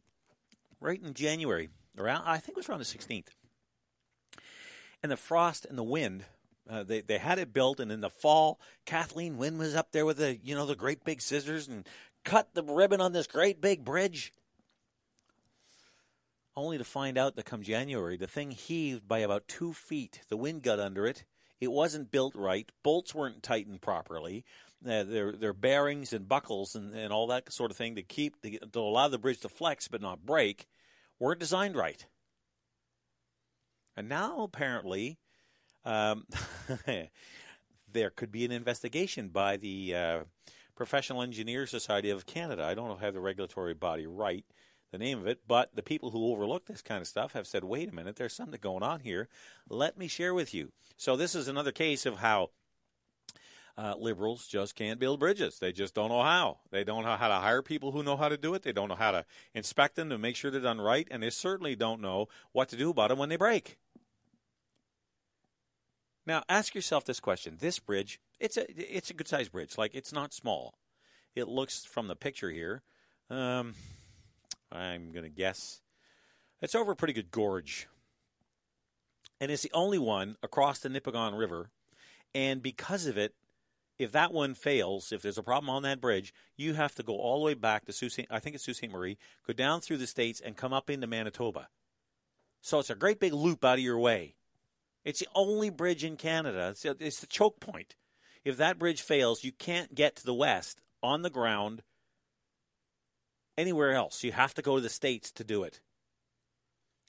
right 0.80 1.02
in 1.02 1.14
January, 1.14 1.70
around 1.98 2.24
I 2.26 2.38
think 2.38 2.50
it 2.50 2.58
was 2.58 2.70
around 2.70 2.80
the 2.80 2.86
16th. 2.86 3.28
And 5.02 5.12
the 5.12 5.18
frost 5.18 5.66
and 5.66 5.78
the 5.78 5.84
wind, 5.84 6.26
uh, 6.70 6.84
they 6.84 7.02
they 7.02 7.18
had 7.18 7.40
it 7.40 7.54
built, 7.54 7.80
and 7.80 7.92
in 7.92 8.02
the 8.02 8.10
fall, 8.10 8.60
Kathleen 8.86 9.38
Wynne 9.38 9.58
was 9.58 9.76
up 9.76 9.92
there 9.92 10.06
with 10.06 10.18
the 10.18 10.38
you 10.44 10.56
know 10.56 10.66
the 10.66 10.76
great 10.76 11.06
big 11.06 11.22
scissors 11.22 11.68
and 11.68 11.88
cut 12.26 12.54
the 12.54 12.64
ribbon 12.64 13.00
on 13.00 13.14
this 13.14 13.28
great 13.28 13.62
big 13.62 13.86
bridge. 13.86 14.34
Only 16.56 16.78
to 16.78 16.84
find 16.84 17.18
out 17.18 17.38
that 17.38 17.46
come 17.46 17.64
January, 17.64 18.18
the 18.18 18.28
thing 18.28 18.52
heaved 18.52 19.08
by 19.08 19.20
about 19.20 19.48
two 19.48 19.72
feet. 19.72 20.22
The 20.28 20.36
wind 20.36 20.62
got 20.62 20.80
under 20.80 21.08
it. 21.08 21.24
It 21.60 21.72
wasn't 21.72 22.11
built 22.11 22.36
right. 22.36 22.69
Bolts 22.84 23.14
weren't 23.14 23.44
tightened 23.44 23.81
properly. 23.81 24.45
Uh, 24.86 25.03
their 25.03 25.34
their 25.34 25.53
bearings 25.53 26.14
and 26.14 26.27
buckles 26.27 26.73
and, 26.73 26.95
and 26.95 27.11
all 27.11 27.27
that 27.27 27.52
sort 27.52 27.69
of 27.69 27.76
thing 27.76 27.95
to 27.95 28.02
keep 28.02 28.41
to, 28.41 28.57
to 28.60 28.80
allow 28.80 29.10
the 29.10 29.18
bridge 29.18 29.41
to 29.41 29.49
flex 29.49 29.90
but 29.90 30.02
not 30.02 30.26
break 30.26 30.68
weren't 31.19 31.40
designed 31.40 31.76
right. 31.76 32.06
And 33.98 34.07
now 34.07 34.44
apparently, 34.44 35.19
um, 35.84 36.26
there 37.91 38.10
could 38.10 38.31
be 38.31 38.45
an 38.45 38.52
investigation 38.53 39.27
by 39.27 39.57
the 39.57 39.94
uh, 39.94 40.19
Professional 40.76 41.22
Engineers 41.22 41.69
Society 41.69 42.10
of 42.10 42.26
Canada. 42.26 42.64
I 42.64 42.73
don't 42.73 43.02
have 43.02 43.14
the 43.14 43.19
regulatory 43.19 43.73
body 43.73 44.07
right, 44.07 44.45
the 44.91 44.98
name 44.98 45.20
of 45.20 45.28
it, 45.28 45.41
but 45.48 45.76
the 45.76 45.84
people 45.84 46.11
who 46.11 46.32
overlook 46.32 46.66
this 46.66 46.82
kind 46.82 47.02
of 47.02 47.07
stuff 47.07 47.34
have 47.34 47.48
said, 47.48 47.64
wait 47.64 47.90
a 47.90 47.95
minute, 47.95 48.16
there's 48.16 48.34
something 48.34 48.60
going 48.61 48.84
on 48.84 49.02
here. 49.02 49.28
Let 49.70 49.98
me 49.98 50.07
share 50.07 50.34
with 50.34 50.53
you. 50.53 50.72
So 50.98 51.16
this 51.16 51.36
is 51.36 51.48
another 51.48 51.72
case 51.72 52.06
of 52.06 52.18
how 52.18 52.49
uh, 53.78 53.95
liberals 53.98 54.45
just 54.48 54.76
can't 54.76 54.99
build 54.99 55.22
bridges. 55.22 55.60
They 55.60 55.72
just 55.72 55.94
don't 55.94 56.10
know 56.10 56.22
how. 56.22 56.60
They 56.70 56.84
don't 56.84 57.06
know 57.06 57.16
how 57.16 57.30
to 57.30 57.36
hire 57.36 57.61
people 57.61 57.91
who 57.91 58.03
know 58.03 58.18
how 58.18 58.28
to 58.28 58.36
do 58.36 58.53
it. 58.53 58.64
They 58.64 58.74
don't 58.74 58.90
know 58.90 58.95
how 58.95 59.11
to 59.11 59.26
inspect 59.53 59.95
them 59.95 60.10
to 60.10 60.18
make 60.18 60.36
sure 60.36 60.52
they're 60.52 60.60
done 60.60 60.82
right, 60.82 61.07
and 61.10 61.24
they 61.24 61.30
certainly 61.30 61.78
don't 61.78 62.02
know 62.02 62.28
what 62.52 62.68
to 62.70 62.76
do 62.76 62.90
about 62.90 63.07
them 63.10 63.20
when 63.20 63.30
they 63.30 63.38
break. 63.38 63.78
Now, 66.26 66.44
ask 66.49 66.76
yourself 66.76 67.06
this 67.06 67.22
question: 67.22 67.56
This 67.60 67.80
bridge, 67.80 68.20
it's 68.38 68.57
a 68.57 68.66
it's 68.70 69.10
a 69.10 69.14
good 69.14 69.30
sized 69.30 69.53
bridge. 69.53 69.78
Like 69.78 69.95
it's 69.95 70.11
not 70.11 70.34
small. 70.34 70.76
It 71.34 71.48
looks 71.48 71.86
from 71.86 72.07
the 72.07 72.18
picture 72.18 72.52
here. 72.52 72.84
Um, 73.30 73.76
I'm 74.72 75.12
going 75.12 75.24
to 75.24 75.30
guess 75.30 75.82
it's 76.62 76.76
over 76.76 76.91
a 76.91 76.96
pretty 76.96 77.14
good 77.14 77.32
gorge, 77.32 77.88
and 79.40 79.52
it's 79.52 79.64
the 79.64 79.72
only 79.74 79.98
one 79.98 80.36
across 80.44 80.80
the 80.80 80.90
Nipigon 80.90 81.38
River. 81.38 81.70
And 82.36 82.62
because 82.62 83.06
of 83.06 83.18
it, 83.18 83.34
if 83.98 84.12
that 84.14 84.34
one 84.34 84.54
fails, 84.54 85.12
if 85.12 85.22
there's 85.22 85.38
a 85.38 85.44
problem 85.44 85.70
on 85.70 85.84
that 85.84 86.00
bridge, 86.00 86.34
you 86.56 86.74
have 86.74 86.96
to 86.96 87.04
go 87.04 87.18
all 87.18 87.40
the 87.40 87.46
way 87.46 87.54
back 87.54 87.86
to 87.86 87.91
Sault 87.91 88.14
Ste. 88.14 88.28
I 88.30 88.40
think 88.40 88.56
it's 88.56 88.66
Sault 88.66 88.78
Ste. 88.78 88.90
Marie, 88.90 89.18
go 89.46 89.54
down 89.54 89.82
through 89.82 89.98
the 89.98 90.08
states 90.08 90.40
and 90.40 90.56
come 90.56 90.72
up 90.72 90.90
into 90.90 91.08
Manitoba. 91.08 91.68
So 92.62 92.80
it's 92.80 92.90
a 92.90 92.96
great 92.96 93.20
big 93.20 93.34
loop 93.34 93.66
out 93.66 93.78
of 93.78 93.84
your 93.84 94.00
way. 94.00 94.36
It's 95.04 95.20
the 95.20 95.28
only 95.36 95.70
bridge 95.70 96.04
in 96.04 96.18
Canada. 96.18 96.70
It's, 96.70 96.86
it's 96.86 97.20
the 97.20 97.28
choke 97.28 97.60
point. 97.60 97.96
If 98.46 98.58
that 98.58 98.80
bridge 98.80 99.02
fails, 99.02 99.44
you 99.44 99.52
can't 99.52 99.96
get 99.96 100.16
to 100.18 100.26
the 100.26 100.34
west 100.34 100.82
on 101.02 101.22
the 101.22 101.30
ground 101.30 101.84
anywhere 103.60 103.94
else. 103.94 104.23
You 104.23 104.31
have 104.31 104.53
to 104.56 104.61
go 104.61 104.76
to 104.77 104.81
the 104.81 104.90
states 104.90 105.31
to 105.34 105.44
do 105.44 105.64
it. 105.64 105.81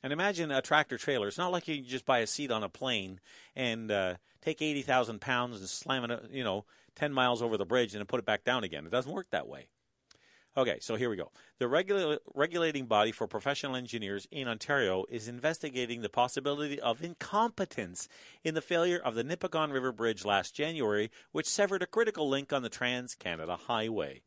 And 0.03 0.13
imagine 0.13 0.51
a 0.51 0.63
tractor 0.63 0.99
trailer. 0.99 1.29
It's 1.29 1.39
not 1.39 1.53
like 1.53 1.69
you 1.69 1.83
just 1.83 2.07
buy 2.07 2.19
a 2.21 2.27
seat 2.27 2.51
on 2.51 2.63
a 2.63 2.69
plane 2.69 3.21
and 3.55 3.91
uh, 3.91 4.15
take 4.41 4.63
eighty 4.63 4.83
thousand 4.83 5.21
pounds 5.21 5.61
and 5.61 5.69
slam 5.69 6.11
it, 6.11 6.31
you 6.31 6.43
know, 6.45 6.65
10 6.97 7.13
miles 7.13 7.43
over 7.43 7.57
the 7.57 7.65
bridge 7.65 7.95
and 7.95 8.01
then 8.01 8.07
put 8.07 8.19
it 8.19 8.27
back 8.27 8.45
down 8.45 8.65
again. 8.65 8.85
It 8.85 8.93
doesn't 8.93 9.13
work 9.13 9.29
that 9.31 9.49
way. 9.49 9.69
Okay, 10.57 10.79
so 10.81 10.97
here 10.97 11.09
we 11.09 11.17
go. 11.17 11.31
The 11.59 11.69
regula- 11.69 12.19
regulating 12.35 12.87
body 12.87 13.13
for 13.13 13.29
professional 13.29 13.77
engineers 13.77 14.27
in 14.33 14.49
Ontario 14.49 15.05
is 15.09 15.29
investigating 15.29 16.03
the 16.03 16.09
possibility 16.09 16.81
of 16.81 17.05
incompetence 17.05 18.09
in 18.43 18.55
the 18.55 18.61
failure 18.61 18.99
of 18.99 19.15
the 19.15 19.23
Nipigon 19.23 19.73
River 19.73 19.93
Bridge 19.93 20.25
last 20.25 20.55
January, 20.55 21.11
which 21.31 21.47
severed 21.47 21.83
a 21.83 21.87
critical 21.87 22.29
link 22.29 22.53
on 22.53 22.63
the 22.63 22.69
Trans 22.69 23.15
Canada 23.15 23.57
Highway. 23.57 24.23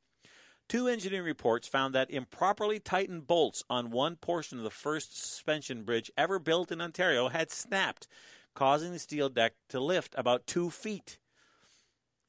Two 0.70 0.88
engineering 0.88 1.26
reports 1.26 1.68
found 1.68 1.94
that 1.94 2.10
improperly 2.10 2.80
tightened 2.80 3.28
bolts 3.28 3.64
on 3.70 3.92
one 3.92 4.16
portion 4.16 4.58
of 4.58 4.64
the 4.64 4.70
first 4.70 5.20
suspension 5.20 5.84
bridge 5.84 6.12
ever 6.18 6.40
built 6.40 6.72
in 6.72 6.82
Ontario 6.82 7.28
had 7.28 7.52
snapped, 7.52 8.08
causing 8.54 8.92
the 8.92 9.00
steel 9.00 9.30
deck 9.30 9.54
to 9.70 9.80
lift 9.80 10.16
about 10.18 10.48
two 10.48 10.70
feet. 10.70 11.20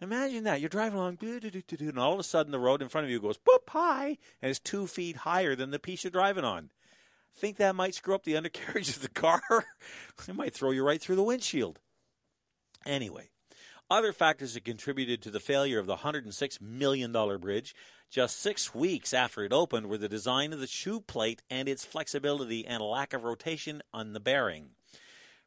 Imagine 0.00 0.44
that. 0.44 0.60
You're 0.60 0.68
driving 0.68 0.98
along, 0.98 1.18
and 1.22 1.98
all 1.98 2.12
of 2.12 2.18
a 2.18 2.24
sudden 2.24 2.52
the 2.52 2.58
road 2.58 2.82
in 2.82 2.88
front 2.88 3.06
of 3.06 3.10
you 3.10 3.20
goes 3.20 3.38
boop 3.38 3.68
high, 3.68 4.18
and 4.42 4.50
it's 4.50 4.58
two 4.58 4.86
feet 4.86 5.18
higher 5.18 5.54
than 5.56 5.70
the 5.70 5.78
piece 5.78 6.04
you're 6.04 6.10
driving 6.10 6.44
on. 6.44 6.70
Think 7.34 7.56
that 7.56 7.74
might 7.74 7.94
screw 7.94 8.14
up 8.14 8.24
the 8.24 8.36
undercarriage 8.36 8.90
of 8.90 9.02
the 9.02 9.08
car? 9.08 9.42
it 10.28 10.34
might 10.34 10.54
throw 10.54 10.70
you 10.70 10.84
right 10.84 11.00
through 11.00 11.16
the 11.16 11.22
windshield. 11.22 11.80
Anyway, 12.86 13.30
other 13.90 14.12
factors 14.12 14.54
that 14.54 14.64
contributed 14.64 15.22
to 15.22 15.30
the 15.30 15.40
failure 15.40 15.78
of 15.78 15.86
the 15.86 15.96
$106 15.96 16.60
million 16.60 17.12
bridge 17.38 17.74
just 18.10 18.40
six 18.40 18.74
weeks 18.74 19.12
after 19.12 19.42
it 19.44 19.52
opened 19.52 19.88
were 19.88 19.98
the 19.98 20.08
design 20.08 20.52
of 20.52 20.60
the 20.60 20.66
shoe 20.66 21.00
plate 21.00 21.42
and 21.50 21.68
its 21.68 21.84
flexibility 21.84 22.66
and 22.66 22.82
lack 22.82 23.12
of 23.12 23.24
rotation 23.24 23.82
on 23.92 24.12
the 24.12 24.20
bearing. 24.20 24.70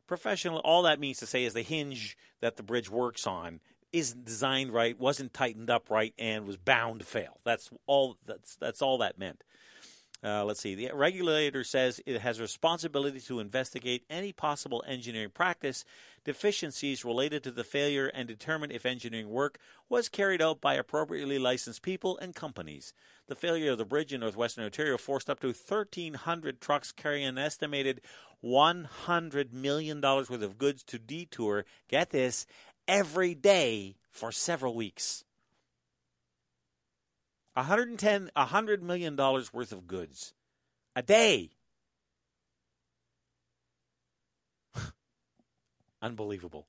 Professional, 0.06 0.60
all 0.60 0.84
that 0.84 1.00
means 1.00 1.18
to 1.20 1.26
say 1.26 1.44
is 1.44 1.54
the 1.54 1.62
hinge 1.62 2.18
that 2.42 2.58
the 2.58 2.64
bridge 2.64 2.90
works 2.90 3.26
on 3.26 3.60
isn't 3.94 4.26
designed 4.26 4.72
right, 4.72 5.00
wasn't 5.00 5.34
tightened 5.34 5.70
up 5.70 5.90
right, 5.90 6.14
and 6.18 6.46
was 6.46 6.58
bound 6.58 7.00
to 7.00 7.06
fail. 7.06 7.40
That's 7.44 7.70
all. 7.86 8.18
That's 8.26 8.56
that's 8.56 8.82
all 8.82 8.98
that 9.00 9.18
meant. 9.18 9.44
Uh, 10.24 10.44
let's 10.44 10.60
see. 10.60 10.74
The 10.74 10.90
regulator 10.94 11.64
says 11.64 12.02
it 12.06 12.20
has 12.22 12.42
responsibility 12.42 13.20
to 13.22 13.40
investigate 13.40 14.04
any 14.10 14.32
possible 14.32 14.84
engineering 14.88 15.30
practice 15.32 15.86
deficiencies 16.26 17.06
related 17.06 17.44
to 17.44 17.52
the 17.52 17.64
failure 17.64 18.08
and 18.08 18.28
determine 18.28 18.72
if 18.72 18.86
engineering 18.86 19.30
work 19.30 19.60
was 19.90 20.10
carried 20.10 20.42
out 20.42 20.60
by 20.60 20.74
appropriately 20.74 21.38
licensed 21.38 21.84
people 21.84 22.18
and 22.18 22.36
companies. 22.36 22.94
The 23.28 23.36
failure 23.36 23.72
of 23.72 23.78
the 23.78 23.86
bridge 23.86 24.12
in 24.12 24.22
northwestern 24.22 24.66
Ontario 24.66 24.98
forced 24.98 25.30
up 25.30 25.40
to 25.42 25.48
1,300 25.48 26.60
trucks 26.60 26.92
carrying 26.92 27.28
an 27.28 27.38
estimated 27.38 28.02
$100 28.44 29.54
million 29.54 30.02
worth 30.02 30.30
of 30.32 30.58
goods 30.58 30.84
to 30.84 30.98
detour, 30.98 31.64
get 31.88 32.10
this, 32.10 32.48
every 32.88 33.36
day 33.36 33.98
for 34.10 34.32
several 34.32 34.74
weeks. 34.74 35.24
110 37.58 38.30
100 38.36 38.84
million 38.84 39.16
dollars 39.16 39.52
worth 39.52 39.72
of 39.72 39.88
goods 39.88 40.34
a 40.96 41.02
day. 41.02 41.50
Unbelievable. 46.02 46.68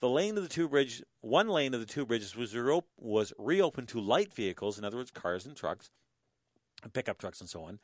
The 0.00 0.08
lane 0.08 0.38
of 0.38 0.42
the 0.42 0.48
two 0.48 0.66
bridge, 0.66 1.02
one 1.20 1.48
lane 1.48 1.74
of 1.74 1.80
the 1.80 1.86
two 1.86 2.06
bridges 2.06 2.34
was 2.34 2.56
was 2.96 3.34
reopened 3.36 3.88
to 3.88 4.00
light 4.00 4.32
vehicles, 4.32 4.78
in 4.78 4.84
other 4.84 4.96
words, 4.96 5.10
cars 5.10 5.44
and 5.44 5.54
trucks, 5.54 5.90
pickup 6.94 7.18
trucks 7.18 7.40
and 7.40 7.50
so 7.50 7.64
on. 7.64 7.78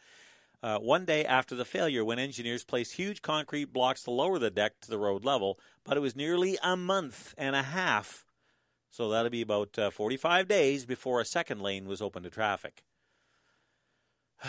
Uh, 0.63 0.79
one 0.79 1.05
day 1.05 1.27
after 1.27 1.55
the 1.55 1.67
failure, 1.67 2.03
when 2.03 2.19
engineers 2.19 2.65
placed 2.65 2.93
huge 2.93 3.21
concrete 3.21 3.71
blocks 3.71 4.03
to 4.05 4.11
lower 4.11 4.39
the 4.39 4.51
deck 4.51 4.81
to 4.81 4.89
the 4.89 4.97
road 4.97 5.23
level, 5.23 5.59
but 5.85 5.99
it 5.99 6.01
was 6.01 6.17
nearly 6.17 6.57
a 6.63 6.75
month 6.75 7.35
and 7.37 7.55
a 7.55 7.63
half 7.63 8.24
so 8.95 9.09
that'll 9.09 9.29
be 9.29 9.43
about 9.43 9.77
uh, 9.77 9.91
45 9.91 10.47
days 10.47 10.87
before 10.87 11.21
a 11.21 11.25
second 11.25 11.61
lane 11.61 11.89
was 11.89 12.01
open 12.01 12.23
to 12.23 12.31
traffic. 12.31 12.85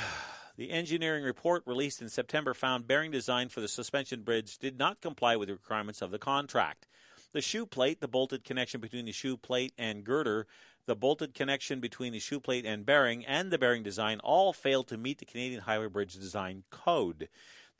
the 0.55 0.69
engineering 0.69 1.23
report 1.23 1.63
released 1.65 1.99
in 1.99 2.09
September 2.09 2.53
found 2.53 2.85
bearing 2.85 3.09
design 3.09 3.49
for 3.49 3.59
the 3.59 3.67
suspension 3.67 4.22
bridge 4.22 4.59
did 4.59 4.77
not 4.77 5.01
comply 5.01 5.35
with 5.35 5.47
the 5.47 5.55
requirements 5.55 5.99
of 5.99 6.11
the 6.11 6.19
contract. 6.19 6.85
The 7.34 7.41
shoe 7.41 7.65
plate, 7.65 8.01
the 8.01 8.07
bolted 8.07 8.43
connection 8.43 8.80
between 8.80 9.05
the 9.05 9.11
shoe 9.11 9.35
plate 9.35 9.73
and 9.80 10.03
girder, 10.03 10.45
the 10.85 10.95
bolted 10.95 11.34
connection 11.34 11.80
between 11.80 12.13
the 12.13 12.19
shoe 12.19 12.39
plate 12.39 12.67
and 12.67 12.85
bearing, 12.85 13.26
and 13.26 13.49
the 13.49 13.57
bearing 13.57 13.81
design 13.81 14.19
all 14.19 14.53
failed 14.53 14.88
to 14.89 14.97
meet 14.97 15.17
the 15.17 15.26
Canadian 15.26 15.61
Highway 15.61 15.88
Bridge 15.88 16.13
Design 16.13 16.65
Code. 16.69 17.30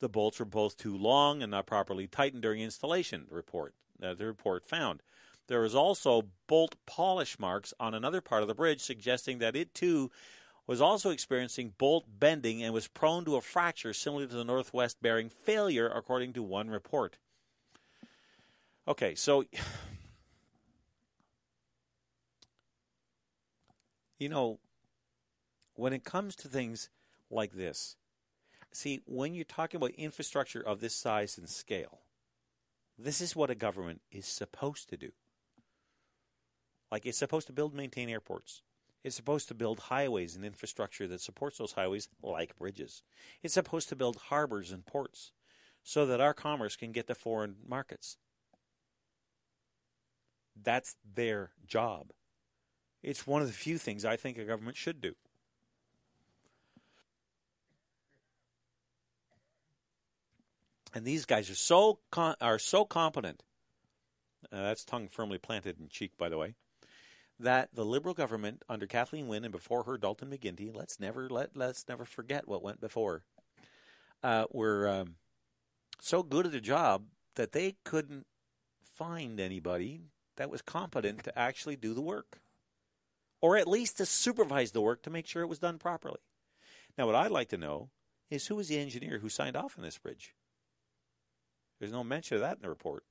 The 0.00 0.08
bolts 0.08 0.40
were 0.40 0.44
both 0.44 0.76
too 0.76 0.98
long 0.98 1.42
and 1.42 1.52
not 1.52 1.66
properly 1.66 2.08
tightened 2.08 2.42
during 2.42 2.60
installation. 2.60 3.26
The 3.28 3.36
report, 3.36 3.72
uh, 4.02 4.14
the 4.14 4.26
report 4.26 4.66
found. 4.66 5.00
There 5.48 5.64
is 5.64 5.74
also 5.74 6.22
bolt 6.46 6.76
polish 6.86 7.38
marks 7.38 7.74
on 7.78 7.94
another 7.94 8.20
part 8.20 8.42
of 8.42 8.48
the 8.48 8.54
bridge, 8.54 8.80
suggesting 8.80 9.38
that 9.38 9.56
it 9.56 9.74
too 9.74 10.10
was 10.66 10.80
also 10.80 11.10
experiencing 11.10 11.74
bolt 11.78 12.04
bending 12.18 12.62
and 12.62 12.74
was 12.74 12.88
prone 12.88 13.24
to 13.24 13.36
a 13.36 13.40
fracture 13.40 13.92
similar 13.92 14.26
to 14.26 14.34
the 14.34 14.44
northwest 14.44 15.00
bearing 15.00 15.28
failure, 15.28 15.88
according 15.88 16.32
to 16.32 16.42
one 16.42 16.68
report. 16.68 17.18
Okay, 18.88 19.14
so 19.14 19.44
you 24.18 24.28
know, 24.28 24.58
when 25.74 25.92
it 25.92 26.02
comes 26.02 26.34
to 26.36 26.48
things 26.48 26.88
like 27.30 27.52
this, 27.52 27.96
See, 28.76 29.00
when 29.06 29.32
you're 29.32 29.46
talking 29.46 29.78
about 29.78 29.92
infrastructure 29.92 30.60
of 30.60 30.80
this 30.80 30.94
size 30.94 31.38
and 31.38 31.48
scale, 31.48 32.00
this 32.98 33.22
is 33.22 33.34
what 33.34 33.48
a 33.48 33.54
government 33.54 34.02
is 34.12 34.26
supposed 34.26 34.90
to 34.90 34.98
do. 34.98 35.12
Like 36.90 37.06
it's 37.06 37.18
supposed 37.18 37.46
to 37.48 37.52
build 37.52 37.72
and 37.72 37.78
maintain 37.78 38.08
airports. 38.08 38.62
It's 39.02 39.16
supposed 39.16 39.48
to 39.48 39.54
build 39.54 39.78
highways 39.78 40.34
and 40.34 40.44
infrastructure 40.44 41.06
that 41.06 41.20
supports 41.20 41.58
those 41.58 41.72
highways, 41.72 42.08
like 42.22 42.56
bridges. 42.56 43.02
It's 43.42 43.54
supposed 43.54 43.88
to 43.90 43.96
build 43.96 44.16
harbors 44.16 44.72
and 44.72 44.84
ports 44.84 45.32
so 45.84 46.06
that 46.06 46.20
our 46.20 46.34
commerce 46.34 46.74
can 46.74 46.90
get 46.90 47.06
to 47.06 47.14
foreign 47.14 47.56
markets. 47.66 48.16
That's 50.60 50.96
their 51.14 51.50
job. 51.66 52.10
It's 53.02 53.26
one 53.26 53.42
of 53.42 53.46
the 53.46 53.54
few 53.54 53.78
things 53.78 54.04
I 54.04 54.16
think 54.16 54.38
a 54.38 54.44
government 54.44 54.76
should 54.76 55.00
do. 55.00 55.14
And 60.92 61.04
these 61.04 61.26
guys 61.26 61.50
are 61.50 61.54
so 61.54 62.00
are 62.40 62.58
so 62.58 62.84
competent. 62.84 63.42
Uh, 64.50 64.62
that's 64.62 64.84
tongue 64.84 65.08
firmly 65.08 65.38
planted 65.38 65.78
in 65.78 65.88
cheek, 65.88 66.12
by 66.18 66.28
the 66.28 66.38
way. 66.38 66.54
That 67.38 67.68
the 67.74 67.84
Liberal 67.84 68.14
government 68.14 68.62
under 68.68 68.86
Kathleen 68.86 69.28
Wynne 69.28 69.44
and 69.44 69.52
before 69.52 69.84
her 69.84 69.98
Dalton 69.98 70.30
McGuinty, 70.30 70.74
let's 70.74 70.98
never 70.98 71.28
let 71.28 71.54
let's 71.54 71.86
never 71.88 72.04
forget 72.04 72.48
what 72.48 72.62
went 72.62 72.80
before, 72.80 73.24
uh, 74.22 74.46
were 74.50 74.88
um, 74.88 75.16
so 76.00 76.22
good 76.22 76.46
at 76.46 76.52
their 76.52 76.60
job 76.60 77.04
that 77.34 77.52
they 77.52 77.76
couldn't 77.84 78.26
find 78.82 79.38
anybody 79.38 80.00
that 80.36 80.50
was 80.50 80.62
competent 80.62 81.24
to 81.24 81.38
actually 81.38 81.76
do 81.76 81.92
the 81.92 82.00
work, 82.00 82.40
or 83.40 83.56
at 83.56 83.68
least 83.68 83.98
to 83.98 84.06
supervise 84.06 84.72
the 84.72 84.80
work 84.80 85.02
to 85.02 85.10
make 85.10 85.26
sure 85.26 85.42
it 85.42 85.48
was 85.48 85.58
done 85.58 85.78
properly. 85.78 86.20
Now, 86.96 87.06
what 87.06 87.14
I'd 87.14 87.30
like 87.30 87.48
to 87.50 87.58
know 87.58 87.90
is 88.30 88.46
who 88.46 88.56
was 88.56 88.68
the 88.68 88.78
engineer 88.78 89.18
who 89.18 89.28
signed 89.28 89.56
off 89.56 89.76
on 89.76 89.84
this 89.84 89.98
bridge? 89.98 90.34
There's 91.78 91.92
no 91.92 92.02
mention 92.02 92.36
of 92.36 92.40
that 92.40 92.56
in 92.56 92.62
the 92.62 92.68
report. 92.68 93.04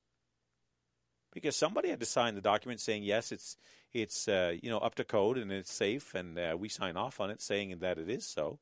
Because 1.36 1.54
somebody 1.54 1.90
had 1.90 2.00
to 2.00 2.06
sign 2.06 2.34
the 2.34 2.40
document 2.40 2.80
saying 2.80 3.02
yes, 3.02 3.30
it's 3.30 3.58
it's 3.92 4.26
uh, 4.26 4.54
you 4.62 4.70
know 4.70 4.78
up 4.78 4.94
to 4.94 5.04
code 5.04 5.36
and 5.36 5.52
it's 5.52 5.70
safe, 5.70 6.14
and 6.14 6.38
uh, 6.38 6.56
we 6.58 6.70
sign 6.70 6.96
off 6.96 7.20
on 7.20 7.28
it 7.28 7.42
saying 7.42 7.76
that 7.78 7.98
it 7.98 8.08
is 8.08 8.26
so. 8.26 8.58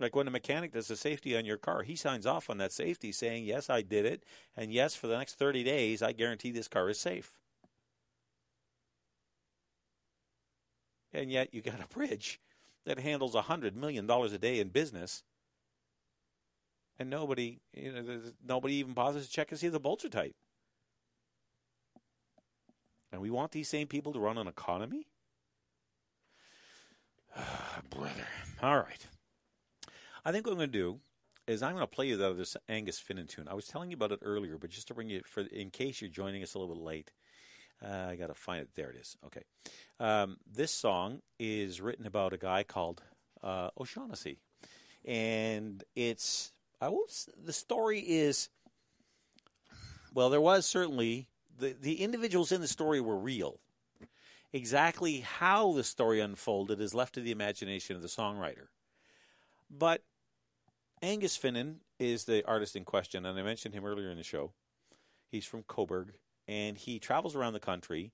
Like 0.00 0.16
when 0.16 0.26
a 0.26 0.32
mechanic 0.32 0.72
does 0.72 0.88
the 0.88 0.96
safety 0.96 1.36
on 1.36 1.44
your 1.44 1.58
car, 1.58 1.84
he 1.84 1.94
signs 1.94 2.26
off 2.26 2.50
on 2.50 2.58
that 2.58 2.72
safety 2.72 3.12
saying 3.12 3.44
yes, 3.44 3.70
I 3.70 3.82
did 3.82 4.04
it, 4.04 4.24
and 4.56 4.72
yes, 4.72 4.96
for 4.96 5.06
the 5.06 5.16
next 5.16 5.38
30 5.38 5.62
days, 5.62 6.02
I 6.02 6.10
guarantee 6.10 6.50
this 6.50 6.66
car 6.66 6.90
is 6.90 6.98
safe. 6.98 7.34
And 11.12 11.30
yet, 11.30 11.54
you 11.54 11.62
got 11.62 11.84
a 11.84 11.86
bridge 11.86 12.40
that 12.84 12.98
handles 12.98 13.36
a 13.36 13.42
hundred 13.42 13.76
million 13.76 14.08
dollars 14.08 14.32
a 14.32 14.38
day 14.38 14.58
in 14.58 14.70
business 14.70 15.22
and 16.98 17.08
nobody, 17.08 17.60
you 17.72 17.92
know, 17.92 18.20
nobody 18.44 18.74
even 18.74 18.92
bothers 18.92 19.26
to 19.26 19.32
check 19.32 19.52
and 19.52 19.60
see 19.60 19.68
if 19.68 19.72
the 19.72 19.78
bolts 19.78 20.04
are 20.04 20.08
tight. 20.08 20.34
And 23.12 23.20
we 23.20 23.30
want 23.30 23.52
these 23.52 23.68
same 23.68 23.86
people 23.86 24.12
to 24.12 24.20
run 24.20 24.38
an 24.38 24.46
economy? 24.46 25.06
Brother. 27.90 28.26
All 28.62 28.76
right. 28.76 29.06
I 30.24 30.32
think 30.32 30.46
what 30.46 30.52
I'm 30.52 30.58
going 30.58 30.70
to 30.70 30.78
do 30.78 31.00
is 31.46 31.62
I'm 31.62 31.72
going 31.72 31.82
to 31.82 31.86
play 31.86 32.06
you 32.06 32.16
the, 32.16 32.32
this 32.32 32.56
Angus 32.68 33.00
Finnan 33.00 33.28
tune. 33.28 33.48
I 33.48 33.54
was 33.54 33.66
telling 33.66 33.90
you 33.90 33.96
about 33.96 34.12
it 34.12 34.20
earlier, 34.22 34.58
but 34.58 34.70
just 34.70 34.88
to 34.88 34.94
bring 34.94 35.08
you 35.08 35.22
for 35.24 35.40
in 35.40 35.70
case 35.70 36.00
you're 36.00 36.10
joining 36.10 36.42
us 36.42 36.54
a 36.54 36.58
little 36.58 36.74
bit 36.74 36.82
late. 36.82 37.12
Uh, 37.82 38.08
I 38.10 38.16
got 38.16 38.26
to 38.26 38.34
find 38.34 38.60
it. 38.60 38.68
There 38.74 38.90
it 38.90 38.96
is. 38.96 39.16
Okay. 39.24 39.42
Um, 39.98 40.36
this 40.46 40.70
song 40.70 41.22
is 41.38 41.80
written 41.80 42.06
about 42.06 42.34
a 42.34 42.38
guy 42.38 42.62
called 42.62 43.02
uh, 43.42 43.70
O'Shaughnessy, 43.80 44.38
and 45.04 45.82
it's 45.96 46.52
I 46.78 46.90
will. 46.90 47.06
The 47.42 47.54
story 47.54 48.00
is 48.00 48.50
well. 50.12 50.28
There 50.28 50.42
was 50.42 50.66
certainly 50.66 51.29
the 51.60 51.76
the 51.80 52.02
individuals 52.02 52.52
in 52.52 52.60
the 52.60 52.68
story 52.68 53.00
were 53.00 53.18
real. 53.18 53.60
Exactly 54.52 55.20
how 55.20 55.72
the 55.72 55.84
story 55.84 56.18
unfolded 56.18 56.80
is 56.80 56.92
left 56.92 57.14
to 57.14 57.20
the 57.20 57.30
imagination 57.30 57.94
of 57.94 58.02
the 58.02 58.08
songwriter. 58.08 58.66
But 59.70 60.02
Angus 61.02 61.38
Finnan 61.38 61.76
is 62.00 62.24
the 62.24 62.44
artist 62.44 62.74
in 62.74 62.84
question, 62.84 63.24
and 63.24 63.38
I 63.38 63.42
mentioned 63.42 63.74
him 63.74 63.84
earlier 63.84 64.10
in 64.10 64.16
the 64.16 64.24
show. 64.24 64.52
He's 65.30 65.46
from 65.46 65.62
Cobourg, 65.62 66.14
and 66.48 66.76
he 66.76 66.98
travels 66.98 67.36
around 67.36 67.52
the 67.52 67.60
country, 67.60 68.12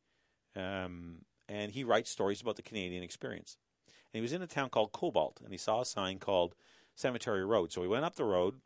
um, 0.55 1.25
and 1.49 1.73
he 1.73 1.85
writes 1.85 2.11
stories 2.11 2.43
about 2.43 2.57
the 2.57 2.63
Canadian 2.63 3.03
experience. 3.03 3.57
And 4.13 4.19
he 4.19 4.23
was 4.23 4.35
in 4.35 4.43
a 4.43 4.47
town 4.47 4.69
called 4.69 4.93
Cobalt, 4.93 5.41
and 5.43 5.53
he 5.53 5.59
saw 5.59 5.81
a 5.81 5.87
sign 5.87 6.19
called 6.19 6.55
Cemetery 6.95 7.47
Road. 7.47 7.73
So 7.73 7.81
he 7.81 7.89
went 7.89 8.05
up 8.05 8.17
the 8.17 8.25
road 8.25 8.61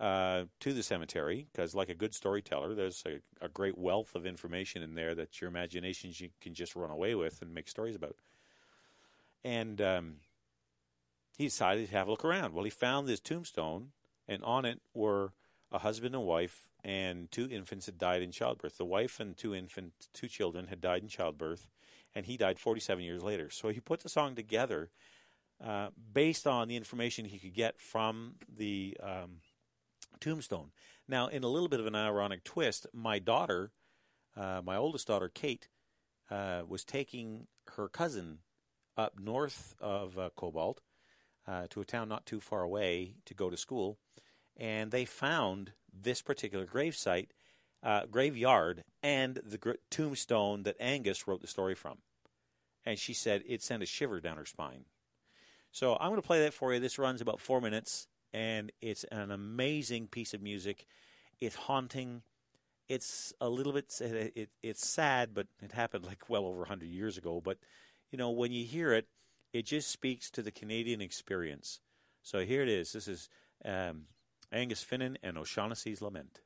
uh, 0.00 0.44
to 0.60 0.72
the 0.72 0.82
cemetery 0.82 1.46
because, 1.52 1.74
like 1.74 1.88
a 1.88 1.94
good 1.94 2.14
storyteller, 2.14 2.74
there's 2.74 3.02
a, 3.06 3.20
a, 3.44 3.48
great 3.48 3.78
wealth 3.78 4.14
of 4.14 4.26
information 4.26 4.82
in 4.82 4.94
there 4.94 5.14
that 5.14 5.40
your 5.40 5.48
imagination 5.48 6.12
can 6.40 6.52
just 6.52 6.74
run 6.74 6.90
away 6.90 7.14
with 7.14 7.40
and 7.42 7.54
make 7.54 7.68
stories 7.68 7.94
about. 7.94 8.16
And 9.44 9.80
um, 9.80 10.14
he 11.38 11.44
decided 11.44 11.88
to 11.88 11.92
have 11.92 12.08
a 12.08 12.10
look 12.10 12.24
around. 12.24 12.54
Well, 12.54 12.64
he 12.64 12.70
found 12.70 13.06
this 13.06 13.20
tombstone, 13.20 13.90
and 14.26 14.42
on 14.42 14.64
it 14.64 14.80
were 14.94 15.32
a 15.70 15.78
husband 15.78 16.14
and 16.14 16.24
wife 16.24 16.68
and 16.84 17.30
two 17.32 17.48
infants 17.50 17.86
had 17.86 17.98
died 17.98 18.22
in 18.22 18.30
childbirth. 18.30 18.76
The 18.76 18.84
wife 18.84 19.18
and 19.18 19.36
two 19.36 19.54
infant, 19.54 19.92
two 20.12 20.28
children 20.28 20.66
had 20.66 20.80
died 20.80 21.02
in 21.02 21.08
childbirth, 21.08 21.66
and 22.14 22.26
he 22.26 22.36
died 22.36 22.58
47 22.58 23.02
years 23.02 23.22
later. 23.22 23.48
So 23.48 23.70
he 23.70 23.80
put 23.80 24.00
the 24.00 24.08
song 24.08 24.34
together 24.34 24.90
uh, 25.64 25.88
based 26.12 26.46
on 26.46 26.68
the 26.68 26.76
information 26.76 27.24
he 27.24 27.38
could 27.38 27.54
get 27.54 27.80
from 27.80 28.34
the 28.54 28.96
um, 29.02 29.38
tombstone. 30.20 30.70
Now, 31.08 31.26
in 31.28 31.44
a 31.44 31.48
little 31.48 31.68
bit 31.68 31.80
of 31.80 31.86
an 31.86 31.94
ironic 31.94 32.44
twist, 32.44 32.86
my 32.92 33.18
daughter, 33.18 33.72
uh, 34.36 34.62
my 34.64 34.76
oldest 34.76 35.06
daughter, 35.06 35.30
Kate, 35.32 35.68
uh, 36.30 36.62
was 36.66 36.84
taking 36.84 37.46
her 37.76 37.88
cousin 37.88 38.38
up 38.96 39.18
north 39.18 39.74
of 39.80 40.18
uh, 40.18 40.30
Cobalt 40.36 40.80
uh, 41.46 41.66
to 41.70 41.80
a 41.80 41.84
town 41.84 42.08
not 42.08 42.26
too 42.26 42.40
far 42.40 42.62
away 42.62 43.16
to 43.26 43.34
go 43.34 43.50
to 43.50 43.56
school, 43.56 43.98
and 44.56 44.90
they 44.90 45.04
found 45.04 45.72
this 45.92 46.22
particular 46.22 46.66
gravesite, 46.66 47.28
graveyard, 48.10 48.84
and 49.02 49.40
the 49.44 49.58
gr- 49.58 49.72
tombstone 49.90 50.62
that 50.62 50.76
Angus 50.80 51.28
wrote 51.28 51.42
the 51.42 51.46
story 51.46 51.74
from. 51.74 51.98
And 52.86 52.98
she 52.98 53.12
said 53.12 53.42
it 53.46 53.62
sent 53.62 53.82
a 53.82 53.86
shiver 53.86 54.20
down 54.20 54.36
her 54.36 54.46
spine. 54.46 54.84
So 55.70 55.96
I'm 56.00 56.10
going 56.10 56.20
to 56.20 56.26
play 56.26 56.40
that 56.40 56.54
for 56.54 56.72
you. 56.72 56.80
This 56.80 56.98
runs 56.98 57.20
about 57.20 57.40
four 57.40 57.60
minutes, 57.60 58.06
and 58.34 58.72
it's 58.82 59.04
an 59.04 59.30
amazing 59.30 60.08
piece 60.08 60.34
of 60.34 60.42
music. 60.42 60.86
It's 61.40 61.54
haunting. 61.54 62.22
It's 62.88 63.32
a 63.40 63.48
little 63.48 63.72
bit. 63.72 63.94
It, 64.00 64.50
it's 64.62 64.86
sad, 64.86 65.32
but 65.32 65.46
it 65.62 65.72
happened 65.72 66.04
like 66.04 66.28
well 66.28 66.44
over 66.44 66.58
100 66.58 66.86
years 66.86 67.16
ago. 67.16 67.40
But 67.42 67.58
you 68.10 68.18
know, 68.18 68.30
when 68.30 68.50
you 68.50 68.64
hear 68.64 68.92
it, 68.92 69.06
it 69.52 69.64
just 69.64 69.88
speaks 69.88 70.30
to 70.32 70.42
the 70.42 70.50
Canadian 70.50 71.00
experience. 71.00 71.80
So 72.22 72.40
here 72.40 72.62
it 72.62 72.68
is. 72.68 72.92
This 72.92 73.06
is 73.06 73.28
um, 73.64 74.06
Angus 74.52 74.84
Finnan 74.84 75.16
and 75.22 75.38
O'Shaughnessy's 75.38 76.02
Lament. 76.02 76.40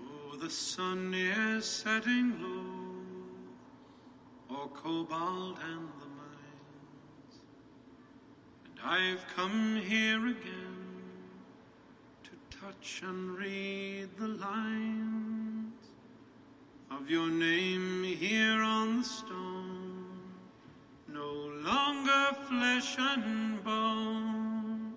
Oh, 0.00 0.36
the 0.40 0.50
sun 0.50 1.14
is 1.14 1.64
setting 1.64 2.42
low, 2.42 2.65
or 4.48 4.68
cobalt 4.68 5.58
and 5.70 5.88
the 6.00 6.06
mines, 6.18 7.40
and 8.64 8.78
I've 8.84 9.24
come 9.34 9.76
here 9.76 10.26
again 10.26 10.74
to 12.24 12.30
touch 12.60 13.02
and 13.04 13.36
read 13.36 14.08
the 14.18 14.28
lines 14.28 15.72
of 16.90 17.10
your 17.10 17.28
name 17.28 18.04
here 18.04 18.62
on 18.62 18.98
the 18.98 19.04
stone, 19.04 20.20
no 21.08 21.32
longer 21.64 22.36
flesh 22.48 22.96
and 22.98 23.62
bone. 23.64 24.94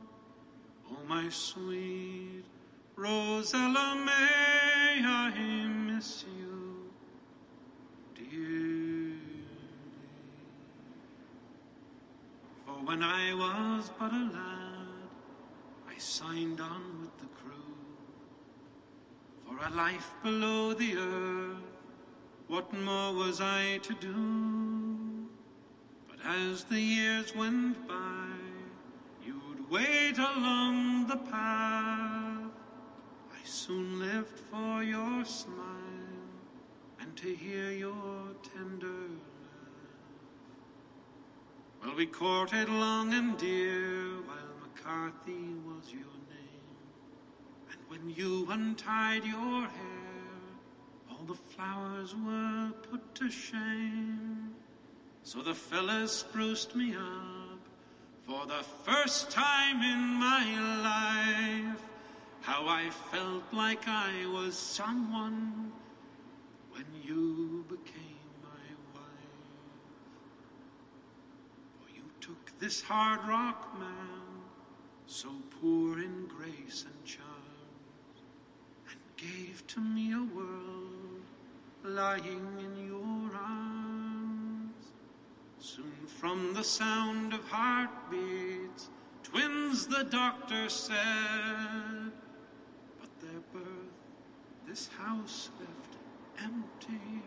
Oh, 0.92 1.04
my 1.08 1.30
sweet 1.30 2.44
Rosella 2.96 3.96
May, 4.06 5.02
I 5.04 5.32
miss 5.68 6.26
you 6.38 6.92
dearly. 8.14 9.20
For 12.66 12.78
when 12.90 13.04
I 13.04 13.36
was 13.36 13.92
but 14.00 14.12
a 14.12 14.26
lad, 14.34 15.10
I 15.88 15.96
signed 16.00 16.60
on 16.60 17.02
with 17.02 17.16
the 17.20 17.28
crew 17.40 17.76
for 19.44 19.56
a 19.64 19.70
life 19.76 20.12
below 20.24 20.74
the 20.74 20.98
earth. 20.98 21.70
What 22.48 22.74
more 22.74 23.14
was 23.14 23.42
I 23.42 23.78
to 23.84 23.94
do? 23.94 25.28
But 26.10 26.18
as 26.26 26.64
the 26.64 26.82
years 26.82 27.36
went 27.36 27.88
by, 27.88 28.32
you'd 29.24 29.70
wait 29.70 30.18
along 30.18 31.06
the 31.10 31.18
path 31.18 32.56
I 33.40 33.42
soon 33.44 34.00
lived 34.00 34.40
for 34.50 34.82
your 34.82 35.24
smile 35.26 36.26
and 37.00 37.16
to 37.18 37.36
hear 37.36 37.70
your 37.70 38.34
tender. 38.52 39.29
We 41.98 42.06
courted 42.06 42.70
long 42.70 43.14
and 43.14 43.38
dear 43.38 44.22
while 44.26 44.38
McCarthy 44.62 45.54
was 45.66 45.92
your 45.92 46.14
name. 46.30 46.70
And 47.72 47.80
when 47.90 48.10
you 48.16 48.48
untied 48.50 49.26
your 49.26 49.62
hair, 49.62 50.00
all 51.10 51.26
the 51.26 51.34
flowers 51.34 52.16
were 52.16 52.72
put 52.90 53.16
to 53.16 53.30
shame. 53.30 54.56
So 55.24 55.42
the 55.42 55.54
fellas 55.54 56.20
spruced 56.20 56.76
me 56.76 56.96
up 56.96 57.60
for 58.26 58.46
the 58.46 58.64
first 58.86 59.30
time 59.30 59.82
in 59.82 60.00
my 60.20 60.46
life. 60.84 61.82
How 62.42 62.68
I 62.68 62.90
felt 63.12 63.44
like 63.52 63.88
I 63.88 64.26
was 64.34 64.58
someone 64.58 65.72
when 66.72 66.86
you 67.04 67.66
became 67.68 68.30
my 68.42 68.70
wife. 68.96 69.50
For 71.80 71.96
you 71.96 72.06
took 72.22 72.49
this 72.60 72.82
hard 72.82 73.20
rock 73.28 73.78
man, 73.80 74.44
so 75.06 75.30
poor 75.62 76.00
in 76.00 76.28
grace 76.28 76.86
and 76.86 77.06
charms, 77.06 78.22
and 78.90 79.00
gave 79.18 79.66
to 79.68 79.80
me 79.80 80.14
a 80.14 80.36
world 80.36 81.22
lying 81.84 82.48
in 82.60 82.88
your 82.88 83.36
arms. 83.36 84.92
Soon 85.60 86.06
from 86.08 86.54
the 86.54 86.64
sound 86.64 87.34
of 87.34 87.48
heartbeats, 87.48 88.90
twins 89.24 89.88
the 89.88 90.04
doctor 90.04 90.70
said, 90.70 92.12
but 93.00 93.10
their 93.22 93.42
birth 93.54 93.90
this 94.70 94.90
house 95.00 95.50
left 95.60 95.98
empty, 96.44 97.24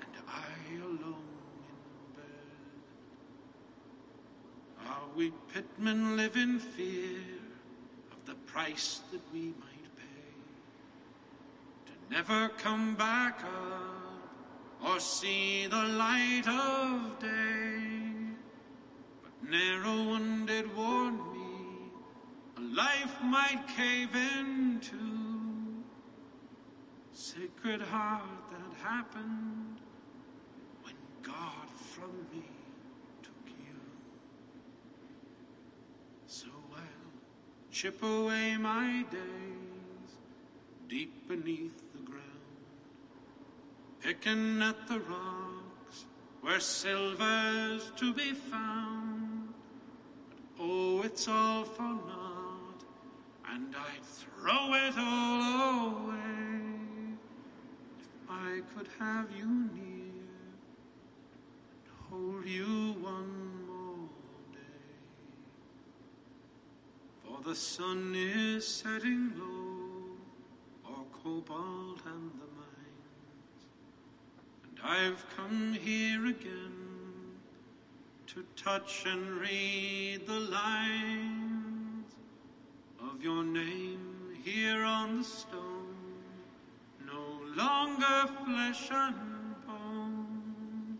and 0.00 0.14
I 0.28 0.84
alone 0.84 1.30
in 1.66 2.14
bed. 2.14 2.26
Ah, 4.90 5.02
we 5.14 5.32
pitmen 5.52 6.16
live 6.16 6.36
in 6.36 6.58
fear 6.58 7.20
of 8.12 8.24
the 8.26 8.34
price 8.52 9.00
that 9.12 9.22
we 9.32 9.54
might 9.64 9.90
pay 9.96 10.32
to 11.86 11.92
never 12.14 12.48
come 12.58 12.96
back 12.96 13.40
up 13.44 14.10
or 14.84 14.98
see 14.98 15.66
the 15.66 15.84
light 16.04 16.46
of 16.48 17.18
day. 17.20 18.00
But 19.22 19.50
narrow 19.50 20.02
one 20.14 20.46
did 20.46 20.74
warn 20.76 21.16
me 21.32 21.40
a 22.56 22.60
life 22.74 23.16
might 23.22 23.62
cave 23.76 24.14
into. 24.14 24.96
Sacred 27.12 27.82
heart 27.82 28.50
that 28.50 28.88
happened 28.88 29.78
when 30.82 30.94
God 31.22 31.68
from 31.76 32.12
me 32.32 32.44
took 33.22 33.46
you. 33.46 33.78
So 36.26 36.48
I'll 36.74 36.80
chip 37.70 38.02
away 38.02 38.56
my 38.56 39.04
days 39.10 40.10
deep 40.88 41.28
beneath 41.28 41.92
the 41.92 41.98
ground 41.98 42.20
picking 44.00 44.60
at 44.60 44.88
the 44.88 44.98
rocks 44.98 46.06
where 46.40 46.58
silver's 46.58 47.92
to 47.96 48.12
be 48.12 48.32
found. 48.32 49.54
But 50.56 50.64
oh, 50.64 51.02
it's 51.04 51.28
all 51.28 51.64
for 51.64 51.82
naught, 51.82 52.84
and 53.50 53.74
I'd 53.74 54.04
throw 54.04 54.74
it 54.74 54.94
all 54.98 56.06
away 56.06 57.14
if 58.00 58.30
I 58.30 58.60
could 58.74 58.88
have 58.98 59.28
you 59.36 59.46
near 59.46 59.99
the 67.50 67.56
sun 67.56 68.14
is 68.14 68.64
setting 68.64 69.32
low, 69.36 70.92
or 70.92 71.04
cobalt 71.20 72.00
and 72.06 72.30
the 72.38 72.46
mines. 72.60 73.62
And 74.62 74.78
I've 74.84 75.24
come 75.36 75.72
here 75.72 76.26
again 76.26 76.76
to 78.28 78.44
touch 78.54 79.02
and 79.04 79.32
read 79.40 80.28
the 80.28 80.38
lines 80.38 82.14
of 83.00 83.20
your 83.20 83.42
name 83.42 84.28
here 84.44 84.84
on 84.84 85.18
the 85.18 85.24
stone. 85.24 85.96
No 87.04 87.40
longer 87.56 88.32
flesh 88.44 88.92
and 88.92 89.66
bone. 89.66 90.98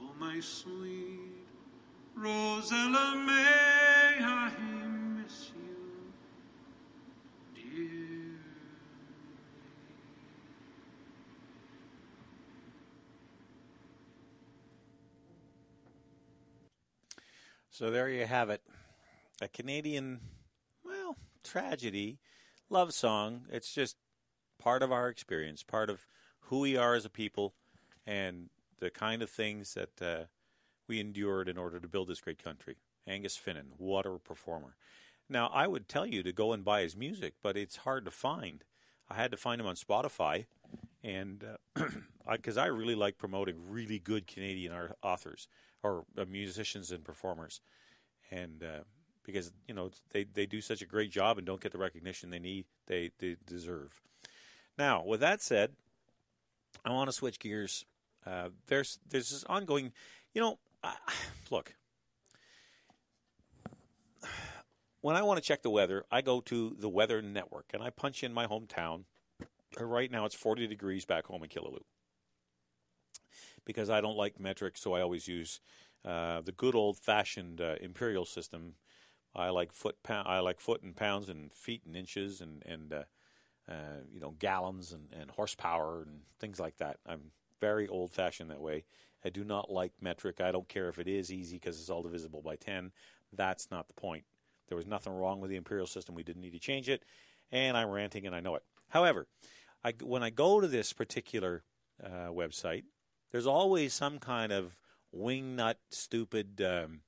Oh, 0.00 0.14
my 0.18 0.40
sweet 0.40 1.26
Rosella 2.14 3.14
May, 3.26 4.24
I 4.24 4.50
miss 5.18 5.50
you, 5.54 6.12
dear. 7.54 8.40
So 17.76 17.90
there 17.90 18.08
you 18.08 18.24
have 18.24 18.48
it. 18.48 18.62
A 19.42 19.48
Canadian, 19.48 20.20
well, 20.82 21.14
tragedy, 21.44 22.16
love 22.70 22.94
song. 22.94 23.42
It's 23.52 23.70
just 23.70 23.96
part 24.58 24.82
of 24.82 24.90
our 24.90 25.10
experience, 25.10 25.62
part 25.62 25.90
of 25.90 26.06
who 26.48 26.60
we 26.60 26.78
are 26.78 26.94
as 26.94 27.04
a 27.04 27.10
people, 27.10 27.52
and 28.06 28.48
the 28.78 28.88
kind 28.88 29.20
of 29.20 29.28
things 29.28 29.74
that 29.74 30.00
uh, 30.00 30.24
we 30.88 31.00
endured 31.00 31.50
in 31.50 31.58
order 31.58 31.78
to 31.78 31.86
build 31.86 32.08
this 32.08 32.22
great 32.22 32.42
country. 32.42 32.76
Angus 33.06 33.36
Finnan, 33.36 33.72
what 33.76 34.06
a 34.06 34.18
performer. 34.20 34.76
Now, 35.28 35.48
I 35.52 35.66
would 35.66 35.86
tell 35.86 36.06
you 36.06 36.22
to 36.22 36.32
go 36.32 36.54
and 36.54 36.64
buy 36.64 36.80
his 36.80 36.96
music, 36.96 37.34
but 37.42 37.58
it's 37.58 37.76
hard 37.76 38.06
to 38.06 38.10
find. 38.10 38.64
I 39.10 39.16
had 39.16 39.30
to 39.32 39.36
find 39.36 39.60
him 39.60 39.66
on 39.66 39.76
Spotify, 39.76 40.46
and 41.04 41.44
because 42.32 42.56
I 42.56 42.68
really 42.68 42.94
like 42.94 43.18
promoting 43.18 43.68
really 43.68 43.98
good 43.98 44.26
Canadian 44.26 44.72
authors 45.02 45.46
or 45.86 46.04
uh, 46.18 46.24
musicians 46.28 46.90
and 46.90 47.04
performers, 47.04 47.60
and 48.30 48.62
uh, 48.62 48.84
because 49.24 49.52
you 49.68 49.74
know 49.74 49.90
they 50.12 50.24
they 50.24 50.46
do 50.46 50.60
such 50.60 50.82
a 50.82 50.86
great 50.86 51.10
job 51.10 51.38
and 51.38 51.46
don't 51.46 51.60
get 51.60 51.72
the 51.72 51.78
recognition 51.78 52.30
they 52.30 52.38
need 52.38 52.66
they 52.86 53.10
they 53.18 53.36
deserve. 53.46 54.00
Now, 54.78 55.04
with 55.04 55.20
that 55.20 55.42
said, 55.42 55.72
I 56.84 56.90
want 56.90 57.08
to 57.08 57.12
switch 57.12 57.38
gears. 57.38 57.84
Uh, 58.26 58.48
there's 58.66 58.98
there's 59.08 59.30
this 59.30 59.44
ongoing, 59.44 59.92
you 60.34 60.40
know, 60.40 60.58
look. 61.50 61.74
When 65.00 65.14
I 65.14 65.22
want 65.22 65.36
to 65.38 65.42
check 65.42 65.62
the 65.62 65.70
weather, 65.70 66.04
I 66.10 66.20
go 66.20 66.40
to 66.40 66.74
the 66.76 66.88
Weather 66.88 67.22
Network 67.22 67.66
and 67.72 67.80
I 67.80 67.90
punch 67.90 68.24
in 68.24 68.34
my 68.34 68.48
hometown. 68.48 69.04
Right 69.78 70.10
now, 70.10 70.24
it's 70.24 70.34
40 70.34 70.66
degrees 70.66 71.04
back 71.04 71.26
home 71.26 71.44
in 71.44 71.48
Killaloe. 71.48 71.82
Because 73.66 73.90
I 73.90 74.00
don't 74.00 74.16
like 74.16 74.40
metric, 74.40 74.78
so 74.78 74.94
I 74.94 75.02
always 75.02 75.28
use 75.28 75.60
uh, 76.04 76.40
the 76.40 76.52
good 76.52 76.74
old-fashioned 76.74 77.60
uh, 77.60 77.74
imperial 77.82 78.24
system. 78.24 78.76
I 79.34 79.50
like 79.50 79.72
foot 79.72 80.02
pound, 80.02 80.26
I 80.28 80.38
like 80.38 80.60
foot 80.60 80.82
and 80.82 80.96
pounds 80.96 81.28
and 81.28 81.52
feet 81.52 81.82
and 81.84 81.94
inches 81.94 82.40
and 82.40 82.62
and 82.64 82.92
uh, 82.94 83.02
uh, 83.68 84.00
you 84.10 84.20
know 84.20 84.34
gallons 84.38 84.92
and, 84.92 85.08
and 85.12 85.30
horsepower 85.30 86.02
and 86.06 86.20
things 86.40 86.58
like 86.58 86.78
that. 86.78 86.96
I'm 87.06 87.32
very 87.60 87.88
old-fashioned 87.88 88.50
that 88.50 88.60
way. 88.60 88.84
I 89.24 89.28
do 89.28 89.44
not 89.44 89.70
like 89.70 89.92
metric. 90.00 90.40
I 90.40 90.52
don't 90.52 90.68
care 90.68 90.88
if 90.88 90.98
it 90.98 91.08
is 91.08 91.32
easy 91.32 91.56
because 91.56 91.80
it's 91.80 91.90
all 91.90 92.02
divisible 92.02 92.42
by 92.42 92.56
ten. 92.56 92.92
That's 93.32 93.70
not 93.70 93.88
the 93.88 93.94
point. 93.94 94.24
There 94.68 94.76
was 94.76 94.86
nothing 94.86 95.12
wrong 95.12 95.40
with 95.40 95.50
the 95.50 95.56
imperial 95.56 95.86
system. 95.86 96.14
We 96.14 96.22
didn't 96.22 96.42
need 96.42 96.52
to 96.52 96.58
change 96.60 96.88
it. 96.88 97.02
And 97.50 97.76
I'm 97.76 97.90
ranting 97.90 98.26
and 98.26 98.34
I 98.34 98.40
know 98.40 98.54
it. 98.54 98.62
However, 98.88 99.26
I, 99.84 99.92
when 100.02 100.22
I 100.22 100.30
go 100.30 100.60
to 100.60 100.68
this 100.68 100.92
particular 100.92 101.62
uh, 102.02 102.30
website, 102.30 102.84
there's 103.36 103.46
always 103.46 103.92
some 103.92 104.18
kind 104.18 104.50
of 104.50 104.80
wingnut, 105.14 105.74
stupid 105.90 106.58
um, 106.62 107.00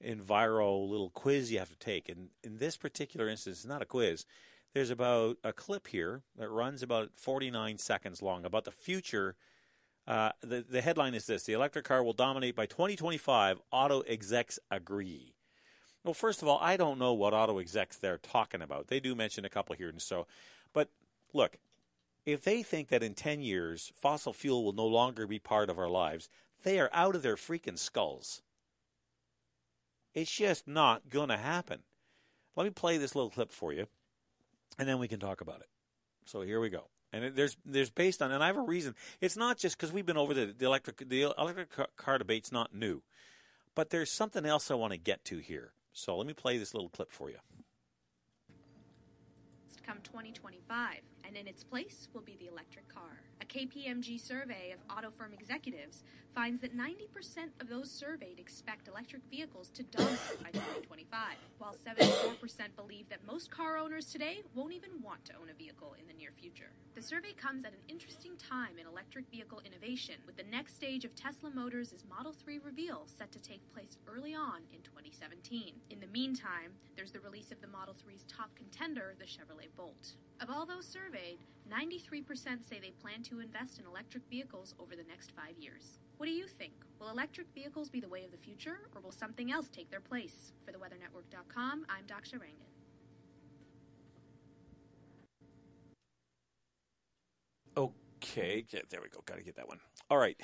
enviro 0.00 0.88
little 0.88 1.10
quiz 1.10 1.50
you 1.50 1.58
have 1.58 1.70
to 1.70 1.78
take. 1.78 2.08
And 2.08 2.28
in 2.44 2.58
this 2.58 2.76
particular 2.76 3.28
instance, 3.28 3.56
it's 3.56 3.66
not 3.66 3.82
a 3.82 3.84
quiz. 3.84 4.26
There's 4.74 4.90
about 4.90 5.38
a 5.42 5.52
clip 5.52 5.88
here 5.88 6.22
that 6.38 6.50
runs 6.50 6.84
about 6.84 7.10
49 7.16 7.78
seconds 7.78 8.22
long 8.22 8.44
about 8.44 8.64
the 8.64 8.70
future. 8.70 9.34
Uh, 10.06 10.30
the, 10.40 10.64
the 10.70 10.82
headline 10.82 11.14
is 11.14 11.26
this 11.26 11.42
The 11.42 11.54
electric 11.54 11.84
car 11.84 12.04
will 12.04 12.12
dominate 12.12 12.54
by 12.54 12.66
2025. 12.66 13.60
Auto 13.72 14.02
execs 14.02 14.60
agree. 14.70 15.34
Well, 16.04 16.14
first 16.14 16.42
of 16.42 16.46
all, 16.46 16.60
I 16.62 16.76
don't 16.76 17.00
know 17.00 17.12
what 17.12 17.34
auto 17.34 17.58
execs 17.58 17.96
they're 17.96 18.18
talking 18.18 18.62
about. 18.62 18.86
They 18.86 19.00
do 19.00 19.16
mention 19.16 19.44
a 19.44 19.48
couple 19.50 19.74
here 19.74 19.88
and 19.88 20.00
so. 20.00 20.28
But 20.72 20.90
look, 21.32 21.56
if 22.26 22.42
they 22.42 22.62
think 22.62 22.88
that 22.88 23.04
in 23.04 23.14
10 23.14 23.40
years 23.40 23.92
fossil 23.94 24.32
fuel 24.32 24.64
will 24.64 24.72
no 24.72 24.86
longer 24.86 25.26
be 25.26 25.38
part 25.38 25.70
of 25.70 25.78
our 25.78 25.88
lives, 25.88 26.28
they 26.64 26.80
are 26.80 26.90
out 26.92 27.14
of 27.14 27.22
their 27.22 27.36
freaking 27.36 27.78
skulls. 27.78 28.42
It's 30.12 30.30
just 30.30 30.66
not 30.66 31.08
going 31.08 31.28
to 31.28 31.36
happen. 31.36 31.80
Let 32.56 32.64
me 32.64 32.70
play 32.70 32.98
this 32.98 33.14
little 33.14 33.30
clip 33.30 33.52
for 33.52 33.72
you, 33.72 33.86
and 34.78 34.88
then 34.88 34.98
we 34.98 35.08
can 35.08 35.20
talk 35.20 35.40
about 35.40 35.60
it. 35.60 35.68
So 36.24 36.40
here 36.40 36.58
we 36.58 36.70
go. 36.70 36.88
And 37.12 37.36
there's 37.36 37.56
there's 37.64 37.90
based 37.90 38.20
on, 38.20 38.32
and 38.32 38.42
I 38.42 38.48
have 38.48 38.56
a 38.56 38.62
reason. 38.62 38.94
It's 39.20 39.36
not 39.36 39.58
just 39.58 39.76
because 39.76 39.92
we've 39.92 40.06
been 40.06 40.16
over 40.16 40.34
the, 40.34 40.54
the 40.56 40.66
electric 40.66 41.08
the 41.08 41.32
electric 41.38 41.96
car 41.96 42.18
debate's 42.18 42.50
not 42.50 42.74
new. 42.74 43.02
But 43.74 43.90
there's 43.90 44.10
something 44.10 44.46
else 44.46 44.70
I 44.70 44.74
want 44.74 44.92
to 44.94 44.98
get 44.98 45.24
to 45.26 45.38
here. 45.38 45.72
So 45.92 46.16
let 46.16 46.26
me 46.26 46.32
play 46.32 46.58
this 46.58 46.74
little 46.74 46.88
clip 46.88 47.12
for 47.12 47.30
you. 47.30 47.36
Come 49.86 49.98
2025, 50.02 50.96
and 51.24 51.36
in 51.36 51.46
its 51.46 51.62
place 51.62 52.08
will 52.12 52.22
be 52.22 52.36
the 52.40 52.48
electric 52.48 52.88
car. 52.88 53.22
A 53.46 53.58
KPMG 53.58 54.20
survey 54.20 54.74
of 54.74 54.80
auto 54.90 55.12
firm 55.16 55.32
executives 55.32 56.02
finds 56.34 56.60
that 56.62 56.76
90% 56.76 57.06
of 57.60 57.68
those 57.68 57.90
surveyed 57.90 58.40
expect 58.40 58.88
electric 58.88 59.22
vehicles 59.30 59.68
to 59.70 59.84
dominate 59.84 60.42
by 60.42 60.50
2025, 60.50 61.36
while 61.58 61.74
74% 61.74 62.38
believe 62.74 63.08
that 63.08 63.24
most 63.24 63.50
car 63.50 63.78
owners 63.78 64.06
today 64.06 64.42
won't 64.54 64.72
even 64.72 65.00
want 65.00 65.24
to 65.26 65.32
own 65.40 65.48
a 65.48 65.54
vehicle 65.54 65.94
in 66.00 66.08
the 66.08 66.14
near 66.14 66.30
future. 66.32 66.72
The 66.96 67.02
survey 67.02 67.32
comes 67.34 67.64
at 67.64 67.72
an 67.72 67.78
interesting 67.88 68.32
time 68.36 68.78
in 68.80 68.86
electric 68.86 69.30
vehicle 69.30 69.62
innovation, 69.64 70.16
with 70.26 70.36
the 70.36 70.50
next 70.50 70.74
stage 70.74 71.04
of 71.04 71.14
Tesla 71.14 71.50
Motors' 71.50 71.94
Model 72.10 72.32
3 72.32 72.58
reveal 72.58 73.06
set 73.06 73.30
to 73.30 73.38
take 73.38 73.62
place 73.72 73.96
early 74.08 74.34
on 74.34 74.62
in 74.72 74.82
2017. 74.82 75.72
In 75.90 76.00
the 76.00 76.08
meantime, 76.08 76.72
there's 76.96 77.12
the 77.12 77.20
release 77.20 77.52
of 77.52 77.60
the 77.60 77.68
Model 77.68 77.94
3's 77.94 78.24
top 78.24 78.50
contender, 78.56 79.14
the 79.18 79.24
Chevrolet 79.24 79.68
Bolt. 79.76 80.14
Of 80.40 80.50
all 80.50 80.66
those 80.66 80.86
surveyed, 80.86 81.38
93% 81.72 82.62
say 82.68 82.78
they 82.78 82.90
plan 82.90 83.22
to 83.24 83.40
invest 83.40 83.78
in 83.78 83.86
electric 83.86 84.22
vehicles 84.28 84.74
over 84.78 84.94
the 84.94 85.04
next 85.08 85.32
five 85.32 85.56
years. 85.58 85.98
What 86.18 86.26
do 86.26 86.32
you 86.32 86.46
think? 86.46 86.72
Will 87.00 87.08
electric 87.08 87.46
vehicles 87.54 87.88
be 87.88 88.00
the 88.00 88.08
way 88.08 88.24
of 88.24 88.30
the 88.30 88.36
future, 88.36 88.80
or 88.94 89.00
will 89.00 89.12
something 89.12 89.50
else 89.50 89.68
take 89.68 89.90
their 89.90 90.00
place? 90.00 90.52
For 90.64 90.72
theweathernetwork.com, 90.72 91.86
I'm 91.88 92.04
Daksha 92.04 92.34
Rangan. 92.34 92.66
Okay, 97.76 98.64
there 98.90 99.00
we 99.00 99.08
go. 99.08 99.20
Got 99.24 99.38
to 99.38 99.42
get 99.42 99.56
that 99.56 99.68
one. 99.68 99.80
All 100.10 100.18
right. 100.18 100.38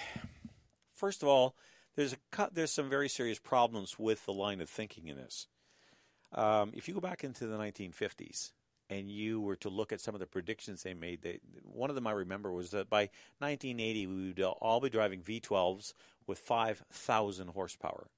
First 0.95 1.23
of 1.23 1.29
all, 1.29 1.55
there's 1.97 2.15
a 2.15 2.49
there's 2.53 2.73
some 2.73 2.89
very 2.89 3.09
serious 3.09 3.39
problems 3.39 3.99
with 3.99 4.25
the 4.25 4.33
line 4.33 4.61
of 4.61 4.71
thinking 4.71 5.09
in 5.09 5.17
this. 5.17 5.49
Um, 6.33 6.73
if 6.75 6.89
you 6.89 6.95
go 6.95 7.01
back 7.01 7.25
into 7.25 7.47
the 7.47 7.59
1950s 7.59 8.53
and 8.93 9.11
you 9.11 9.41
were 9.41 9.57
to 9.57 9.71
look 9.71 9.93
at 9.93 10.01
some 10.01 10.15
of 10.15 10.21
the 10.21 10.27
predictions 10.27 10.83
they 10.83 10.95
made, 10.95 11.23
they, 11.23 11.41
one 11.65 11.91
of 11.91 11.97
them 11.97 12.07
I 12.07 12.13
remember 12.13 12.53
was 12.53 12.71
that 12.73 12.91
by 12.91 13.09
1980 13.39 14.07
we 14.07 14.27
would 14.29 14.41
all 14.41 14.81
be 14.81 14.91
driving 14.91 15.23
V12s 15.23 15.95
with 16.27 16.39
5,000 16.39 17.49
horsepower. 17.49 18.09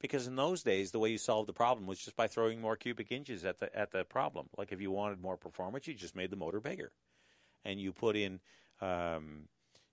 Because 0.00 0.26
in 0.26 0.36
those 0.36 0.62
days, 0.62 0.90
the 0.90 0.98
way 0.98 1.10
you 1.10 1.18
solved 1.18 1.48
the 1.48 1.54
problem 1.54 1.86
was 1.86 1.98
just 1.98 2.16
by 2.16 2.26
throwing 2.26 2.60
more 2.60 2.76
cubic 2.76 3.10
inches 3.10 3.44
at 3.44 3.58
the 3.58 3.74
at 3.74 3.90
the 3.90 4.04
problem. 4.04 4.48
Like 4.56 4.70
if 4.70 4.80
you 4.80 4.90
wanted 4.90 5.22
more 5.22 5.38
performance, 5.38 5.86
you 5.86 5.94
just 5.94 6.14
made 6.14 6.28
the 6.28 6.36
motor 6.36 6.60
bigger, 6.60 6.92
and 7.64 7.80
you 7.80 7.90
put 7.92 8.14
in 8.14 8.40
um, 8.82 9.48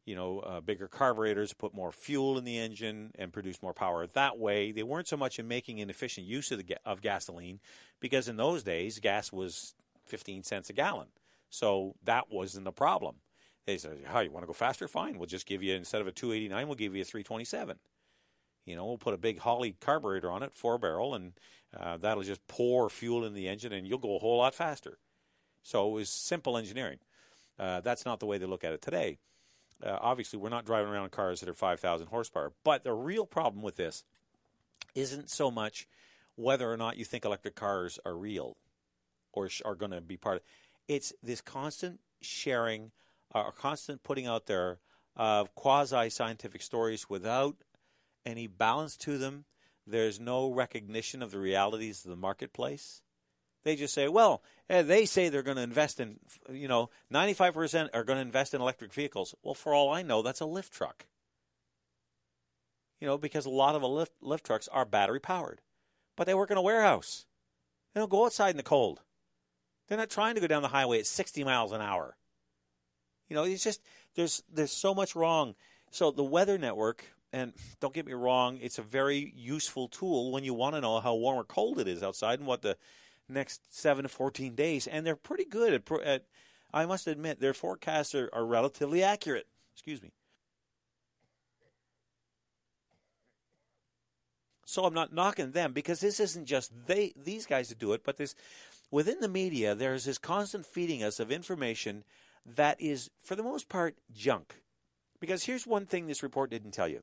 you 0.05 0.15
know, 0.15 0.39
uh, 0.39 0.59
bigger 0.61 0.87
carburetors, 0.87 1.53
put 1.53 1.73
more 1.73 1.91
fuel 1.91 2.37
in 2.37 2.43
the 2.43 2.57
engine, 2.57 3.11
and 3.17 3.31
produce 3.31 3.61
more 3.61 3.73
power. 3.73 4.07
That 4.07 4.37
way, 4.37 4.71
they 4.71 4.83
weren't 4.83 5.07
so 5.07 5.17
much 5.17 5.37
in 5.37 5.47
making 5.47 5.79
an 5.79 5.89
efficient 5.89 6.25
use 6.25 6.51
of 6.51 6.57
the 6.57 6.77
of 6.85 7.01
gasoline, 7.01 7.59
because 7.99 8.27
in 8.27 8.37
those 8.37 8.63
days, 8.63 8.99
gas 8.99 9.31
was 9.31 9.75
15 10.05 10.43
cents 10.43 10.69
a 10.69 10.73
gallon. 10.73 11.07
So 11.49 11.95
that 12.03 12.31
wasn't 12.31 12.67
a 12.67 12.71
problem. 12.71 13.15
They 13.65 13.77
said, 13.77 13.99
"How 14.05 14.19
oh, 14.19 14.21
you 14.21 14.31
want 14.31 14.43
to 14.43 14.47
go 14.47 14.53
faster? 14.53 14.87
Fine. 14.87 15.17
We'll 15.17 15.27
just 15.27 15.45
give 15.45 15.61
you 15.61 15.75
instead 15.75 16.01
of 16.01 16.07
a 16.07 16.11
289, 16.11 16.67
we'll 16.67 16.75
give 16.75 16.95
you 16.95 17.01
a 17.01 17.05
327. 17.05 17.77
You 18.65 18.75
know, 18.75 18.85
we'll 18.85 18.97
put 18.97 19.13
a 19.13 19.17
big 19.17 19.39
Holley 19.39 19.75
carburetor 19.79 20.31
on 20.31 20.43
it, 20.43 20.53
four 20.53 20.77
barrel, 20.77 21.13
and 21.13 21.33
uh, 21.77 21.97
that'll 21.97 22.23
just 22.23 22.45
pour 22.47 22.89
fuel 22.89 23.25
in 23.25 23.33
the 23.33 23.47
engine, 23.47 23.73
and 23.73 23.87
you'll 23.87 23.97
go 23.99 24.15
a 24.15 24.19
whole 24.19 24.37
lot 24.37 24.55
faster." 24.55 24.97
So 25.63 25.87
it 25.89 25.91
was 25.91 26.09
simple 26.09 26.57
engineering. 26.57 26.99
Uh, 27.59 27.81
that's 27.81 28.05
not 28.05 28.19
the 28.19 28.25
way 28.25 28.37
they 28.37 28.47
look 28.47 28.63
at 28.63 28.73
it 28.73 28.81
today. 28.81 29.19
Uh, 29.83 29.97
obviously, 30.01 30.39
we're 30.39 30.49
not 30.49 30.65
driving 30.65 30.91
around 30.91 31.11
cars 31.11 31.39
that 31.39 31.49
are 31.49 31.53
5,000 31.53 32.07
horsepower. 32.07 32.53
But 32.63 32.83
the 32.83 32.93
real 32.93 33.25
problem 33.25 33.63
with 33.63 33.75
this 33.75 34.03
isn't 34.95 35.29
so 35.29 35.51
much 35.51 35.87
whether 36.35 36.71
or 36.71 36.77
not 36.77 36.97
you 36.97 37.05
think 37.05 37.25
electric 37.25 37.55
cars 37.55 37.99
are 38.05 38.15
real 38.15 38.57
or 39.33 39.49
are 39.65 39.75
going 39.75 39.91
to 39.91 40.01
be 40.01 40.17
part 40.17 40.37
of 40.37 40.43
it's 40.87 41.13
this 41.23 41.41
constant 41.41 41.99
sharing 42.21 42.91
uh, 43.33 43.43
or 43.43 43.51
constant 43.51 44.03
putting 44.03 44.27
out 44.27 44.45
there 44.45 44.79
of 45.15 45.53
quasi 45.55 46.09
scientific 46.09 46.61
stories 46.61 47.09
without 47.09 47.55
any 48.25 48.47
balance 48.47 48.97
to 48.97 49.17
them. 49.17 49.45
There's 49.87 50.19
no 50.19 50.51
recognition 50.51 51.21
of 51.21 51.31
the 51.31 51.39
realities 51.39 52.05
of 52.05 52.11
the 52.11 52.17
marketplace. 52.17 53.01
They 53.63 53.75
just 53.75 53.93
say, 53.93 54.07
well, 54.07 54.41
eh, 54.69 54.81
they 54.81 55.05
say 55.05 55.29
they're 55.29 55.43
going 55.43 55.57
to 55.57 55.63
invest 55.63 55.99
in, 55.99 56.19
you 56.51 56.67
know, 56.67 56.89
95% 57.13 57.89
are 57.93 58.03
going 58.03 58.17
to 58.17 58.21
invest 58.21 58.53
in 58.53 58.61
electric 58.61 58.93
vehicles. 58.93 59.35
Well, 59.43 59.53
for 59.53 59.73
all 59.73 59.91
I 59.91 60.01
know, 60.01 60.21
that's 60.21 60.41
a 60.41 60.45
lift 60.45 60.73
truck. 60.73 61.05
You 62.99 63.07
know, 63.07 63.17
because 63.17 63.45
a 63.45 63.51
lot 63.51 63.75
of 63.75 63.83
lift, 63.83 64.13
lift 64.21 64.45
trucks 64.45 64.67
are 64.67 64.85
battery 64.85 65.19
powered, 65.19 65.61
but 66.15 66.27
they 66.27 66.33
work 66.33 66.51
in 66.51 66.57
a 66.57 66.61
warehouse. 66.61 67.25
They 67.93 68.01
don't 68.01 68.11
go 68.11 68.25
outside 68.25 68.51
in 68.51 68.57
the 68.57 68.63
cold. 68.63 69.01
They're 69.91 69.97
not 69.97 70.09
trying 70.09 70.35
to 70.35 70.41
go 70.41 70.47
down 70.47 70.61
the 70.61 70.69
highway 70.69 70.99
at 70.99 71.05
60 71.05 71.43
miles 71.43 71.73
an 71.73 71.81
hour. 71.81 72.15
You 73.27 73.35
know, 73.35 73.43
it's 73.43 73.61
just 73.61 73.81
there's 74.15 74.41
there's 74.49 74.71
so 74.71 74.95
much 74.95 75.17
wrong. 75.17 75.53
So 75.89 76.11
the 76.11 76.23
weather 76.23 76.57
network, 76.57 77.03
and 77.33 77.51
don't 77.81 77.93
get 77.93 78.05
me 78.05 78.13
wrong, 78.13 78.57
it's 78.61 78.79
a 78.79 78.83
very 78.83 79.33
useful 79.35 79.89
tool 79.89 80.31
when 80.31 80.45
you 80.45 80.53
want 80.53 80.75
to 80.75 80.81
know 80.81 81.01
how 81.01 81.15
warm 81.15 81.37
or 81.37 81.43
cold 81.43 81.77
it 81.77 81.89
is 81.89 82.03
outside 82.03 82.39
and 82.39 82.47
what 82.47 82.61
the 82.61 82.77
next 83.27 83.77
seven 83.77 84.03
to 84.03 84.09
14 84.09 84.55
days, 84.55 84.87
and 84.87 85.05
they're 85.05 85.17
pretty 85.17 85.43
good 85.43 85.73
at, 85.73 85.91
at 86.05 86.23
I 86.73 86.85
must 86.85 87.05
admit, 87.05 87.41
their 87.41 87.53
forecasts 87.53 88.15
are, 88.15 88.29
are 88.31 88.45
relatively 88.45 89.03
accurate. 89.03 89.47
Excuse 89.73 90.01
me. 90.01 90.13
So 94.71 94.85
I'm 94.85 94.93
not 94.93 95.11
knocking 95.11 95.51
them 95.51 95.73
because 95.73 95.99
this 95.99 96.21
isn't 96.21 96.45
just 96.45 96.71
they 96.87 97.11
these 97.21 97.45
guys 97.45 97.67
that 97.67 97.77
do 97.77 97.91
it, 97.91 98.05
but 98.05 98.15
this 98.15 98.35
within 98.91 99.19
the 99.21 99.27
media 99.27 99.73
there's 99.73 100.05
this 100.05 100.17
constant 100.17 100.65
feeding 100.65 101.01
us 101.01 101.19
of 101.19 101.31
information 101.31 102.03
that 102.45 102.79
is 102.79 103.09
for 103.23 103.35
the 103.35 103.43
most 103.43 103.69
part 103.69 103.95
junk. 104.11 104.61
Because 105.19 105.43
here's 105.43 105.67
one 105.67 105.85
thing 105.85 106.07
this 106.07 106.23
report 106.23 106.49
didn't 106.49 106.71
tell 106.71 106.87
you. 106.87 107.01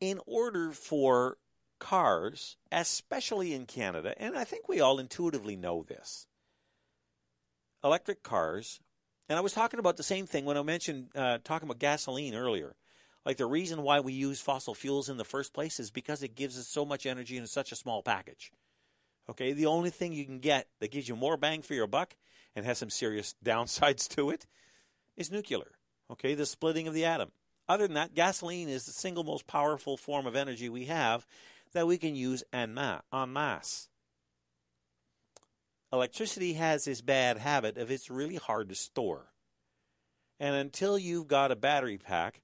In 0.00 0.20
order 0.26 0.70
for 0.70 1.38
cars, 1.78 2.56
especially 2.70 3.54
in 3.54 3.66
Canada, 3.66 4.14
and 4.18 4.36
I 4.36 4.44
think 4.44 4.68
we 4.68 4.80
all 4.80 4.98
intuitively 4.98 5.56
know 5.56 5.82
this. 5.82 6.26
Electric 7.82 8.22
cars, 8.22 8.80
and 9.28 9.38
I 9.38 9.42
was 9.42 9.52
talking 9.52 9.80
about 9.80 9.96
the 9.96 10.02
same 10.02 10.26
thing 10.26 10.44
when 10.44 10.56
I 10.56 10.62
mentioned 10.62 11.08
uh, 11.14 11.38
talking 11.42 11.66
about 11.66 11.78
gasoline 11.78 12.34
earlier. 12.34 12.76
Like 13.24 13.38
the 13.38 13.46
reason 13.46 13.82
why 13.82 14.00
we 14.00 14.12
use 14.12 14.40
fossil 14.40 14.74
fuels 14.74 15.08
in 15.08 15.16
the 15.16 15.24
first 15.24 15.54
place 15.54 15.80
is 15.80 15.90
because 15.90 16.22
it 16.22 16.34
gives 16.34 16.58
us 16.58 16.68
so 16.68 16.84
much 16.84 17.06
energy 17.06 17.38
in 17.38 17.46
such 17.46 17.72
a 17.72 17.76
small 17.76 18.02
package. 18.02 18.52
Okay, 19.30 19.52
the 19.52 19.66
only 19.66 19.90
thing 19.90 20.12
you 20.12 20.24
can 20.24 20.38
get 20.38 20.68
that 20.80 20.90
gives 20.90 21.08
you 21.08 21.16
more 21.16 21.36
bang 21.36 21.62
for 21.62 21.74
your 21.74 21.86
buck 21.86 22.16
and 22.54 22.64
has 22.66 22.78
some 22.78 22.90
serious 22.90 23.34
downsides 23.44 24.08
to 24.16 24.30
it 24.30 24.46
is 25.16 25.30
nuclear. 25.30 25.72
Okay, 26.10 26.34
the 26.34 26.46
splitting 26.46 26.86
of 26.86 26.94
the 26.94 27.04
atom. 27.04 27.30
Other 27.68 27.86
than 27.86 27.94
that, 27.94 28.14
gasoline 28.14 28.68
is 28.68 28.84
the 28.84 28.92
single 28.92 29.24
most 29.24 29.46
powerful 29.46 29.96
form 29.96 30.26
of 30.26 30.36
energy 30.36 30.68
we 30.68 30.84
have, 30.84 31.26
that 31.72 31.86
we 31.86 31.96
can 31.96 32.14
use 32.14 32.44
en 32.52 32.74
masse. 32.74 33.88
Electricity 35.92 36.54
has 36.54 36.84
this 36.84 37.00
bad 37.00 37.38
habit 37.38 37.78
of 37.78 37.90
it's 37.90 38.10
really 38.10 38.36
hard 38.36 38.68
to 38.68 38.74
store. 38.74 39.32
And 40.38 40.54
until 40.54 40.98
you've 40.98 41.28
got 41.28 41.52
a 41.52 41.56
battery 41.56 41.98
pack 41.98 42.42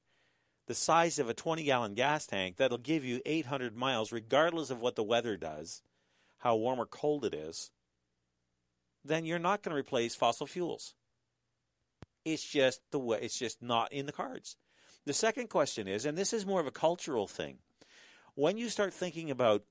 the 0.70 0.74
size 0.76 1.18
of 1.18 1.28
a 1.28 1.34
20 1.34 1.64
gallon 1.64 1.94
gas 1.94 2.26
tank 2.26 2.56
that'll 2.56 2.78
give 2.78 3.04
you 3.04 3.20
800 3.26 3.76
miles, 3.76 4.12
regardless 4.12 4.70
of 4.70 4.78
what 4.78 4.94
the 4.94 5.02
weather 5.02 5.36
does, 5.36 5.82
how 6.40 6.56
warm 6.56 6.80
or 6.80 6.86
cold 6.86 7.24
it 7.24 7.34
is, 7.34 7.70
then 9.04 9.24
you're 9.24 9.38
not 9.38 9.62
going 9.62 9.74
to 9.74 9.80
replace 9.80 10.14
fossil 10.14 10.46
fuels. 10.46 10.94
It's 12.24 12.44
just 12.44 12.80
the 12.90 12.98
way, 12.98 13.18
it's 13.22 13.38
just 13.38 13.62
not 13.62 13.92
in 13.92 14.06
the 14.06 14.12
cards. 14.12 14.56
The 15.06 15.14
second 15.14 15.48
question 15.48 15.88
is, 15.88 16.04
and 16.04 16.18
this 16.18 16.32
is 16.32 16.44
more 16.44 16.60
of 16.60 16.66
a 16.66 16.72
cultural 16.72 17.26
thing, 17.26 17.58
when 18.34 18.58
you 18.58 18.68
start 18.68 18.92
thinking 18.92 19.30
about 19.30 19.64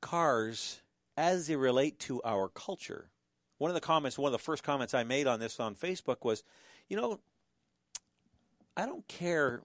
cars 0.00 0.80
as 1.16 1.46
they 1.46 1.56
relate 1.56 1.98
to 2.00 2.22
our 2.24 2.48
culture, 2.48 3.10
one 3.58 3.70
of 3.70 3.74
the 3.74 3.80
comments, 3.80 4.18
one 4.18 4.28
of 4.28 4.32
the 4.32 4.38
first 4.38 4.62
comments 4.62 4.94
I 4.94 5.04
made 5.04 5.26
on 5.26 5.40
this 5.40 5.60
on 5.60 5.74
Facebook 5.74 6.24
was, 6.24 6.42
you 6.88 6.96
know, 6.96 7.20
I 8.76 8.86
don't 8.86 9.06
care 9.06 9.62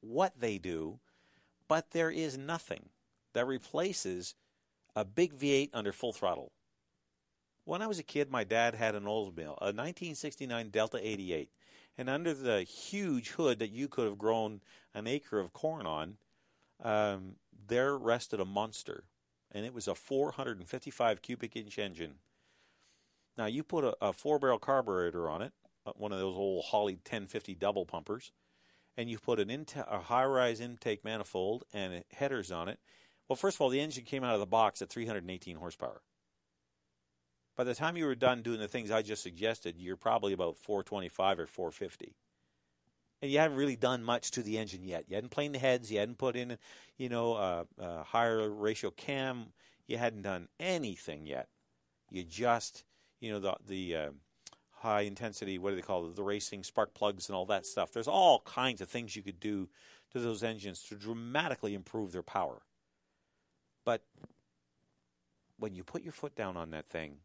what 0.00 0.38
they 0.38 0.58
do, 0.58 1.00
but 1.66 1.90
there 1.90 2.10
is 2.10 2.38
nothing 2.38 2.90
that 3.34 3.46
replaces 3.46 4.34
a 4.98 5.04
big 5.04 5.38
V8 5.38 5.70
under 5.72 5.92
full 5.92 6.12
throttle. 6.12 6.50
When 7.64 7.82
I 7.82 7.86
was 7.86 8.00
a 8.00 8.02
kid, 8.02 8.32
my 8.32 8.42
dad 8.42 8.74
had 8.74 8.96
an 8.96 9.04
Oldsmobile, 9.04 9.56
a 9.60 9.70
1969 9.70 10.70
Delta 10.70 10.98
88, 11.00 11.50
and 11.96 12.10
under 12.10 12.34
the 12.34 12.62
huge 12.62 13.28
hood 13.30 13.60
that 13.60 13.70
you 13.70 13.86
could 13.86 14.06
have 14.06 14.18
grown 14.18 14.60
an 14.94 15.06
acre 15.06 15.38
of 15.38 15.52
corn 15.52 15.86
on, 15.86 16.16
um, 16.82 17.36
there 17.68 17.96
rested 17.96 18.40
a 18.40 18.44
monster, 18.44 19.04
and 19.52 19.64
it 19.64 19.72
was 19.72 19.86
a 19.86 19.94
455 19.94 21.22
cubic 21.22 21.54
inch 21.54 21.78
engine. 21.78 22.14
Now 23.36 23.46
you 23.46 23.62
put 23.62 23.84
a, 23.84 23.96
a 24.00 24.12
four 24.12 24.40
barrel 24.40 24.58
carburetor 24.58 25.30
on 25.30 25.42
it, 25.42 25.52
uh, 25.86 25.92
one 25.94 26.10
of 26.10 26.18
those 26.18 26.36
old 26.36 26.64
Holley 26.64 26.94
1050 26.94 27.54
double 27.54 27.86
pumpers, 27.86 28.32
and 28.96 29.08
you 29.08 29.20
put 29.20 29.38
an 29.38 29.64
a 29.88 30.00
high-rise 30.00 30.60
intake 30.60 31.04
manifold 31.04 31.62
and 31.72 32.02
headers 32.10 32.50
on 32.50 32.66
it, 32.66 32.80
well, 33.28 33.36
first 33.36 33.56
of 33.56 33.60
all, 33.60 33.68
the 33.68 33.80
engine 33.80 34.04
came 34.04 34.24
out 34.24 34.34
of 34.34 34.40
the 34.40 34.46
box 34.46 34.80
at 34.80 34.88
318 34.88 35.56
horsepower. 35.56 36.00
By 37.56 37.64
the 37.64 37.74
time 37.74 37.96
you 37.96 38.06
were 38.06 38.14
done 38.14 38.42
doing 38.42 38.60
the 38.60 38.68
things 38.68 38.90
I 38.90 39.02
just 39.02 39.22
suggested, 39.22 39.76
you're 39.78 39.96
probably 39.96 40.32
about 40.32 40.56
425 40.56 41.40
or 41.40 41.46
450. 41.46 42.14
And 43.20 43.30
you 43.30 43.38
haven't 43.38 43.58
really 43.58 43.76
done 43.76 44.04
much 44.04 44.30
to 44.32 44.42
the 44.42 44.58
engine 44.58 44.84
yet. 44.84 45.06
You 45.08 45.16
hadn't 45.16 45.30
planed 45.30 45.56
the 45.56 45.58
heads. 45.58 45.90
You 45.90 45.98
hadn't 45.98 46.18
put 46.18 46.36
in, 46.36 46.56
you 46.96 47.08
know, 47.08 47.34
a, 47.34 47.66
a 47.78 48.04
higher 48.04 48.48
ratio 48.48 48.92
cam. 48.92 49.46
You 49.88 49.98
hadn't 49.98 50.22
done 50.22 50.46
anything 50.60 51.26
yet. 51.26 51.48
You 52.10 52.22
just, 52.22 52.84
you 53.20 53.32
know, 53.32 53.40
the 53.40 53.56
the 53.66 53.96
uh, 53.96 54.10
high 54.70 55.00
intensity. 55.00 55.58
What 55.58 55.70
do 55.70 55.76
they 55.76 55.82
call 55.82 56.06
it? 56.06 56.14
The 56.14 56.22
racing 56.22 56.62
spark 56.62 56.94
plugs 56.94 57.28
and 57.28 57.34
all 57.34 57.46
that 57.46 57.66
stuff. 57.66 57.92
There's 57.92 58.06
all 58.06 58.40
kinds 58.40 58.80
of 58.80 58.88
things 58.88 59.16
you 59.16 59.22
could 59.22 59.40
do 59.40 59.68
to 60.12 60.20
those 60.20 60.44
engines 60.44 60.82
to 60.84 60.94
dramatically 60.94 61.74
improve 61.74 62.12
their 62.12 62.22
power. 62.22 62.62
But 63.84 64.02
when 65.58 65.74
you 65.74 65.84
put 65.84 66.02
your 66.02 66.12
foot 66.12 66.34
down 66.34 66.56
on 66.56 66.70
that 66.70 66.88
thing, 66.88 67.18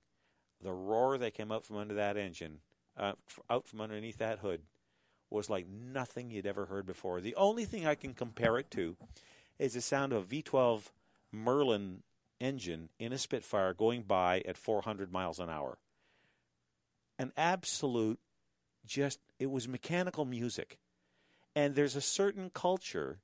the 0.61 0.71
roar 0.71 1.17
that 1.17 1.33
came 1.33 1.51
out 1.51 1.65
from 1.65 1.77
under 1.77 1.93
that 1.95 2.17
engine, 2.17 2.59
uh, 2.97 3.13
out 3.49 3.67
from 3.67 3.81
underneath 3.81 4.17
that 4.17 4.39
hood, 4.39 4.61
was 5.29 5.49
like 5.49 5.67
nothing 5.67 6.31
you'd 6.31 6.45
ever 6.45 6.65
heard 6.65 6.85
before. 6.85 7.19
The 7.19 7.35
only 7.35 7.65
thing 7.65 7.85
I 7.85 7.95
can 7.95 8.13
compare 8.13 8.57
it 8.57 8.69
to 8.71 8.95
is 9.59 9.73
the 9.73 9.81
sound 9.81 10.13
of 10.13 10.23
a 10.23 10.41
V12 10.41 10.91
Merlin 11.31 12.03
engine 12.39 12.89
in 12.99 13.11
a 13.11 13.17
Spitfire 13.17 13.73
going 13.73 14.03
by 14.03 14.41
at 14.47 14.57
400 14.57 15.11
miles 15.11 15.39
an 15.39 15.49
hour. 15.49 15.77
An 17.17 17.31
absolute, 17.37 18.19
just, 18.85 19.19
it 19.39 19.49
was 19.49 19.67
mechanical 19.67 20.25
music. 20.25 20.77
And 21.55 21.75
there's 21.75 21.95
a 21.95 22.01
certain 22.01 22.49
culture, 22.49 23.19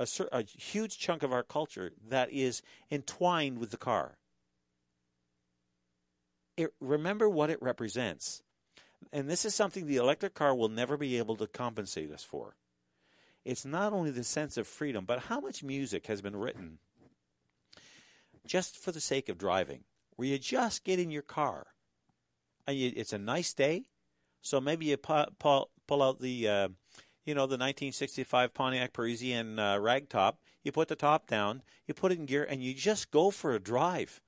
a, 0.00 0.06
a 0.32 0.42
huge 0.42 0.98
chunk 0.98 1.22
of 1.22 1.32
our 1.32 1.44
culture 1.44 1.92
that 2.08 2.32
is 2.32 2.62
entwined 2.90 3.58
with 3.58 3.70
the 3.70 3.76
car. 3.76 4.16
It, 6.56 6.74
remember 6.80 7.28
what 7.28 7.50
it 7.50 7.62
represents 7.62 8.42
and 9.12 9.28
this 9.28 9.44
is 9.44 9.54
something 9.54 9.86
the 9.86 9.96
electric 9.96 10.34
car 10.34 10.54
will 10.54 10.68
never 10.68 10.96
be 10.96 11.18
able 11.18 11.36
to 11.36 11.46
compensate 11.46 12.12
us 12.12 12.22
for. 12.22 12.56
It's 13.44 13.64
not 13.64 13.92
only 13.92 14.10
the 14.10 14.24
sense 14.24 14.56
of 14.56 14.66
freedom, 14.66 15.04
but 15.04 15.24
how 15.24 15.40
much 15.40 15.62
music 15.62 16.06
has 16.06 16.20
been 16.20 16.36
written 16.36 16.78
just 18.46 18.76
for 18.76 18.92
the 18.92 19.00
sake 19.00 19.28
of 19.28 19.38
driving, 19.38 19.84
where 20.16 20.28
you 20.28 20.38
just 20.38 20.84
get 20.84 20.98
in 20.98 21.10
your 21.10 21.22
car 21.22 21.68
and 22.66 22.76
you, 22.76 22.92
it's 22.94 23.12
a 23.12 23.18
nice 23.18 23.54
day, 23.54 23.84
so 24.42 24.60
maybe 24.60 24.86
you 24.86 24.96
pull, 24.96 25.26
pull, 25.38 25.70
pull 25.86 26.02
out 26.02 26.20
the, 26.20 26.48
uh, 26.48 26.68
you 27.24 27.34
know, 27.34 27.42
the 27.42 27.56
1965 27.56 28.54
Pontiac 28.54 28.92
Parisienne 28.92 29.58
uh, 29.58 29.76
ragtop. 29.76 30.34
You 30.62 30.72
put 30.72 30.88
the 30.88 30.96
top 30.96 31.26
down, 31.26 31.62
you 31.86 31.94
put 31.94 32.12
it 32.12 32.18
in 32.18 32.26
gear, 32.26 32.46
and 32.48 32.62
you 32.62 32.74
just 32.74 33.10
go 33.10 33.30
for 33.30 33.54
a 33.54 33.60
drive, 33.60 34.20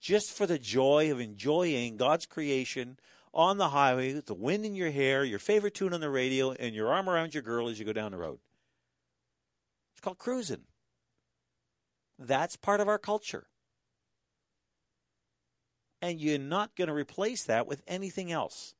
just 0.00 0.32
for 0.32 0.46
the 0.46 0.58
joy 0.58 1.10
of 1.10 1.20
enjoying 1.20 1.96
God's 1.96 2.26
creation 2.26 2.98
on 3.34 3.56
the 3.56 3.70
highway 3.70 4.14
with 4.14 4.26
the 4.26 4.34
wind 4.34 4.64
in 4.64 4.74
your 4.74 4.90
hair, 4.90 5.24
your 5.24 5.38
favorite 5.38 5.74
tune 5.74 5.94
on 5.94 6.00
the 6.00 6.10
radio, 6.10 6.52
and 6.52 6.74
your 6.74 6.92
arm 6.92 7.08
around 7.08 7.34
your 7.34 7.42
girl 7.42 7.68
as 7.68 7.78
you 7.78 7.84
go 7.84 7.92
down 7.92 8.12
the 8.12 8.18
road. 8.18 8.38
It's 9.94 10.00
called 10.00 10.18
cruising. 10.18 10.64
That's 12.18 12.56
part 12.56 12.80
of 12.80 12.88
our 12.88 12.98
culture. 12.98 13.46
And 16.00 16.20
you're 16.20 16.38
not 16.38 16.76
going 16.76 16.88
to 16.88 16.94
replace 16.94 17.44
that 17.44 17.66
with 17.66 17.82
anything 17.86 18.30
else. 18.30 18.74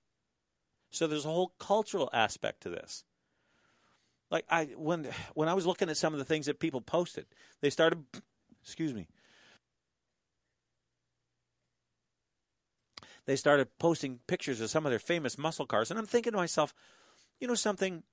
So 0.91 1.07
there's 1.07 1.25
a 1.25 1.31
whole 1.31 1.55
cultural 1.59 2.11
aspect 2.13 2.63
to 2.63 2.69
this. 2.69 3.05
Like 4.33 4.47
I 4.51 4.65
when 4.77 5.07
when 5.35 5.51
I 5.51 5.55
was 5.55 5.67
looking 5.67 5.91
at 5.91 5.99
some 5.99 6.15
of 6.15 6.19
the 6.19 6.25
things 6.25 6.47
that 6.47 6.59
people 6.59 6.81
posted, 6.81 7.27
they 7.61 7.69
started 7.69 8.03
excuse 8.65 8.95
me, 8.95 9.07
they 13.27 13.37
started 13.37 13.69
posting 13.79 14.21
pictures 14.27 14.63
of 14.63 14.71
some 14.71 14.87
of 14.87 14.91
their 14.91 14.99
famous 14.99 15.37
muscle 15.37 15.67
cars. 15.67 15.91
And 15.91 16.01
I'm 16.01 16.07
thinking 16.07 16.33
to 16.33 16.39
myself, 16.39 16.75
you 17.41 17.47
know 17.47 17.55
something? 17.55 18.05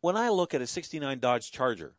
When 0.00 0.16
I 0.16 0.30
look 0.30 0.54
at 0.54 0.62
a 0.62 0.66
69 0.66 1.18
Dodge 1.18 1.52
Charger 1.52 1.96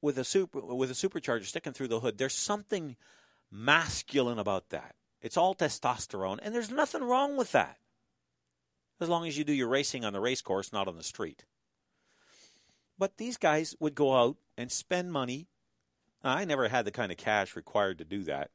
with 0.00 0.16
a 0.16 0.24
super 0.24 0.60
with 0.60 0.92
a 0.92 0.94
supercharger 0.94 1.44
sticking 1.44 1.72
through 1.72 1.88
the 1.88 2.00
hood, 2.00 2.18
there's 2.18 2.34
something 2.34 2.94
masculine 3.50 4.38
about 4.38 4.68
that. 4.68 4.94
It's 5.20 5.36
all 5.36 5.56
testosterone, 5.56 6.38
and 6.40 6.54
there's 6.54 6.70
nothing 6.70 7.02
wrong 7.02 7.36
with 7.36 7.50
that. 7.50 7.78
As 9.00 9.08
long 9.08 9.26
as 9.26 9.36
you 9.36 9.44
do 9.44 9.52
your 9.52 9.68
racing 9.68 10.04
on 10.04 10.12
the 10.12 10.20
race 10.20 10.40
course, 10.40 10.72
not 10.72 10.88
on 10.88 10.96
the 10.96 11.02
street. 11.02 11.44
But 12.98 13.18
these 13.18 13.36
guys 13.36 13.74
would 13.78 13.94
go 13.94 14.16
out 14.16 14.36
and 14.56 14.72
spend 14.72 15.12
money 15.12 15.48
I 16.26 16.44
never 16.44 16.68
had 16.68 16.84
the 16.84 16.90
kind 16.90 17.12
of 17.12 17.18
cash 17.18 17.54
required 17.54 17.98
to 17.98 18.04
do 18.04 18.24
that. 18.24 18.50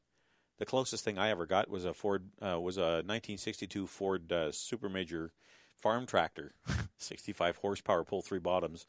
The 0.58 0.66
closest 0.66 1.04
thing 1.04 1.18
I 1.18 1.30
ever 1.30 1.46
got 1.46 1.70
was 1.70 1.84
a 1.84 1.94
Ford 1.94 2.28
uh, 2.40 2.60
was 2.60 2.76
a 2.76 3.02
1962 3.04 3.86
Ford 3.86 4.30
uh, 4.30 4.52
Super 4.52 4.88
Major 4.88 5.32
farm 5.76 6.06
tractor, 6.06 6.54
65 6.98 7.56
horsepower, 7.56 8.04
pull 8.04 8.22
three 8.22 8.38
bottoms, 8.38 8.86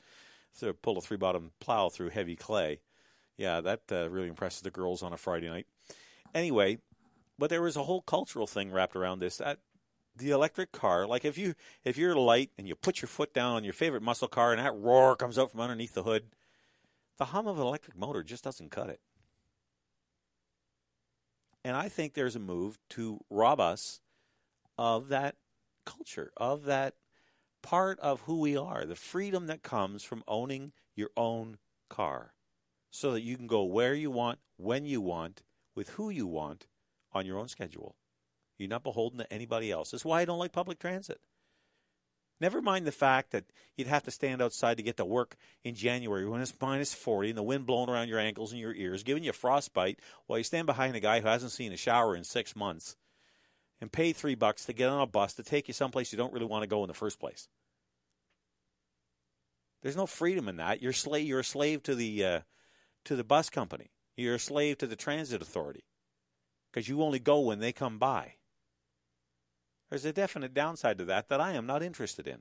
so 0.52 0.74
pull 0.74 0.98
a 0.98 1.02
three 1.02 1.18
bottom 1.18 1.52
plow 1.60 1.90
through 1.90 2.10
heavy 2.10 2.36
clay. 2.36 2.82
Yeah, 3.38 3.62
that 3.62 3.82
uh, 3.92 4.10
really 4.10 4.28
impresses 4.28 4.62
the 4.62 4.70
girls 4.70 5.02
on 5.02 5.14
a 5.14 5.18
Friday 5.18 5.50
night. 5.50 5.66
Anyway, 6.36 6.78
but 7.40 7.50
there 7.50 7.62
was 7.62 7.76
a 7.76 7.84
whole 7.84 8.02
cultural 8.02 8.46
thing 8.46 8.72
wrapped 8.72 8.96
around 8.96 9.20
this. 9.20 9.38
That 9.38 9.60
the 10.16 10.32
electric 10.32 10.72
car, 10.72 11.08
like 11.08 11.26
if 11.26 11.38
you 11.38 11.56
if 11.84 11.98
you're 11.98 12.16
light 12.16 12.52
and 12.58 12.68
you 12.68 12.76
put 12.76 13.02
your 13.02 13.10
foot 13.10 13.34
down 13.34 13.56
on 13.56 13.64
your 13.64 13.74
favorite 13.74 14.04
muscle 14.04 14.28
car 14.28 14.52
and 14.52 14.62
that 14.64 14.76
roar 14.76 15.16
comes 15.16 15.38
out 15.38 15.52
from 15.52 15.62
underneath 15.62 15.94
the 15.94 16.04
hood, 16.04 16.26
the 17.18 17.26
hum 17.26 17.48
of 17.48 17.58
an 17.58 17.66
electric 17.66 17.98
motor 17.98 18.24
just 18.24 18.44
doesn't 18.44 18.72
cut 18.72 18.90
it. 18.90 19.00
And 21.64 21.76
I 21.76 21.90
think 21.90 22.14
there's 22.14 22.36
a 22.36 22.40
move 22.40 22.78
to 22.90 23.22
rob 23.30 23.60
us 23.60 24.02
of 24.78 25.08
that 25.10 25.36
culture, 25.86 26.32
of 26.38 26.66
that 26.66 26.96
part 27.62 28.00
of 28.00 28.22
who 28.22 28.40
we 28.40 28.58
are, 28.58 28.86
the 28.86 28.96
freedom 28.96 29.48
that 29.48 29.64
comes 29.64 30.04
from 30.04 30.24
owning 30.28 30.74
your 30.96 31.10
own 31.16 31.58
car 31.90 32.34
so 32.92 33.12
that 33.14 33.22
you 33.22 33.38
can 33.38 33.48
go 33.48 33.64
where 33.64 33.94
you 33.94 34.12
want, 34.12 34.40
when 34.58 34.86
you 34.86 35.02
want, 35.02 35.42
with 35.74 35.90
who 35.90 36.10
you 36.10 36.28
want 36.28 36.68
on 37.14 37.26
your 37.26 37.40
own 37.40 37.48
schedule. 37.48 37.96
You're 38.64 38.70
not 38.70 38.84
beholden 38.84 39.20
to 39.20 39.34
anybody 39.34 39.72
else. 39.72 39.92
That's 39.92 40.06
why 40.06 40.22
I 40.22 40.26
don't 40.26 40.40
like 40.40 40.52
public 40.52 40.80
transit. 40.80 41.20
Never 42.40 42.62
mind 42.62 42.86
the 42.86 42.92
fact 42.92 43.32
that 43.32 43.46
you'd 43.78 43.88
have 43.88 44.04
to 44.04 44.12
stand 44.12 44.42
outside 44.42 44.78
to 44.78 44.84
get 44.84 44.98
to 44.98 45.06
work 45.06 45.36
in 45.64 45.76
January 45.76 46.28
when 46.28 46.42
it's 46.42 46.54
minus 46.60 46.94
40 46.94 47.30
and 47.30 47.38
the 47.38 47.44
wind 47.44 47.66
blowing 47.66 47.90
around 47.90 48.10
your 48.10 48.20
ankles 48.20 48.52
and 48.52 48.60
your 48.60 48.74
ears, 48.74 49.04
giving 49.04 49.24
you 49.24 49.32
frostbite 49.32 50.00
while 50.26 50.40
you 50.40 50.44
stand 50.44 50.66
behind 50.66 50.96
a 50.96 51.00
guy 51.00 51.22
who 51.22 51.28
hasn't 51.28 51.52
seen 51.52 51.72
a 51.72 51.78
shower 51.78 52.16
in 52.16 52.24
six 52.24 52.56
months 52.56 52.96
and 53.80 53.92
pay 53.92 54.12
three 54.12 54.36
bucks 54.36 54.66
to 54.66 54.74
get 54.74 54.90
on 54.90 55.02
a 55.02 55.06
bus 55.06 55.34
to 55.34 55.44
take 55.44 55.68
you 55.68 55.74
someplace 55.74 56.12
you 56.12 56.18
don't 56.18 56.34
really 56.34 56.46
want 56.46 56.64
to 56.64 56.68
go 56.68 56.84
in 56.84 56.88
the 56.88 56.94
first 56.94 57.20
place. 57.20 57.48
There's 59.82 59.98
no 59.98 60.06
freedom 60.06 60.48
in 60.48 60.58
that. 60.58 60.82
You're, 60.82 60.94
slave, 60.94 61.28
you're 61.28 61.42
a 61.42 61.46
slave 61.46 61.84
to 61.84 61.96
the, 61.96 62.26
uh, 62.26 62.40
to 63.06 63.16
the 63.16 63.24
bus 63.24 63.50
company, 63.50 63.92
you're 64.18 64.36
a 64.36 64.40
slave 64.40 64.78
to 64.80 64.88
the 64.88 64.96
transit 64.96 65.42
authority 65.42 65.84
because 66.72 66.90
you 66.90 67.02
only 67.02 67.20
go 67.20 67.40
when 67.40 67.60
they 67.60 67.72
come 67.72 68.00
by. 68.00 68.36
There's 69.94 70.06
a 70.06 70.12
definite 70.12 70.56
downside 70.56 70.98
to 70.98 71.06
that 71.06 71.30
that 71.30 71.40
I 71.40 71.52
am 71.52 71.68
not 71.68 71.84
interested 71.84 72.28
in. 72.28 72.40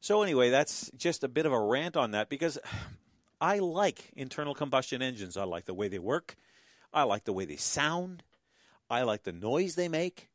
So, 0.00 0.22
anyway, 0.22 0.50
that's 0.50 0.90
just 0.96 1.22
a 1.22 1.28
bit 1.28 1.46
of 1.46 1.52
a 1.52 1.60
rant 1.60 1.96
on 1.96 2.10
that 2.10 2.28
because 2.28 2.58
I 3.40 3.60
like 3.60 4.10
internal 4.16 4.56
combustion 4.56 5.02
engines. 5.02 5.36
I 5.36 5.44
like 5.44 5.66
the 5.66 5.72
way 5.72 5.86
they 5.86 6.00
work, 6.00 6.34
I 6.92 7.04
like 7.04 7.26
the 7.26 7.32
way 7.32 7.44
they 7.44 7.54
sound, 7.54 8.24
I 8.90 9.02
like 9.02 9.22
the 9.22 9.32
noise 9.32 9.76
they 9.76 9.86
make. 9.86 10.30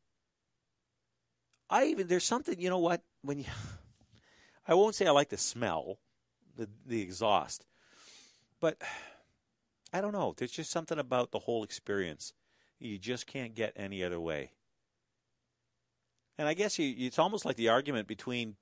I 1.70 1.88
even, 1.88 2.08
there's 2.08 2.24
something, 2.24 2.58
you 2.58 2.70
know 2.70 2.80
what, 2.80 3.02
when 3.22 3.40
you, 3.40 3.46
I 4.66 4.76
won't 4.76 4.96
say 4.96 5.08
I 5.08 5.12
like 5.12 5.28
the 5.28 5.38
smell, 5.38 5.98
the, 6.56 6.70
the 6.86 7.02
exhaust, 7.02 7.66
but 8.62 8.82
I 9.92 10.00
don't 10.00 10.14
know. 10.14 10.34
There's 10.38 10.52
just 10.52 10.72
something 10.72 11.00
about 11.00 11.32
the 11.32 11.40
whole 11.40 11.66
experience 11.66 12.32
you 12.80 12.98
just 12.98 13.28
can't 13.28 13.54
get 13.54 13.74
any 13.76 14.06
other 14.06 14.22
way. 14.22 14.52
And 16.38 16.48
I 16.48 16.54
guess 16.54 16.80
you, 16.80 16.94
it's 16.98 17.20
almost 17.20 17.46
like 17.46 17.56
the 17.56 17.70
argument 17.70 18.08
between 18.08 18.56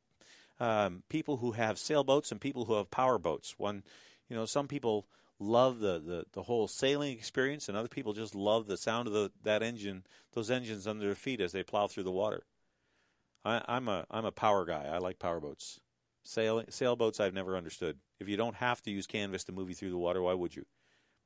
um, 0.59 1.03
people 1.09 1.37
who 1.37 1.51
have 1.53 1.77
sailboats 1.77 2.31
and 2.31 2.41
people 2.41 2.65
who 2.65 2.73
have 2.75 2.91
power 2.91 3.17
boats. 3.17 3.55
One, 3.57 3.83
you 4.27 4.35
know, 4.35 4.45
some 4.45 4.67
people 4.67 5.07
love 5.39 5.79
the, 5.79 5.99
the, 5.99 6.25
the 6.33 6.43
whole 6.43 6.67
sailing 6.67 7.13
experience, 7.13 7.69
and 7.69 7.77
other 7.77 7.87
people 7.87 8.13
just 8.13 8.35
love 8.35 8.67
the 8.67 8.77
sound 8.77 9.07
of 9.07 9.13
the, 9.13 9.31
that 9.43 9.63
engine, 9.63 10.03
those 10.33 10.51
engines 10.51 10.87
under 10.87 11.05
their 11.05 11.15
feet 11.15 11.39
as 11.39 11.51
they 11.51 11.63
plow 11.63 11.87
through 11.87 12.03
the 12.03 12.11
water. 12.11 12.43
I, 13.45 13.61
I'm 13.67 13.87
a 13.87 14.05
I'm 14.11 14.25
a 14.25 14.31
power 14.31 14.65
guy. 14.65 14.85
I 14.85 14.97
like 14.97 15.19
power 15.19 15.39
boats. 15.39 15.79
Sailing 16.23 16.65
sailboats 16.69 17.19
I've 17.19 17.33
never 17.33 17.55
understood. 17.55 17.97
If 18.19 18.27
you 18.27 18.35
don't 18.35 18.55
have 18.55 18.81
to 18.83 18.91
use 18.91 19.07
canvas 19.07 19.45
to 19.45 19.53
move 19.53 19.69
you 19.69 19.75
through 19.75 19.91
the 19.91 19.97
water, 19.97 20.21
why 20.21 20.33
would 20.33 20.55
you? 20.55 20.65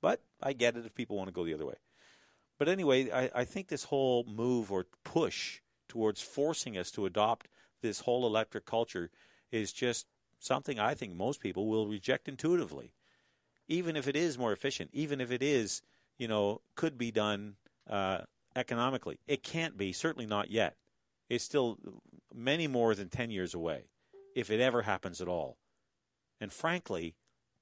But 0.01 0.21
I 0.41 0.53
get 0.53 0.77
it 0.77 0.85
if 0.85 0.93
people 0.93 1.17
want 1.17 1.29
to 1.29 1.33
go 1.33 1.43
the 1.43 1.53
other 1.53 1.65
way. 1.65 1.75
But 2.59 2.69
anyway, 2.69 3.09
I, 3.09 3.31
I 3.33 3.45
think 3.45 3.67
this 3.67 3.85
whole 3.85 4.23
move 4.25 4.71
or 4.71 4.85
push 5.03 5.61
towards 5.93 6.23
forcing 6.23 6.75
us 6.75 6.89
to 6.89 7.05
adopt 7.05 7.47
this 7.83 7.99
whole 7.99 8.25
electric 8.25 8.65
culture 8.65 9.11
is 9.51 9.71
just 9.71 10.07
something 10.39 10.79
I 10.79 10.95
think 10.95 11.13
most 11.13 11.39
people 11.39 11.67
will 11.67 11.85
reject 11.85 12.27
intuitively, 12.27 12.95
even 13.67 13.95
if 13.95 14.07
it 14.07 14.15
is 14.15 14.35
more 14.35 14.51
efficient, 14.51 14.89
even 14.91 15.21
if 15.21 15.29
it 15.31 15.43
is, 15.43 15.83
you 16.17 16.27
know, 16.27 16.61
could 16.75 16.97
be 16.97 17.11
done 17.11 17.57
uh, 17.87 18.21
economically. 18.55 19.19
It 19.27 19.43
can't 19.43 19.77
be, 19.77 19.93
certainly 19.93 20.25
not 20.25 20.49
yet. 20.49 20.77
It's 21.29 21.43
still 21.43 21.77
many 22.33 22.65
more 22.65 22.95
than 22.95 23.09
10 23.09 23.29
years 23.29 23.53
away, 23.53 23.83
if 24.35 24.49
it 24.49 24.59
ever 24.59 24.81
happens 24.81 25.21
at 25.21 25.27
all. 25.27 25.57
And 26.41 26.51
frankly, 26.51 27.13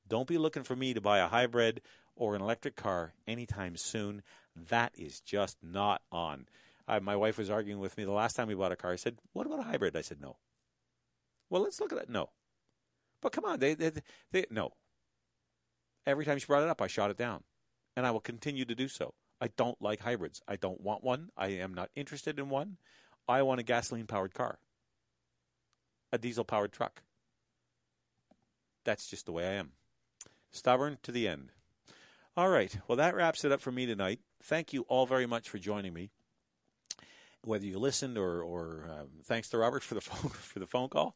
don't 0.08 0.28
be 0.28 0.38
looking 0.38 0.64
for 0.64 0.78
me 0.78 0.94
to 0.94 1.02
buy 1.02 1.20
a 1.20 1.28
hybrid 1.28 1.82
or 2.16 2.34
an 2.34 2.42
electric 2.42 2.78
car 2.78 3.14
anytime 3.28 3.76
soon. 3.76 4.24
That 4.56 4.94
is 4.96 5.20
just 5.20 5.58
not 5.62 6.02
on. 6.14 6.46
I, 6.92 7.00
my 7.00 7.16
wife 7.16 7.38
was 7.38 7.50
arguing 7.50 7.80
with 7.80 7.98
me 7.98 8.04
the 8.04 8.12
last 8.12 8.36
time 8.36 8.50
we 8.50 8.54
bought 8.54 8.74
a 8.74 8.76
car. 8.76 8.92
I 8.92 8.98
said, 8.98 9.18
"What 9.32 9.48
about 9.48 9.60
a 9.60 9.64
hybrid?" 9.64 9.96
I 9.96 10.02
said, 10.02 10.20
"No." 10.22 10.36
Well, 11.50 11.64
let's 11.64 11.80
look 11.80 11.94
at 11.94 11.98
it. 11.98 12.10
No, 12.10 12.30
but 13.22 13.32
come 13.32 13.46
on, 13.46 13.60
they, 13.60 13.74
they, 13.74 13.92
they 14.32 14.46
no. 14.52 14.74
Every 16.06 16.26
time 16.26 16.38
she 16.38 16.46
brought 16.46 16.64
it 16.64 16.70
up, 16.70 16.82
I 16.82 16.88
shot 16.88 17.10
it 17.10 17.18
down, 17.18 17.44
and 17.96 18.06
I 18.06 18.12
will 18.12 18.20
continue 18.20 18.66
to 18.66 18.76
do 18.76 18.90
so. 18.90 19.14
I 19.40 19.48
don't 19.48 19.82
like 19.82 20.02
hybrids. 20.02 20.42
I 20.48 20.58
don't 20.58 20.82
want 20.82 21.04
one. 21.04 21.30
I 21.38 21.48
am 21.48 21.74
not 21.74 21.90
interested 21.96 22.38
in 22.38 22.50
one. 22.50 22.78
I 23.28 23.42
want 23.42 23.62
a 23.62 23.64
gasoline 23.64 24.08
powered 24.08 24.34
car, 24.34 24.60
a 26.12 26.18
diesel 26.18 26.44
powered 26.44 26.74
truck. 26.74 27.04
That's 28.84 29.08
just 29.08 29.26
the 29.26 29.32
way 29.32 29.48
I 29.48 29.54
am. 29.54 29.72
Stubborn 30.52 30.98
to 31.04 31.14
the 31.14 31.28
end. 31.28 31.52
All 32.36 32.50
right. 32.50 32.76
Well, 32.88 32.98
that 32.98 33.16
wraps 33.16 33.46
it 33.46 33.52
up 33.52 33.62
for 33.62 33.72
me 33.72 33.86
tonight. 33.86 34.20
Thank 34.44 34.74
you 34.74 34.82
all 34.90 35.06
very 35.06 35.26
much 35.26 35.50
for 35.50 35.58
joining 35.58 35.94
me. 35.94 36.12
Whether 37.44 37.66
you 37.66 37.80
listened 37.80 38.18
or, 38.18 38.42
or 38.42 38.88
um, 38.90 39.08
thanks 39.24 39.50
to 39.50 39.58
Robert 39.58 39.84
for 39.84 39.96
the 39.96 40.02
phone 40.02 40.30
for 40.32 40.60
the 40.60 40.68
phone 40.68 40.90
call. 40.90 41.16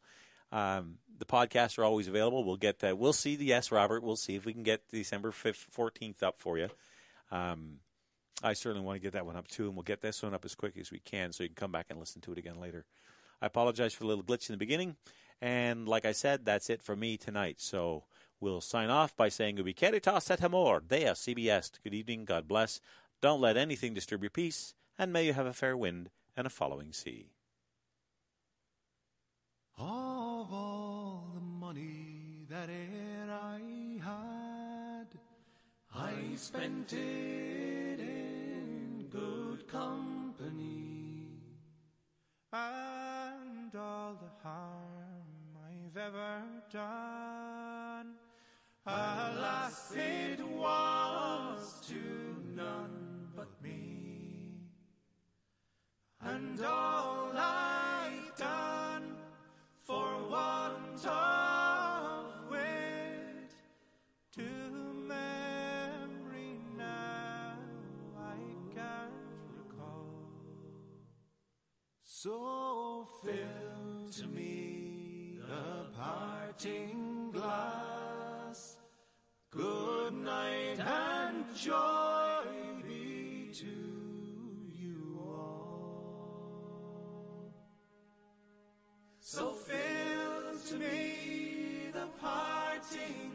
Um, 0.52 1.00
the 1.18 1.26
podcasts 1.26 1.78
are 1.78 1.84
always 1.84 2.08
available. 2.08 2.44
We'll 2.44 2.56
get 2.58 2.80
that. 2.80 2.98
We'll 2.98 3.14
see 3.14 3.36
the 3.36 3.46
yes, 3.46 3.72
Robert. 3.72 4.04
We'll 4.04 4.16
see 4.16 4.36
if 4.36 4.46
we 4.46 4.54
can 4.54 4.64
get 4.64 4.88
December 4.90 5.32
fifth, 5.32 5.68
fourteenth 5.70 6.24
up 6.24 6.40
for 6.40 6.58
you. 6.58 6.70
Um, 7.32 7.80
I 8.44 8.54
certainly 8.54 8.86
want 8.86 8.98
to 8.98 9.02
get 9.02 9.14
that 9.14 9.26
one 9.26 9.36
up 9.36 9.48
too, 9.48 9.68
and 9.68 9.76
we'll 9.76 9.84
get 9.84 10.02
this 10.02 10.22
one 10.22 10.34
up 10.34 10.46
as 10.46 10.56
quick 10.56 10.78
as 10.78 10.92
we 10.92 11.00
can, 11.00 11.32
so 11.32 11.44
you 11.44 11.50
can 11.50 11.56
come 11.56 11.72
back 11.72 11.88
and 11.90 12.00
listen 12.00 12.22
to 12.22 12.32
it 12.32 12.38
again 12.38 12.60
later. 12.60 12.86
I 13.42 13.48
apologize 13.48 13.94
for 13.94 14.04
the 14.04 14.08
little 14.08 14.24
glitch 14.24 14.50
in 14.50 14.54
the 14.54 14.58
beginning, 14.58 14.98
and 15.42 15.88
like 15.88 16.06
I 16.06 16.12
said, 16.12 16.46
that's 16.46 16.70
it 16.70 16.82
for 16.82 16.96
me 16.96 17.18
tonight. 17.18 17.60
So 17.60 18.04
we'll 18.40 18.62
sign 18.62 18.90
off 18.90 19.16
by 19.16 19.30
saying 19.30 19.58
Ubi 19.58 19.74
caritas 19.74 20.30
et 20.30 20.44
amor, 20.44 20.82
Deus 20.82 21.28
ibi 21.28 21.50
est. 21.50 21.80
Good 21.84 21.94
evening, 21.94 22.26
God 22.26 22.48
bless. 22.48 22.82
Don't 23.22 23.42
let 23.42 23.58
anything 23.58 23.94
disturb 23.94 24.22
your 24.22 24.30
peace, 24.30 24.74
and 24.98 25.12
may 25.12 25.26
you 25.26 25.34
have 25.34 25.46
a 25.46 25.54
fair 25.54 25.76
wind 25.76 26.10
and 26.36 26.48
a 26.48 26.50
following 26.50 26.92
sea. 26.94 27.28
Of 29.78 30.54
all 30.54 31.32
the 31.34 31.42
money 31.42 32.46
that 32.50 32.70
e'er 32.70 33.30
I 33.30 34.00
had, 34.04 35.08
I 35.94 36.36
spent 36.36 36.94
it 36.94 38.00
in 38.00 39.08
good 39.10 39.68
company. 39.68 41.28
And 42.54 43.76
all 43.76 44.14
the 44.14 44.48
harm 44.48 45.58
I've 45.68 45.98
ever 45.98 46.42
done, 46.72 48.14
alas, 48.86 49.92
it 49.94 50.40
was 50.42 51.82
to 51.90 51.96
none 52.56 53.15
And 56.28 56.60
all 56.66 57.32
I've 57.36 58.36
done 58.36 59.16
for 59.84 60.08
one 60.28 60.98
of 61.08 61.35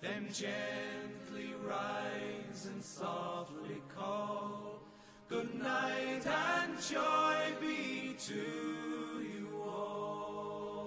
Then 0.00 0.28
gently 0.32 1.54
rise 1.66 2.66
and 2.66 2.82
softly 2.82 3.82
call. 3.94 4.80
Good 5.28 5.54
night 5.54 6.26
and 6.26 6.80
joy 6.82 7.54
be 7.60 8.16
to 8.26 8.34
you 8.34 9.48
all. 9.62 10.80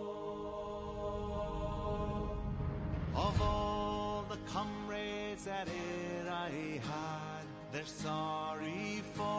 Of 3.15 3.41
all 3.41 4.25
the 4.29 4.37
comrades 4.51 5.45
that 5.45 5.67
e'er 5.67 6.29
I 6.29 6.79
had, 6.83 7.45
they're 7.71 7.85
sorry 7.85 9.01
for 9.13 9.32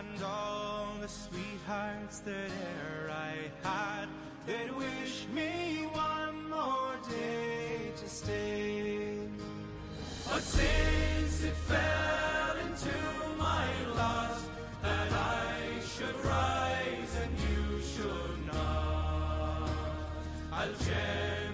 And 0.00 0.22
all 0.24 0.94
the 0.98 1.08
sweethearts 1.08 2.20
that 2.20 2.32
e'er 2.32 3.10
I 3.10 3.34
had, 3.62 4.08
they'd 4.46 4.74
wish 4.74 5.26
me 5.34 5.88
one 5.92 6.48
more 6.48 6.94
day 7.06 7.92
to 7.94 8.08
stay. 8.08 9.18
But 10.26 10.40
since 10.40 11.44
it 11.44 11.54
fell 11.68 12.56
into 12.66 12.96
my 13.36 13.66
lot 13.94 14.38
that 14.80 15.12
I 15.12 15.52
should 15.92 16.24
rise 16.24 17.14
and 17.22 17.32
you 17.50 17.82
should 17.82 18.46
not, 18.46 19.68
I'll 20.50 20.72
gently 20.72 21.49